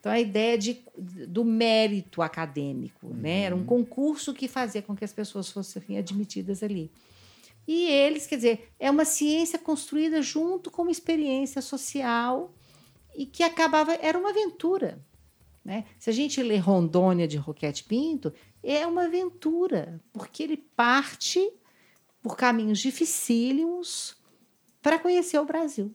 Então, 0.00 0.12
a 0.12 0.18
ideia 0.18 0.56
de, 0.56 0.82
do 0.96 1.44
mérito 1.44 2.22
acadêmico, 2.22 3.06
uhum. 3.06 3.14
né? 3.14 3.42
Era 3.42 3.54
um 3.54 3.64
concurso 3.64 4.32
que 4.32 4.48
fazia 4.48 4.80
com 4.80 4.96
que 4.96 5.04
as 5.04 5.12
pessoas 5.12 5.50
fossem 5.50 5.98
admitidas 5.98 6.62
ali. 6.62 6.90
E 7.66 7.84
eles, 7.90 8.26
quer 8.26 8.36
dizer, 8.36 8.70
é 8.80 8.90
uma 8.90 9.04
ciência 9.04 9.58
construída 9.58 10.22
junto 10.22 10.70
com 10.70 10.82
uma 10.82 10.90
experiência 10.90 11.60
social 11.60 12.50
e 13.18 13.26
que 13.26 13.42
acabava 13.42 13.98
era 14.00 14.16
uma 14.16 14.30
aventura, 14.30 15.00
né? 15.64 15.84
Se 15.98 16.08
a 16.08 16.12
gente 16.12 16.40
lê 16.40 16.56
Rondônia 16.56 17.26
de 17.26 17.36
Roquete 17.36 17.82
Pinto, 17.82 18.32
é 18.62 18.86
uma 18.86 19.06
aventura, 19.06 20.00
porque 20.12 20.44
ele 20.44 20.56
parte 20.56 21.50
por 22.22 22.36
caminhos 22.36 22.78
dificílimos 22.78 24.16
para 24.80 25.00
conhecer 25.00 25.36
o 25.40 25.44
Brasil, 25.44 25.92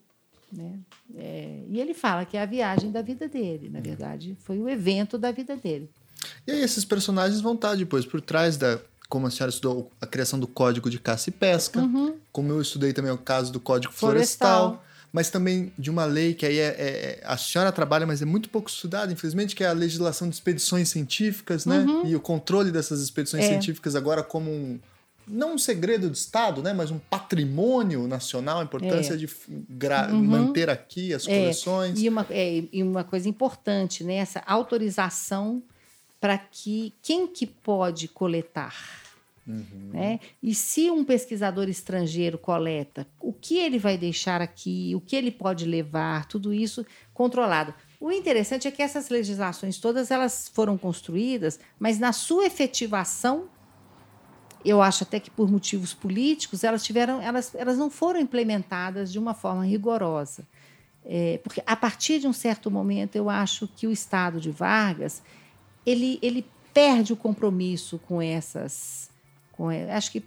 né? 0.51 0.77
É, 1.15 1.63
e 1.69 1.79
ele 1.79 1.93
fala 1.93 2.25
que 2.25 2.35
é 2.35 2.41
a 2.41 2.45
viagem 2.45 2.91
da 2.91 3.01
vida 3.01 3.29
dele, 3.29 3.69
na 3.69 3.79
verdade, 3.79 4.37
foi 4.41 4.59
o 4.59 4.67
evento 4.67 5.17
da 5.17 5.31
vida 5.31 5.55
dele. 5.55 5.89
E 6.45 6.51
aí 6.51 6.61
esses 6.61 6.83
personagens 6.83 7.39
vão 7.39 7.53
estar 7.53 7.75
depois 7.75 8.05
por 8.05 8.19
trás 8.19 8.57
da 8.57 8.81
como 9.07 9.27
a 9.27 9.31
senhora 9.31 9.51
estudou 9.51 9.91
a 10.01 10.07
criação 10.07 10.39
do 10.39 10.47
Código 10.47 10.89
de 10.89 10.99
Caça 10.99 11.29
e 11.29 11.31
Pesca, 11.31 11.79
uhum. 11.79 12.15
como 12.31 12.51
eu 12.51 12.59
estudei 12.59 12.91
também 12.91 13.11
o 13.11 13.17
caso 13.17 13.51
do 13.51 13.59
Código 13.59 13.93
Florestal, 13.93 14.71
Florestal 14.71 14.92
mas 15.13 15.29
também 15.29 15.71
de 15.77 15.91
uma 15.91 16.05
lei 16.05 16.33
que 16.33 16.43
aí 16.45 16.57
é, 16.57 16.75
é, 16.77 17.21
a 17.23 17.37
senhora 17.37 17.71
trabalha, 17.71 18.05
mas 18.07 18.21
é 18.21 18.25
muito 18.25 18.49
pouco 18.49 18.67
estudada, 18.69 19.13
infelizmente, 19.13 19.55
que 19.55 19.63
é 19.63 19.67
a 19.67 19.71
legislação 19.71 20.27
de 20.27 20.33
expedições 20.33 20.89
científicas, 20.89 21.67
né? 21.67 21.79
Uhum. 21.87 22.07
E 22.07 22.15
o 22.15 22.19
controle 22.19 22.71
dessas 22.71 22.99
expedições 22.99 23.45
É. 23.45 23.47
científicas 23.49 23.95
agora 23.95 24.23
como 24.23 24.49
um 24.51 24.79
não 25.25 25.53
um 25.53 25.57
segredo 25.57 26.09
de 26.09 26.17
Estado, 26.17 26.61
né, 26.61 26.73
mas 26.73 26.91
um 26.91 26.99
patrimônio 26.99 28.09
nacional, 28.09 28.59
a 28.59 28.63
importância 28.65 29.13
É. 29.13 29.15
de 29.15 29.25
Uhum. 30.11 30.21
manter 30.21 30.69
aqui 30.69 31.13
as 31.13 31.25
É, 31.25 31.39
coleções. 31.39 31.97
E 32.01 32.09
uma, 32.09 32.27
é, 32.29 32.63
e 32.73 32.83
uma 32.83 33.05
coisa 33.05 33.29
importante, 33.29 34.03
né? 34.03 34.15
Essa 34.15 34.41
autorização 34.45 35.63
para 36.19 36.37
que 36.37 36.93
quem 37.01 37.25
que 37.27 37.45
pode 37.45 38.09
coletar, 38.09 38.75
Uhum. 39.45 39.89
né? 39.91 40.19
E 40.41 40.55
se 40.55 40.89
um 40.89 41.03
pesquisador 41.03 41.67
estrangeiro 41.67 42.37
coleta, 42.37 43.05
o 43.19 43.33
que 43.33 43.57
ele 43.57 43.77
vai 43.77 43.97
deixar 43.97 44.41
aqui, 44.41 44.93
o 44.95 45.01
que 45.01 45.15
ele 45.15 45.31
pode 45.31 45.65
levar, 45.65 46.25
tudo 46.27 46.53
isso 46.53 46.85
controlado. 47.13 47.73
O 47.99 48.11
interessante 48.11 48.67
é 48.67 48.71
que 48.71 48.81
essas 48.81 49.09
legislações 49.09 49.77
todas 49.77 50.11
elas 50.11 50.49
foram 50.53 50.77
construídas, 50.77 51.59
mas 51.77 51.99
na 51.99 52.13
sua 52.13 52.45
efetivação, 52.45 53.49
eu 54.63 54.81
acho 54.81 55.03
até 55.03 55.19
que 55.19 55.29
por 55.29 55.51
motivos 55.51 55.93
políticos 55.93 56.63
elas 56.63 56.83
tiveram, 56.83 57.21
elas, 57.21 57.53
elas 57.53 57.77
não 57.77 57.89
foram 57.89 58.19
implementadas 58.19 59.11
de 59.11 59.19
uma 59.19 59.33
forma 59.33 59.65
rigorosa. 59.65 60.47
É, 61.05 61.37
porque 61.43 61.61
a 61.65 61.75
partir 61.75 62.19
de 62.19 62.27
um 62.27 62.33
certo 62.33 62.71
momento 62.71 63.17
eu 63.17 63.29
acho 63.29 63.67
que 63.67 63.85
o 63.85 63.91
Estado 63.91 64.39
de 64.39 64.51
Vargas 64.51 65.21
ele, 65.85 66.17
ele 66.21 66.45
perde 66.73 67.11
o 67.11 67.15
compromisso 67.15 67.99
com 67.99 68.21
essas 68.21 69.09
acho 69.95 70.11
que 70.11 70.23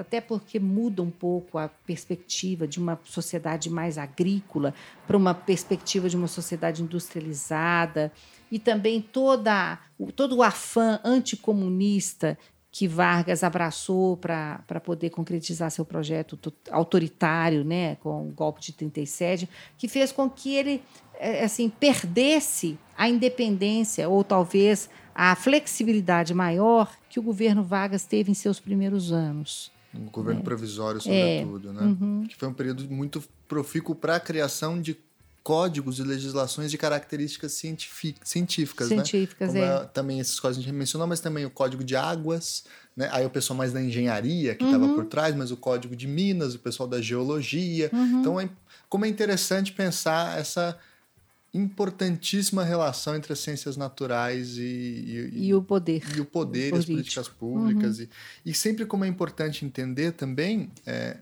até 0.00 0.20
porque 0.20 0.58
muda 0.58 1.02
um 1.02 1.10
pouco 1.10 1.58
a 1.58 1.68
perspectiva 1.68 2.66
de 2.66 2.78
uma 2.78 2.98
sociedade 3.04 3.70
mais 3.70 3.96
agrícola 3.98 4.74
para 5.06 5.16
uma 5.16 5.32
perspectiva 5.32 6.08
de 6.08 6.16
uma 6.16 6.26
sociedade 6.26 6.82
industrializada 6.82 8.12
e 8.50 8.58
também 8.58 9.00
toda, 9.00 9.78
todo 10.16 10.36
o 10.36 10.42
afã 10.42 11.00
anticomunista 11.04 12.36
que 12.70 12.88
Vargas 12.88 13.44
abraçou 13.44 14.16
para 14.16 14.80
poder 14.82 15.10
concretizar 15.10 15.70
seu 15.70 15.84
projeto 15.84 16.36
autoritário, 16.72 17.62
né, 17.62 17.94
com 17.96 18.28
o 18.28 18.32
golpe 18.32 18.60
de 18.60 18.72
37, 18.72 19.48
que 19.78 19.86
fez 19.86 20.10
com 20.10 20.28
que 20.28 20.56
ele 20.56 20.82
assim 21.44 21.68
perdesse 21.68 22.76
a 22.98 23.08
independência 23.08 24.08
ou 24.08 24.24
talvez 24.24 24.90
a 25.14 25.36
flexibilidade 25.36 26.34
maior 26.34 26.90
que 27.14 27.20
o 27.20 27.22
governo 27.22 27.62
Vargas 27.62 28.04
teve 28.04 28.32
em 28.32 28.34
seus 28.34 28.58
primeiros 28.58 29.12
anos. 29.12 29.70
Um 29.94 30.06
governo 30.06 30.40
É. 30.40 30.42
provisório, 30.42 30.98
É. 31.06 31.42
sobretudo, 31.44 31.72
né? 31.72 31.82
Uhum. 31.82 32.26
Que 32.28 32.34
foi 32.34 32.48
um 32.48 32.52
período 32.52 32.90
muito 32.90 33.22
profícuo 33.46 33.94
para 33.94 34.16
a 34.16 34.20
criação 34.20 34.82
de 34.82 34.96
códigos 35.40 36.00
e 36.00 36.02
legislações 36.02 36.72
de 36.72 36.76
características 36.76 37.52
científic- 37.52 38.18
científicas, 38.24 38.90
né? 38.90 38.96
Científicas, 38.96 39.52
Como 39.52 39.62
é. 39.62 39.76
é, 39.82 39.84
também 39.84 40.18
esses 40.18 40.40
códigos 40.40 40.64
a 40.64 40.66
gente 40.68 40.76
mencionou, 40.76 41.06
mas 41.06 41.20
também 41.20 41.44
o 41.46 41.50
código 41.50 41.84
de 41.84 41.94
águas, 41.94 42.64
né? 42.96 43.08
Aí 43.12 43.24
o 43.24 43.30
pessoal 43.30 43.56
mais 43.56 43.72
da 43.72 43.80
engenharia 43.80 44.56
que 44.56 44.64
estava 44.64 44.84
Uhum. 44.84 44.94
por 44.96 45.04
trás, 45.04 45.36
mas 45.36 45.52
o 45.52 45.56
código 45.56 45.94
de 45.94 46.08
minas, 46.08 46.56
o 46.56 46.58
pessoal 46.58 46.88
da 46.88 47.00
geologia. 47.00 47.90
Uhum. 47.92 48.20
Então, 48.22 48.40
é, 48.40 48.48
como 48.88 49.04
é 49.04 49.08
interessante 49.08 49.70
pensar 49.70 50.36
essa 50.36 50.76
importantíssima 51.54 52.64
relação 52.64 53.14
entre 53.14 53.32
as 53.32 53.38
ciências 53.38 53.76
naturais 53.76 54.58
e, 54.58 55.30
e, 55.32 55.46
E 55.46 55.54
o 55.54 55.62
poder. 55.62 56.02
e 56.16 56.20
o 56.20 56.24
poder 56.24 56.72
e 56.72 56.76
as 56.76 56.84
políticas 56.84 57.28
públicas. 57.28 58.00
E, 58.00 58.10
e 58.44 58.52
sempre 58.52 58.84
como 58.84 59.04
é 59.04 59.08
importante 59.08 59.64
entender 59.64 60.12
também, 60.12 60.70
é, 60.84 61.18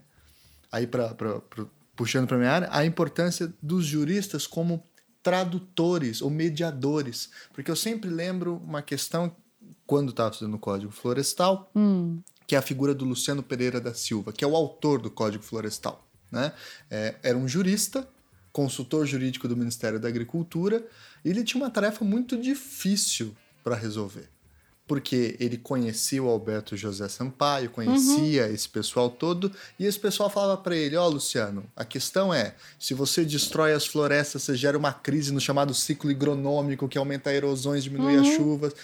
aí 0.71 0.87
pra, 0.87 1.13
pra- 1.13 1.39
pra- 1.39 1.65
puxando 1.95 2.27
para 2.27 2.37
minha 2.37 2.51
área, 2.51 2.67
a 2.71 2.83
importância 2.85 3.53
dos 3.61 3.85
juristas 3.85 4.47
como 4.47 4.83
tradutores 5.21 6.21
ou 6.21 6.29
mediadores. 6.29 7.29
Porque 7.53 7.69
eu 7.71 7.75
sempre 7.75 8.09
lembro 8.09 8.55
uma 8.65 8.81
questão, 8.81 9.35
quando 9.85 10.09
estava 10.09 10.31
estudando 10.31 10.55
o 10.55 10.59
Código 10.59 10.91
Florestal, 10.91 11.71
Hum, 11.75 12.19
que 12.47 12.55
é 12.55 12.57
a 12.57 12.61
figura 12.61 12.93
do 12.93 13.05
Luciano 13.05 13.41
Pereira 13.43 13.79
da 13.79 13.93
Silva, 13.93 14.33
que 14.33 14.43
é 14.43 14.47
o 14.47 14.55
autor 14.55 15.01
do 15.01 15.09
Código 15.09 15.43
Florestal. 15.43 16.05
Né? 16.31 16.51
É, 16.89 17.15
era 17.21 17.37
um 17.37 17.47
jurista, 17.47 18.07
consultor 18.53 19.05
jurídico 19.07 19.47
do 19.47 19.57
Ministério 19.57 19.99
da 19.99 20.07
Agricultura, 20.07 20.85
e 21.25 21.29
ele 21.29 21.43
tinha 21.43 21.61
uma 21.61 21.71
tarefa 21.71 22.05
muito 22.05 22.37
difícil 22.37 23.35
para 23.63 23.75
resolver. 23.75 24.29
Porque 24.85 25.37
ele 25.39 25.57
conhecia 25.57 26.21
o 26.21 26.29
Alberto 26.29 26.75
José 26.75 27.07
Sampaio, 27.07 27.69
conhecia 27.69 28.49
esse 28.49 28.67
pessoal 28.67 29.09
todo, 29.09 29.49
e 29.79 29.85
esse 29.85 29.97
pessoal 29.97 30.29
falava 30.29 30.57
para 30.57 30.75
ele: 30.75 30.97
Ó, 30.97 31.07
Luciano, 31.07 31.63
a 31.73 31.85
questão 31.85 32.33
é: 32.33 32.53
se 32.77 32.93
você 32.93 33.23
destrói 33.23 33.71
as 33.71 33.87
florestas, 33.87 34.43
você 34.43 34.55
gera 34.55 34.77
uma 34.77 34.91
crise 34.91 35.31
no 35.31 35.39
chamado 35.39 35.73
ciclo 35.73 36.11
higronômico, 36.11 36.89
que 36.89 36.97
aumenta 36.97 37.33
erosões, 37.33 37.85
diminui 37.85 38.17
as 38.17 38.27
chuvas. 38.35 38.75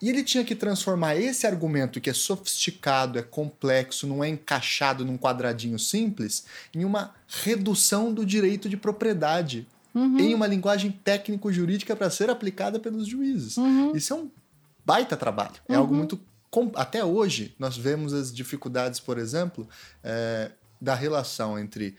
E 0.00 0.08
ele 0.08 0.24
tinha 0.24 0.42
que 0.44 0.54
transformar 0.54 1.16
esse 1.16 1.46
argumento 1.46 2.00
que 2.00 2.08
é 2.08 2.12
sofisticado, 2.12 3.18
é 3.18 3.22
complexo, 3.22 4.06
não 4.06 4.24
é 4.24 4.28
encaixado 4.28 5.04
num 5.04 5.18
quadradinho 5.18 5.78
simples, 5.78 6.46
em 6.74 6.84
uma 6.84 7.14
redução 7.28 8.12
do 8.12 8.24
direito 8.24 8.68
de 8.68 8.76
propriedade. 8.76 9.66
Uhum. 9.94 10.18
Em 10.20 10.34
uma 10.34 10.46
linguagem 10.46 10.92
técnico-jurídica 10.92 11.96
para 11.96 12.08
ser 12.08 12.30
aplicada 12.30 12.78
pelos 12.78 13.08
juízes. 13.08 13.56
Uhum. 13.56 13.94
Isso 13.94 14.12
é 14.12 14.16
um 14.16 14.30
baita 14.86 15.16
trabalho. 15.16 15.56
É 15.68 15.74
algo 15.74 15.92
muito. 15.92 16.18
Até 16.76 17.04
hoje, 17.04 17.54
nós 17.58 17.76
vemos 17.76 18.12
as 18.12 18.32
dificuldades, 18.32 19.00
por 19.00 19.18
exemplo, 19.18 19.68
é, 20.02 20.52
da 20.80 20.94
relação 20.94 21.58
entre 21.58 21.96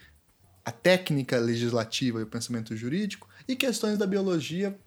a 0.63 0.71
técnica 0.71 1.37
legislativa 1.37 2.19
e 2.19 2.23
o 2.23 2.27
pensamento 2.27 2.75
jurídico 2.75 3.27
e 3.47 3.55
questões 3.55 3.97
da 3.97 4.07
biologia 4.07 4.77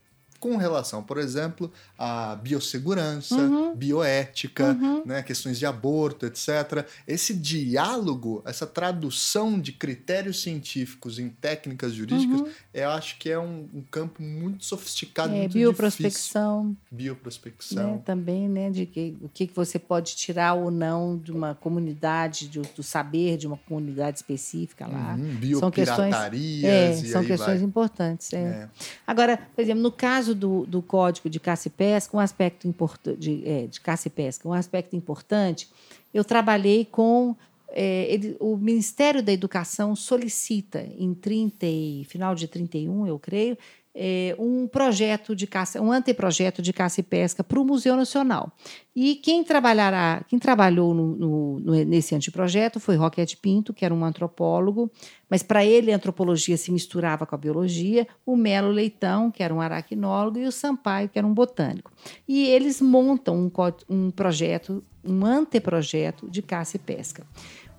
com 0.45 0.59
relação, 0.59 1.03
por 1.03 1.17
exemplo, 1.17 1.73
à 1.99 2.37
biossegurança, 2.37 3.35
uhum. 3.35 3.75
bioética, 3.75 4.77
uhum. 4.79 5.03
Né, 5.07 5.23
questões 5.23 5.59
de 5.59 5.65
aborto, 5.65 6.27
etc. 6.27 6.87
Esse 7.09 7.33
diálogo, 7.33 8.43
essa 8.45 8.67
tradução 8.67 9.59
de 9.59 9.73
critérios 9.73 10.43
científicos 10.43 11.19
em 11.19 11.31
técnicas 11.31 11.95
jurídicas, 11.95 12.43
uhum. 12.43 12.49
eu 12.75 12.91
acho 12.91 13.19
que 13.19 13.31
é 13.31 13.39
um, 13.39 13.67
um 13.73 13.81
campo 13.91 14.23
muito 14.23 14.67
sofisticado, 14.67 15.33
é, 15.33 15.39
muito 15.39 15.55
bioprospecção. 15.55 16.73
difícil. 16.73 16.89
Bioprospecção. 16.91 17.93
Né, 17.95 18.03
também, 18.05 18.47
né, 18.47 18.69
de 18.69 18.85
que, 18.85 19.17
o 19.23 19.31
que 19.31 19.51
você 19.55 19.79
pode 19.79 20.15
tirar 20.15 20.53
ou 20.53 20.71
não 20.71 21.17
de 21.17 21.33
uma 21.33 21.55
comunidade, 21.55 22.49
do, 22.49 22.61
do 22.77 22.83
saber 22.83 23.39
de 23.39 23.47
uma 23.47 23.57
comunidade 23.57 24.19
específica 24.19 24.87
lá. 24.87 25.15
Uhum, 25.15 25.59
são 25.59 25.71
questões, 25.71 26.15
é, 26.63 26.93
são 26.97 27.25
questões 27.25 27.61
vai. 27.61 27.67
importantes. 27.67 28.31
É. 28.35 28.43
É. 28.43 28.69
Agora, 29.07 29.39
por 29.39 29.63
exemplo, 29.63 29.83
no 29.83 29.91
caso 29.91 30.34
do, 30.35 30.67
do 30.67 30.83
código 30.83 31.31
de 31.31 31.39
caça 31.39 31.69
e 31.69 31.71
pesca, 31.71 32.17
um 32.17 32.21
aspecto 32.21 32.67
importante 32.67 33.19
de, 33.19 33.49
é, 33.49 33.67
de 33.67 33.81
caça 33.81 34.09
e 34.09 34.11
pesca, 34.11 34.49
um 34.49 34.53
aspecto 34.53 34.97
importante, 34.97 35.69
eu 36.13 36.25
trabalhei 36.25 36.85
com 36.85 37.35
é, 37.69 38.07
ele, 38.13 38.37
o 38.39 38.57
Ministério 38.57 39.23
da 39.23 39.33
Educação 39.33 39.97
solicita 39.97 40.87
em 40.97 41.13
30 41.13 41.67
e, 41.67 42.05
final 42.05 42.35
de 42.35 42.47
31, 42.47 43.07
eu 43.07 43.19
creio, 43.19 43.59
é, 43.95 44.35
um 44.39 44.67
projeto 44.67 45.37
de 45.37 45.47
caça, 45.47 45.81
um 45.81 45.93
anteprojeto 45.93 46.61
de 46.61 46.73
caça 46.73 46.99
e 46.99 47.03
pesca 47.03 47.45
para 47.45 47.61
o 47.61 47.65
Museu 47.65 47.95
Nacional. 47.95 48.53
E 48.95 49.17
quem 49.17 49.45
trabalhará, 49.45 50.25
quem 50.29 50.39
trabalhou 50.39 50.93
no, 50.93 51.61
no, 51.61 51.85
nesse 51.85 52.15
anteprojeto 52.15 52.81
foi 52.81 52.97
Roquete 52.97 53.37
Pinto, 53.37 53.73
que 53.73 53.85
era 53.85 53.95
um 53.95 54.05
antropólogo, 54.05 54.91
mas 55.31 55.43
para 55.43 55.65
ele 55.65 55.93
a 55.93 55.97
antropologia 55.97 56.57
se 56.57 56.73
misturava 56.73 57.25
com 57.25 57.35
a 57.35 57.39
biologia, 57.39 58.07
o 58.27 58.37
Melo 58.37 58.71
Leitão, 58.71 59.31
que 59.31 59.43
era 59.43 59.55
um 59.55 59.61
aracnólogo, 59.61 60.39
e 60.39 60.47
o 60.47 60.53
Sampaio, 60.53 61.09
que 61.09 61.19
era 61.19 61.27
um 61.27 61.35
botânico. 61.35 61.93
E 62.27 62.47
eles 62.47 62.81
montam 62.81 63.37
um, 63.37 63.51
um 63.89 64.11
projeto, 64.11 64.83
um 65.05 65.25
anteprojeto 65.25 66.29
de 66.29 66.43
caça 66.43 66.77
e 66.77 66.81
pesca. 66.81 67.25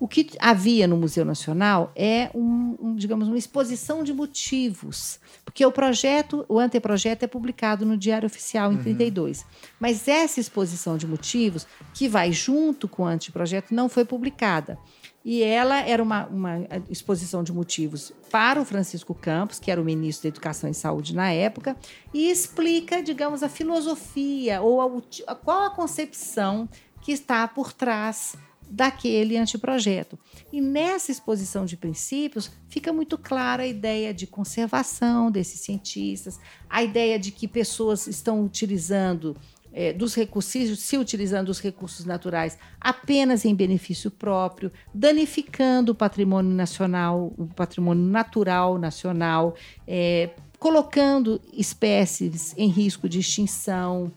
O 0.05 0.07
que 0.07 0.27
havia 0.39 0.87
no 0.87 0.97
Museu 0.97 1.25
Nacional 1.25 1.91
é 1.95 2.29
um, 2.35 2.77
um, 2.79 2.95
digamos, 2.95 3.27
uma 3.27 3.39
exposição 3.39 4.03
de 4.03 4.13
motivos, 4.13 5.19
porque 5.43 5.65
o 5.65 5.71
projeto, 5.71 6.45
o 6.47 6.59
anteprojeto 6.59 7.25
é 7.25 7.27
publicado 7.27 7.87
no 7.87 7.97
Diário 7.97 8.27
Oficial 8.27 8.71
em 8.71 8.75
uhum. 8.75 8.83
32. 8.83 9.43
Mas 9.79 10.07
essa 10.07 10.39
exposição 10.39 10.95
de 10.95 11.07
motivos, 11.07 11.65
que 11.91 12.07
vai 12.07 12.31
junto 12.31 12.87
com 12.87 13.01
o 13.01 13.07
anteprojeto, 13.07 13.73
não 13.73 13.89
foi 13.89 14.05
publicada. 14.05 14.77
E 15.25 15.41
ela 15.41 15.81
era 15.81 16.03
uma, 16.03 16.27
uma 16.27 16.59
exposição 16.87 17.43
de 17.43 17.51
motivos 17.51 18.13
para 18.29 18.61
o 18.61 18.65
Francisco 18.65 19.15
Campos, 19.15 19.57
que 19.57 19.71
era 19.71 19.81
o 19.81 19.83
ministro 19.83 20.29
da 20.29 20.35
Educação 20.35 20.69
e 20.69 20.73
Saúde 20.75 21.15
na 21.15 21.31
época, 21.31 21.75
e 22.13 22.29
explica, 22.29 23.01
digamos, 23.01 23.41
a 23.41 23.49
filosofia 23.49 24.61
ou 24.61 24.79
a, 25.27 25.33
qual 25.33 25.63
a 25.63 25.71
concepção 25.71 26.69
que 27.01 27.11
está 27.11 27.47
por 27.47 27.73
trás 27.73 28.35
daquele 28.69 29.37
anteprojeto. 29.37 30.17
E 30.51 30.61
nessa 30.61 31.11
exposição 31.11 31.65
de 31.65 31.77
princípios 31.77 32.51
fica 32.67 32.91
muito 32.91 33.17
clara 33.17 33.63
a 33.63 33.67
ideia 33.67 34.13
de 34.13 34.27
conservação 34.27 35.31
desses 35.31 35.61
cientistas, 35.61 36.39
a 36.69 36.83
ideia 36.83 37.17
de 37.19 37.31
que 37.31 37.47
pessoas 37.47 38.07
estão 38.07 38.43
utilizando 38.43 39.35
é, 39.75 39.91
dos 39.91 40.15
recursos, 40.15 40.79
se 40.79 40.97
utilizando 40.97 41.49
os 41.49 41.59
recursos 41.59 42.05
naturais 42.05 42.57
apenas 42.79 43.43
em 43.43 43.53
benefício 43.53 44.09
próprio, 44.09 44.71
danificando 44.93 45.91
o 45.91 45.95
patrimônio 45.95 46.51
nacional, 46.51 47.33
o 47.37 47.45
patrimônio 47.45 48.05
natural 48.05 48.77
nacional, 48.77 49.53
é, 49.85 50.29
colocando 50.57 51.41
espécies 51.53 52.55
em 52.57 52.69
risco 52.69 53.09
de 53.09 53.19
extinção, 53.19 54.11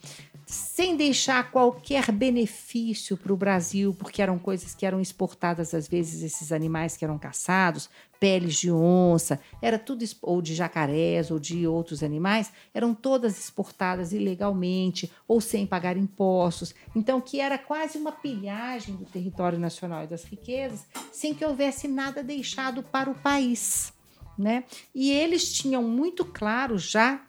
sem 0.49 0.97
deixar 0.97 1.51
qualquer 1.51 2.11
benefício 2.11 3.19
para 3.19 3.33
o 3.33 3.37
Brasil, 3.37 3.95
porque 3.95 4.23
eram 4.23 4.39
coisas 4.39 4.75
que 4.75 4.87
eram 4.87 4.99
exportadas 4.99 5.75
às 5.75 5.87
vezes, 5.87 6.23
esses 6.23 6.51
animais 6.53 6.97
que 6.97 7.05
eram 7.05 7.19
caçados, 7.19 7.91
peles 8.19 8.57
de 8.57 8.73
onça, 8.73 9.39
era 9.61 9.79
tudo 9.79 10.03
ou 10.23 10.41
de 10.41 10.55
jacarés 10.55 11.31
ou 11.31 11.39
de 11.39 11.67
outros 11.67 12.03
animais, 12.03 12.51
eram 12.73 12.95
todas 12.95 13.39
exportadas 13.39 14.15
ilegalmente 14.15 15.13
ou 15.29 15.39
sem 15.39 15.67
pagar 15.67 15.99
impostos. 15.99 16.75
Então, 16.97 17.21
que 17.21 17.41
era 17.41 17.59
quase 17.59 17.99
uma 17.99 18.13
pilhagem 18.13 18.97
do 18.97 19.05
território 19.05 19.59
nacional 19.59 20.05
e 20.05 20.07
das 20.07 20.25
riquezas, 20.25 20.87
sem 21.13 21.35
que 21.35 21.45
houvesse 21.45 21.87
nada 21.87 22.23
deixado 22.23 22.83
para 22.83 23.11
o 23.11 23.15
país, 23.15 23.93
né? 24.39 24.65
E 24.95 25.13
eles 25.13 25.53
tinham 25.53 25.83
muito 25.83 26.25
claro 26.25 26.79
já 26.79 27.23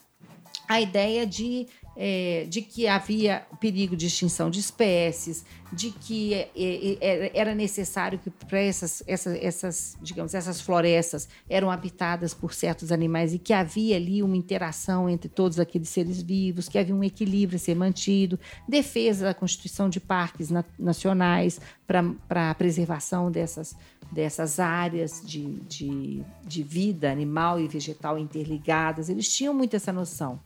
a 0.70 0.80
ideia 0.80 1.26
de 1.26 1.68
é, 2.02 2.46
de 2.48 2.62
que 2.62 2.88
havia 2.88 3.46
perigo 3.60 3.94
de 3.94 4.06
extinção 4.06 4.50
de 4.50 4.62
espécies, 4.62 5.44
de 5.72 5.92
que 5.92 6.34
é, 6.34 6.50
é, 6.56 6.98
é 7.02 7.32
era 7.34 7.54
necessário 7.54 8.18
que 8.18 8.30
para 8.30 8.58
essas, 8.58 9.04
essas, 9.06 9.38
essas, 9.44 9.98
digamos, 10.02 10.34
essas 10.34 10.62
florestas 10.62 11.28
eram 11.50 11.70
habitadas 11.70 12.34
por 12.34 12.54
certos 12.54 12.94
animais 12.94 13.34
e 13.34 13.38
que 13.38 13.52
havia 13.52 13.98
ali 13.98 14.24
uma 14.24 14.38
interação 14.38 15.10
entre 15.10 15.28
todos 15.28 15.60
aqueles 15.60 15.90
seres 15.90 16.22
vivos, 16.22 16.70
que 16.70 16.78
havia 16.78 16.96
um 16.96 17.04
equilíbrio 17.04 17.58
a 17.58 17.60
ser 17.60 17.76
mantido, 17.76 18.40
defesa 18.66 19.26
da 19.26 19.34
constituição 19.34 19.90
de 19.90 20.00
parques 20.00 20.50
na, 20.50 20.64
nacionais 20.80 21.60
para 21.86 22.50
a 22.50 22.56
preservação 22.56 23.30
dessas, 23.30 23.76
dessas 24.10 24.58
áreas 24.58 25.22
de, 25.26 25.60
de, 25.68 26.24
de 26.46 26.64
vida 26.64 27.12
animal 27.12 27.60
e 27.60 27.68
vegetal 27.68 28.18
interligadas. 28.18 29.10
Eles 29.10 29.28
tinham 29.28 29.54
muito 29.54 29.76
essa 29.76 29.92
noção. 29.92 30.40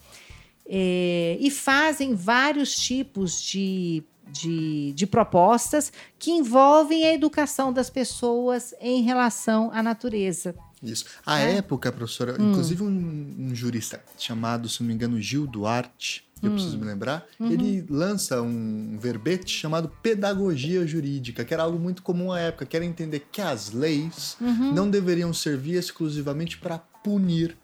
É, 0.65 1.37
e 1.39 1.51
fazem 1.51 2.15
vários 2.15 2.73
tipos 2.75 3.41
de, 3.41 4.01
de, 4.31 4.93
de, 4.93 5.05
propostas 5.05 5.91
que 6.17 6.31
envolvem 6.31 7.05
a 7.05 7.13
educação 7.13 7.73
das 7.73 7.89
pessoas 7.89 8.73
em 8.79 9.03
relação 9.03 9.69
à 9.73 9.83
natureza. 9.83 10.55
Isso. 10.81 11.05
À 11.25 11.39
é? 11.39 11.57
época, 11.57 11.91
professora, 11.91 12.35
hum. 12.39 12.51
inclusive 12.51 12.83
um, 12.83 13.35
um, 13.39 13.55
jurista 13.55 14.03
chamado, 14.17 14.67
se 14.67 14.81
não 14.81 14.87
me 14.87 14.93
engano, 14.93 15.19
Gil 15.19 15.47
Duarte, 15.47 16.25
eu 16.41 16.49
hum. 16.49 16.53
preciso 16.55 16.77
me 16.77 16.85
lembrar, 16.85 17.25
uhum. 17.39 17.51
ele 17.51 17.85
lança 17.89 18.41
um 18.41 18.97
verbete 18.99 19.49
chamado 19.49 19.89
pedagogia 20.01 20.85
jurídica, 20.85 21.45
que 21.45 21.53
era 21.53 21.63
algo 21.63 21.79
muito 21.79 22.03
comum 22.03 22.33
à 22.33 22.39
época, 22.39 22.65
que 22.65 22.75
era 22.75 22.85
entender 22.85 23.25
que 23.31 23.41
as 23.41 23.71
leis 23.71 24.35
uhum. 24.41 24.73
não 24.73 24.89
deveriam 24.89 25.33
servir 25.33 25.75
exclusivamente 25.75 26.57
para 26.57 26.77
punir 26.77 27.55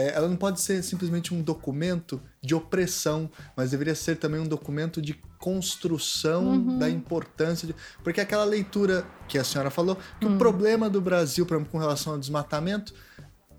é, 0.00 0.14
ela 0.14 0.28
não 0.28 0.36
pode 0.36 0.60
ser 0.60 0.82
simplesmente 0.82 1.34
um 1.34 1.42
documento 1.42 2.20
de 2.40 2.54
opressão, 2.54 3.30
mas 3.54 3.70
deveria 3.70 3.94
ser 3.94 4.16
também 4.16 4.40
um 4.40 4.46
documento 4.46 5.02
de 5.02 5.14
construção 5.38 6.44
uhum. 6.48 6.78
da 6.78 6.88
importância 6.88 7.66
de. 7.66 7.74
Porque 8.02 8.20
aquela 8.20 8.44
leitura 8.44 9.04
que 9.28 9.38
a 9.38 9.44
senhora 9.44 9.70
falou, 9.70 9.98
que 10.18 10.26
uhum. 10.26 10.36
o 10.36 10.38
problema 10.38 10.88
do 10.88 11.00
Brasil, 11.00 11.44
por 11.44 11.54
exemplo, 11.54 11.70
com 11.70 11.78
relação 11.78 12.14
ao 12.14 12.18
desmatamento, 12.18 12.94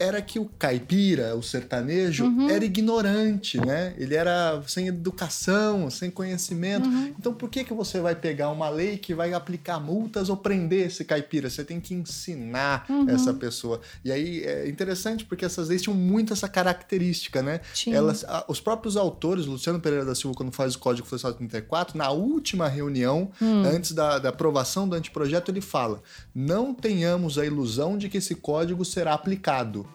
era 0.02 0.20
que 0.22 0.40
o 0.40 0.46
caipira, 0.46 1.36
o 1.36 1.44
sertanejo, 1.44 2.26
uhum. 2.26 2.50
era 2.50 2.66
ignorante, 2.66 3.64
né? 3.64 3.94
Ele 3.98 4.16
era 4.16 4.62
sem 4.66 4.88
educação, 4.88 5.92
sem 5.92 6.10
conhecimento. 6.10 6.90
Uhum. 6.90 7.14
Então, 7.20 7.34
por 7.34 7.50
que, 7.50 7.64
que 7.64 7.74
você 7.74 8.00
vai 8.00 8.16
pegar 8.16 8.50
uma 8.50 8.68
lei 8.68 8.98
que 8.98 9.14
vai 9.14 9.32
aplicar 9.34 9.80
multas 9.80 10.28
ou 10.30 10.36
prender 10.36 10.88
esse 10.88 11.06
caipira? 11.06 11.50
Você 11.50 11.64
tem 11.64 11.80
que 11.80 11.94
ensinar 11.94 12.86
uhum. 12.90 13.10
essa 13.10 13.32
pessoa. 13.32 13.80
E 14.04 14.12
aí 14.12 14.44
é 14.44 14.68
interessante 14.68 15.24
porque 15.24 15.46
essas 15.46 15.70
leis 15.70 15.84
tinham 15.84 15.96
muito 15.96 16.34
essa 16.34 16.50
característica, 16.50 17.44
né? 17.44 17.62
Elas, 17.88 18.24
a, 18.24 18.46
os 18.48 18.60
próprios 18.60 18.98
autores, 18.98 19.46
Luciano 19.46 19.80
Pereira 19.80 20.04
da 20.04 20.16
Silva, 20.16 20.36
quando 20.36 20.52
faz 20.52 20.74
o 20.74 20.80
Código 20.80 21.08
Florestal 21.08 21.34
34, 21.34 21.96
na 21.96 22.10
última 22.10 22.68
reunião, 22.68 23.30
hum. 23.40 23.64
antes 23.64 23.92
da, 23.92 24.18
da 24.18 24.30
aprovação 24.30 24.90
do 24.90 24.96
anteprojeto, 24.96 25.52
ele 25.52 25.62
fala: 25.62 26.02
não 26.34 26.74
tenhamos 26.74 27.38
a 27.38 27.46
ilusão 27.46 28.00
de 28.00 28.10
que 28.10 28.18
esse 28.18 28.34
código 28.34 28.84
será 28.84 29.14
aplicado. 29.14 29.91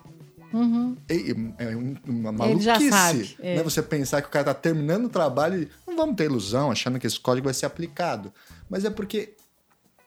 Uhum. 0.53 0.97
É 1.09 1.77
uma 2.11 2.33
maluquice. 2.33 3.37
É. 3.41 3.57
Né? 3.57 3.63
Você 3.63 3.83
pensar 3.83 4.23
que 4.23 4.29
o 4.29 4.31
cara 4.31 4.51
está 4.51 4.55
terminando 4.55 5.07
o 5.07 5.09
trabalho 5.09 5.63
e 5.63 5.69
não 5.87 5.97
vamos 5.97 6.17
ter 6.17 6.25
ilusão 6.25 6.71
achando 6.71 6.99
que 6.99 7.07
esse 7.07 7.19
código 7.19 7.45
vai 7.47 7.55
ser 7.55 7.67
aplicado. 7.67 8.33
Mas 8.69 8.85
é 8.85 8.91
porque 8.91 9.35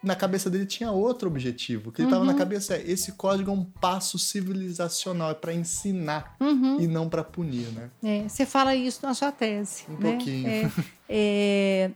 na 0.01 0.15
cabeça 0.15 0.49
dele 0.49 0.65
tinha 0.65 0.91
outro 0.91 1.27
objetivo. 1.27 1.89
O 1.89 1.91
que 1.91 2.01
ele 2.01 2.07
estava 2.07 2.23
Uhum. 2.23 2.31
na 2.31 2.37
cabeça 2.37 2.75
é: 2.75 2.89
esse 2.89 3.11
código 3.13 3.51
é 3.51 3.53
um 3.53 3.63
passo 3.65 4.17
civilizacional, 4.17 5.31
é 5.31 5.33
para 5.33 5.53
ensinar 5.53 6.35
Uhum. 6.39 6.79
e 6.79 6.87
não 6.87 7.09
para 7.09 7.23
punir, 7.23 7.67
né? 7.73 7.89
É, 8.01 8.27
você 8.27 8.45
fala 8.45 8.73
isso 8.75 8.99
na 9.03 9.13
sua 9.13 9.31
tese. 9.31 9.83
Um 9.89 9.93
né? 9.93 9.99
pouquinho. 10.11 10.47
É, 10.47 10.71
é, 11.09 11.91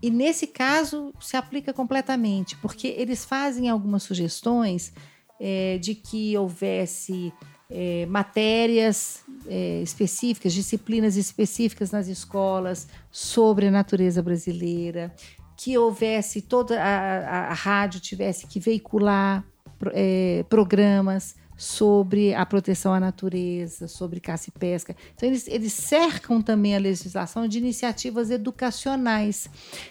e 0.00 0.10
nesse 0.10 0.46
caso 0.46 1.12
se 1.20 1.36
aplica 1.36 1.72
completamente, 1.72 2.56
porque 2.58 2.86
eles 2.86 3.24
fazem 3.24 3.68
algumas 3.68 4.04
sugestões 4.04 4.92
é, 5.40 5.78
de 5.78 5.94
que 5.96 6.36
houvesse 6.36 7.32
é, 7.70 8.06
matérias 8.06 9.22
é, 9.46 9.80
específicas, 9.82 10.52
disciplinas 10.52 11.16
específicas 11.16 11.90
nas 11.90 12.08
escolas 12.08 12.88
sobre 13.10 13.66
a 13.66 13.70
natureza 13.70 14.22
brasileira, 14.22 15.14
que 15.56 15.76
houvesse 15.76 16.40
toda 16.40 16.80
a, 16.82 17.18
a- 17.18 17.50
a 17.50 17.54
rádio 17.54 18.00
tivesse 18.00 18.46
que 18.46 18.58
veicular 18.60 19.44
é, 19.92 20.44
programas 20.48 21.36
sobre 21.56 22.32
a 22.34 22.46
proteção 22.46 22.94
à 22.94 23.00
natureza, 23.00 23.88
sobre 23.88 24.20
caça 24.20 24.48
e 24.48 24.52
pesca. 24.58 24.94
Então, 25.16 25.28
eles, 25.28 25.48
eles 25.48 25.72
cercam 25.72 26.40
também 26.40 26.76
a 26.76 26.78
legislação 26.78 27.48
de 27.48 27.58
iniciativas 27.58 28.30
educacionais. 28.30 29.50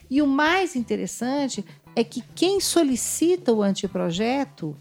E 0.09 0.21
o 0.21 0.27
mais 0.27 0.77
interessante 0.77 1.63
é 1.93 2.05
que 2.05 2.23
quem 2.33 2.61
solicita 2.61 3.51
o 3.51 3.61
anteprojeto 3.61 4.77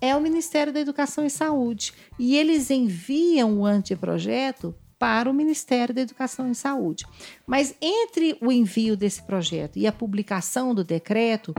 é 0.00 0.16
o 0.16 0.20
Ministério 0.20 0.72
da 0.72 0.80
Educação 0.80 1.24
e 1.24 1.30
Saúde. 1.30 1.92
E 2.18 2.36
eles 2.36 2.70
enviam 2.70 3.60
o 3.60 3.66
anteprojeto 3.66 4.74
para 4.98 5.30
o 5.30 5.34
Ministério 5.34 5.94
da 5.94 6.00
Educação 6.00 6.50
e 6.50 6.54
Saúde. 6.54 7.06
Mas 7.46 7.74
entre 7.80 8.36
o 8.40 8.50
envio 8.50 8.96
desse 8.96 9.22
projeto 9.22 9.78
e 9.78 9.86
a 9.86 9.92
publicação 9.92 10.74
do 10.74 10.82
decreto, 10.82 11.54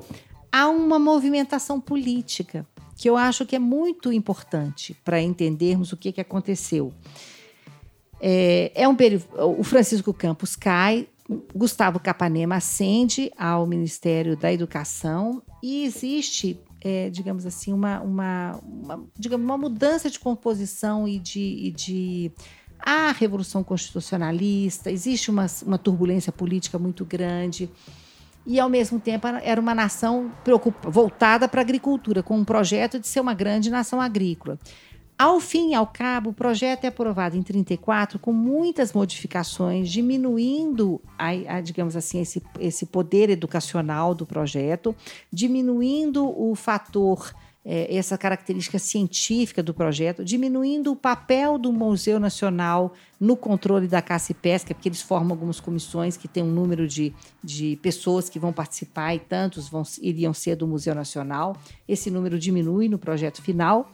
há 0.51 0.67
uma 0.67 0.99
movimentação 0.99 1.79
política 1.79 2.65
que 2.95 3.09
eu 3.09 3.15
acho 3.15 3.45
que 3.45 3.55
é 3.55 3.59
muito 3.59 4.11
importante 4.11 4.93
para 5.05 5.21
entendermos 5.21 5.93
o 5.93 5.97
que, 5.97 6.11
que 6.11 6.19
aconteceu. 6.19 6.93
É, 8.19 8.73
é 8.75 8.87
um 8.87 8.97
o 9.57 9.63
Francisco 9.63 10.13
Campos 10.13 10.57
cai, 10.57 11.07
Gustavo 11.55 11.99
Capanema 11.99 12.55
ascende 12.55 13.31
ao 13.37 13.65
Ministério 13.65 14.35
da 14.35 14.51
Educação 14.51 15.41
e 15.63 15.85
existe, 15.85 16.59
é, 16.81 17.09
digamos 17.09 17.45
assim, 17.45 17.73
uma, 17.73 17.99
uma, 18.01 18.59
uma, 18.63 19.03
digamos, 19.17 19.45
uma 19.45 19.57
mudança 19.57 20.09
de 20.09 20.19
composição 20.19 21.07
e 21.07 21.19
de, 21.19 21.39
e 21.39 21.71
de 21.71 22.31
a 22.79 23.11
revolução 23.11 23.63
constitucionalista, 23.63 24.89
existe 24.89 25.29
uma, 25.29 25.45
uma 25.65 25.77
turbulência 25.77 26.31
política 26.31 26.79
muito 26.79 27.03
grande 27.03 27.69
e, 28.45 28.59
ao 28.59 28.69
mesmo 28.69 28.99
tempo, 28.99 29.27
era 29.27 29.59
uma 29.59 29.75
nação 29.75 30.31
voltada 30.83 31.47
para 31.47 31.61
a 31.61 31.63
agricultura, 31.63 32.23
com 32.23 32.37
um 32.37 32.45
projeto 32.45 32.99
de 32.99 33.07
ser 33.07 33.19
uma 33.19 33.33
grande 33.33 33.69
nação 33.69 33.99
agrícola. 33.99 34.57
Ao 35.19 35.37
fim 35.41 35.71
e 35.71 35.75
ao 35.75 35.85
cabo, 35.85 36.29
o 36.29 36.33
projeto 36.33 36.85
é 36.85 36.87
aprovado 36.87 37.35
em 37.35 37.43
34 37.43 38.17
com 38.17 38.31
muitas 38.31 38.93
modificações, 38.93 39.89
diminuindo, 39.89 41.01
a, 41.17 41.57
a, 41.57 41.59
digamos 41.59 41.97
assim, 41.97 42.21
esse, 42.21 42.41
esse 42.57 42.85
poder 42.85 43.29
educacional 43.29 44.15
do 44.15 44.25
projeto, 44.25 44.95
diminuindo 45.29 46.25
o 46.25 46.55
fator 46.55 47.33
é, 47.65 47.93
essa 47.93 48.17
característica 48.17 48.79
científica 48.79 49.61
do 49.61 49.73
projeto, 49.73 50.23
diminuindo 50.23 50.93
o 50.93 50.95
papel 50.95 51.57
do 51.57 51.73
Museu 51.73 52.17
Nacional 52.17 52.93
no 53.19 53.35
controle 53.35 53.89
da 53.89 54.01
caça 54.01 54.31
e 54.31 54.35
pesca, 54.35 54.73
porque 54.73 54.87
eles 54.87 55.01
formam 55.01 55.33
algumas 55.33 55.59
comissões 55.59 56.15
que 56.15 56.29
têm 56.29 56.43
um 56.43 56.51
número 56.51 56.87
de, 56.87 57.13
de 57.43 57.77
pessoas 57.81 58.29
que 58.29 58.39
vão 58.39 58.53
participar 58.53 59.13
e 59.15 59.19
tantos 59.19 59.67
vão, 59.67 59.83
iriam 60.01 60.33
ser 60.33 60.55
do 60.55 60.65
Museu 60.65 60.95
Nacional. 60.95 61.57
Esse 61.85 62.09
número 62.09 62.39
diminui 62.39 62.87
no 62.87 62.97
projeto 62.97 63.41
final. 63.41 63.91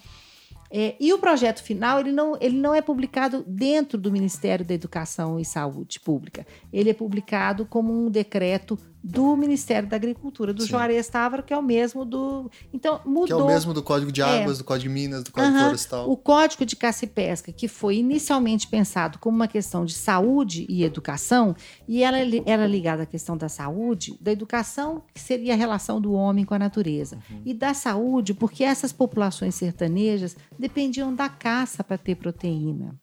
É, 0.70 0.96
e 1.00 1.14
o 1.14 1.20
projeto 1.20 1.62
final 1.64 2.00
ele 2.00 2.12
não, 2.12 2.38
ele 2.42 2.58
não 2.58 2.74
é 2.74 2.82
publicado 2.82 3.44
dentro 3.48 3.98
do 3.98 4.12
Ministério 4.12 4.66
da 4.66 4.74
Educação 4.74 5.40
e 5.40 5.46
Saúde 5.46 6.00
Pública. 6.00 6.46
Ele 6.74 6.90
é 6.90 6.94
publicado 6.94 7.66
como 7.66 7.94
um 7.94 8.10
decreto 8.10 8.78
do 9.08 9.38
Ministério 9.38 9.88
da 9.88 9.96
Agricultura, 9.96 10.52
do 10.52 10.64
Sim. 10.64 10.70
Juarez 10.70 11.08
Távora, 11.08 11.44
que 11.44 11.54
é 11.54 11.58
o 11.58 11.62
mesmo 11.62 12.04
do. 12.04 12.50
Então, 12.74 13.02
mudou. 13.06 13.26
Que 13.28 13.34
é 13.34 13.36
o 13.36 13.46
mesmo 13.46 13.72
do 13.72 13.84
Código 13.84 14.12
de 14.12 14.22
É. 14.22 14.42
Águas, 14.42 14.58
do 14.58 14.64
Código 14.64 14.90
de 14.90 14.94
Minas, 14.96 15.24
do 15.24 15.32
Código 15.32 15.54
Aham. 15.54 15.64
Florestal. 15.66 16.10
O 16.10 16.18
Código 16.18 16.66
de 16.66 16.76
Caça 16.76 17.06
e 17.06 17.08
Pesca, 17.08 17.52
que 17.52 17.68
foi 17.68 17.98
inicialmente 17.98 18.68
pensado 18.68 19.20
como 19.20 19.36
uma 19.36 19.48
questão 19.48 19.86
de 19.86 19.94
saúde 19.94 20.66
e 20.68 20.84
educação, 20.84 21.56
e 21.88 22.02
ela 22.04 22.24
li- 22.24 22.42
era 22.48 22.66
ligada 22.66 23.04
à 23.04 23.06
questão 23.06 23.38
da 23.38 23.48
saúde, 23.48 24.18
da 24.20 24.32
educação, 24.32 25.04
que 25.14 25.22
seria 25.22 25.54
a 25.54 25.58
relação 25.58 26.02
do 26.02 26.14
homem 26.14 26.44
com 26.44 26.56
a 26.56 26.60
natureza, 26.60 27.20
e 27.46 27.54
da 27.54 27.76
saúde, 27.76 28.34
porque 28.34 28.64
essas 28.64 28.92
populações 28.92 29.54
sertanejas 29.54 30.36
dependiam 30.58 31.14
da 31.14 31.30
caça 31.30 31.84
para 31.84 31.98
ter 31.98 32.16
proteína. 32.16 32.96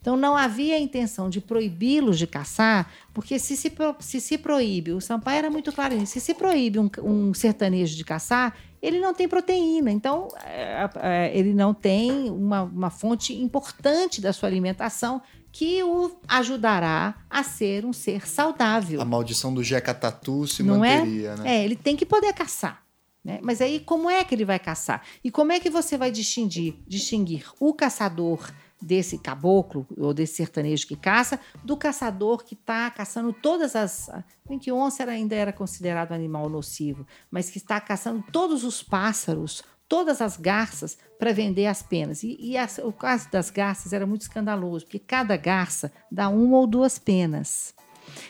Então 0.00 0.16
não 0.16 0.36
havia 0.36 0.76
a 0.76 0.78
intenção 0.78 1.28
de 1.28 1.40
proibi-los 1.40 2.18
de 2.18 2.26
caçar, 2.26 2.90
porque 3.12 3.38
se 3.38 3.56
se, 3.56 3.72
se 4.00 4.20
se 4.20 4.38
proíbe, 4.38 4.92
o 4.92 5.00
Sampaio 5.00 5.38
era 5.38 5.50
muito 5.50 5.72
claro 5.72 5.96
nisso, 5.96 6.14
se 6.14 6.20
se 6.20 6.34
proíbe 6.34 6.78
um, 6.78 6.90
um 7.02 7.34
sertanejo 7.34 7.96
de 7.96 8.04
caçar, 8.04 8.56
ele 8.82 9.00
não 9.00 9.14
tem 9.14 9.26
proteína, 9.26 9.90
então 9.90 10.28
é, 10.44 10.90
é, 10.96 11.38
ele 11.38 11.54
não 11.54 11.72
tem 11.72 12.30
uma, 12.30 12.62
uma 12.62 12.90
fonte 12.90 13.32
importante 13.32 14.20
da 14.20 14.32
sua 14.32 14.48
alimentação 14.48 15.22
que 15.50 15.82
o 15.84 16.10
ajudará 16.26 17.14
a 17.30 17.42
ser 17.44 17.86
um 17.86 17.92
ser 17.92 18.26
saudável. 18.26 19.00
A 19.00 19.04
maldição 19.04 19.54
do 19.54 19.62
Jeca 19.62 19.94
Tatu 19.94 20.46
se 20.48 20.62
Não 20.64 20.84
é? 20.84 20.98
manteria, 20.98 21.36
né? 21.36 21.56
É, 21.56 21.64
ele 21.64 21.76
tem 21.76 21.96
que 21.96 22.04
poder 22.04 22.32
caçar. 22.32 22.84
Né? 23.24 23.38
Mas 23.40 23.62
aí, 23.62 23.80
como 23.80 24.10
é 24.10 24.22
que 24.22 24.34
ele 24.34 24.44
vai 24.44 24.58
caçar? 24.58 25.02
E 25.22 25.30
como 25.30 25.50
é 25.52 25.58
que 25.58 25.70
você 25.70 25.96
vai 25.96 26.10
distinguir, 26.10 26.74
distinguir 26.86 27.46
o 27.58 27.72
caçador 27.72 28.50
desse 28.80 29.18
caboclo 29.18 29.86
ou 29.96 30.12
desse 30.12 30.34
sertanejo 30.36 30.86
que 30.86 30.96
caça 30.96 31.40
do 31.64 31.76
caçador 31.76 32.44
que 32.44 32.54
está 32.54 32.90
caçando 32.90 33.32
todas 33.32 33.74
as. 33.74 34.10
Bem 34.48 34.58
que 34.58 34.70
onça 34.72 35.02
era- 35.02 35.12
ainda 35.12 35.34
era 35.34 35.52
considerado 35.52 36.12
animal 36.12 36.48
nocivo, 36.50 37.06
mas 37.30 37.48
que 37.50 37.58
está 37.58 37.80
caçando 37.80 38.22
todos 38.30 38.62
os 38.64 38.82
pássaros, 38.82 39.62
todas 39.88 40.20
as 40.20 40.36
garças 40.36 40.98
para 41.18 41.32
vender 41.32 41.66
as 41.66 41.82
penas. 41.82 42.22
E, 42.22 42.36
e 42.38 42.56
as- 42.58 42.78
o 42.78 42.92
caso 42.92 43.30
das 43.30 43.48
garças 43.50 43.92
era 43.92 44.06
muito 44.06 44.22
escandaloso, 44.22 44.84
porque 44.84 44.98
cada 44.98 45.36
garça 45.36 45.90
dá 46.10 46.28
uma 46.28 46.58
ou 46.58 46.66
duas 46.66 46.98
penas. 46.98 47.74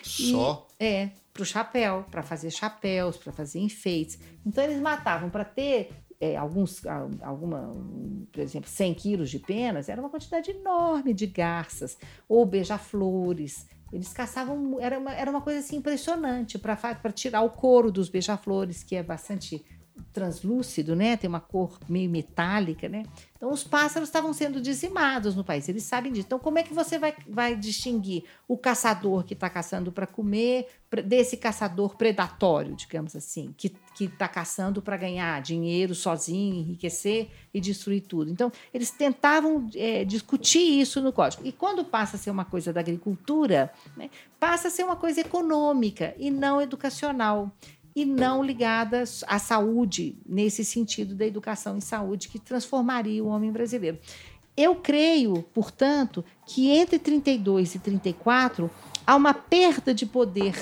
Só. 0.03 0.69
É, 0.79 1.11
para 1.33 1.43
o 1.43 1.47
chapéu, 1.47 2.05
para 2.11 2.23
fazer 2.23 2.51
chapéus, 2.51 3.17
para 3.17 3.33
fazer 3.33 3.59
enfeites. 3.59 4.19
Então 4.47 4.63
eles 4.63 4.81
matavam 4.81 5.29
para 5.31 5.45
ter 5.45 5.91
é, 6.21 6.37
alguns, 6.37 6.85
alguma, 7.23 7.71
um, 7.71 8.27
por 8.33 8.41
exemplo, 8.41 8.69
100 8.69 8.95
quilos 8.95 9.31
de 9.31 9.39
penas, 9.39 9.89
era 9.89 10.01
uma 10.01 10.11
quantidade 10.11 10.51
enorme 10.51 11.13
de 11.13 11.27
garças 11.27 11.97
ou 12.29 12.45
beija-flores. 12.47 13.69
Eles 13.93 14.13
caçavam, 14.13 14.81
era 14.81 14.99
uma, 14.99 15.13
era 15.13 15.31
uma 15.31 15.41
coisa 15.41 15.61
assim 15.61 15.77
impressionante 15.77 16.59
para 16.59 17.13
tirar 17.13 17.43
o 17.43 17.51
couro 17.51 17.93
dos 17.93 18.09
beija-flores, 18.09 18.83
que 18.83 18.97
é 18.97 19.03
bastante 19.03 19.65
translúcido, 20.13 20.95
né? 20.97 21.17
Tem 21.17 21.29
uma 21.29 21.41
cor 21.41 21.79
meio 21.89 22.11
metálica, 22.11 22.89
né? 22.89 23.05
Então 23.37 23.53
os 23.53 23.63
pássaros 23.63 24.09
estavam 24.09 24.33
sendo 24.33 24.61
dizimados 24.61 25.35
no 25.37 25.45
país, 25.45 25.69
eles 25.69 25.83
sabem 25.83 26.13
disso. 26.13 26.27
Então 26.27 26.39
como 26.39 26.59
é 26.59 26.63
que 26.63 26.73
você 26.73 26.99
vai, 26.99 27.15
vai 27.29 27.57
distinguir 27.57 28.25
o 28.49 28.57
caçador 28.57 29.25
que 29.25 29.35
está 29.35 29.51
caçando 29.51 29.93
para 29.93 30.07
comer 30.07 30.67
desse 31.05 31.37
caçador 31.37 31.97
predatório, 31.97 32.75
digamos 32.75 33.15
assim, 33.15 33.55
que 33.57 33.75
que 33.95 34.07
está 34.07 34.27
caçando 34.27 34.83
para 34.83 34.97
ganhar 34.97 35.41
dinheiro 35.41 35.95
sozinho, 35.95 36.57
enriquecer 36.57 37.31
e 37.53 37.61
destruir 37.61 38.01
tudo? 38.01 38.31
Então 38.31 38.51
eles 38.73 38.91
tentavam 38.91 39.69
é, 39.75 40.05
discutir 40.05 40.81
isso 40.81 41.01
no 41.01 41.13
código. 41.13 41.47
E 41.47 41.53
quando 41.53 41.85
passa 41.85 42.17
a 42.17 42.19
ser 42.19 42.31
uma 42.31 42.45
coisa 42.45 42.73
da 42.73 42.81
agricultura, 42.81 43.73
né, 43.97 44.11
passa 44.41 44.67
a 44.67 44.71
ser 44.71 44.83
uma 44.83 44.97
coisa 44.97 45.21
econômica 45.21 46.15
e 46.19 46.29
não 46.29 46.61
educacional 46.61 47.53
e 47.95 48.05
não 48.05 48.43
ligadas 48.43 49.23
à 49.27 49.39
saúde, 49.39 50.19
nesse 50.27 50.65
sentido 50.65 51.15
da 51.15 51.27
educação 51.27 51.77
em 51.77 51.81
saúde, 51.81 52.29
que 52.29 52.39
transformaria 52.39 53.23
o 53.23 53.29
homem 53.29 53.53
brasileiro. 53.53 53.99
Eu 54.57 54.77
creio, 54.77 55.43
portanto, 55.55 56.25
que 56.47 56.71
entre 56.71 56.99
32 56.99 57.75
e 57.75 57.79
34 57.79 58.71
há 59.07 59.15
uma 59.15 59.35
perda 59.35 59.93
de 59.93 60.07
poder 60.07 60.55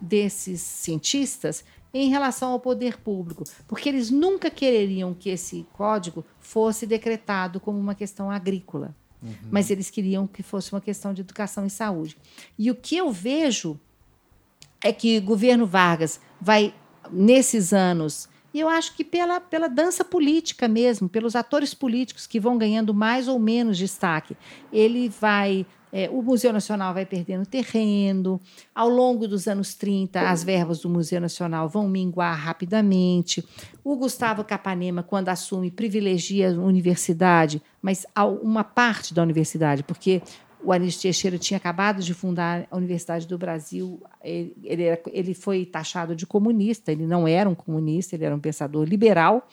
desses 0.00 0.60
cientistas 0.60 1.64
em 1.94 2.10
relação 2.10 2.50
ao 2.50 2.60
poder 2.60 2.98
público, 2.98 3.44
porque 3.66 3.88
eles 3.88 4.10
nunca 4.10 4.50
quereriam 4.50 5.14
que 5.14 5.30
esse 5.30 5.66
código 5.72 6.24
fosse 6.38 6.86
decretado 6.86 7.58
como 7.58 7.78
uma 7.78 7.94
questão 7.94 8.30
agrícola, 8.30 8.94
mas 9.50 9.70
eles 9.70 9.90
queriam 9.90 10.26
que 10.26 10.42
fosse 10.42 10.72
uma 10.72 10.80
questão 10.80 11.14
de 11.14 11.22
educação 11.22 11.64
e 11.64 11.70
saúde. 11.70 12.16
E 12.58 12.70
o 12.70 12.74
que 12.74 12.96
eu 12.96 13.10
vejo 13.10 13.80
é 14.84 14.92
que 14.92 15.18
o 15.18 15.22
governo 15.22 15.66
Vargas 15.66 16.20
vai, 16.40 16.74
nesses 17.10 17.72
anos, 17.72 18.28
e 18.54 18.60
eu 18.60 18.68
acho 18.68 18.96
que 18.96 19.04
pela, 19.04 19.38
pela 19.38 19.68
dança 19.68 20.02
política 20.02 20.66
mesmo, 20.66 21.08
pelos 21.08 21.36
atores 21.36 21.74
políticos 21.74 22.26
que 22.26 22.40
vão 22.40 22.56
ganhando 22.56 22.94
mais 22.94 23.28
ou 23.28 23.38
menos 23.38 23.76
destaque, 23.76 24.36
ele 24.72 25.08
vai 25.08 25.66
É, 25.92 26.10
o 26.10 26.20
Museu 26.20 26.52
Nacional 26.52 26.92
vai 26.92 27.06
perdendo 27.06 27.46
terreno. 27.46 28.38
Ao 28.74 28.88
longo 28.88 29.26
dos 29.26 29.46
anos 29.46 29.74
30, 29.74 30.20
as 30.20 30.44
verbas 30.44 30.80
do 30.80 30.90
Museu 30.90 31.20
Nacional 31.20 31.68
vão 31.70 31.88
minguar 31.88 32.36
rapidamente. 32.36 33.42
O 33.82 33.96
Gustavo 33.96 34.44
Capanema, 34.44 35.02
quando 35.02 35.30
assume, 35.30 35.70
privilegia 35.70 36.50
a 36.50 36.60
universidade, 36.60 37.62
mas 37.80 38.04
uma 38.42 38.64
parte 38.64 39.14
da 39.14 39.22
universidade, 39.22 39.82
porque 39.84 40.20
o 40.66 40.72
Anísio 40.72 41.02
Teixeira 41.02 41.38
tinha 41.38 41.56
acabado 41.56 42.02
de 42.02 42.12
fundar 42.12 42.66
a 42.70 42.76
Universidade 42.76 43.26
do 43.26 43.38
Brasil. 43.38 44.02
Ele, 44.22 44.54
ele, 44.64 44.82
era, 44.82 45.00
ele 45.12 45.32
foi 45.32 45.64
taxado 45.64 46.16
de 46.16 46.26
comunista, 46.26 46.90
ele 46.90 47.06
não 47.06 47.26
era 47.26 47.48
um 47.48 47.54
comunista, 47.54 48.16
ele 48.16 48.24
era 48.24 48.34
um 48.34 48.40
pensador 48.40 48.84
liberal 48.84 49.46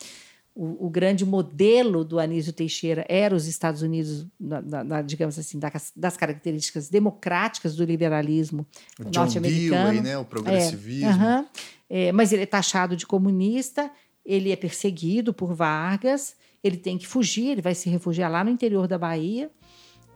o, 0.56 0.86
o, 0.86 0.90
grande 0.90 1.26
modelo 1.26 2.06
do 2.06 2.20
Anísio 2.20 2.54
Teixeira 2.54 3.04
era 3.10 3.36
os 3.36 3.48
Estados 3.48 3.82
Unidos, 3.82 4.28
na, 4.40 4.62
na, 4.62 4.84
na, 4.84 5.02
digamos 5.02 5.38
assim, 5.40 5.58
das, 5.58 5.92
das, 5.96 6.16
características 6.16 6.90
democráticas 6.90 7.76
do 7.76 7.84
liberalismo 7.84 8.66
norte-americano. 9.00 10.02
né, 10.02 10.18
o 10.18 10.24
progressivismo. 10.24 11.24
É, 11.24 11.46
é, 11.90 12.12
mas 12.12 12.32
ele 12.32 12.44
é 12.44 12.46
taxado 12.46 12.96
de 12.96 13.06
comunista, 13.08 13.90
ele 14.24 14.52
é 14.52 14.56
perseguido 14.56 15.34
por 15.34 15.56
Vargas, 15.56 16.36
ele 16.64 16.78
tem 16.78 17.00
que 17.00 17.08
fugir, 17.08 17.50
ele 17.50 17.62
vai 17.62 17.74
se 17.74 17.90
refugiar 17.90 18.30
lá 18.30 18.44
no 18.44 18.52
interior 18.52 18.88
da 18.88 18.98
Bahia, 18.98 19.50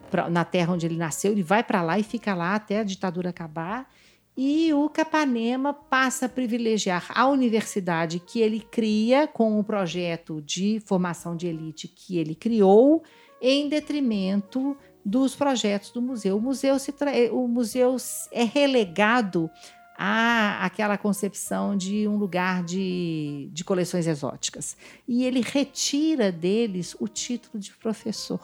pra, 0.09 0.29
na 0.29 0.43
terra 0.45 0.73
onde 0.73 0.85
ele 0.85 0.97
nasceu, 0.97 1.31
ele 1.31 1.43
vai 1.43 1.63
para 1.63 1.81
lá 1.81 1.99
e 1.99 2.03
fica 2.03 2.33
lá 2.33 2.55
até 2.55 2.79
a 2.79 2.83
ditadura 2.83 3.29
acabar. 3.29 3.89
E 4.35 4.71
o 4.71 4.87
Capanema 4.87 5.73
passa 5.73 6.27
a 6.27 6.29
privilegiar 6.29 7.11
a 7.15 7.27
universidade 7.27 8.19
que 8.19 8.39
ele 8.39 8.59
cria 8.59 9.27
com 9.27 9.59
o 9.59 9.63
projeto 9.63 10.41
de 10.43 10.79
formação 10.85 11.35
de 11.35 11.47
elite 11.47 11.87
que 11.87 12.19
ele 12.19 12.35
criou, 12.35 13.03
em 13.41 13.67
detrimento 13.67 14.77
dos 15.03 15.35
projetos 15.35 15.91
do 15.91 16.01
museu. 16.01 16.37
O 16.37 16.41
museu, 16.41 16.77
se 16.77 16.93
o 17.31 17.47
museu 17.47 17.95
é 18.31 18.43
relegado 18.43 19.49
a 19.97 20.63
aquela 20.63 20.97
concepção 20.97 21.75
de 21.75 22.07
um 22.07 22.17
lugar 22.17 22.63
de, 22.63 23.49
de 23.51 23.63
coleções 23.63 24.05
exóticas. 24.05 24.77
E 25.07 25.25
ele 25.25 25.41
retira 25.41 26.31
deles 26.31 26.95
o 26.99 27.07
título 27.07 27.59
de 27.59 27.71
professor 27.71 28.39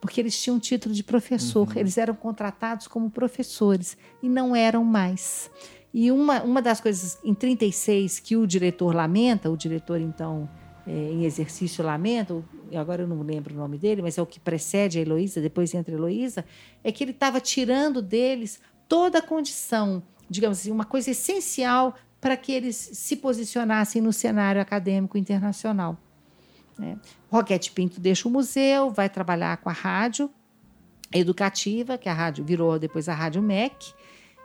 porque 0.00 0.20
eles 0.20 0.40
tinham 0.40 0.58
título 0.58 0.94
de 0.94 1.04
professor, 1.04 1.68
uhum. 1.68 1.74
eles 1.76 1.98
eram 1.98 2.14
contratados 2.14 2.88
como 2.88 3.10
professores 3.10 3.96
e 4.22 4.28
não 4.28 4.56
eram 4.56 4.82
mais. 4.82 5.50
E 5.92 6.10
uma, 6.10 6.42
uma 6.42 6.62
das 6.62 6.80
coisas 6.80 7.18
em 7.24 7.34
36 7.34 8.20
que 8.20 8.36
o 8.36 8.46
diretor 8.46 8.94
lamenta, 8.94 9.50
o 9.50 9.56
diretor 9.56 10.00
então 10.00 10.48
é, 10.86 10.92
em 10.92 11.24
exercício 11.24 11.84
lamenta, 11.84 12.42
agora 12.74 13.02
eu 13.02 13.08
não 13.08 13.22
lembro 13.22 13.54
o 13.54 13.56
nome 13.56 13.76
dele, 13.76 14.00
mas 14.00 14.16
é 14.16 14.22
o 14.22 14.26
que 14.26 14.40
precede 14.40 14.98
a 14.98 15.02
Heloísa, 15.02 15.40
depois 15.40 15.74
entra 15.74 15.94
a 15.94 15.98
Heloísa, 15.98 16.44
é 16.82 16.90
que 16.92 17.04
ele 17.04 17.10
estava 17.10 17.40
tirando 17.40 18.00
deles 18.00 18.60
toda 18.88 19.18
a 19.18 19.22
condição, 19.22 20.02
digamos 20.28 20.60
assim, 20.60 20.70
uma 20.70 20.84
coisa 20.84 21.10
essencial 21.10 21.94
para 22.20 22.36
que 22.36 22.52
eles 22.52 22.76
se 22.76 23.16
posicionassem 23.16 24.00
no 24.00 24.12
cenário 24.12 24.60
acadêmico 24.60 25.18
internacional. 25.18 25.98
Né? 26.80 26.98
Roquete 27.30 27.70
Pinto 27.72 28.00
deixa 28.00 28.26
o 28.26 28.30
museu, 28.30 28.90
vai 28.90 29.08
trabalhar 29.10 29.58
com 29.58 29.68
a 29.68 29.72
rádio 29.72 30.30
educativa, 31.12 31.98
que 31.98 32.08
a 32.08 32.14
rádio 32.14 32.42
virou 32.42 32.78
depois 32.78 33.08
a 33.08 33.14
Rádio 33.14 33.42
MEC. 33.42 33.92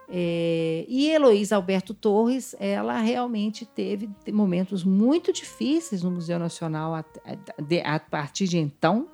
É, 0.07 0.85
e 0.87 1.09
Heloísa 1.09 1.55
Alberto 1.55 1.93
Torres, 1.93 2.55
ela 2.59 2.99
realmente 2.99 3.65
teve 3.65 4.09
momentos 4.31 4.83
muito 4.83 5.31
difíceis 5.31 6.03
no 6.03 6.11
Museu 6.11 6.37
Nacional 6.37 6.93
a, 6.93 7.05
a, 7.25 7.95
a 7.95 7.99
partir 7.99 8.47
de 8.47 8.57
então. 8.57 9.07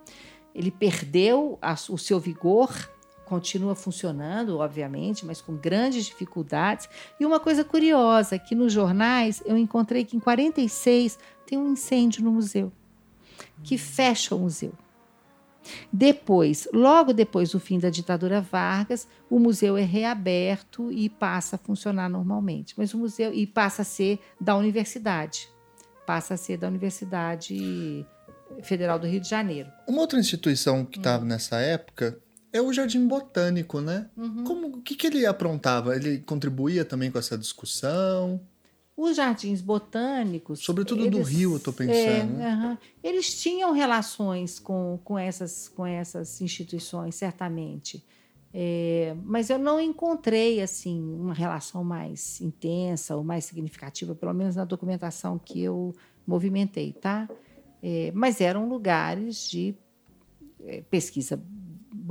Ele 0.53 0.72
perdeu 0.72 1.60
a, 1.61 1.73
o 1.73 1.98
seu 1.98 2.19
vigor, 2.19 2.73
continua 3.26 3.76
funcionando, 3.76 4.57
obviamente, 4.57 5.26
mas 5.26 5.39
com 5.39 5.56
grandes 5.56 6.06
dificuldades. 6.06 6.89
E 7.19 7.26
uma 7.26 7.39
coisa 7.39 7.64
curiosa, 7.64 8.39
que 8.39 8.56
nos 8.56 8.73
jornais 8.73 9.41
eu 9.45 9.57
encontrei 9.57 10.03
que 10.03 10.18
em 10.18 10.19
46 10.19 11.19
tem 11.45 11.57
um 11.57 11.72
incêndio 11.72 12.23
no 12.23 12.31
museu 12.31 12.72
que 13.63 13.77
fecha 13.77 14.35
o 14.35 14.39
museu. 14.39 14.73
Depois, 15.91 16.68
logo 16.73 17.13
depois 17.13 17.51
do 17.51 17.59
fim 17.59 17.80
da 17.80 17.89
ditadura 17.89 18.41
Vargas, 18.41 19.07
o 19.30 19.39
museu 19.39 19.77
é 19.77 19.84
reaberto 19.84 20.91
e 20.91 21.09
passa 21.09 21.55
a 21.55 21.59
funcionar 21.59 22.09
normalmente. 22.09 22.73
Mas 22.77 22.93
o 22.93 22.97
museu 22.97 23.34
e 23.34 23.45
passa 23.45 23.84
a 23.84 23.85
ser 23.85 24.19
da 24.39 24.55
universidade, 24.55 25.47
passa 26.05 26.34
a 26.34 26.38
ser 26.38 26.57
da 26.57 26.68
Universidade 26.68 28.05
Federal 28.63 28.97
do 28.97 29.07
Rio 29.07 29.22
de 29.22 29.30
Janeiro. 29.30 29.69
Uma 29.88 30.01
outra 30.01 30.19
instituição 30.19 30.84
que 30.84 30.97
estava 30.97 31.23
hum. 31.23 31.27
nessa 31.27 31.59
época 31.59 32.18
é 32.51 32.61
o 32.61 32.73
Jardim 32.73 33.07
Botânico, 33.07 33.80
né? 33.80 34.09
Uhum. 34.18 34.43
Como 34.43 34.68
o 34.68 34.81
que, 34.81 34.95
que 34.95 35.07
ele 35.07 35.26
aprontava? 35.26 35.95
Ele 35.95 36.19
contribuía 36.19 36.84
também 36.84 37.09
com 37.09 37.18
essa 37.18 37.38
discussão? 37.38 38.41
Os 39.02 39.15
jardins 39.15 39.61
botânicos. 39.61 40.60
Sobretudo 40.60 41.03
eles, 41.03 41.18
do 41.18 41.23
Rio, 41.23 41.53
eu 41.53 41.57
estou 41.57 41.73
pensando. 41.73 41.99
É, 41.99 42.23
né? 42.23 42.78
Eles 43.03 43.41
tinham 43.41 43.72
relações 43.72 44.60
com, 44.60 44.99
com, 45.03 45.18
essas, 45.18 45.68
com 45.68 45.84
essas 45.88 46.40
instituições, 46.40 47.15
certamente. 47.15 48.06
É, 48.53 49.15
mas 49.23 49.49
eu 49.49 49.57
não 49.57 49.82
encontrei 49.82 50.61
assim 50.61 51.02
uma 51.15 51.34
relação 51.34 51.84
mais 51.84 52.40
intensa 52.41 53.15
ou 53.15 53.23
mais 53.23 53.45
significativa, 53.45 54.14
pelo 54.14 54.34
menos 54.36 54.56
na 54.56 54.65
documentação 54.65 55.40
que 55.40 55.60
eu 55.64 55.95
movimentei, 56.28 56.94
tá? 56.94 57.28
É, 57.82 58.11
mas 58.14 58.40
eram 58.40 58.69
lugares 58.69 59.49
de 59.49 59.73
é, 60.64 60.84
pesquisa 60.91 61.41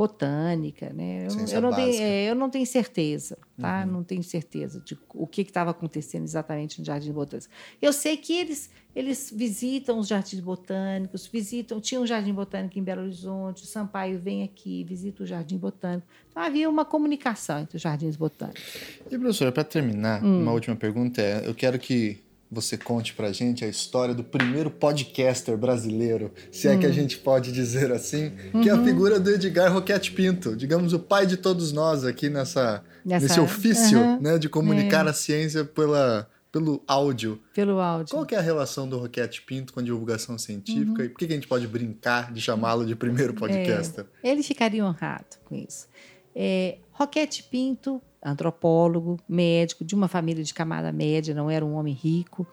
botânica, 0.01 0.91
né? 0.95 1.27
Eu, 1.27 1.57
eu, 1.57 1.61
não 1.61 1.75
tenho, 1.75 2.03
é, 2.03 2.31
eu, 2.31 2.35
não 2.35 2.49
tenho, 2.49 2.65
certeza, 2.65 3.37
tá? 3.61 3.85
Uhum. 3.85 3.93
Não 3.93 4.03
tenho 4.03 4.23
certeza 4.23 4.81
de 4.81 4.97
o 5.15 5.27
que 5.27 5.43
estava 5.43 5.73
acontecendo 5.73 6.23
exatamente 6.25 6.79
no 6.79 6.87
Jardim 6.87 7.13
Botânico. 7.13 7.51
Eu 7.83 7.93
sei 7.93 8.17
que 8.17 8.33
eles, 8.33 8.71
eles 8.97 9.31
visitam 9.31 9.99
os 9.99 10.09
jardins 10.09 10.41
botânicos, 10.41 11.27
visitam, 11.27 11.79
tinha 11.83 12.01
um 12.01 12.07
jardim 12.07 12.33
botânico 12.33 12.79
em 12.79 12.83
Belo 12.83 13.03
Horizonte, 13.03 13.63
o 13.63 13.67
Sampaio 13.67 14.19
vem 14.19 14.43
aqui, 14.43 14.85
visita 14.85 15.23
o 15.23 15.27
jardim 15.27 15.59
botânico. 15.59 16.07
Então 16.31 16.43
havia 16.43 16.71
uma 16.71 16.87
comunicação 16.87 17.59
entre 17.61 17.77
os 17.77 17.83
jardins 17.83 18.17
botânicos. 18.17 18.63
E 19.05 19.19
professora, 19.19 19.53
para 19.53 19.65
terminar, 19.65 20.25
hum. 20.25 20.41
uma 20.41 20.53
última 20.53 20.77
pergunta 20.77 21.21
é, 21.21 21.47
eu 21.47 21.55
quero 21.55 21.79
que 21.79 22.23
você 22.51 22.77
conte 22.77 23.15
pra 23.15 23.31
gente 23.31 23.65
a 23.65 23.69
história 23.69 24.13
do 24.13 24.25
primeiro 24.25 24.71
podcaster 24.71 25.57
brasileiro, 25.57 26.33
se 26.51 26.67
é 26.67 26.77
que 26.77 26.85
a 26.85 26.89
hum. 26.89 26.93
gente 26.93 27.19
pode 27.19 27.53
dizer 27.53 27.93
assim, 27.93 28.33
uhum. 28.53 28.61
que 28.61 28.69
é 28.69 28.73
a 28.73 28.77
uhum. 28.77 28.85
figura 28.85 29.21
do 29.21 29.31
Edgar 29.31 29.73
Roquete 29.73 30.11
Pinto, 30.11 30.57
digamos 30.57 30.93
o 30.93 30.99
pai 30.99 31.27
de 31.27 31.37
todos 31.37 31.71
nós 31.73 32.05
aqui 32.05 32.29
nessa, 32.29 32.83
nessa... 33.05 33.27
nesse 33.27 33.41
ofício 33.41 34.01
uhum. 34.01 34.21
né, 34.21 34.39
de 34.39 34.49
comunicar 34.49 35.07
é. 35.07 35.11
a 35.11 35.13
ciência 35.13 35.65
pela, 35.65 36.29
pelo 36.51 36.83
áudio. 36.89 37.41
Pelo 37.55 37.79
áudio. 37.79 38.17
Qual 38.17 38.27
que 38.27 38.35
é 38.35 38.39
a 38.39 38.43
relação 38.43 38.89
do 38.89 38.99
Roquete 38.99 39.43
Pinto 39.43 39.73
com 39.73 39.79
a 39.79 39.83
divulgação 39.83 40.37
científica 40.37 41.03
uhum. 41.03 41.07
e 41.07 41.09
por 41.09 41.19
que 41.19 41.27
a 41.27 41.29
gente 41.29 41.47
pode 41.47 41.69
brincar 41.69 42.33
de 42.33 42.41
chamá-lo 42.41 42.85
de 42.85 42.97
primeiro 42.97 43.33
podcaster? 43.33 44.07
É, 44.25 44.31
ele 44.31 44.43
ficaria 44.43 44.85
honrado 44.85 45.37
com 45.45 45.55
isso. 45.55 45.87
É, 46.35 46.79
Roquete 46.91 47.45
Pinto 47.45 48.03
antropólogo, 48.23 49.19
médico, 49.29 49.85
de 49.85 49.95
uma 49.95 50.09
família 50.09 50.45
de 50.45 50.53
camada 50.53 50.93
média, 50.93 51.35
não 51.35 51.51
era 51.51 51.65
um 51.65 51.75
homem 51.75 51.95
rico. 51.95 52.47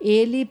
Ele 0.00 0.50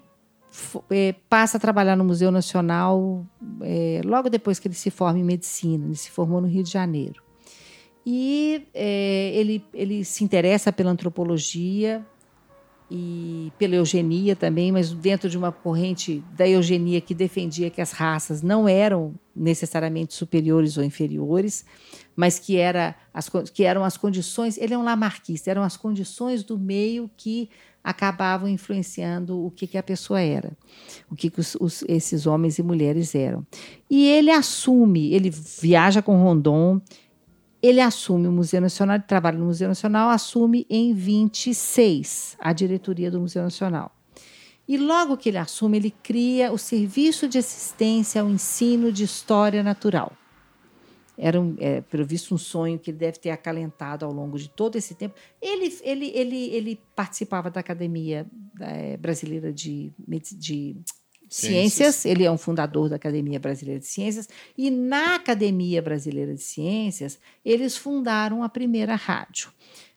é, 0.90 1.14
passa 1.30 1.58
a 1.58 1.60
trabalhar 1.60 1.96
no 1.96 2.04
Museu 2.04 2.32
Nacional 2.32 3.26
é, 3.62 4.02
logo 4.04 4.30
depois 4.30 4.60
que 4.60 4.68
ele 4.68 4.76
se 4.76 4.90
forma 4.90 5.20
em 5.20 5.24
medicina. 5.24 5.86
Ele 5.86 5.96
se 5.96 6.10
formou 6.10 6.42
no 6.42 6.48
Rio 6.48 6.64
de 6.64 6.72
Janeiro. 6.72 7.22
E 8.06 8.68
é, 8.74 9.32
ele, 9.34 9.64
ele 9.74 10.04
se 10.04 10.24
interessa 10.24 10.72
pela 10.72 10.92
antropologia 10.92 12.06
e 12.96 13.52
pela 13.58 13.74
eugenia 13.74 14.36
também, 14.36 14.72
mas 14.72 14.92
dentro 14.92 15.28
de 15.28 15.36
uma 15.36 15.52
corrente 15.52 16.24
da 16.38 16.48
eugenia 16.48 17.02
que 17.02 17.16
defendia 17.16 17.72
que 17.72 17.82
as 17.82 17.92
raças 17.92 18.44
não 18.44 18.70
eram 18.70 19.16
necessariamente 19.36 20.14
superiores 20.14 20.78
ou 20.78 20.84
inferiores, 20.84 21.66
mas 22.16 22.38
que, 22.38 22.56
era 22.56 22.96
as, 23.12 23.28
que 23.52 23.64
eram 23.64 23.84
as 23.84 23.98
condições. 23.98 24.60
Ele 24.60 24.76
é 24.76 24.78
um 24.78 24.84
lamarquista, 24.84 25.50
eram 25.50 25.64
as 25.64 25.76
condições 25.76 26.44
do 26.44 26.60
meio 26.60 27.10
que 27.18 27.50
acabavam 27.84 28.48
influenciando 28.48 29.44
o 29.44 29.50
que, 29.50 29.66
que 29.66 29.78
a 29.78 29.84
pessoa 29.84 30.22
era, 30.22 30.56
o 31.10 31.16
que, 31.16 31.32
que 31.32 31.40
os, 31.40 31.56
os, 31.60 31.84
esses 31.88 32.28
homens 32.28 32.60
e 32.60 32.64
mulheres 32.64 33.16
eram. 33.16 33.44
E 33.90 34.08
ele 34.08 34.30
assume, 34.30 35.12
ele 35.12 35.32
viaja 35.32 36.00
com 36.00 36.16
Rondon, 36.16 36.80
ele 37.64 37.80
assume 37.80 38.28
o 38.28 38.32
Museu 38.32 38.60
Nacional, 38.60 38.98
ele 38.98 39.06
trabalha 39.06 39.38
no 39.38 39.46
Museu 39.46 39.70
Nacional, 39.70 40.10
assume 40.10 40.68
em 40.70 40.94
26 40.94 42.36
a 42.38 42.52
diretoria 42.52 43.10
do 43.10 43.22
Museu 43.22 43.42
Nacional. 43.42 43.90
E 44.68 44.78
logo 44.78 45.16
que 45.16 45.30
ele 45.30 45.38
assume, 45.38 45.78
ele 45.78 45.92
cria 45.92 46.52
o 46.52 46.58
Serviço 46.58 47.28
de 47.28 47.38
Assistência 47.38 48.22
ao 48.22 48.30
Ensino 48.30 48.92
de 48.92 49.06
História 49.06 49.64
Natural. 49.64 50.12
Era, 51.18 51.40
um, 51.40 51.56
é, 51.58 51.80
pelo 51.82 52.06
visto, 52.06 52.36
um 52.36 52.38
sonho 52.38 52.78
que 52.78 52.92
ele 52.92 52.98
deve 52.98 53.20
ter 53.20 53.30
acalentado 53.30 54.04
ao 54.04 54.12
longo 54.12 54.38
de 54.38 54.50
todo 54.50 54.76
esse 54.76 54.94
tempo. 54.94 55.16
Ele, 55.42 55.74
ele, 55.84 56.12
ele, 56.14 56.50
ele 56.50 56.82
participava 56.94 57.50
da 57.50 57.62
Academia 57.62 58.26
é, 58.60 58.98
Brasileira 58.98 59.54
de, 59.54 59.94
de 60.38 60.76
Ciências. 61.34 61.74
Ciências. 61.74 62.06
Ele 62.06 62.24
é 62.24 62.32
um 62.32 62.38
fundador 62.38 62.90
da 62.90 62.96
Academia 62.96 63.40
Brasileira 63.40 63.80
de 63.80 63.88
Ciências. 63.88 64.30
E 64.58 64.70
na 64.70 65.16
Academia 65.16 65.82
Brasileira 65.82 66.34
de 66.34 66.42
Ciências, 66.42 67.20
eles 67.44 67.76
fundaram 67.76 68.44
a 68.44 68.50
primeira 68.50 68.96
rádio. 68.96 69.52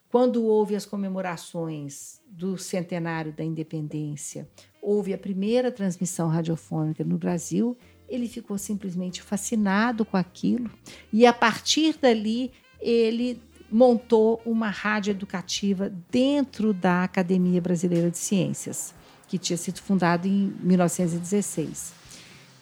Quando 0.09 0.45
houve 0.45 0.75
as 0.75 0.87
comemorações 0.87 2.21
do 2.27 2.57
centenário 2.57 3.33
da 3.33 3.45
independência, 3.45 4.49
houve 4.81 5.13
a 5.13 5.19
primeira 5.19 5.71
transmissão 5.71 6.29
radiofônica 6.29 7.05
no 7.05 7.19
Brasil, 7.19 7.77
ele 8.09 8.29
ficou 8.29 8.57
simplesmente 8.57 9.21
fascinado 9.21 10.05
com 10.05 10.17
aquilo 10.17 10.71
e 11.13 11.27
a 11.27 11.33
partir 11.33 11.99
dali 12.01 12.53
ele 12.81 13.43
montou 13.71 14.41
uma 14.47 14.71
rádio 14.71 15.11
educativa 15.11 15.93
dentro 16.11 16.73
da 16.73 17.03
Academia 17.03 17.61
Brasileira 17.61 18.11
de 18.11 18.19
Ciências, 18.19 18.95
que 19.29 19.39
tinha 19.39 19.57
sido 19.57 19.81
fundada 19.81 20.27
em 20.27 20.53
1916. 20.61 21.93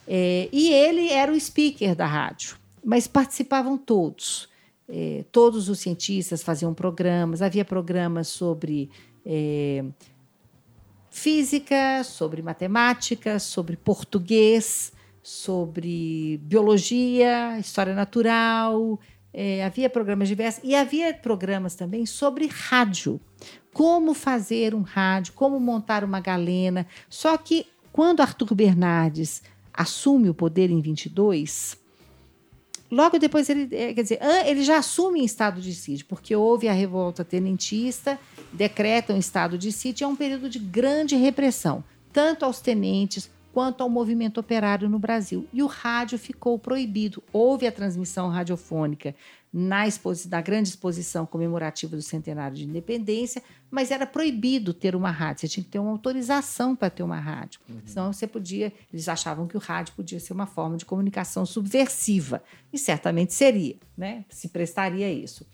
É, 0.06 0.48
e 0.52 0.70
ele 0.72 1.08
era 1.10 1.32
o 1.32 1.40
speaker 1.40 1.94
da 1.94 2.06
rádio, 2.06 2.56
mas 2.84 3.06
participavam 3.06 3.76
todos. 3.76 4.48
É, 4.88 5.24
todos 5.32 5.68
os 5.68 5.78
cientistas 5.78 6.42
faziam 6.42 6.74
programas, 6.74 7.40
havia 7.40 7.64
programas 7.64 8.28
sobre 8.28 8.90
é, 9.24 9.82
física, 11.10 12.04
sobre 12.04 12.42
matemática, 12.42 13.38
sobre 13.38 13.76
português, 13.76 14.92
sobre 15.22 16.38
biologia, 16.42 17.58
história 17.58 17.94
natural, 17.94 19.00
é, 19.32 19.64
havia 19.64 19.88
programas 19.88 20.28
diversos 20.28 20.62
e 20.62 20.74
havia 20.74 21.14
programas 21.14 21.74
também 21.74 22.04
sobre 22.04 22.46
rádio. 22.46 23.20
Como 23.74 24.14
fazer 24.14 24.74
um 24.74 24.80
rádio, 24.80 25.34
como 25.34 25.60
montar 25.60 26.04
uma 26.04 26.20
galena. 26.20 26.86
Só 27.10 27.36
que 27.36 27.66
quando 27.92 28.20
Arthur 28.20 28.54
Bernardes 28.54 29.42
assume 29.72 30.30
o 30.30 30.34
poder 30.34 30.70
em 30.70 30.80
22, 30.80 31.76
logo 32.90 33.18
depois 33.18 33.50
ele, 33.50 33.68
é, 33.74 33.92
quer 33.92 34.02
dizer, 34.02 34.20
ele 34.46 34.62
já 34.62 34.78
assume 34.78 35.20
em 35.20 35.24
estado 35.24 35.60
de 35.60 35.74
sítio, 35.74 36.06
porque 36.06 36.34
houve 36.34 36.68
a 36.68 36.72
revolta 36.72 37.24
tenentista, 37.24 38.18
decreta 38.52 39.12
um 39.12 39.18
estado 39.18 39.58
de 39.58 39.70
sítio, 39.72 40.04
é 40.04 40.08
um 40.08 40.16
período 40.16 40.48
de 40.48 40.58
grande 40.58 41.16
repressão, 41.16 41.82
tanto 42.12 42.44
aos 42.44 42.60
tenentes 42.60 43.28
quanto 43.54 43.82
ao 43.82 43.88
movimento 43.88 44.38
operário 44.40 44.88
no 44.88 44.98
Brasil. 44.98 45.46
E 45.52 45.62
o 45.62 45.66
rádio 45.66 46.18
ficou 46.18 46.58
proibido. 46.58 47.22
Houve 47.32 47.68
a 47.68 47.72
transmissão 47.72 48.28
radiofônica 48.28 49.14
na, 49.52 49.84
na 50.28 50.40
grande 50.40 50.70
exposição 50.70 51.24
comemorativa 51.24 51.94
do 51.94 52.02
centenário 52.02 52.56
de 52.56 52.64
independência, 52.64 53.40
mas 53.74 53.90
era 53.90 54.06
proibido 54.06 54.72
ter 54.72 54.94
uma 54.94 55.10
rádio. 55.10 55.40
Você 55.40 55.48
tinha 55.48 55.64
que 55.64 55.70
ter 55.70 55.80
uma 55.80 55.90
autorização 55.90 56.76
para 56.76 56.88
ter 56.88 57.02
uma 57.02 57.18
rádio. 57.18 57.60
Uhum. 57.68 57.80
Senão 57.84 58.12
você 58.12 58.24
podia. 58.24 58.72
Eles 58.92 59.08
achavam 59.08 59.48
que 59.48 59.56
o 59.56 59.60
rádio 59.60 59.94
podia 59.96 60.20
ser 60.20 60.32
uma 60.32 60.46
forma 60.46 60.76
de 60.76 60.84
comunicação 60.84 61.44
subversiva. 61.44 62.40
E 62.72 62.78
certamente 62.78 63.34
seria, 63.34 63.74
né? 63.96 64.24
Se 64.28 64.48
prestaria 64.48 65.06
a 65.06 65.10
isso. 65.10 65.44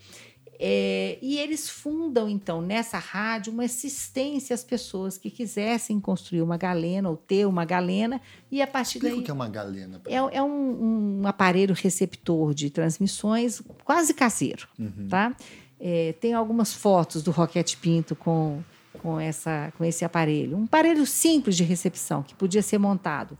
É, 0.62 1.16
e 1.22 1.38
eles 1.38 1.70
fundam, 1.70 2.28
então, 2.28 2.60
nessa 2.60 2.98
rádio, 2.98 3.51
uma 3.51 3.64
assistência 3.64 4.52
às 4.52 4.62
pessoas 4.62 5.16
que 5.16 5.30
quisessem 5.30 5.98
construir 5.98 6.42
uma 6.42 6.59
galena 6.59 7.09
ou 7.09 7.16
ter 7.16 7.47
uma 7.47 7.64
galena. 7.64 8.20
E 8.52 8.60
a 8.60 8.66
partir 8.66 8.98
Explica 8.98 9.14
daí. 9.14 9.22
O 9.22 9.24
que 9.24 9.30
é 9.30 9.34
uma 9.34 9.48
galena? 9.48 10.02
É, 10.05 10.16
é 10.16 10.42
um, 10.42 11.22
um, 11.22 11.26
aparelho 11.26 11.74
receptor 11.74 12.52
de 12.52 12.68
transmissões 12.68 13.62
quase 13.82 14.12
caseiro. 14.12 14.68
Uhum. 14.78 15.09
Tá? 15.09 15.34
É, 15.81 16.15
tem 16.20 16.35
algumas 16.35 16.74
fotos 16.74 17.23
do 17.23 17.31
Roquete 17.31 17.78
Pinto 17.78 18.15
com, 18.15 18.62
com, 19.01 19.19
essa, 19.19 19.73
com 19.78 19.85
esse 19.85 20.05
aparelho. 20.05 20.59
Um 20.59 20.65
aparelho 20.65 21.07
simples 21.07 21.57
de 21.57 21.65
recepção 21.65 22.23
que 22.23 22.35
podia 22.35 22.61
ser 22.61 22.77
montado. 22.77 23.39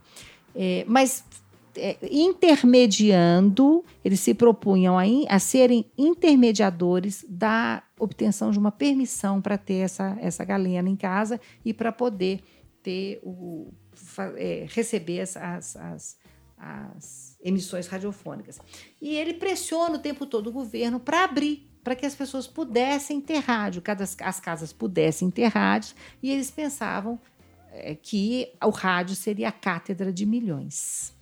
É, 0.55 0.83
mas 0.87 1.23
é, 1.77 1.97
intermediando, 2.09 3.85
eles 4.03 4.19
se 4.19 4.33
propunham 4.33 4.97
a, 4.97 5.05
in, 5.05 5.25
a 5.29 5.39
serem 5.39 5.85
intermediadores 5.97 7.23
da 7.29 7.83
obtenção 7.99 8.51
de 8.51 8.59
uma 8.59 8.71
permissão 8.71 9.39
para 9.39 9.57
ter 9.57 9.75
essa, 9.75 10.17
essa 10.19 10.43
galena 10.43 10.89
em 10.89 10.95
casa 10.95 11.39
e 11.63 11.73
para 11.73 11.91
poder 11.91 12.41
ter 12.81 13.19
o, 13.23 13.71
é, 14.35 14.65
receber 14.69 15.21
as, 15.21 15.37
as, 15.37 15.75
as, 15.75 16.17
as 16.57 17.37
emissões 17.43 17.87
radiofônicas. 17.87 18.59
E 18.99 19.15
ele 19.15 19.35
pressiona 19.35 19.95
o 19.95 19.99
tempo 19.99 20.25
todo 20.25 20.47
o 20.47 20.51
governo 20.51 20.99
para 20.99 21.23
abrir 21.23 21.70
para 21.83 21.95
que 21.95 22.05
as 22.05 22.15
pessoas 22.15 22.47
pudessem 22.47 23.19
ter 23.19 23.39
rádio, 23.39 23.81
cada, 23.81 24.03
as 24.03 24.39
casas 24.39 24.71
pudessem 24.71 25.29
ter 25.29 25.47
rádios, 25.47 25.95
e 26.21 26.31
eles 26.31 26.51
pensavam 26.51 27.19
é, 27.71 27.95
que 27.95 28.51
o 28.63 28.69
rádio 28.69 29.15
seria 29.15 29.49
a 29.49 29.51
cátedra 29.51 30.11
de 30.11 30.25
milhões 30.25 31.13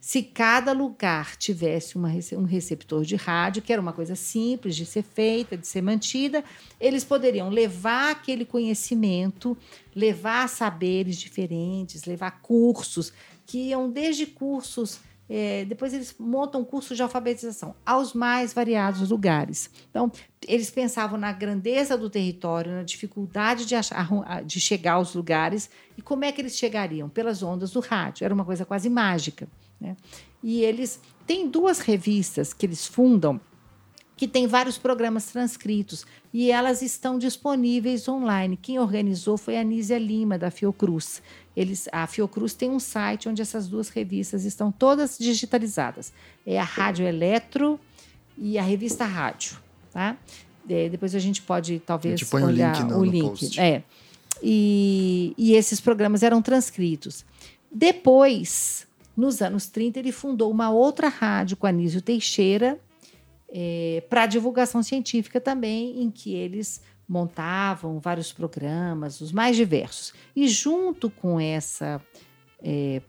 se 0.00 0.22
cada 0.22 0.72
lugar 0.72 1.36
tivesse 1.36 1.96
uma, 1.96 2.08
um 2.32 2.44
receptor 2.44 3.04
de 3.04 3.16
rádio, 3.16 3.60
que 3.60 3.72
era 3.72 3.82
uma 3.82 3.92
coisa 3.92 4.14
simples 4.14 4.76
de 4.76 4.86
ser 4.86 5.02
feita, 5.02 5.56
de 5.56 5.66
ser 5.66 5.82
mantida, 5.82 6.44
eles 6.80 7.04
poderiam 7.04 7.50
levar 7.50 8.12
aquele 8.12 8.44
conhecimento, 8.44 9.56
levar 9.94 10.48
saberes 10.48 11.18
diferentes, 11.18 12.04
levar 12.04 12.40
cursos, 12.40 13.12
que 13.44 13.68
iam 13.68 13.90
desde 13.90 14.24
cursos. 14.24 15.00
É, 15.30 15.64
depois 15.66 15.92
eles 15.92 16.14
montam 16.18 16.64
cursos 16.64 16.96
de 16.96 17.02
alfabetização 17.02 17.74
aos 17.84 18.14
mais 18.14 18.54
variados 18.54 19.10
lugares. 19.10 19.70
Então, 19.90 20.10
eles 20.46 20.70
pensavam 20.70 21.18
na 21.18 21.32
grandeza 21.32 21.98
do 21.98 22.08
território, 22.08 22.72
na 22.72 22.82
dificuldade 22.82 23.66
de, 23.66 23.74
achar, 23.74 24.42
de 24.44 24.58
chegar 24.58 24.94
aos 24.94 25.14
lugares 25.14 25.68
e 25.98 26.02
como 26.02 26.24
é 26.24 26.32
que 26.32 26.40
eles 26.40 26.56
chegariam? 26.56 27.08
Pelas 27.08 27.42
ondas 27.42 27.72
do 27.72 27.80
rádio. 27.80 28.24
Era 28.24 28.32
uma 28.32 28.44
coisa 28.44 28.64
quase 28.64 28.88
mágica. 28.88 29.46
Né? 29.78 29.96
E 30.42 30.62
eles 30.62 31.00
têm 31.26 31.48
duas 31.48 31.80
revistas 31.80 32.54
que 32.54 32.64
eles 32.64 32.86
fundam 32.86 33.38
que 34.18 34.26
tem 34.26 34.48
vários 34.48 34.76
programas 34.76 35.26
transcritos 35.26 36.04
e 36.34 36.50
elas 36.50 36.82
estão 36.82 37.16
disponíveis 37.16 38.08
online. 38.08 38.58
Quem 38.60 38.80
organizou 38.80 39.38
foi 39.38 39.56
a 39.56 39.62
Nízia 39.62 39.96
Lima, 39.96 40.36
da 40.36 40.50
Fiocruz. 40.50 41.22
Eles, 41.56 41.88
a 41.92 42.04
Fiocruz 42.04 42.52
tem 42.52 42.68
um 42.68 42.80
site 42.80 43.28
onde 43.28 43.40
essas 43.40 43.68
duas 43.68 43.88
revistas 43.88 44.44
estão 44.44 44.72
todas 44.72 45.16
digitalizadas. 45.16 46.12
É 46.44 46.58
a 46.58 46.64
Rádio 46.64 47.06
Eletro 47.06 47.78
e 48.36 48.58
a 48.58 48.62
revista 48.62 49.04
Rádio. 49.04 49.56
Tá? 49.92 50.16
É, 50.68 50.88
depois 50.88 51.14
a 51.14 51.20
gente 51.20 51.40
pode, 51.40 51.80
talvez, 51.86 52.20
a 52.32 52.36
olhar 52.38 52.74
o 52.74 52.80
link. 52.80 52.90
No, 52.90 52.98
o 52.98 53.04
link. 53.04 53.60
É. 53.60 53.84
E, 54.42 55.32
e 55.38 55.54
esses 55.54 55.80
programas 55.80 56.24
eram 56.24 56.42
transcritos. 56.42 57.24
Depois, 57.70 58.84
nos 59.16 59.40
anos 59.40 59.68
30, 59.68 60.00
ele 60.00 60.10
fundou 60.10 60.50
uma 60.50 60.70
outra 60.70 61.08
rádio 61.08 61.56
com 61.56 61.68
Anísio 61.68 62.02
Teixeira 62.02 62.80
é, 63.50 64.02
para 64.08 64.26
divulgação 64.26 64.82
científica 64.82 65.40
também, 65.40 66.02
em 66.02 66.10
que 66.10 66.34
eles 66.34 66.82
montavam 67.08 67.98
vários 67.98 68.32
programas, 68.32 69.20
os 69.20 69.32
mais 69.32 69.56
diversos. 69.56 70.12
E 70.36 70.46
junto 70.46 71.08
com 71.08 71.40
essa 71.40 72.00
é, 72.62 73.00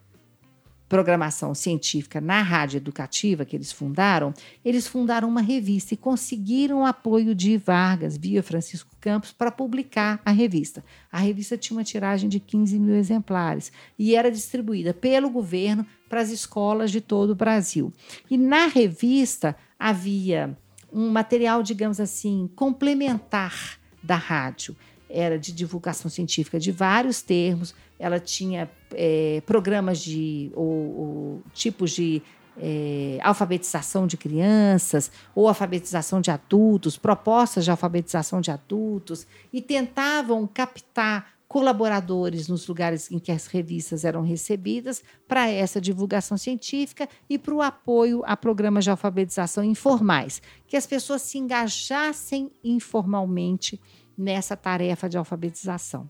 programação 0.90 1.54
científica 1.54 2.20
na 2.20 2.42
rádio 2.42 2.78
educativa 2.78 3.46
que 3.46 3.56
eles 3.56 3.72
fundaram, 3.72 4.34
eles 4.66 4.88
fundaram 4.88 5.30
uma 5.30 5.40
revista 5.40 5.94
e 5.94 5.98
conseguiram 5.98 6.82
o 6.82 6.86
apoio 6.86 7.36
de 7.36 7.56
Vargas, 7.58 8.18
via 8.18 8.42
Francisco 8.42 8.96
Campos, 9.00 9.32
para 9.32 9.52
publicar 9.52 10.20
a 10.26 10.32
revista. 10.32 10.84
A 11.12 11.20
revista 11.20 11.56
tinha 11.56 11.78
uma 11.78 11.84
tiragem 11.84 12.28
de 12.28 12.40
15 12.40 12.80
mil 12.80 12.96
exemplares 12.96 13.72
e 13.98 14.16
era 14.16 14.32
distribuída 14.32 14.92
pelo 14.92 15.30
governo 15.30 15.86
para 16.10 16.22
as 16.22 16.32
escolas 16.32 16.92
de 16.92 17.00
todo 17.00 17.30
o 17.30 17.36
Brasil. 17.36 17.94
E 18.30 18.36
na 18.36 18.66
revista 18.66 19.56
havia 19.78 20.58
um 20.92 21.10
material, 21.10 21.62
digamos 21.62 22.00
assim, 22.00 22.50
complementar 22.56 23.80
da 24.02 24.16
rádio. 24.16 24.76
Era 25.10 25.40
de 25.40 25.52
divulgação 25.52 26.10
científica 26.10 26.60
de 26.60 26.72
vários 26.72 27.22
termos, 27.22 27.74
ela 27.98 28.20
tinha 28.20 28.70
é, 28.94 29.42
programas 29.46 30.00
de 30.00 30.52
ou, 30.56 30.66
ou 30.66 31.44
tipos 31.54 31.92
de 31.92 32.22
é, 32.58 33.20
alfabetização 33.24 34.06
de 34.06 34.18
crianças 34.18 35.12
ou 35.34 35.48
alfabetização 35.48 36.22
de 36.22 36.30
adultos, 36.30 36.98
propostas 36.98 37.64
de 37.64 37.72
alfabetização 37.72 38.42
de 38.42 38.52
adultos, 38.52 39.26
e 39.52 39.62
tentavam 39.62 40.46
captar 40.46 41.40
colaboradores 41.48 42.48
nos 42.48 42.68
lugares 42.68 43.10
em 43.12 43.18
que 43.18 43.32
as 43.32 43.48
revistas 43.48 44.06
eram 44.06 44.22
recebidas 44.22 45.04
para 45.28 45.50
essa 45.50 45.82
divulgação 45.82 46.38
científica 46.38 47.10
e 47.28 47.40
para 47.40 47.56
o 47.56 47.62
apoio 47.62 48.22
a 48.24 48.38
programas 48.38 48.84
de 48.84 48.92
alfabetização 48.92 49.64
informais, 49.64 50.44
que 50.68 50.78
as 50.78 50.86
pessoas 50.86 51.24
se 51.24 51.40
engajassem 51.40 52.52
informalmente 52.64 53.82
nessa 54.20 54.58
tarefa 54.58 55.08
de 55.08 55.18
alfabetização. 55.18 56.10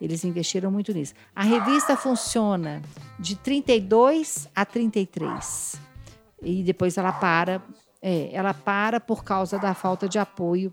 Eles 0.00 0.24
investiram 0.24 0.70
muito 0.70 0.92
nisso. 0.92 1.14
A 1.36 1.44
revista 1.44 1.96
funciona 1.96 2.82
de 3.18 3.36
32 3.36 4.48
a 4.54 4.64
33. 4.64 5.76
E 6.42 6.62
depois 6.62 6.96
ela 6.96 7.12
para, 7.12 7.62
é, 8.02 8.30
ela 8.32 8.54
para 8.54 8.98
por 8.98 9.22
causa 9.22 9.58
da 9.58 9.74
falta 9.74 10.08
de 10.08 10.18
apoio 10.18 10.72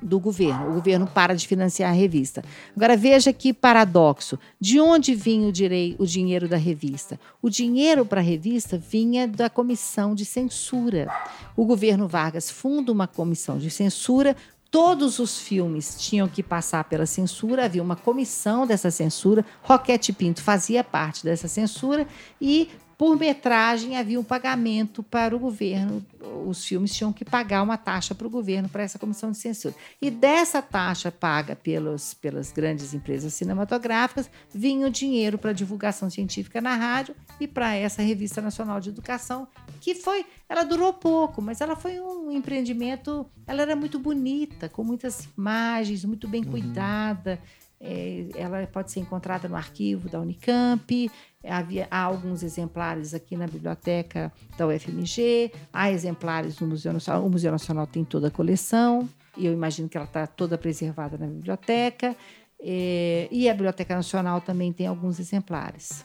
do 0.00 0.20
governo. 0.20 0.70
O 0.70 0.74
governo 0.74 1.06
para 1.06 1.34
de 1.34 1.46
financiar 1.46 1.90
a 1.90 1.94
revista. 1.94 2.44
Agora 2.76 2.96
veja 2.96 3.32
que 3.32 3.52
paradoxo. 3.52 4.38
De 4.60 4.80
onde 4.80 5.14
vinha 5.14 5.48
o, 5.48 5.52
direi, 5.52 5.96
o 5.98 6.06
dinheiro 6.06 6.48
da 6.48 6.56
revista? 6.56 7.18
O 7.42 7.50
dinheiro 7.50 8.06
para 8.06 8.20
a 8.20 8.24
revista 8.24 8.78
vinha 8.78 9.26
da 9.26 9.50
comissão 9.50 10.14
de 10.14 10.24
censura. 10.24 11.08
O 11.56 11.64
governo 11.64 12.06
Vargas 12.06 12.50
funda 12.50 12.92
uma 12.92 13.08
comissão 13.08 13.58
de 13.58 13.70
censura. 13.70 14.36
Todos 14.70 15.18
os 15.18 15.38
filmes 15.38 15.96
tinham 15.98 16.28
que 16.28 16.42
passar 16.42 16.84
pela 16.84 17.06
censura, 17.06 17.64
havia 17.64 17.82
uma 17.82 17.96
comissão 17.96 18.66
dessa 18.66 18.90
censura. 18.90 19.44
Roquete 19.62 20.12
Pinto 20.12 20.42
fazia 20.42 20.84
parte 20.84 21.24
dessa 21.24 21.48
censura 21.48 22.06
e 22.38 22.68
por 22.98 23.16
metragem 23.16 23.96
havia 23.96 24.18
um 24.18 24.24
pagamento 24.24 25.04
para 25.04 25.34
o 25.34 25.38
governo. 25.38 26.04
Os 26.44 26.64
filmes 26.64 26.92
tinham 26.92 27.12
que 27.12 27.24
pagar 27.24 27.62
uma 27.62 27.76
taxa 27.76 28.12
para 28.12 28.26
o 28.26 28.30
governo, 28.30 28.68
para 28.68 28.82
essa 28.82 28.98
comissão 28.98 29.30
de 29.30 29.38
censura. 29.38 29.72
E 30.02 30.10
dessa 30.10 30.60
taxa 30.60 31.12
paga 31.12 31.54
pelos, 31.54 32.12
pelas 32.14 32.50
grandes 32.50 32.92
empresas 32.92 33.32
cinematográficas, 33.34 34.28
vinha 34.52 34.88
o 34.88 34.90
dinheiro 34.90 35.38
para 35.38 35.52
divulgação 35.52 36.10
científica 36.10 36.60
na 36.60 36.74
rádio 36.74 37.14
e 37.38 37.46
para 37.46 37.72
essa 37.72 38.02
Revista 38.02 38.42
Nacional 38.42 38.80
de 38.80 38.88
Educação, 38.88 39.46
que 39.80 39.94
foi. 39.94 40.26
Ela 40.48 40.64
durou 40.64 40.92
pouco, 40.92 41.40
mas 41.40 41.60
ela 41.60 41.76
foi 41.76 42.00
um 42.00 42.32
empreendimento. 42.32 43.24
Ela 43.46 43.62
era 43.62 43.76
muito 43.76 44.00
bonita, 44.00 44.68
com 44.68 44.82
muitas 44.82 45.28
imagens, 45.38 46.04
muito 46.04 46.26
bem 46.26 46.42
uhum. 46.42 46.50
cuidada. 46.50 47.38
É, 47.80 48.26
ela 48.34 48.66
pode 48.66 48.90
ser 48.90 49.00
encontrada 49.00 49.48
no 49.48 49.56
arquivo 49.56 50.08
da 50.08 50.20
Unicamp. 50.20 51.10
Havia, 51.44 51.86
há 51.90 52.02
alguns 52.02 52.42
exemplares 52.42 53.14
aqui 53.14 53.36
na 53.36 53.46
biblioteca 53.46 54.32
da 54.56 54.66
UFMG, 54.66 55.52
há 55.72 55.90
exemplares 55.90 56.58
no 56.58 56.66
Museu 56.66 56.92
Nacional. 56.92 57.24
O 57.24 57.30
Museu 57.30 57.52
Nacional 57.52 57.86
tem 57.86 58.04
toda 58.04 58.28
a 58.28 58.30
coleção, 58.30 59.08
e 59.36 59.46
eu 59.46 59.52
imagino 59.52 59.88
que 59.88 59.96
ela 59.96 60.06
está 60.06 60.26
toda 60.26 60.58
preservada 60.58 61.16
na 61.16 61.26
biblioteca. 61.26 62.16
É, 62.60 63.28
e 63.30 63.48
a 63.48 63.52
Biblioteca 63.52 63.94
Nacional 63.94 64.40
também 64.40 64.72
tem 64.72 64.86
alguns 64.86 65.20
exemplares. 65.20 66.04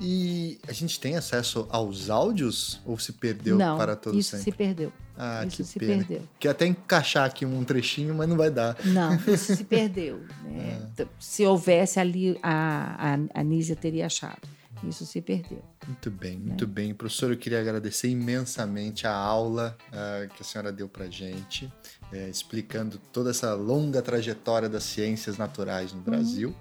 E 0.00 0.58
a 0.66 0.72
gente 0.72 0.98
tem 0.98 1.16
acesso 1.16 1.66
aos 1.70 2.10
áudios 2.10 2.80
ou 2.84 2.98
se 2.98 3.12
perdeu 3.12 3.56
não, 3.56 3.76
para 3.76 3.94
todo 3.94 4.18
isso 4.18 4.30
sempre? 4.30 4.44
se 4.44 4.52
perdeu. 4.52 4.92
Ah, 5.16 5.44
isso 5.46 5.58
que 5.58 5.64
se 5.64 5.78
pena. 5.78 6.04
perdeu. 6.04 6.28
Quer 6.40 6.48
até 6.48 6.66
encaixar 6.66 7.24
aqui 7.24 7.46
um 7.46 7.62
trechinho, 7.62 8.14
mas 8.14 8.28
não 8.28 8.36
vai 8.36 8.50
dar. 8.50 8.76
Não, 8.84 9.14
isso 9.14 9.54
se 9.54 9.62
perdeu. 9.64 10.20
Né? 10.42 10.90
Ah. 10.98 11.04
Se 11.20 11.46
houvesse 11.46 12.00
ali, 12.00 12.38
a, 12.42 13.14
a, 13.14 13.40
a 13.40 13.44
Nízia 13.44 13.76
teria 13.76 14.06
achado. 14.06 14.40
Isso 14.88 15.06
se 15.06 15.20
perdeu. 15.20 15.62
Muito 15.86 16.10
bem, 16.10 16.36
muito 16.36 16.64
é. 16.64 16.66
bem. 16.66 16.94
Professor, 16.94 17.30
eu 17.30 17.36
queria 17.36 17.60
agradecer 17.60 18.08
imensamente 18.08 19.06
a 19.06 19.14
aula 19.14 19.76
uh, 19.88 20.28
que 20.34 20.42
a 20.42 20.44
senhora 20.44 20.72
deu 20.72 20.88
para 20.88 21.08
gente, 21.08 21.72
é, 22.12 22.28
explicando 22.28 22.98
toda 23.12 23.30
essa 23.30 23.54
longa 23.54 24.02
trajetória 24.02 24.68
das 24.68 24.84
ciências 24.84 25.38
naturais 25.38 25.92
no 25.92 25.98
uhum. 25.98 26.04
Brasil. 26.04 26.54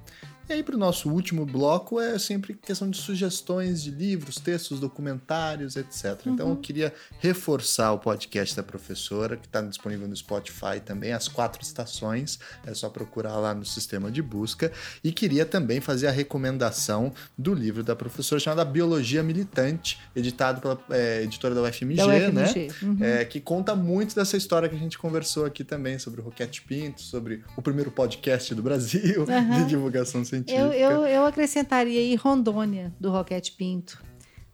E 0.54 0.58
aí, 0.58 0.64
para 0.64 0.76
o 0.76 0.78
nosso 0.78 1.10
último 1.10 1.48
bloco, 1.48 2.00
é 2.00 2.20
sempre 2.20 2.54
questão 2.54 2.88
de 2.88 2.96
sugestões 2.96 3.82
de 3.82 3.90
livros, 3.90 4.36
textos, 4.36 4.80
documentários, 4.80 5.76
etc. 5.76 6.06
Uhum. 6.24 6.34
Então, 6.34 6.48
eu 6.50 6.54
uhum. 6.54 6.62
queria 6.62 6.94
reforçar 7.20 7.92
o 7.92 7.98
podcast 7.98 8.56
da 8.56 8.62
professora, 8.62 9.36
que 9.36 9.48
está 9.48 9.62
disponível 9.62 10.08
no 10.08 10.16
Spotify 10.16 10.80
também, 10.86 11.12
as 11.12 11.28
quatro 11.28 11.64
estações. 11.64 12.38
É 12.68 12.74
só 12.76 12.88
procurar 12.88 13.36
lá 13.38 13.56
no 13.56 13.66
sistema 13.66 14.12
de 14.12 14.22
busca. 14.22 14.72
E 15.04 15.12
queria 15.12 15.44
também 15.44 15.82
fazer 15.82 16.06
a 16.06 16.12
recomendação 16.12 17.12
do 17.36 17.52
livro 17.52 17.84
da 17.84 17.96
professora 17.96 18.40
chamado 18.40 18.70
Biologia 18.70 19.24
Militante, 19.24 20.00
editado 20.16 20.62
pela 20.62 20.80
é, 20.92 21.24
editora 21.24 21.56
da 21.56 21.64
UFMG, 21.64 21.96
da 21.96 22.06
UFMG. 22.06 22.32
né? 22.32 22.68
Uhum. 22.84 22.98
É, 23.02 23.26
que 23.26 23.42
conta 23.42 23.76
muito 23.76 24.14
dessa 24.14 24.38
história 24.38 24.70
que 24.70 24.76
a 24.76 24.80
gente 24.80 25.00
conversou 25.00 25.46
aqui 25.46 25.64
também, 25.64 25.98
sobre 25.98 26.22
o 26.22 26.24
Roquete 26.24 26.62
Pinto, 26.62 27.02
sobre 27.02 27.44
o 27.58 27.62
primeiro 27.64 27.90
podcast 27.90 28.54
do 28.54 28.62
Brasil 28.62 29.26
uhum. 29.28 29.50
de 29.58 29.70
divulgação 29.70 30.24
científica. 30.24 30.43
Eu, 30.48 30.74
eu, 30.74 31.06
eu 31.06 31.26
acrescentaria 31.26 32.00
aí 32.00 32.16
Rondônia, 32.16 32.94
do 33.00 33.12
Roquete 33.12 33.52
Pinto, 33.52 34.02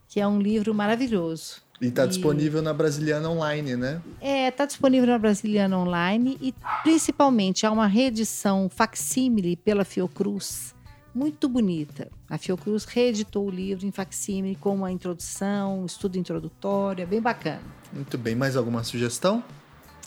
que 0.08 0.20
é 0.20 0.28
um 0.28 0.40
livro 0.40 0.74
maravilhoso. 0.74 1.62
E 1.82 1.88
está 1.88 2.06
disponível 2.06 2.62
na 2.62 2.74
Brasiliana 2.74 3.30
Online, 3.30 3.76
né? 3.78 4.02
É, 4.20 4.50
está 4.50 4.66
disponível 4.66 5.08
na 5.08 5.18
Brasiliana 5.18 5.78
Online 5.78 6.38
e 6.42 6.54
principalmente 6.84 7.66
há 7.66 7.72
uma 7.72 7.88
reedição 7.88 8.70
facsímile 8.70 9.56
pela 9.56 9.86
Fiocruz, 9.86 10.76
muito 11.14 11.50
bonita. 11.50 12.10
A 12.30 12.38
Fiocruz 12.38 12.86
reeditou 12.86 13.48
o 13.48 13.50
livro 13.50 13.86
em 13.86 13.92
facsímile 13.92 14.56
com 14.56 14.76
uma 14.76 14.92
introdução, 14.92 15.82
um 15.82 15.86
estudo 15.86 16.18
introdutório, 16.18 17.04
é 17.04 17.06
bem 17.06 17.22
bacana. 17.22 17.62
Muito 17.92 18.18
bem. 18.18 18.36
Mais 18.36 18.56
alguma 18.56 18.84
sugestão? 18.84 19.44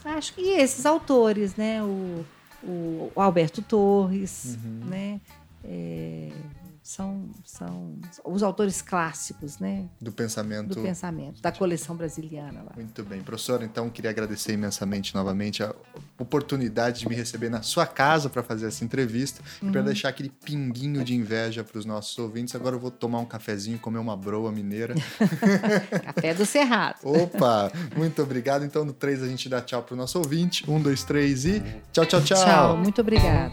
Acho 0.04 0.34
que 0.34 0.40
esses 0.40 0.86
autores, 0.86 1.56
né? 1.56 1.82
O, 1.82 2.24
o, 2.62 3.12
o 3.14 3.20
Alberto 3.20 3.62
Torres, 3.62 4.58
uhum. 4.62 4.88
né? 4.88 5.20
É, 5.64 6.30
são, 6.82 7.30
são 7.44 7.94
os 8.24 8.42
autores 8.42 8.82
clássicos, 8.82 9.58
né? 9.58 9.88
Do 10.00 10.10
pensamento. 10.10 10.74
Do 10.74 10.82
pensamento, 10.82 11.40
da 11.40 11.52
coleção 11.52 11.94
brasiliana 11.94 12.62
lá. 12.62 12.72
Muito 12.74 13.04
bem. 13.04 13.22
Professor, 13.22 13.62
então 13.62 13.88
queria 13.88 14.10
agradecer 14.10 14.52
imensamente 14.52 15.14
novamente 15.14 15.62
a 15.62 15.72
oportunidade 16.18 17.00
de 17.00 17.08
me 17.08 17.14
receber 17.14 17.48
na 17.50 17.62
sua 17.62 17.86
casa 17.86 18.28
para 18.28 18.42
fazer 18.42 18.66
essa 18.66 18.84
entrevista 18.84 19.42
uhum. 19.62 19.68
e 19.68 19.72
para 19.72 19.82
deixar 19.82 20.08
aquele 20.08 20.28
pinguinho 20.28 21.04
de 21.04 21.14
inveja 21.14 21.62
para 21.62 21.78
os 21.78 21.84
nossos 21.84 22.18
ouvintes. 22.18 22.54
Agora 22.56 22.74
eu 22.74 22.80
vou 22.80 22.90
tomar 22.90 23.20
um 23.20 23.26
cafezinho, 23.26 23.78
comer 23.78 23.98
uma 23.98 24.16
broa 24.16 24.50
mineira. 24.50 24.94
Café 26.14 26.34
do 26.34 26.44
Cerrado. 26.44 26.96
Opa! 27.04 27.70
Muito 27.96 28.20
obrigado. 28.22 28.64
Então, 28.64 28.84
no 28.84 28.92
3 28.92 29.22
a 29.22 29.28
gente 29.28 29.48
dá 29.48 29.60
tchau 29.60 29.82
para 29.84 29.94
o 29.94 29.96
nosso 29.96 30.18
ouvinte. 30.18 30.68
Um, 30.68 30.80
dois, 30.80 31.04
três 31.04 31.44
e 31.44 31.62
tchau, 31.92 32.04
tchau, 32.04 32.22
tchau. 32.22 32.44
Tchau, 32.44 32.76
muito 32.76 33.00
obrigada. 33.00 33.50